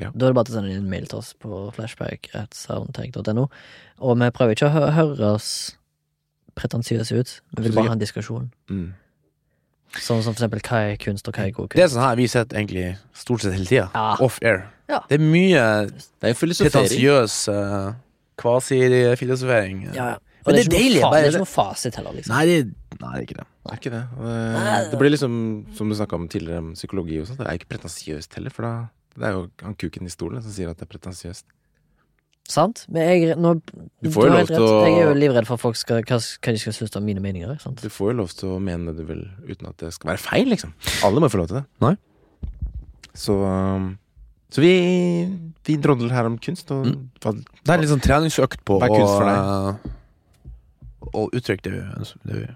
Ja. 0.00 0.10
Da 0.14 0.26
er 0.26 0.32
det 0.32 0.38
bare 0.38 0.48
til 0.48 0.56
å 0.56 0.58
sende 0.58 0.72
inn 0.72 0.82
en 0.84 0.90
mail 0.92 1.06
til 1.10 1.20
oss 1.20 1.34
på 1.36 1.66
flashback 1.76 2.30
at 2.32 2.56
flashback.soundtank.no. 2.56 3.46
Og 4.00 4.18
vi 4.20 4.30
prøver 4.36 4.56
ikke 4.56 4.70
å 4.70 4.74
hø 4.74 4.88
høre 4.96 5.34
oss 5.36 5.50
pretensiøse 6.58 7.20
ut. 7.20 7.36
Vi 7.56 7.68
vil 7.68 7.76
bare 7.76 7.92
ha 7.92 7.98
en 7.98 8.02
diskusjon. 8.02 8.50
mm. 8.72 8.90
Sånn 9.90 10.20
som 10.22 10.36
for 10.36 10.38
eksempel 10.38 10.60
hva 10.62 10.80
er 10.86 10.98
kunst, 11.02 11.26
og 11.26 11.34
hva 11.34 11.48
er 11.48 11.54
god 11.54 11.66
kunst? 11.72 11.78
Det 11.80 11.82
er 11.82 11.88
sånn 11.90 12.04
her 12.04 12.18
vi 12.20 12.28
sitter 12.30 12.60
egentlig 12.60 12.84
stort 13.10 13.42
sett 13.42 13.56
hele 13.56 13.66
tida. 13.66 13.88
Ja. 13.90 14.12
Off 14.22 14.36
air. 14.46 14.68
Ja. 14.86 15.00
Det 15.10 15.18
er 15.18 15.24
mye 15.24 15.64
Det 15.90 16.30
er 16.30 16.36
pretensiøs 16.38 17.38
uh, 17.50 17.96
kvasifilosofering. 18.38 19.88
Ja, 19.90 20.12
ja. 20.14 20.18
Men 20.46 20.56
det, 20.56 20.62
det 20.70 20.78
er 20.78 20.78
er 20.78 20.84
deilig, 20.84 21.00
noe, 21.02 21.10
bare 21.10 21.18
det 21.20 21.26
er 21.26 21.34
ikke 21.34 21.42
noe 21.42 21.50
fasit 21.52 21.98
heller, 21.98 22.14
liksom. 22.16 22.32
Nei, 22.32 22.44
det, 22.48 22.94
nei, 22.94 23.10
det 23.10 23.18
er 23.18 23.26
ikke 23.26 23.36
det. 23.40 23.46
Det 23.50 23.72
er 23.74 23.80
ikke 23.82 23.92
det. 23.92 24.04
Det, 24.22 24.76
det 24.92 25.00
blir 25.02 25.12
liksom, 25.12 25.34
som 25.76 25.90
du 25.90 25.96
snakka 25.98 26.16
om 26.16 26.30
tidligere, 26.32 26.62
om 26.64 26.70
psykologi 26.78 27.18
og 27.20 27.26
sånt. 27.28 27.42
Det 27.42 27.50
er 27.50 27.58
ikke 27.58 27.68
pretensiøst 27.74 28.38
heller, 28.38 28.54
for 28.54 28.64
da 28.64 28.72
det 29.16 29.26
er 29.26 29.32
jo 29.32 29.46
han 29.62 29.74
kuken 29.74 30.06
i 30.06 30.12
stolen 30.12 30.42
som 30.42 30.52
sier 30.52 30.70
at 30.70 30.78
det 30.78 30.86
er 30.88 30.92
pretensiøst. 30.98 31.44
Sant? 32.50 32.84
Men 32.90 33.02
jeg, 33.06 33.36
nå, 33.38 33.54
Du 34.02 34.08
får 34.10 34.26
jo 34.26 34.32
lov 34.34 34.46
til 34.48 34.56
å- 34.58 34.84
Jeg 34.86 34.98
er 34.98 35.08
jo 35.08 35.14
livredd 35.20 35.46
for 35.46 35.56
folk 35.56 35.76
skal, 35.76 36.02
hva, 36.02 36.16
hva 36.18 36.52
de 36.52 36.58
skal 36.58 36.72
synes 36.72 36.96
om 36.96 37.04
mine 37.04 37.20
meninger. 37.22 37.60
Sant? 37.60 37.80
Du 37.80 37.88
får 37.88 38.10
jo 38.10 38.16
lov 38.18 38.28
til 38.34 38.48
å 38.48 38.58
mene 38.60 38.86
det 38.90 38.96
du 38.96 39.04
vil, 39.06 39.22
uten 39.46 39.68
at 39.68 39.76
det 39.78 39.92
skal 39.94 40.10
være 40.16 40.18
feil, 40.18 40.48
liksom. 40.50 40.72
Alle 41.04 41.20
må 41.20 41.28
jo 41.30 41.34
få 41.36 41.42
lov 41.44 41.48
til 41.52 41.60
det. 41.60 41.66
Nei. 41.80 41.96
Så 43.14 43.36
um, 43.44 43.98
Så 44.50 44.60
vi, 44.64 44.72
vi 45.64 45.76
drodler 45.78 46.10
her 46.10 46.26
om 46.26 46.38
kunst, 46.38 46.70
og 46.74 46.86
Mm. 46.86 47.10
hva, 47.20 47.32
Det 47.64 47.70
er 47.74 47.78
litt 47.78 47.90
sånn 47.90 48.02
treningsøkt 48.02 48.64
på 48.64 48.80
å, 48.80 49.78
og 51.14 51.30
uttrykke 51.34 51.62
det 51.62 51.70
vi 51.72 51.78
gjør 51.78 52.16
Det 52.26 52.34
vi. 52.40 52.46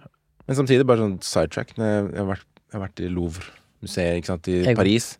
Men 0.47 0.57
samtidig 0.57 0.87
bare 0.87 0.99
sånn 0.99 1.23
sidetrack. 1.23 1.73
Jeg, 1.79 2.11
jeg, 2.13 2.19
har 2.19 2.27
vært, 2.29 2.45
jeg 2.71 2.79
har 2.81 2.83
vært 2.89 3.01
i 3.01 3.09
Louvre-museet 3.09 4.49
i 4.49 4.65
Jeg- 4.65 4.77
Paris, 4.77 5.19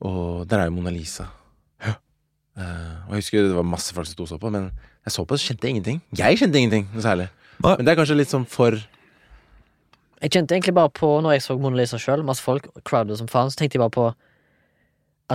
og 0.00 0.46
der 0.50 0.62
er 0.62 0.70
jo 0.70 0.76
Mona 0.76 0.92
Lisa. 0.94 1.28
Eh, 2.56 2.92
og 3.04 3.10
jeg 3.12 3.20
husker 3.20 3.42
det 3.44 3.56
var 3.56 3.66
masse 3.68 3.92
folk 3.92 4.08
som 4.08 4.16
sto 4.16 4.24
og 4.24 4.30
så 4.30 4.38
på, 4.40 4.50
men 4.52 4.70
jeg 5.04 5.12
så 5.12 5.24
på 5.28 5.36
og 5.36 5.42
kjente 5.42 5.68
ingenting. 5.68 5.98
Jeg 6.16 6.38
kjente 6.40 6.56
ingenting 6.56 6.86
noe 6.94 7.04
særlig. 7.04 7.26
Men 7.60 7.82
det 7.84 7.92
er 7.92 7.98
kanskje 7.98 8.16
litt 8.16 8.32
sånn 8.32 8.46
for 8.48 8.76
Jeg 10.22 10.32
kjente 10.32 10.56
egentlig 10.56 10.72
bare 10.76 10.88
på, 10.96 11.10
når 11.20 11.36
jeg 11.36 11.44
så 11.44 11.58
Mona 11.60 11.76
Lisa 11.76 12.00
sjøl, 12.00 12.24
masse 12.24 12.40
folk, 12.40 12.70
crowded 12.88 13.20
som 13.20 13.28
faen, 13.28 13.52
så 13.52 13.60
tenkte 13.60 13.76
jeg 13.76 13.84
bare 13.84 13.92
på 13.92 14.06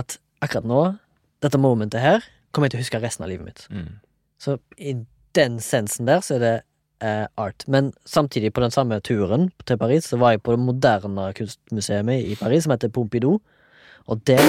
at 0.00 0.16
akkurat 0.42 0.66
nå, 0.66 0.82
dette 1.44 1.60
momentet 1.62 2.02
her, 2.02 2.26
kommer 2.50 2.66
jeg 2.66 2.74
til 2.74 2.80
å 2.80 2.82
huske 2.82 3.02
resten 3.02 3.26
av 3.26 3.30
livet 3.30 3.46
mitt. 3.46 3.64
mm. 3.70 3.92
Så 4.42 4.56
i 4.74 4.96
den 5.38 5.60
sensen 5.62 6.08
der, 6.10 6.18
så 6.26 6.34
er 6.34 6.42
det 6.42 6.54
eh, 7.06 7.26
art. 7.38 7.62
Men 7.70 7.92
samtidig, 8.04 8.50
på 8.52 8.64
den 8.64 8.74
samme 8.74 8.98
turen 9.00 9.52
til 9.66 9.78
Paris, 9.78 10.08
så 10.10 10.18
var 10.18 10.34
jeg 10.34 10.42
på 10.42 10.56
det 10.56 10.64
moderne 10.66 11.28
kunstmuseet 11.38 12.10
i 12.10 12.34
Paris, 12.40 12.66
som 12.66 12.74
heter 12.74 12.90
Pompidou. 12.90 13.38
Og 14.10 14.20
der 14.26 14.42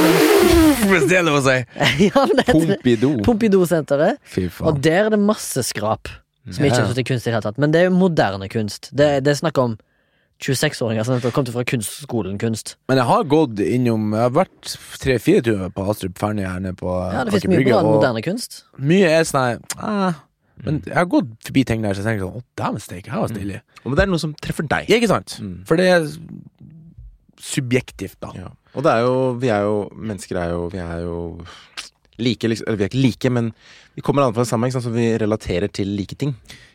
Hvis 0.89 1.07
det 1.09 1.19
er 1.19 1.25
lov 1.27 1.39
å 1.39 1.45
si! 1.45 1.59
Ja, 2.07 2.25
det 2.31 2.47
Pompidou. 2.49 3.15
Pompidou-senteret. 3.25 4.21
Fy 4.25 4.47
Og 4.63 4.81
der 4.83 5.07
er 5.07 5.13
det 5.13 5.21
masse 5.21 5.63
skrap 5.65 6.11
som 6.51 6.65
ikke 6.67 6.81
er 6.81 6.89
så 6.89 6.95
til 6.97 7.05
kunst 7.07 7.23
i 7.23 7.29
det 7.29 7.37
hele 7.37 7.45
tatt. 7.45 7.59
Men 7.61 7.71
det 7.71 7.79
er 7.79 7.85
jo 7.87 7.95
moderne 7.95 8.49
kunst. 8.51 8.89
Det, 8.91 9.07
det 9.23 9.31
er 9.31 9.37
snakk 9.39 9.59
om 9.61 9.77
26-åringer 10.43 11.05
som 11.07 11.21
kom 11.31 11.45
til 11.47 11.55
fra 11.55 11.63
kunstskolen 11.67 12.35
kunst. 12.41 12.75
Men 12.91 12.99
jeg 12.99 13.07
har 13.07 13.23
gått 13.31 13.61
innom 13.63 14.11
Jeg 14.11 14.25
har 14.25 14.33
vært 14.35 14.73
tre-fire 14.99 15.43
turer 15.45 15.71
på 15.71 15.85
Astrup 15.93 16.19
Fearnley 16.19 16.47
her 16.47 16.59
nede 16.63 16.75
på 16.79 16.91
Ja, 16.91 17.23
det 17.23 17.37
fins 17.37 17.47
mye 17.47 17.63
bra 17.69 17.83
moderne 17.85 18.23
kunst. 18.25 18.63
Mye 18.81 19.11
er 19.13 19.27
sånn 19.29 19.61
eh, 19.77 20.19
Men 20.65 20.81
jeg 20.89 20.97
har 20.97 21.07
gått 21.11 21.31
forbi 21.47 21.63
ting 21.69 21.85
der 21.85 21.95
så 21.95 22.03
jeg 22.03 22.09
tenker 22.09 22.27
sånn 22.27 22.41
Å, 22.41 22.43
dæven 22.59 22.83
steike, 22.83 23.13
her 23.13 23.23
var 23.23 23.31
stilig. 23.31 23.61
Og 23.83 23.91
Men 23.91 23.99
det 23.99 24.05
er 24.05 24.11
noe 24.11 24.25
som 24.25 24.35
treffer 24.43 24.67
deg. 24.67 24.91
Ikke 24.97 25.11
sant? 25.11 25.37
Mm. 25.39 25.55
For 25.69 25.79
det 25.79 25.87
er 25.93 26.11
subjektivt, 27.43 28.19
da. 28.23 28.33
Ja. 28.39 28.51
Og 28.73 28.85
det 28.85 28.91
er 28.91 29.05
jo 29.05 29.15
Vi 29.41 29.49
er 29.53 29.65
jo 29.67 29.77
Mennesker 29.93 30.39
er 30.41 30.53
jo 30.53 30.67
Vi 30.73 30.81
er 30.81 31.03
jo 31.05 31.17
like, 32.17 32.47
liksom 32.47 32.67
Eller 32.67 32.79
vi 32.79 32.85
er 32.85 32.91
ikke 32.91 33.03
like, 33.03 33.29
men 33.29 33.53
vi 33.93 34.01
kommer 34.01 34.23
an 34.23 34.33
fra 34.33 34.41
det 34.41 34.49
samme, 34.49 34.71
så 34.73 34.89
vi 34.89 35.11
relaterer 35.21 35.69
til 35.69 35.87
like 35.93 36.15
ting. 36.17 36.31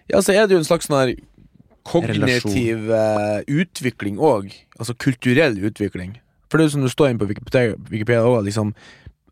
Ja, 0.07 0.21
så 0.23 0.33
er 0.33 0.47
det 0.47 0.55
jo 0.55 0.61
en 0.61 0.67
slags 0.69 0.87
sånn 0.87 1.01
her 1.01 1.17
kognitiv 1.89 2.93
eh, 2.95 3.41
utvikling 3.51 4.21
òg. 4.23 4.53
Altså 4.79 4.95
kulturell 4.95 5.59
utvikling. 5.67 6.13
For 6.47 6.59
det 6.59 6.65
er 6.65 6.69
jo 6.69 6.75
som 6.77 6.85
det 6.87 6.93
står 6.93 7.11
inne 7.11 7.23
på 7.23 7.29
Wikipedia 7.33 8.23
òg, 8.23 8.45
liksom 8.47 8.71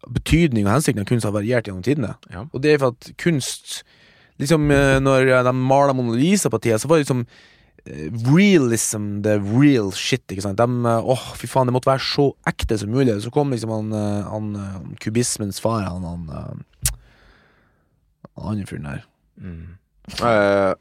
Betydning 0.06 0.66
og 0.66 0.76
hensikten 0.76 1.02
av 1.02 1.06
kunst 1.08 1.26
har 1.26 1.34
variert 1.34 1.66
gjennom 1.66 1.86
tidene. 1.86 2.12
Ja. 2.30 2.44
Og 2.50 2.62
det 2.62 2.74
er 2.74 2.82
for 2.82 2.94
at 2.94 3.12
kunst 3.22 3.80
Liksom 4.36 4.66
eh, 4.70 4.98
Når 5.00 5.30
de 5.46 5.52
maler 5.56 5.96
Mona 5.96 6.16
Lisa 6.18 6.50
på 6.52 6.60
tida, 6.60 6.76
så 6.78 6.90
var 6.90 6.98
det 6.98 7.06
liksom 7.06 7.22
Realism, 7.86 9.22
the 9.22 9.38
real 9.38 9.92
shit. 9.94 10.24
Ikke 10.32 10.42
sant? 10.42 10.58
De, 10.58 10.66
eh, 10.90 11.10
åh, 11.14 11.26
fy 11.38 11.48
faen, 11.50 11.68
det 11.68 11.74
måtte 11.76 11.90
være 11.90 12.02
så 12.02 12.28
ekte 12.48 12.78
som 12.80 12.90
mulig. 12.90 13.14
Så 13.22 13.32
kom 13.34 13.54
liksom 13.54 13.72
han, 13.74 13.92
eh, 13.94 14.30
han 14.30 14.48
eh, 14.60 14.78
kubismens 15.02 15.62
far, 15.62 15.86
han 15.86 16.06
han 16.06 16.64
Han 18.36 18.50
andre 18.52 18.66
fyren 18.68 18.84
der. 18.84 19.04
Mm. 19.40 19.76
Uh, 20.20 20.74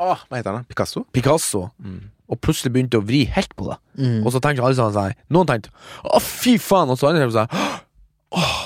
åh, 0.00 0.22
hva 0.28 0.38
heter 0.38 0.54
han? 0.56 0.64
Picasso? 0.64 1.04
Picasso. 1.12 1.68
Mm. 1.78 2.12
og 2.26 2.40
plutselig 2.42 2.72
begynte 2.74 2.98
å 2.98 3.04
vri 3.06 3.20
helt 3.30 3.52
på 3.54 3.68
det. 3.68 3.76
Mm. 4.00 4.24
Og 4.24 4.32
så 4.34 4.40
tenkte 4.42 4.64
alle 4.64 4.74
sammen 4.74 4.94
seg 4.96 5.20
Noen 5.30 5.46
tenkte 5.46 5.70
å 6.02 6.18
fy 6.22 6.56
faen, 6.58 6.90
og 6.90 6.98
så 6.98 7.10
andre 7.10 7.22
tenkte 7.22 7.44
seg 7.44 7.52
åh, 8.34 8.56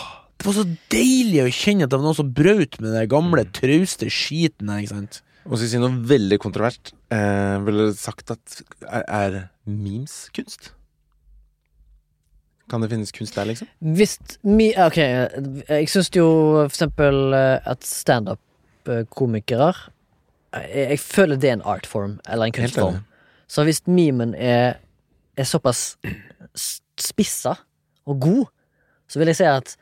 det 0.41 0.47
var 0.49 0.57
så 0.57 0.65
deilig 0.95 1.43
å 1.43 1.51
kjenne 1.53 1.85
at 1.85 1.93
det 1.93 1.99
var 1.99 2.07
noen 2.07 2.17
som 2.17 2.31
brøt 2.33 2.79
med 2.81 2.95
den 2.97 3.11
gamle, 3.13 3.45
trauste 3.53 4.09
skiten 4.09 4.71
der, 4.71 4.81
ikke 4.81 4.95
sant. 4.95 5.21
Og 5.47 5.57
skal 5.57 5.65
jeg 5.65 5.73
si 5.73 5.81
noe 5.81 6.03
veldig 6.11 6.39
kontrovert. 6.43 6.93
Eh, 7.13 7.57
ville 7.67 7.91
sagt 7.97 8.31
at 8.35 8.61
er, 8.85 9.05
er 9.07 9.39
memes 9.65 10.27
kunst? 10.37 10.73
Kan 12.71 12.85
det 12.85 12.91
finnes 12.93 13.11
kunst 13.15 13.35
der, 13.35 13.49
liksom? 13.51 13.71
Hvis 13.81 14.19
mi, 14.47 14.71
Ok, 14.79 15.01
jeg 15.01 15.89
syns 15.91 16.13
jo 16.15 16.29
for 16.69 16.71
eksempel 16.71 17.35
eh, 17.35 17.57
at 17.67 17.87
standup-komikere 17.87 19.73
jeg, 20.53 20.87
jeg 20.91 21.01
føler 21.01 21.37
det 21.37 21.51
er 21.51 21.59
en 21.59 21.67
artform, 21.67 22.19
eller 22.29 22.45
en 22.49 22.55
kunstform. 22.55 23.03
Så 23.51 23.65
hvis 23.67 23.83
memen 23.87 24.35
er, 24.35 24.79
er 25.37 25.47
såpass 25.47 25.99
spissa 27.01 27.55
og 28.07 28.21
god, 28.21 28.45
så 29.11 29.19
vil 29.19 29.31
jeg 29.31 29.41
si 29.41 29.49
at 29.49 29.77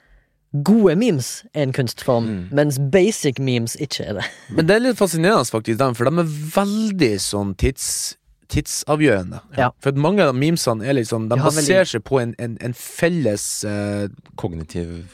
gode 0.65 0.95
memes 0.97 1.45
er 1.55 1.63
en 1.63 1.73
kunstform, 1.77 2.25
Mm. 2.29 2.49
mens 2.57 2.79
basic 2.93 3.39
memes 3.39 3.77
ikke 3.77 4.05
er 4.05 4.13
det. 4.21 4.25
Men 4.57 4.67
det 4.67 4.77
er 4.77 4.81
litt 4.81 4.97
fascinerende, 4.99 5.45
faktisk, 5.45 5.79
dem, 5.79 5.95
for 5.95 6.09
de 6.09 6.23
er 6.23 6.31
veldig 6.55 7.13
sånn 7.21 7.55
tids, 7.61 8.17
tidsavgjørende. 8.49 9.41
Ja. 9.59 9.71
For 9.85 9.93
at 9.93 10.01
mange 10.01 10.25
av 10.25 10.35
memesene 10.35 10.87
er 10.89 10.97
liksom 10.97 11.29
De 11.29 11.37
baserer 11.37 11.85
veldig... 11.85 11.91
seg 11.93 12.05
på 12.09 12.21
en, 12.23 12.35
en, 12.39 12.57
en 12.65 12.75
felles 12.75 13.65
uh, 13.69 14.09
Kognitiv 14.41 15.05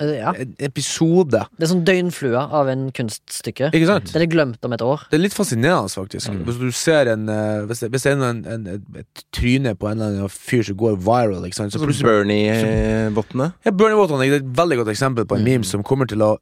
Ja. 0.00 0.32
en 0.32 0.54
episode. 0.64 1.42
Det 1.58 1.66
er 1.66 1.70
sånn 1.70 1.84
døgnflue 1.84 2.40
av 2.40 2.68
en 2.72 2.86
kunststykke. 2.96 3.68
Ikke 3.76 3.88
sant? 3.90 4.12
Den 4.14 4.24
er 4.24 4.30
glemt 4.32 4.64
om 4.64 4.72
et 4.72 4.80
år. 4.84 5.02
Det 5.10 5.18
er 5.18 5.24
litt 5.26 5.36
fascinerende, 5.36 5.92
faktisk. 5.92 6.30
Mm. 6.32 6.44
Hvis 6.48 6.60
du 6.60 6.70
ser 6.72 7.10
en 7.12 7.28
eh, 7.28 7.64
Hvis 7.68 7.82
det, 7.84 7.90
hvis 7.92 8.06
det 8.06 8.12
er 8.14 8.22
en, 8.24 8.44
en, 8.46 8.66
et, 9.02 9.24
tryne 9.36 9.74
på 9.76 9.90
en 9.90 9.98
eller 10.00 10.22
annen 10.24 10.32
fyr 10.32 10.62
som 10.66 10.78
går 10.80 10.96
viral, 11.04 11.44
ikke 11.44 11.58
sant? 11.60 11.74
så 11.74 11.82
plutselig 11.82 12.08
Bernie-vottene? 12.08 13.50
ja, 13.66 13.70
Bernie-vottene 13.74 14.24
er 14.26 14.38
et 14.40 14.48
veldig 14.56 14.80
godt 14.82 14.94
eksempel 14.94 15.26
på 15.28 15.36
en 15.36 15.44
Mm. 15.44 15.50
meme 15.52 15.64
som 15.68 15.82
kommer 15.86 16.08
til 16.08 16.22
å 16.24 16.38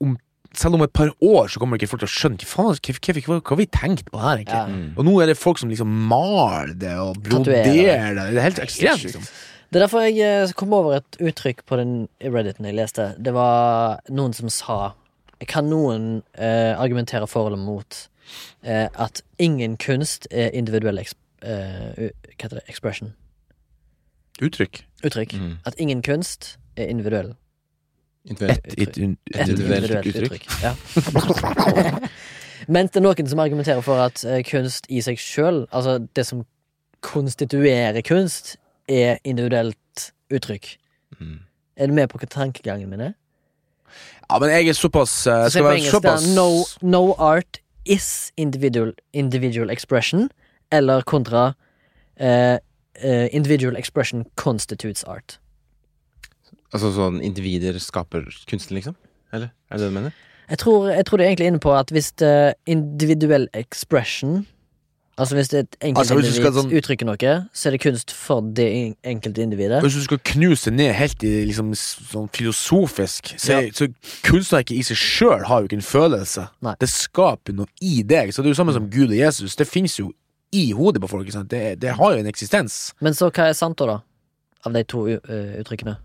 om, 0.00 0.16
Selv 0.52 0.74
om 0.74 0.82
et 0.82 0.90
par 0.92 1.06
år 1.22 1.46
så 1.46 1.60
kommer 1.62 1.78
ikke 1.78 1.86
folk 1.86 2.00
til 2.02 2.08
å 2.08 2.10
skjønne 2.10 2.42
hva, 2.42 2.74
hva, 2.74 3.36
hva, 3.38 3.56
vi 3.56 3.66
tenkt 3.70 4.10
på 4.10 4.18
her, 4.18 4.40
egentlig. 4.40 4.58
Ja. 4.58 4.66
Mm. 4.66 4.96
Og 4.98 5.04
nå 5.06 5.12
er 5.22 5.26
det 5.30 5.36
folk 5.38 5.58
som 5.62 5.70
liksom 5.70 5.86
maler 6.10 6.72
det 6.74 6.96
og 6.98 7.20
broderer 7.22 8.16
det. 8.18 8.24
Det 8.34 8.40
er 8.40 8.46
helt 8.48 8.58
ekstremt, 8.58 9.04
liksom. 9.04 9.28
Det 9.70 9.78
er 9.78 9.84
derfor 9.84 10.02
jeg 10.02 10.18
eh, 10.26 10.52
kom 10.58 10.72
over 10.74 10.96
et 10.98 11.16
uttrykk 11.22 11.62
på 11.66 11.76
den 11.78 12.08
redditen 12.20 12.66
jeg 12.66 12.74
leste. 12.74 13.12
Det 13.18 13.34
var 13.34 14.00
noen 14.10 14.34
som 14.34 14.50
sa 14.50 14.80
Kan 15.48 15.70
noen 15.70 16.22
eh, 16.34 16.74
argumentere 16.76 17.28
for 17.30 17.46
eller 17.46 17.60
mot 17.62 18.08
eh, 18.62 18.88
at 18.92 19.22
ingen 19.38 19.76
kunst 19.80 20.26
er 20.30 20.50
individuell 20.52 20.98
eh, 20.98 21.06
Hva 21.40 22.10
heter 22.42 22.58
det? 22.58 22.64
Expression. 22.68 23.14
Uttrykk. 24.42 24.82
Uttrykk. 25.04 25.34
Mm. 25.38 25.54
At 25.64 25.78
ingen 25.78 26.02
kunst 26.02 26.58
er 26.76 26.90
individuell. 26.90 27.34
Individuelt. 28.24 28.66
Et, 28.66 28.72
et, 28.72 28.88
et, 28.88 28.98
Et 28.98 29.48
Individuelt 29.48 29.84
individuelt 29.84 30.06
uttrykk. 30.06 30.44
uttrykk. 30.44 30.62
Ja. 30.62 32.08
Mens 32.74 32.90
det 32.90 33.00
er 33.00 33.04
noen 33.06 33.28
som 33.30 33.38
argumenterer 33.38 33.80
for 33.80 34.02
at 34.02 34.24
eh, 34.24 34.42
kunst 34.44 34.90
i 34.92 35.00
seg 35.00 35.18
sjøl, 35.20 35.64
altså 35.72 35.98
det 36.16 36.26
som 36.28 36.44
konstituerer 37.00 38.02
kunst, 38.04 38.58
er 38.90 39.18
individuelt 39.24 40.10
uttrykk. 40.34 40.74
Mm. 41.18 41.40
Er 41.76 41.86
du 41.86 41.96
med 41.96 42.10
på 42.10 42.20
hva 42.20 42.28
tankegangen 42.30 42.90
min 42.90 43.00
er? 43.10 43.16
Ja, 44.30 44.38
men 44.38 44.52
jeg 44.52 44.70
er 44.70 44.78
såpass 44.78 45.26
uh, 45.26 45.48
Skal 45.50 45.64
være 45.66 45.80
engelsk 45.80 45.96
såpass 45.96 46.26
no, 46.36 46.62
no 46.86 47.14
art 47.18 47.58
is 47.84 48.30
individual, 48.36 48.92
individual 49.12 49.70
expression, 49.70 50.28
eller 50.70 51.02
kontra 51.02 51.52
uh, 52.20 52.56
uh, 53.02 53.26
individual 53.34 53.76
expression 53.76 54.26
constitutes 54.36 55.02
art. 55.04 55.40
Altså 56.70 56.92
sånn 56.94 57.18
individer 57.26 57.80
skaper 57.82 58.28
kunsten, 58.46 58.76
liksom? 58.78 58.94
Eller? 59.34 59.50
Er 59.70 59.80
det 59.80 59.86
det 59.86 59.90
du 59.90 59.96
mener? 59.96 60.14
Jeg 60.50 60.58
tror, 60.62 60.88
jeg 60.90 61.06
tror 61.06 61.18
du 61.18 61.24
er 61.24 61.30
egentlig 61.30 61.50
inne 61.50 61.62
på 61.62 61.72
at 61.74 61.90
hvis 61.94 62.12
individuell 62.66 63.48
expression 63.54 64.44
Altså 65.20 65.36
hvis 65.36 65.50
et 65.50 65.56
er 65.58 65.64
et 65.66 65.74
du 65.74 65.86
enkeltindivid 65.90 66.46
altså, 66.46 66.62
sånn- 66.62 66.72
uttrykker 66.78 67.08
noe, 67.08 67.32
så 67.52 67.68
er 67.68 67.74
det 67.76 67.80
kunst 67.82 68.14
for 68.16 68.46
det 68.56 68.68
enkelte 69.04 69.42
individet. 69.44 69.82
Hvis 69.84 69.98
du 69.98 70.04
skal 70.06 70.20
knuse 70.32 70.70
det 70.70 70.76
ned 70.78 70.92
helt 70.96 71.24
i 71.28 71.32
liksom 71.50 71.74
sånn 71.76 72.30
filosofisk, 72.32 73.34
så, 73.36 73.58
ja. 73.58 73.74
så 73.76 73.90
kunstverket 74.24 74.78
i 74.78 74.82
seg 74.86 74.96
sjøl 74.96 75.44
har 75.50 75.60
jo 75.60 75.68
ikke 75.68 75.80
en 75.82 75.84
følelse. 75.84 76.46
Nei. 76.64 76.74
Det 76.80 76.88
skaper 76.88 77.58
noe 77.58 77.68
i 77.84 78.00
deg. 78.00 78.32
Så 78.32 78.40
det 78.40 78.50
er 78.50 78.56
jo 78.56 78.60
samme 78.62 78.76
som 78.76 78.88
Gud 78.92 79.12
og 79.12 79.18
Jesus. 79.18 79.58
Det 79.60 79.68
fins 79.68 79.98
jo 80.00 80.08
i 80.56 80.70
hodet 80.72 81.02
på 81.04 81.10
folk. 81.10 81.26
Ikke 81.28 81.36
sant? 81.36 81.50
Det, 81.52 81.76
det 81.82 81.96
har 82.00 82.14
jo 82.16 82.22
en 82.24 82.30
eksistens. 82.30 82.94
Men 83.04 83.16
så 83.18 83.28
hva 83.28 83.50
er 83.50 83.58
sant, 83.58 83.76
da? 83.78 83.98
da? 83.98 83.98
Av 84.64 84.72
de 84.76 84.84
to 84.88 85.04
uttrykkene? 85.08 85.98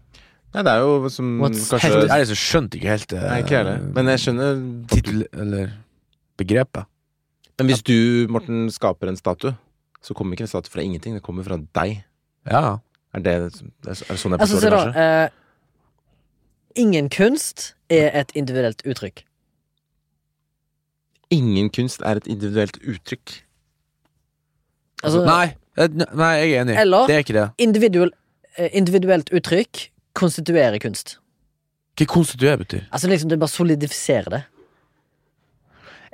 Nei, 0.55 0.63
det 0.63 0.71
er 0.71 0.83
jo 0.85 1.09
som 1.11 1.31
What's 1.43 1.65
kanskje 1.67 1.89
Helt 1.91 2.11
Jeg 2.13 2.27
så 2.29 2.35
skjønte 2.39 2.77
ikke 2.79 2.91
helt 2.93 3.15
Nei, 3.17 3.39
ikke 3.43 3.55
jeg 3.57 3.59
heller. 3.59 3.87
Men 3.97 4.11
jeg 4.13 4.21
skjønner 4.23 4.61
tittel, 4.91 5.25
eller 5.35 5.73
begrepet. 6.39 6.87
Men 7.59 7.69
hvis 7.71 7.83
du, 7.87 8.27
Morten, 8.29 8.65
skaper 8.73 9.07
en 9.07 9.17
statue, 9.17 9.53
så 10.03 10.13
kommer 10.13 10.35
ikke 10.35 10.43
en 10.47 10.51
statue 10.51 10.71
fra 10.73 10.81
ingenting. 10.83 11.15
Det 11.15 11.23
kommer 11.23 11.43
fra 11.47 11.57
deg. 11.57 12.01
Ja. 12.51 12.77
Er 13.15 13.23
det, 13.23 13.33
er 13.35 13.49
det 13.87 13.95
sånn 13.95 14.35
jeg 14.35 14.41
forstår 14.41 14.61
det, 14.75 14.79
kanskje? 14.81 15.05
eh, 15.05 15.29
ingen 16.83 17.07
kunst 17.09 17.69
er 17.89 18.09
et 18.19 18.33
individuelt 18.35 18.83
uttrykk. 18.85 19.23
Ingen 21.33 21.69
kunst 21.73 22.03
er 22.05 22.19
et 22.19 22.27
individuelt 22.29 22.77
uttrykk. 22.83 23.37
Altså, 25.03 25.23
Nei, 25.25 25.55
nei, 26.15 26.31
jeg 26.41 26.51
er 26.51 26.61
enig. 26.65 26.75
Eller- 26.81 27.07
Det 27.07 27.15
er 27.15 27.23
ikke 27.23 27.33
det. 27.39 27.47
individuell, 27.57 28.11
eh, 28.57 28.69
individuelt 28.73 29.29
uttrykk 29.31 29.89
konstituerer 30.13 30.79
kunst. 30.79 31.17
Hva 31.97 32.05
konstituerer 32.05 32.57
betyr? 32.57 32.83
Altså 32.91 33.07
liksom 33.07 33.29
Det 33.29 33.39
bare 33.39 33.49
solidifiserer 33.49 34.29
det. 34.29 34.43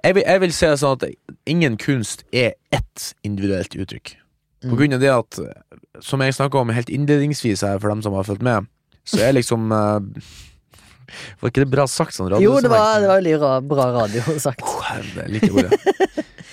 Jeg 0.01 0.17
vil, 0.17 0.23
jeg 0.25 0.41
vil 0.41 0.53
si 0.55 0.69
sånn 0.81 0.97
at 0.97 1.05
ingen 1.49 1.77
kunst 1.81 2.23
er 2.33 2.55
ett 2.73 3.11
individuelt 3.27 3.75
uttrykk. 3.77 4.15
På 4.61 4.77
grunn 4.77 4.93
av 4.93 5.01
det 5.01 5.09
at, 5.09 5.39
eh, 5.41 5.79
som 6.05 6.21
jeg 6.21 6.37
snakka 6.37 6.61
om 6.61 6.69
helt 6.73 6.89
innledningsvis 6.89 7.63
her, 7.65 7.79
for 7.81 7.89
dem 7.89 8.01
som 8.05 8.13
har 8.13 8.25
fulgt 8.27 8.45
med, 8.45 8.69
så 9.05 9.21
er 9.25 9.33
liksom 9.33 9.71
eh, 9.73 10.27
Var 11.41 11.49
ikke 11.49 11.63
det 11.65 11.71
bra 11.73 11.87
sagt 11.89 12.15
sånn? 12.15 12.29
Jo, 12.39 12.53
det 12.63 12.69
var, 12.71 13.01
det 13.01 13.09
var 13.09 13.17
veldig 13.17 13.33
ra, 13.41 13.55
bra 13.59 13.87
radio 13.97 14.37
sagt. 14.45 14.61
Oh, 14.63 14.79
herre, 14.85 15.25
litt 15.27 15.49
ordet. 15.49 15.75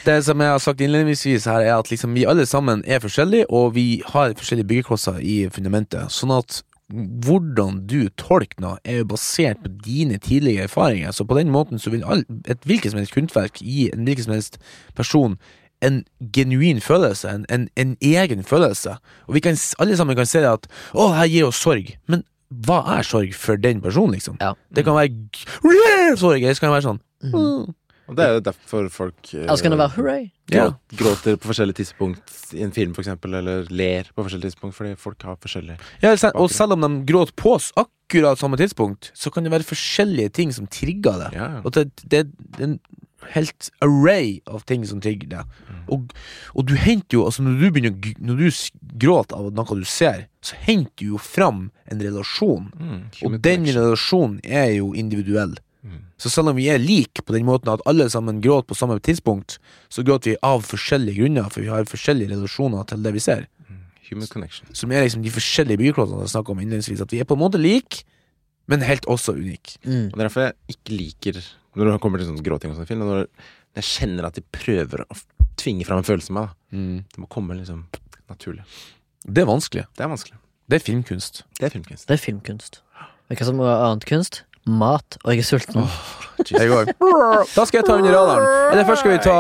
Det 0.07 0.17
som 0.25 0.41
jeg 0.41 0.51
har 0.55 0.63
sagt 0.63 0.81
innledningsvis 0.81 1.45
her, 1.51 1.61
er 1.67 1.75
at 1.77 1.91
liksom 1.93 2.15
vi 2.17 2.25
alle 2.27 2.47
sammen 2.49 2.81
er 2.89 3.03
forskjellige, 3.03 3.47
og 3.53 3.75
vi 3.77 4.01
har 4.09 4.33
forskjellige 4.39 4.71
byggeklosser 4.71 5.21
i 5.21 5.37
fundamentet. 5.53 6.09
Sånn 6.15 6.33
at 6.33 6.63
hvordan 6.93 7.83
du 7.87 8.09
tolker 8.17 8.61
noe, 8.65 8.79
er 8.85 9.03
jo 9.03 9.09
basert 9.13 9.61
på 9.65 9.73
dine 9.85 10.19
tidligere 10.19 10.69
erfaringer. 10.69 11.13
Så 11.13 11.27
på 11.29 11.37
den 11.39 11.51
måten 11.53 11.79
så 11.79 11.91
vil 11.93 12.05
all, 12.05 12.25
et 12.49 12.65
hvilket 12.65 12.93
som 12.95 13.01
helst 13.01 13.15
kunstverk 13.17 13.61
gi 13.61 13.91
en 13.93 14.07
hvilken 14.09 14.25
som 14.25 14.37
helst 14.39 14.59
person 14.97 15.37
en 15.85 16.01
genuin 16.35 16.81
følelse, 16.83 17.29
en, 17.31 17.45
en, 17.49 17.69
en 17.77 17.97
egen 18.03 18.43
følelse. 18.45 18.97
Og 19.29 19.35
vi 19.37 19.41
kan 19.45 19.57
alle 19.79 19.97
sammen 19.97 20.17
kan 20.17 20.27
se 20.27 20.43
at 20.43 20.67
'Å, 20.95 21.13
her 21.15 21.27
gir 21.31 21.47
oss 21.47 21.61
sorg', 21.63 21.97
men 22.09 22.25
hva 22.51 22.99
er 22.99 23.03
sorg 23.07 23.35
for 23.35 23.57
den 23.57 23.81
personen, 23.81 24.17
liksom? 24.17 24.39
Ja. 24.41 24.55
Det 24.75 24.85
kan 24.85 24.97
være 24.97 26.17
sorg, 26.17 26.43
eller 26.43 26.55
så 26.55 26.61
kan 26.61 26.73
det 26.73 26.79
være 26.83 26.89
sånn 26.89 27.01
Mhm. 27.19 27.75
Og 28.09 28.17
det 28.17 28.25
er 28.25 28.33
jo 28.39 28.41
derfor 28.41 28.89
folk 28.91 29.35
eh, 29.35 29.43
Eller 29.45 29.63
kan 29.63 29.71
det 29.75 29.79
være 29.79 29.95
hurray. 29.97 30.31
Ja. 30.51 30.71
gråter 30.97 31.37
på 31.37 31.51
forskjellige 31.51 31.77
tidspunkt 31.83 32.55
i 32.57 32.63
en 32.65 32.73
film, 32.73 32.95
for 32.97 33.03
eksempel, 33.05 33.35
eller 33.37 33.67
ler 33.69 34.09
på 34.17 34.25
forskjellige 34.25 34.51
tidspunkt, 34.55 34.75
fordi 34.79 34.95
folk 34.97 35.23
har 35.29 35.37
forskjellige 35.37 35.77
Ja, 36.03 36.15
se- 36.17 36.31
og 36.35 36.49
selv 36.51 36.73
om 36.73 36.81
de 36.87 37.05
gråter 37.13 37.37
på 37.37 37.53
oss 37.59 37.71
akkurat 37.77 38.39
samme 38.41 38.57
tidspunkt, 38.57 39.11
så 39.15 39.31
kan 39.31 39.45
det 39.45 39.53
være 39.53 39.69
forskjellige 39.69 40.33
ting 40.33 40.53
som 40.57 40.67
trigger 40.67 41.19
det. 41.27 41.35
Ja, 41.37 41.51
ja. 41.59 41.61
Og 41.65 41.73
det, 41.77 41.91
det 42.09 42.23
er 42.25 42.65
en 42.65 42.79
helt 43.35 43.69
array 43.85 44.39
av 44.47 44.63
ting 44.65 44.87
som 44.89 45.01
trigger 45.05 45.29
det. 45.29 45.45
Og, 45.93 46.13
og 46.55 46.65
du 46.71 46.75
henter 46.81 47.19
jo, 47.19 47.25
altså 47.29 47.43
når 47.45 47.61
du 47.61 47.71
begynner 47.75 47.93
å 47.93 48.15
Når 48.31 48.37
du 48.41 48.47
s- 48.49 48.71
gråter 48.97 49.37
av 49.37 49.53
noe 49.53 49.77
du 49.77 49.85
ser, 49.85 50.29
så 50.41 50.55
henter 50.65 50.97
du 50.97 51.07
jo 51.13 51.19
fram 51.21 51.71
en 51.91 52.01
relasjon. 52.01 52.71
Mm, 52.79 53.01
Og 53.27 53.37
den 53.43 53.67
connection. 53.67 53.83
relasjonen 53.83 54.41
er 54.45 54.71
jo 54.79 54.95
individuell. 54.95 55.59
Mm. 55.89 56.03
Så 56.21 56.33
selv 56.33 56.53
om 56.53 56.59
vi 56.59 56.69
er 56.71 56.81
like 56.83 57.25
på 57.25 57.35
den 57.35 57.47
måten 57.49 57.71
at 57.73 57.85
alle 57.89 58.09
sammen 58.13 58.43
gråter 58.45 58.69
på 58.71 58.77
samme 58.79 58.99
tidspunkt, 59.01 59.59
så 59.89 60.05
gråter 60.07 60.35
vi 60.35 60.41
av 60.45 60.67
forskjellige 60.67 61.23
grunner, 61.23 61.49
for 61.53 61.65
vi 61.65 61.73
har 61.73 61.89
forskjellige 61.89 62.35
relasjoner 62.35 62.87
til 62.91 63.07
det 63.07 63.15
vi 63.17 63.25
ser. 63.25 63.47
Human 64.09 64.29
connection. 64.31 64.69
Som 64.73 64.93
er 64.93 65.05
liksom 65.05 65.23
de 65.25 65.33
forskjellige 65.33 65.81
byggeklossene 65.83 66.25
jeg 66.25 66.33
snakka 66.33 66.55
om 66.55 66.61
innledningsvis. 66.63 67.03
At 67.05 67.13
vi 67.13 67.21
er 67.21 67.29
på 67.29 67.37
en 67.37 67.43
måte 67.43 67.61
like, 67.61 68.05
men 68.69 68.85
helt 68.85 69.09
også 69.09 69.35
unike. 69.37 69.79
Mm. 69.85 70.09
Og 70.09 70.15
det 70.15 70.23
er 70.23 70.27
derfor 70.27 70.47
jeg 70.47 70.77
ikke 70.77 70.97
liker 70.97 71.41
Når 71.77 71.91
det 71.91 72.01
kommer 72.03 72.21
til 72.21 72.29
sånn 72.31 72.43
gråting 72.45 72.73
og 72.73 72.81
sånn 72.81 72.89
film, 72.89 73.05
når 73.07 73.27
jeg 73.79 73.87
kjenner 73.87 74.29
at 74.29 74.39
de 74.39 74.43
prøver 74.43 75.05
å 75.05 75.19
tvinge 75.61 75.87
fram 75.87 76.01
en 76.01 76.09
følelse 76.09 76.33
i 76.33 76.37
meg, 76.39 76.49
da. 76.49 76.79
Det 77.13 77.23
må 77.23 77.29
komme 77.31 77.57
liksom 77.59 77.85
naturlig. 78.31 78.65
Det 79.25 79.45
er 79.45 79.49
vanskelig. 79.49 79.85
Det 79.95 80.05
er 80.05 80.11
vanskelig. 80.11 80.39
Det 80.69 80.79
er 80.81 80.85
filmkunst. 80.85 81.43
Det 81.59 81.69
er 81.69 81.75
filmkunst. 81.75 82.09
Det 82.09 82.17
er 82.17 82.23
filmkunst. 82.23 82.81
Ikke 83.33 83.45
som 83.45 83.61
annet 83.61 84.05
kunst? 84.09 84.43
Mat. 84.69 85.19
Og 85.25 85.33
jeg 85.33 85.43
er 85.43 85.49
sulten. 85.49 85.89
Jeg. 86.39 86.71
Da 87.57 87.65
skal 87.67 87.81
jeg 87.81 87.87
ta 87.89 87.97
under 87.99 88.13
radaren. 88.15 88.45
Eller 88.71 88.85
først 88.87 89.03
skal 89.03 89.13
vi 89.17 89.19
ta 89.25 89.37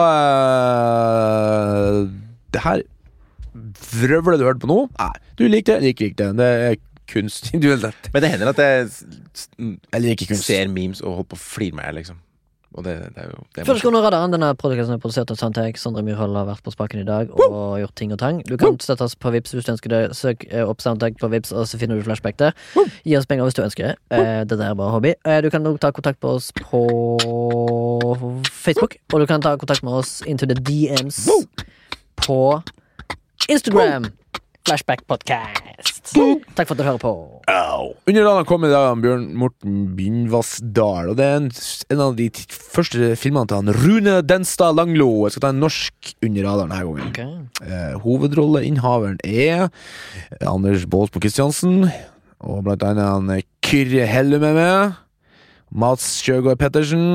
uh, 2.02 2.08
Det 2.54 2.62
her 2.64 2.82
vrøvlet 4.02 4.40
du 4.40 4.44
hørte 4.46 4.62
på 4.62 4.70
nå. 4.70 4.78
Nei, 4.98 5.14
du 5.38 5.46
likte 5.50 5.78
det, 5.78 5.94
ikke 5.94 6.08
likte 6.10 6.30
det. 6.30 6.38
Det 6.38 6.48
er 6.68 6.74
kunst. 7.08 7.52
Men 7.54 8.22
det 8.22 8.30
hender 8.32 8.50
at 8.52 8.58
jeg 8.62 8.88
Jeg 10.28 10.38
ser 10.42 10.68
memes 10.68 11.00
og 11.00 11.20
holder 11.20 11.30
på 11.32 11.38
å 11.38 11.42
flire 11.42 11.78
meg, 11.78 11.94
liksom. 12.00 12.18
Og 12.78 12.84
det, 12.86 12.92
det 13.16 13.24
er 13.24 13.30
jo 13.32 13.40
det 13.56 13.62
er 13.62 13.66
Før 13.66 13.74
du 13.74 13.80
skal 13.80 13.90
morsomt. 13.90 13.96
under 13.98 14.04
radaren, 14.06 14.30
denne 14.36 14.48
podcasten 14.54 14.94
er 14.94 15.00
produsert 15.02 15.32
av 15.34 15.38
Sandtek. 15.40 15.78
Sondre 15.82 16.04
Myrhold 16.06 16.36
har 16.38 16.46
vært 16.46 16.62
på 16.62 16.70
spaken 16.70 17.00
i 17.02 17.06
dag 17.08 17.32
og 17.34 17.80
gjort 17.82 17.94
ting 17.98 18.12
og 18.14 18.20
tang. 18.22 18.38
Du 18.46 18.54
kan 18.60 18.78
støtte 18.78 19.08
oss 19.08 19.16
på 19.18 19.32
Vips 19.34 19.56
hvis 19.56 19.66
du 19.66 19.72
ønsker 19.74 19.90
det. 19.90 20.00
Søk 20.14 20.46
eh, 20.52 20.62
opp 20.62 20.80
Soundtag 20.84 21.18
på 21.18 21.26
Vips, 21.32 21.50
og 21.52 21.66
så 21.66 21.80
finner 21.80 21.98
du 21.98 22.06
flashback 22.06 22.38
der. 22.38 22.54
Gi 23.02 23.16
oss 23.18 23.26
penger 23.26 23.48
hvis 23.48 23.58
du 23.58 23.64
ønsker 23.66 23.90
det. 23.90 23.96
Eh, 24.14 24.44
Det 24.46 24.58
der 24.60 24.70
er 24.70 24.78
bare 24.78 24.94
hobby. 24.94 25.14
Eh, 25.26 25.40
Du 25.42 25.50
kan 25.50 25.66
også 25.66 25.82
ta 25.82 25.90
kontakt 25.90 26.22
med 26.22 26.30
oss 26.38 26.52
på 26.54 26.84
Facebook, 28.52 28.96
og 29.12 29.20
du 29.20 29.26
kan 29.26 29.42
ta 29.42 29.56
kontakt 29.56 29.82
med 29.82 29.92
oss 29.98 30.22
into 30.26 30.46
the 30.46 30.54
DMs 30.54 31.26
på 32.22 32.62
Instagram. 33.48 34.12
Flashback 34.68 35.00
Podcast. 35.08 36.10
Takk 36.12 36.68
for 36.68 36.74
at 36.74 36.80
du 36.80 36.84
hører 36.84 37.00
på. 37.00 37.10
Under 37.48 38.24
radaren 38.26 38.44
kom 38.48 38.66
i 38.66 38.68
dag 38.68 38.98
Bjørn 39.00 39.22
Morten 39.40 39.78
Bindvassdal. 39.96 41.08
Og 41.08 41.16
det 41.16 41.24
er 41.24 41.38
en, 41.38 41.46
en 41.94 42.02
av 42.04 42.12
de 42.18 42.26
første 42.52 43.14
filmene 43.16 43.48
til 43.48 43.62
han 43.62 43.72
Rune 43.78 44.18
Denstad 44.28 44.76
Langlo. 44.76 45.08
Jeg 45.24 45.36
skal 45.38 45.46
ta 45.46 45.52
en 45.54 45.62
norsk 45.64 46.12
under 46.20 46.44
radaren 46.50 46.74
denne 46.74 46.84
gangen. 46.84 47.08
Okay. 47.14 47.64
Eh, 47.64 47.96
hovedrolleinnehaveren 48.04 49.16
er 49.24 49.70
Anders 50.44 50.84
Baasbo 50.84 51.24
Christiansen. 51.24 51.86
Og 52.44 52.60
blant 52.68 52.84
annet 52.84 53.08
han 53.08 53.32
Kyrre 53.64 54.04
Hellum 54.04 54.44
Helle 54.44 54.54
med. 54.60 55.00
Mats 55.72 56.10
Kjøgaard 56.28 56.60
Pettersen. 56.60 57.08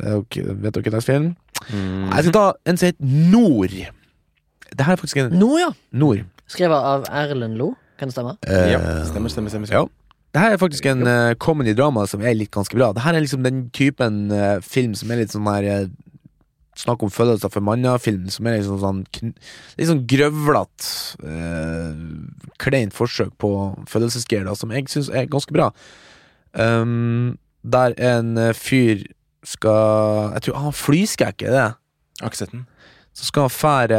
Er 0.00 0.16
jo- 0.16 0.24
Vet 0.64 0.72
dere 0.72 0.80
hvilken 0.88 1.04
film? 1.04 1.30
Mm. 1.68 2.08
Jeg 2.16 2.24
skal 2.24 2.32
ta 2.40 2.48
en 2.64 2.76
som 2.80 2.88
heter 2.88 3.04
Nord. 3.36 3.80
Det 4.70 4.86
her 4.86 4.92
er 4.96 5.00
faktisk 5.04 5.16
en 5.26 5.32
Nord, 5.36 5.58
ja. 5.60 5.72
Nord. 5.92 6.24
Skrevet 6.50 6.90
av 6.92 7.06
Erlend 7.08 7.58
Lo. 7.60 7.72
Kan 8.00 8.10
det 8.10 8.16
stemme? 8.16 8.36
Eh, 8.48 8.72
Ja, 8.74 8.80
stemmer, 9.06 9.32
stemmer, 9.32 9.52
stemmer. 9.52 9.72
Ja. 9.72 9.86
Det 10.30 10.40
her 10.40 10.54
er 10.54 10.60
faktisk 10.62 10.86
en 10.86 11.02
uh, 11.06 11.34
comedy-drama 11.42 12.04
som 12.06 12.22
er 12.22 12.36
litt 12.38 12.52
ganske 12.54 12.76
bra. 12.78 12.92
Det 12.94 13.02
her 13.02 13.16
er 13.18 13.24
liksom 13.24 13.42
den 13.42 13.64
typen 13.74 14.30
uh, 14.30 14.60
film 14.62 14.94
som 14.94 15.10
er 15.10 15.24
litt 15.24 15.34
sånn 15.34 15.48
her 15.50 15.66
uh, 15.66 15.90
Snakk 16.78 17.02
om 17.02 17.10
følelser 17.12 17.50
for 17.52 17.60
manna-film, 17.66 18.28
som 18.32 18.46
er 18.46 18.60
liksom 18.60 18.78
sånn 18.80 19.00
kn 19.12 19.32
Litt 19.76 19.88
sånn 19.90 20.04
grøvlete, 20.08 20.86
uh, 21.26 22.46
kleint 22.62 22.94
forsøk 22.96 23.34
på 23.42 23.50
følelsesgear, 23.90 24.46
da, 24.46 24.54
som 24.56 24.70
jeg 24.72 24.86
syns 24.88 25.10
er 25.10 25.26
ganske 25.28 25.52
bra. 25.52 25.72
Um, 26.54 27.34
der 27.62 27.92
en 28.00 28.38
eh, 28.40 28.54
fyr 28.56 29.02
skal 29.44 30.32
Jeg 30.34 30.42
tror 30.46 30.56
han 30.62 30.72
flyskrekk, 30.72 31.42
er 31.42 31.52
det? 31.52 31.66
Aksetten. 32.24 32.64
Så 33.20 33.26
skal 33.28 33.44
han 33.44 33.52
fære 33.52 33.96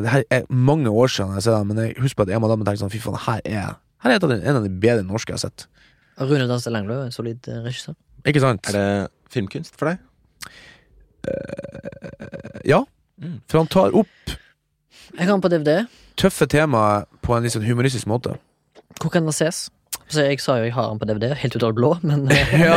Det 0.00 0.08
her 0.14 0.22
er 0.32 0.46
mange 0.48 0.88
år 0.88 1.10
siden 1.12 1.34
jeg 1.36 1.44
ser 1.44 1.58
det, 1.58 1.66
men 1.68 1.80
jeg 1.82 1.96
husker 2.00 2.22
på 2.22 2.24
at 2.24 2.30
jeg 2.32 2.38
og 2.40 2.44
madammen 2.46 2.64
tenkte 2.64 2.80
sånn 2.86 2.92
Fy 2.94 3.00
faen, 3.04 3.18
her 3.26 3.42
er 3.44 3.74
Her 4.00 4.14
er 4.14 4.16
et 4.16 4.24
av 4.24 4.32
de, 4.32 4.38
en 4.40 4.58
av 4.62 4.64
de 4.64 4.70
bedre 4.82 5.04
norske 5.04 5.30
jeg 5.34 5.36
har 5.36 5.42
sett. 5.44 5.66
Rune 6.22 6.46
Danstad 6.48 6.72
Langlo, 6.74 6.96
en 7.04 7.12
solid 7.14 7.44
eh, 7.52 7.60
regissør. 7.66 7.94
Ikke 8.26 8.40
sant? 8.42 8.66
Er 8.72 8.78
det 8.78 8.86
filmkunst 9.34 9.76
for 9.78 9.92
deg? 9.92 10.00
Ja. 12.66 12.80
Mm. 13.22 13.36
For 13.50 13.60
han 13.62 13.70
tar 13.70 13.94
opp 13.94 14.32
Jeg 15.12 15.28
kan 15.28 15.42
på 15.44 15.50
DVD. 15.52 15.84
tøffe 16.18 16.48
temaer 16.50 17.04
på 17.22 17.36
en 17.36 17.44
litt 17.46 17.54
sånn 17.54 17.66
humoristisk 17.66 18.08
måte. 18.10 18.34
Hvor 18.98 19.12
kan 19.12 19.26
det 19.28 19.34
ses? 19.36 19.66
Så 20.12 20.26
jeg 20.26 20.40
sa 20.44 20.58
jo 20.60 20.66
jeg 20.66 20.74
har 20.76 20.90
den 20.90 20.98
på 21.00 21.06
DVD, 21.08 21.30
helt 21.40 21.54
ut 21.56 21.62
av 21.64 21.70
det 21.72 21.78
blå, 21.80 21.90
men 22.04 22.26
eh, 22.34 22.52
Ja. 22.60 22.76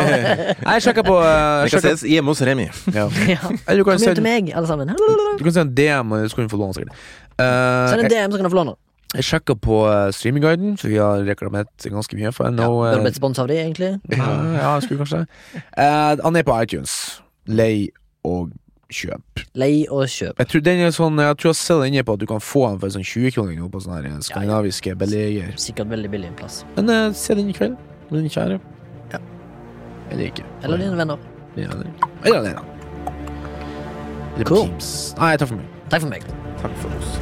Jeg 0.72 0.86
sjekka 0.86 1.04
på 1.04 1.18
eh, 1.20 1.66
Det 1.66 1.74
kan 1.76 1.84
ses 1.90 2.06
hjemme 2.08 2.32
hos 2.32 2.42
Remi. 2.48 2.70
ja. 2.96 3.06
ja. 3.34 3.42
Du 3.52 3.84
kan 3.84 3.84
Kom 3.84 3.92
hjem 3.92 4.00
til 4.00 4.08
sende 4.08 4.24
meg, 4.26 4.50
alle 4.56 4.70
sammen. 4.72 4.94
du 4.96 5.44
kan 5.44 5.54
sende 5.60 5.68
en 5.70 5.76
DM, 5.78 6.16
og 6.16 6.30
så 6.32 6.40
kan 6.40 6.48
du 6.48 6.54
få 6.56 6.62
låne 6.64 6.78
sikkert. 6.78 7.06
Uh, 7.36 7.46
Send 7.92 8.06
en 8.06 8.12
DM, 8.14 8.32
så 8.32 8.40
kan 8.40 8.48
du 8.48 8.54
få 8.56 8.60
låne. 8.62 8.76
jeg 9.16 9.24
sjekka 9.30 9.56
på 9.60 9.82
uh, 9.88 10.10
Streamingguiden, 10.16 10.78
for 10.80 10.88
vi 10.92 10.98
har 11.04 11.24
reklamert 11.28 11.72
ganske 11.92 12.16
mye 12.20 12.32
for 12.36 12.48
den. 12.50 12.60
Ja, 12.64 12.98
blitt 13.04 13.20
sponsa 13.20 13.44
av 13.44 13.52
de, 13.52 13.60
egentlig. 13.62 13.92
ja, 14.16 14.30
ja, 14.56 14.72
skulle 14.84 15.04
kanskje 15.04 15.26
uh, 15.26 16.24
Han 16.24 16.36
er 16.40 16.44
på 16.48 16.56
iTunes. 16.64 16.96
Lei 17.48 17.90
og 18.26 18.50
kjøp. 18.94 19.44
Lei 19.58 19.86
og 19.90 20.06
kjøp. 20.12 20.38
Jeg 20.40 20.50
tror 20.52 20.64
den 20.66 20.84
er 20.86 20.92
sånn 20.96 21.20
Jeg 21.22 21.38
tror 21.40 21.50
jeg 21.52 21.60
ser 21.60 21.82
den 21.82 21.94
inne 21.94 22.04
på 22.06 22.16
at 22.18 22.22
du 22.22 22.28
kan 22.30 22.44
få 22.44 22.66
den 22.70 22.80
for 22.82 22.94
sånn 22.96 23.06
20 23.06 23.36
kroner 23.36 23.58
nå 23.60 23.70
på 23.72 23.82
sånne 23.84 24.02
her 24.04 24.26
skandinaviske 24.26 24.96
billiger. 25.00 25.54
Sikkert 25.62 25.92
veldig 25.94 26.12
billig 26.14 26.32
en 26.32 26.38
plass. 26.40 26.64
Men 26.76 26.92
uh, 26.92 27.14
se 27.16 27.38
den 27.38 27.50
i 27.50 27.56
kveld, 27.58 27.78
med 28.10 28.22
din 28.22 28.34
kjære. 28.34 28.60
Ja. 29.14 29.22
Eller 30.12 30.30
ikke. 30.30 30.46
Eller 30.64 30.84
dine 30.84 31.00
venner. 31.00 31.32
Ja, 31.56 31.70
Eller 31.72 31.88
eller 32.26 32.40
alene. 32.40 32.66
Eller 34.36 34.46
Cool. 34.46 34.68
Teams. 34.68 35.16
Nei, 35.18 35.36
takk 35.40 35.54
for 35.54 35.62
meg. 35.62 35.68
Takk 35.90 36.04
for 36.04 36.12
meg. 36.12 36.30
Takk 36.62 36.78
for 36.84 37.00
oss. 37.00 37.18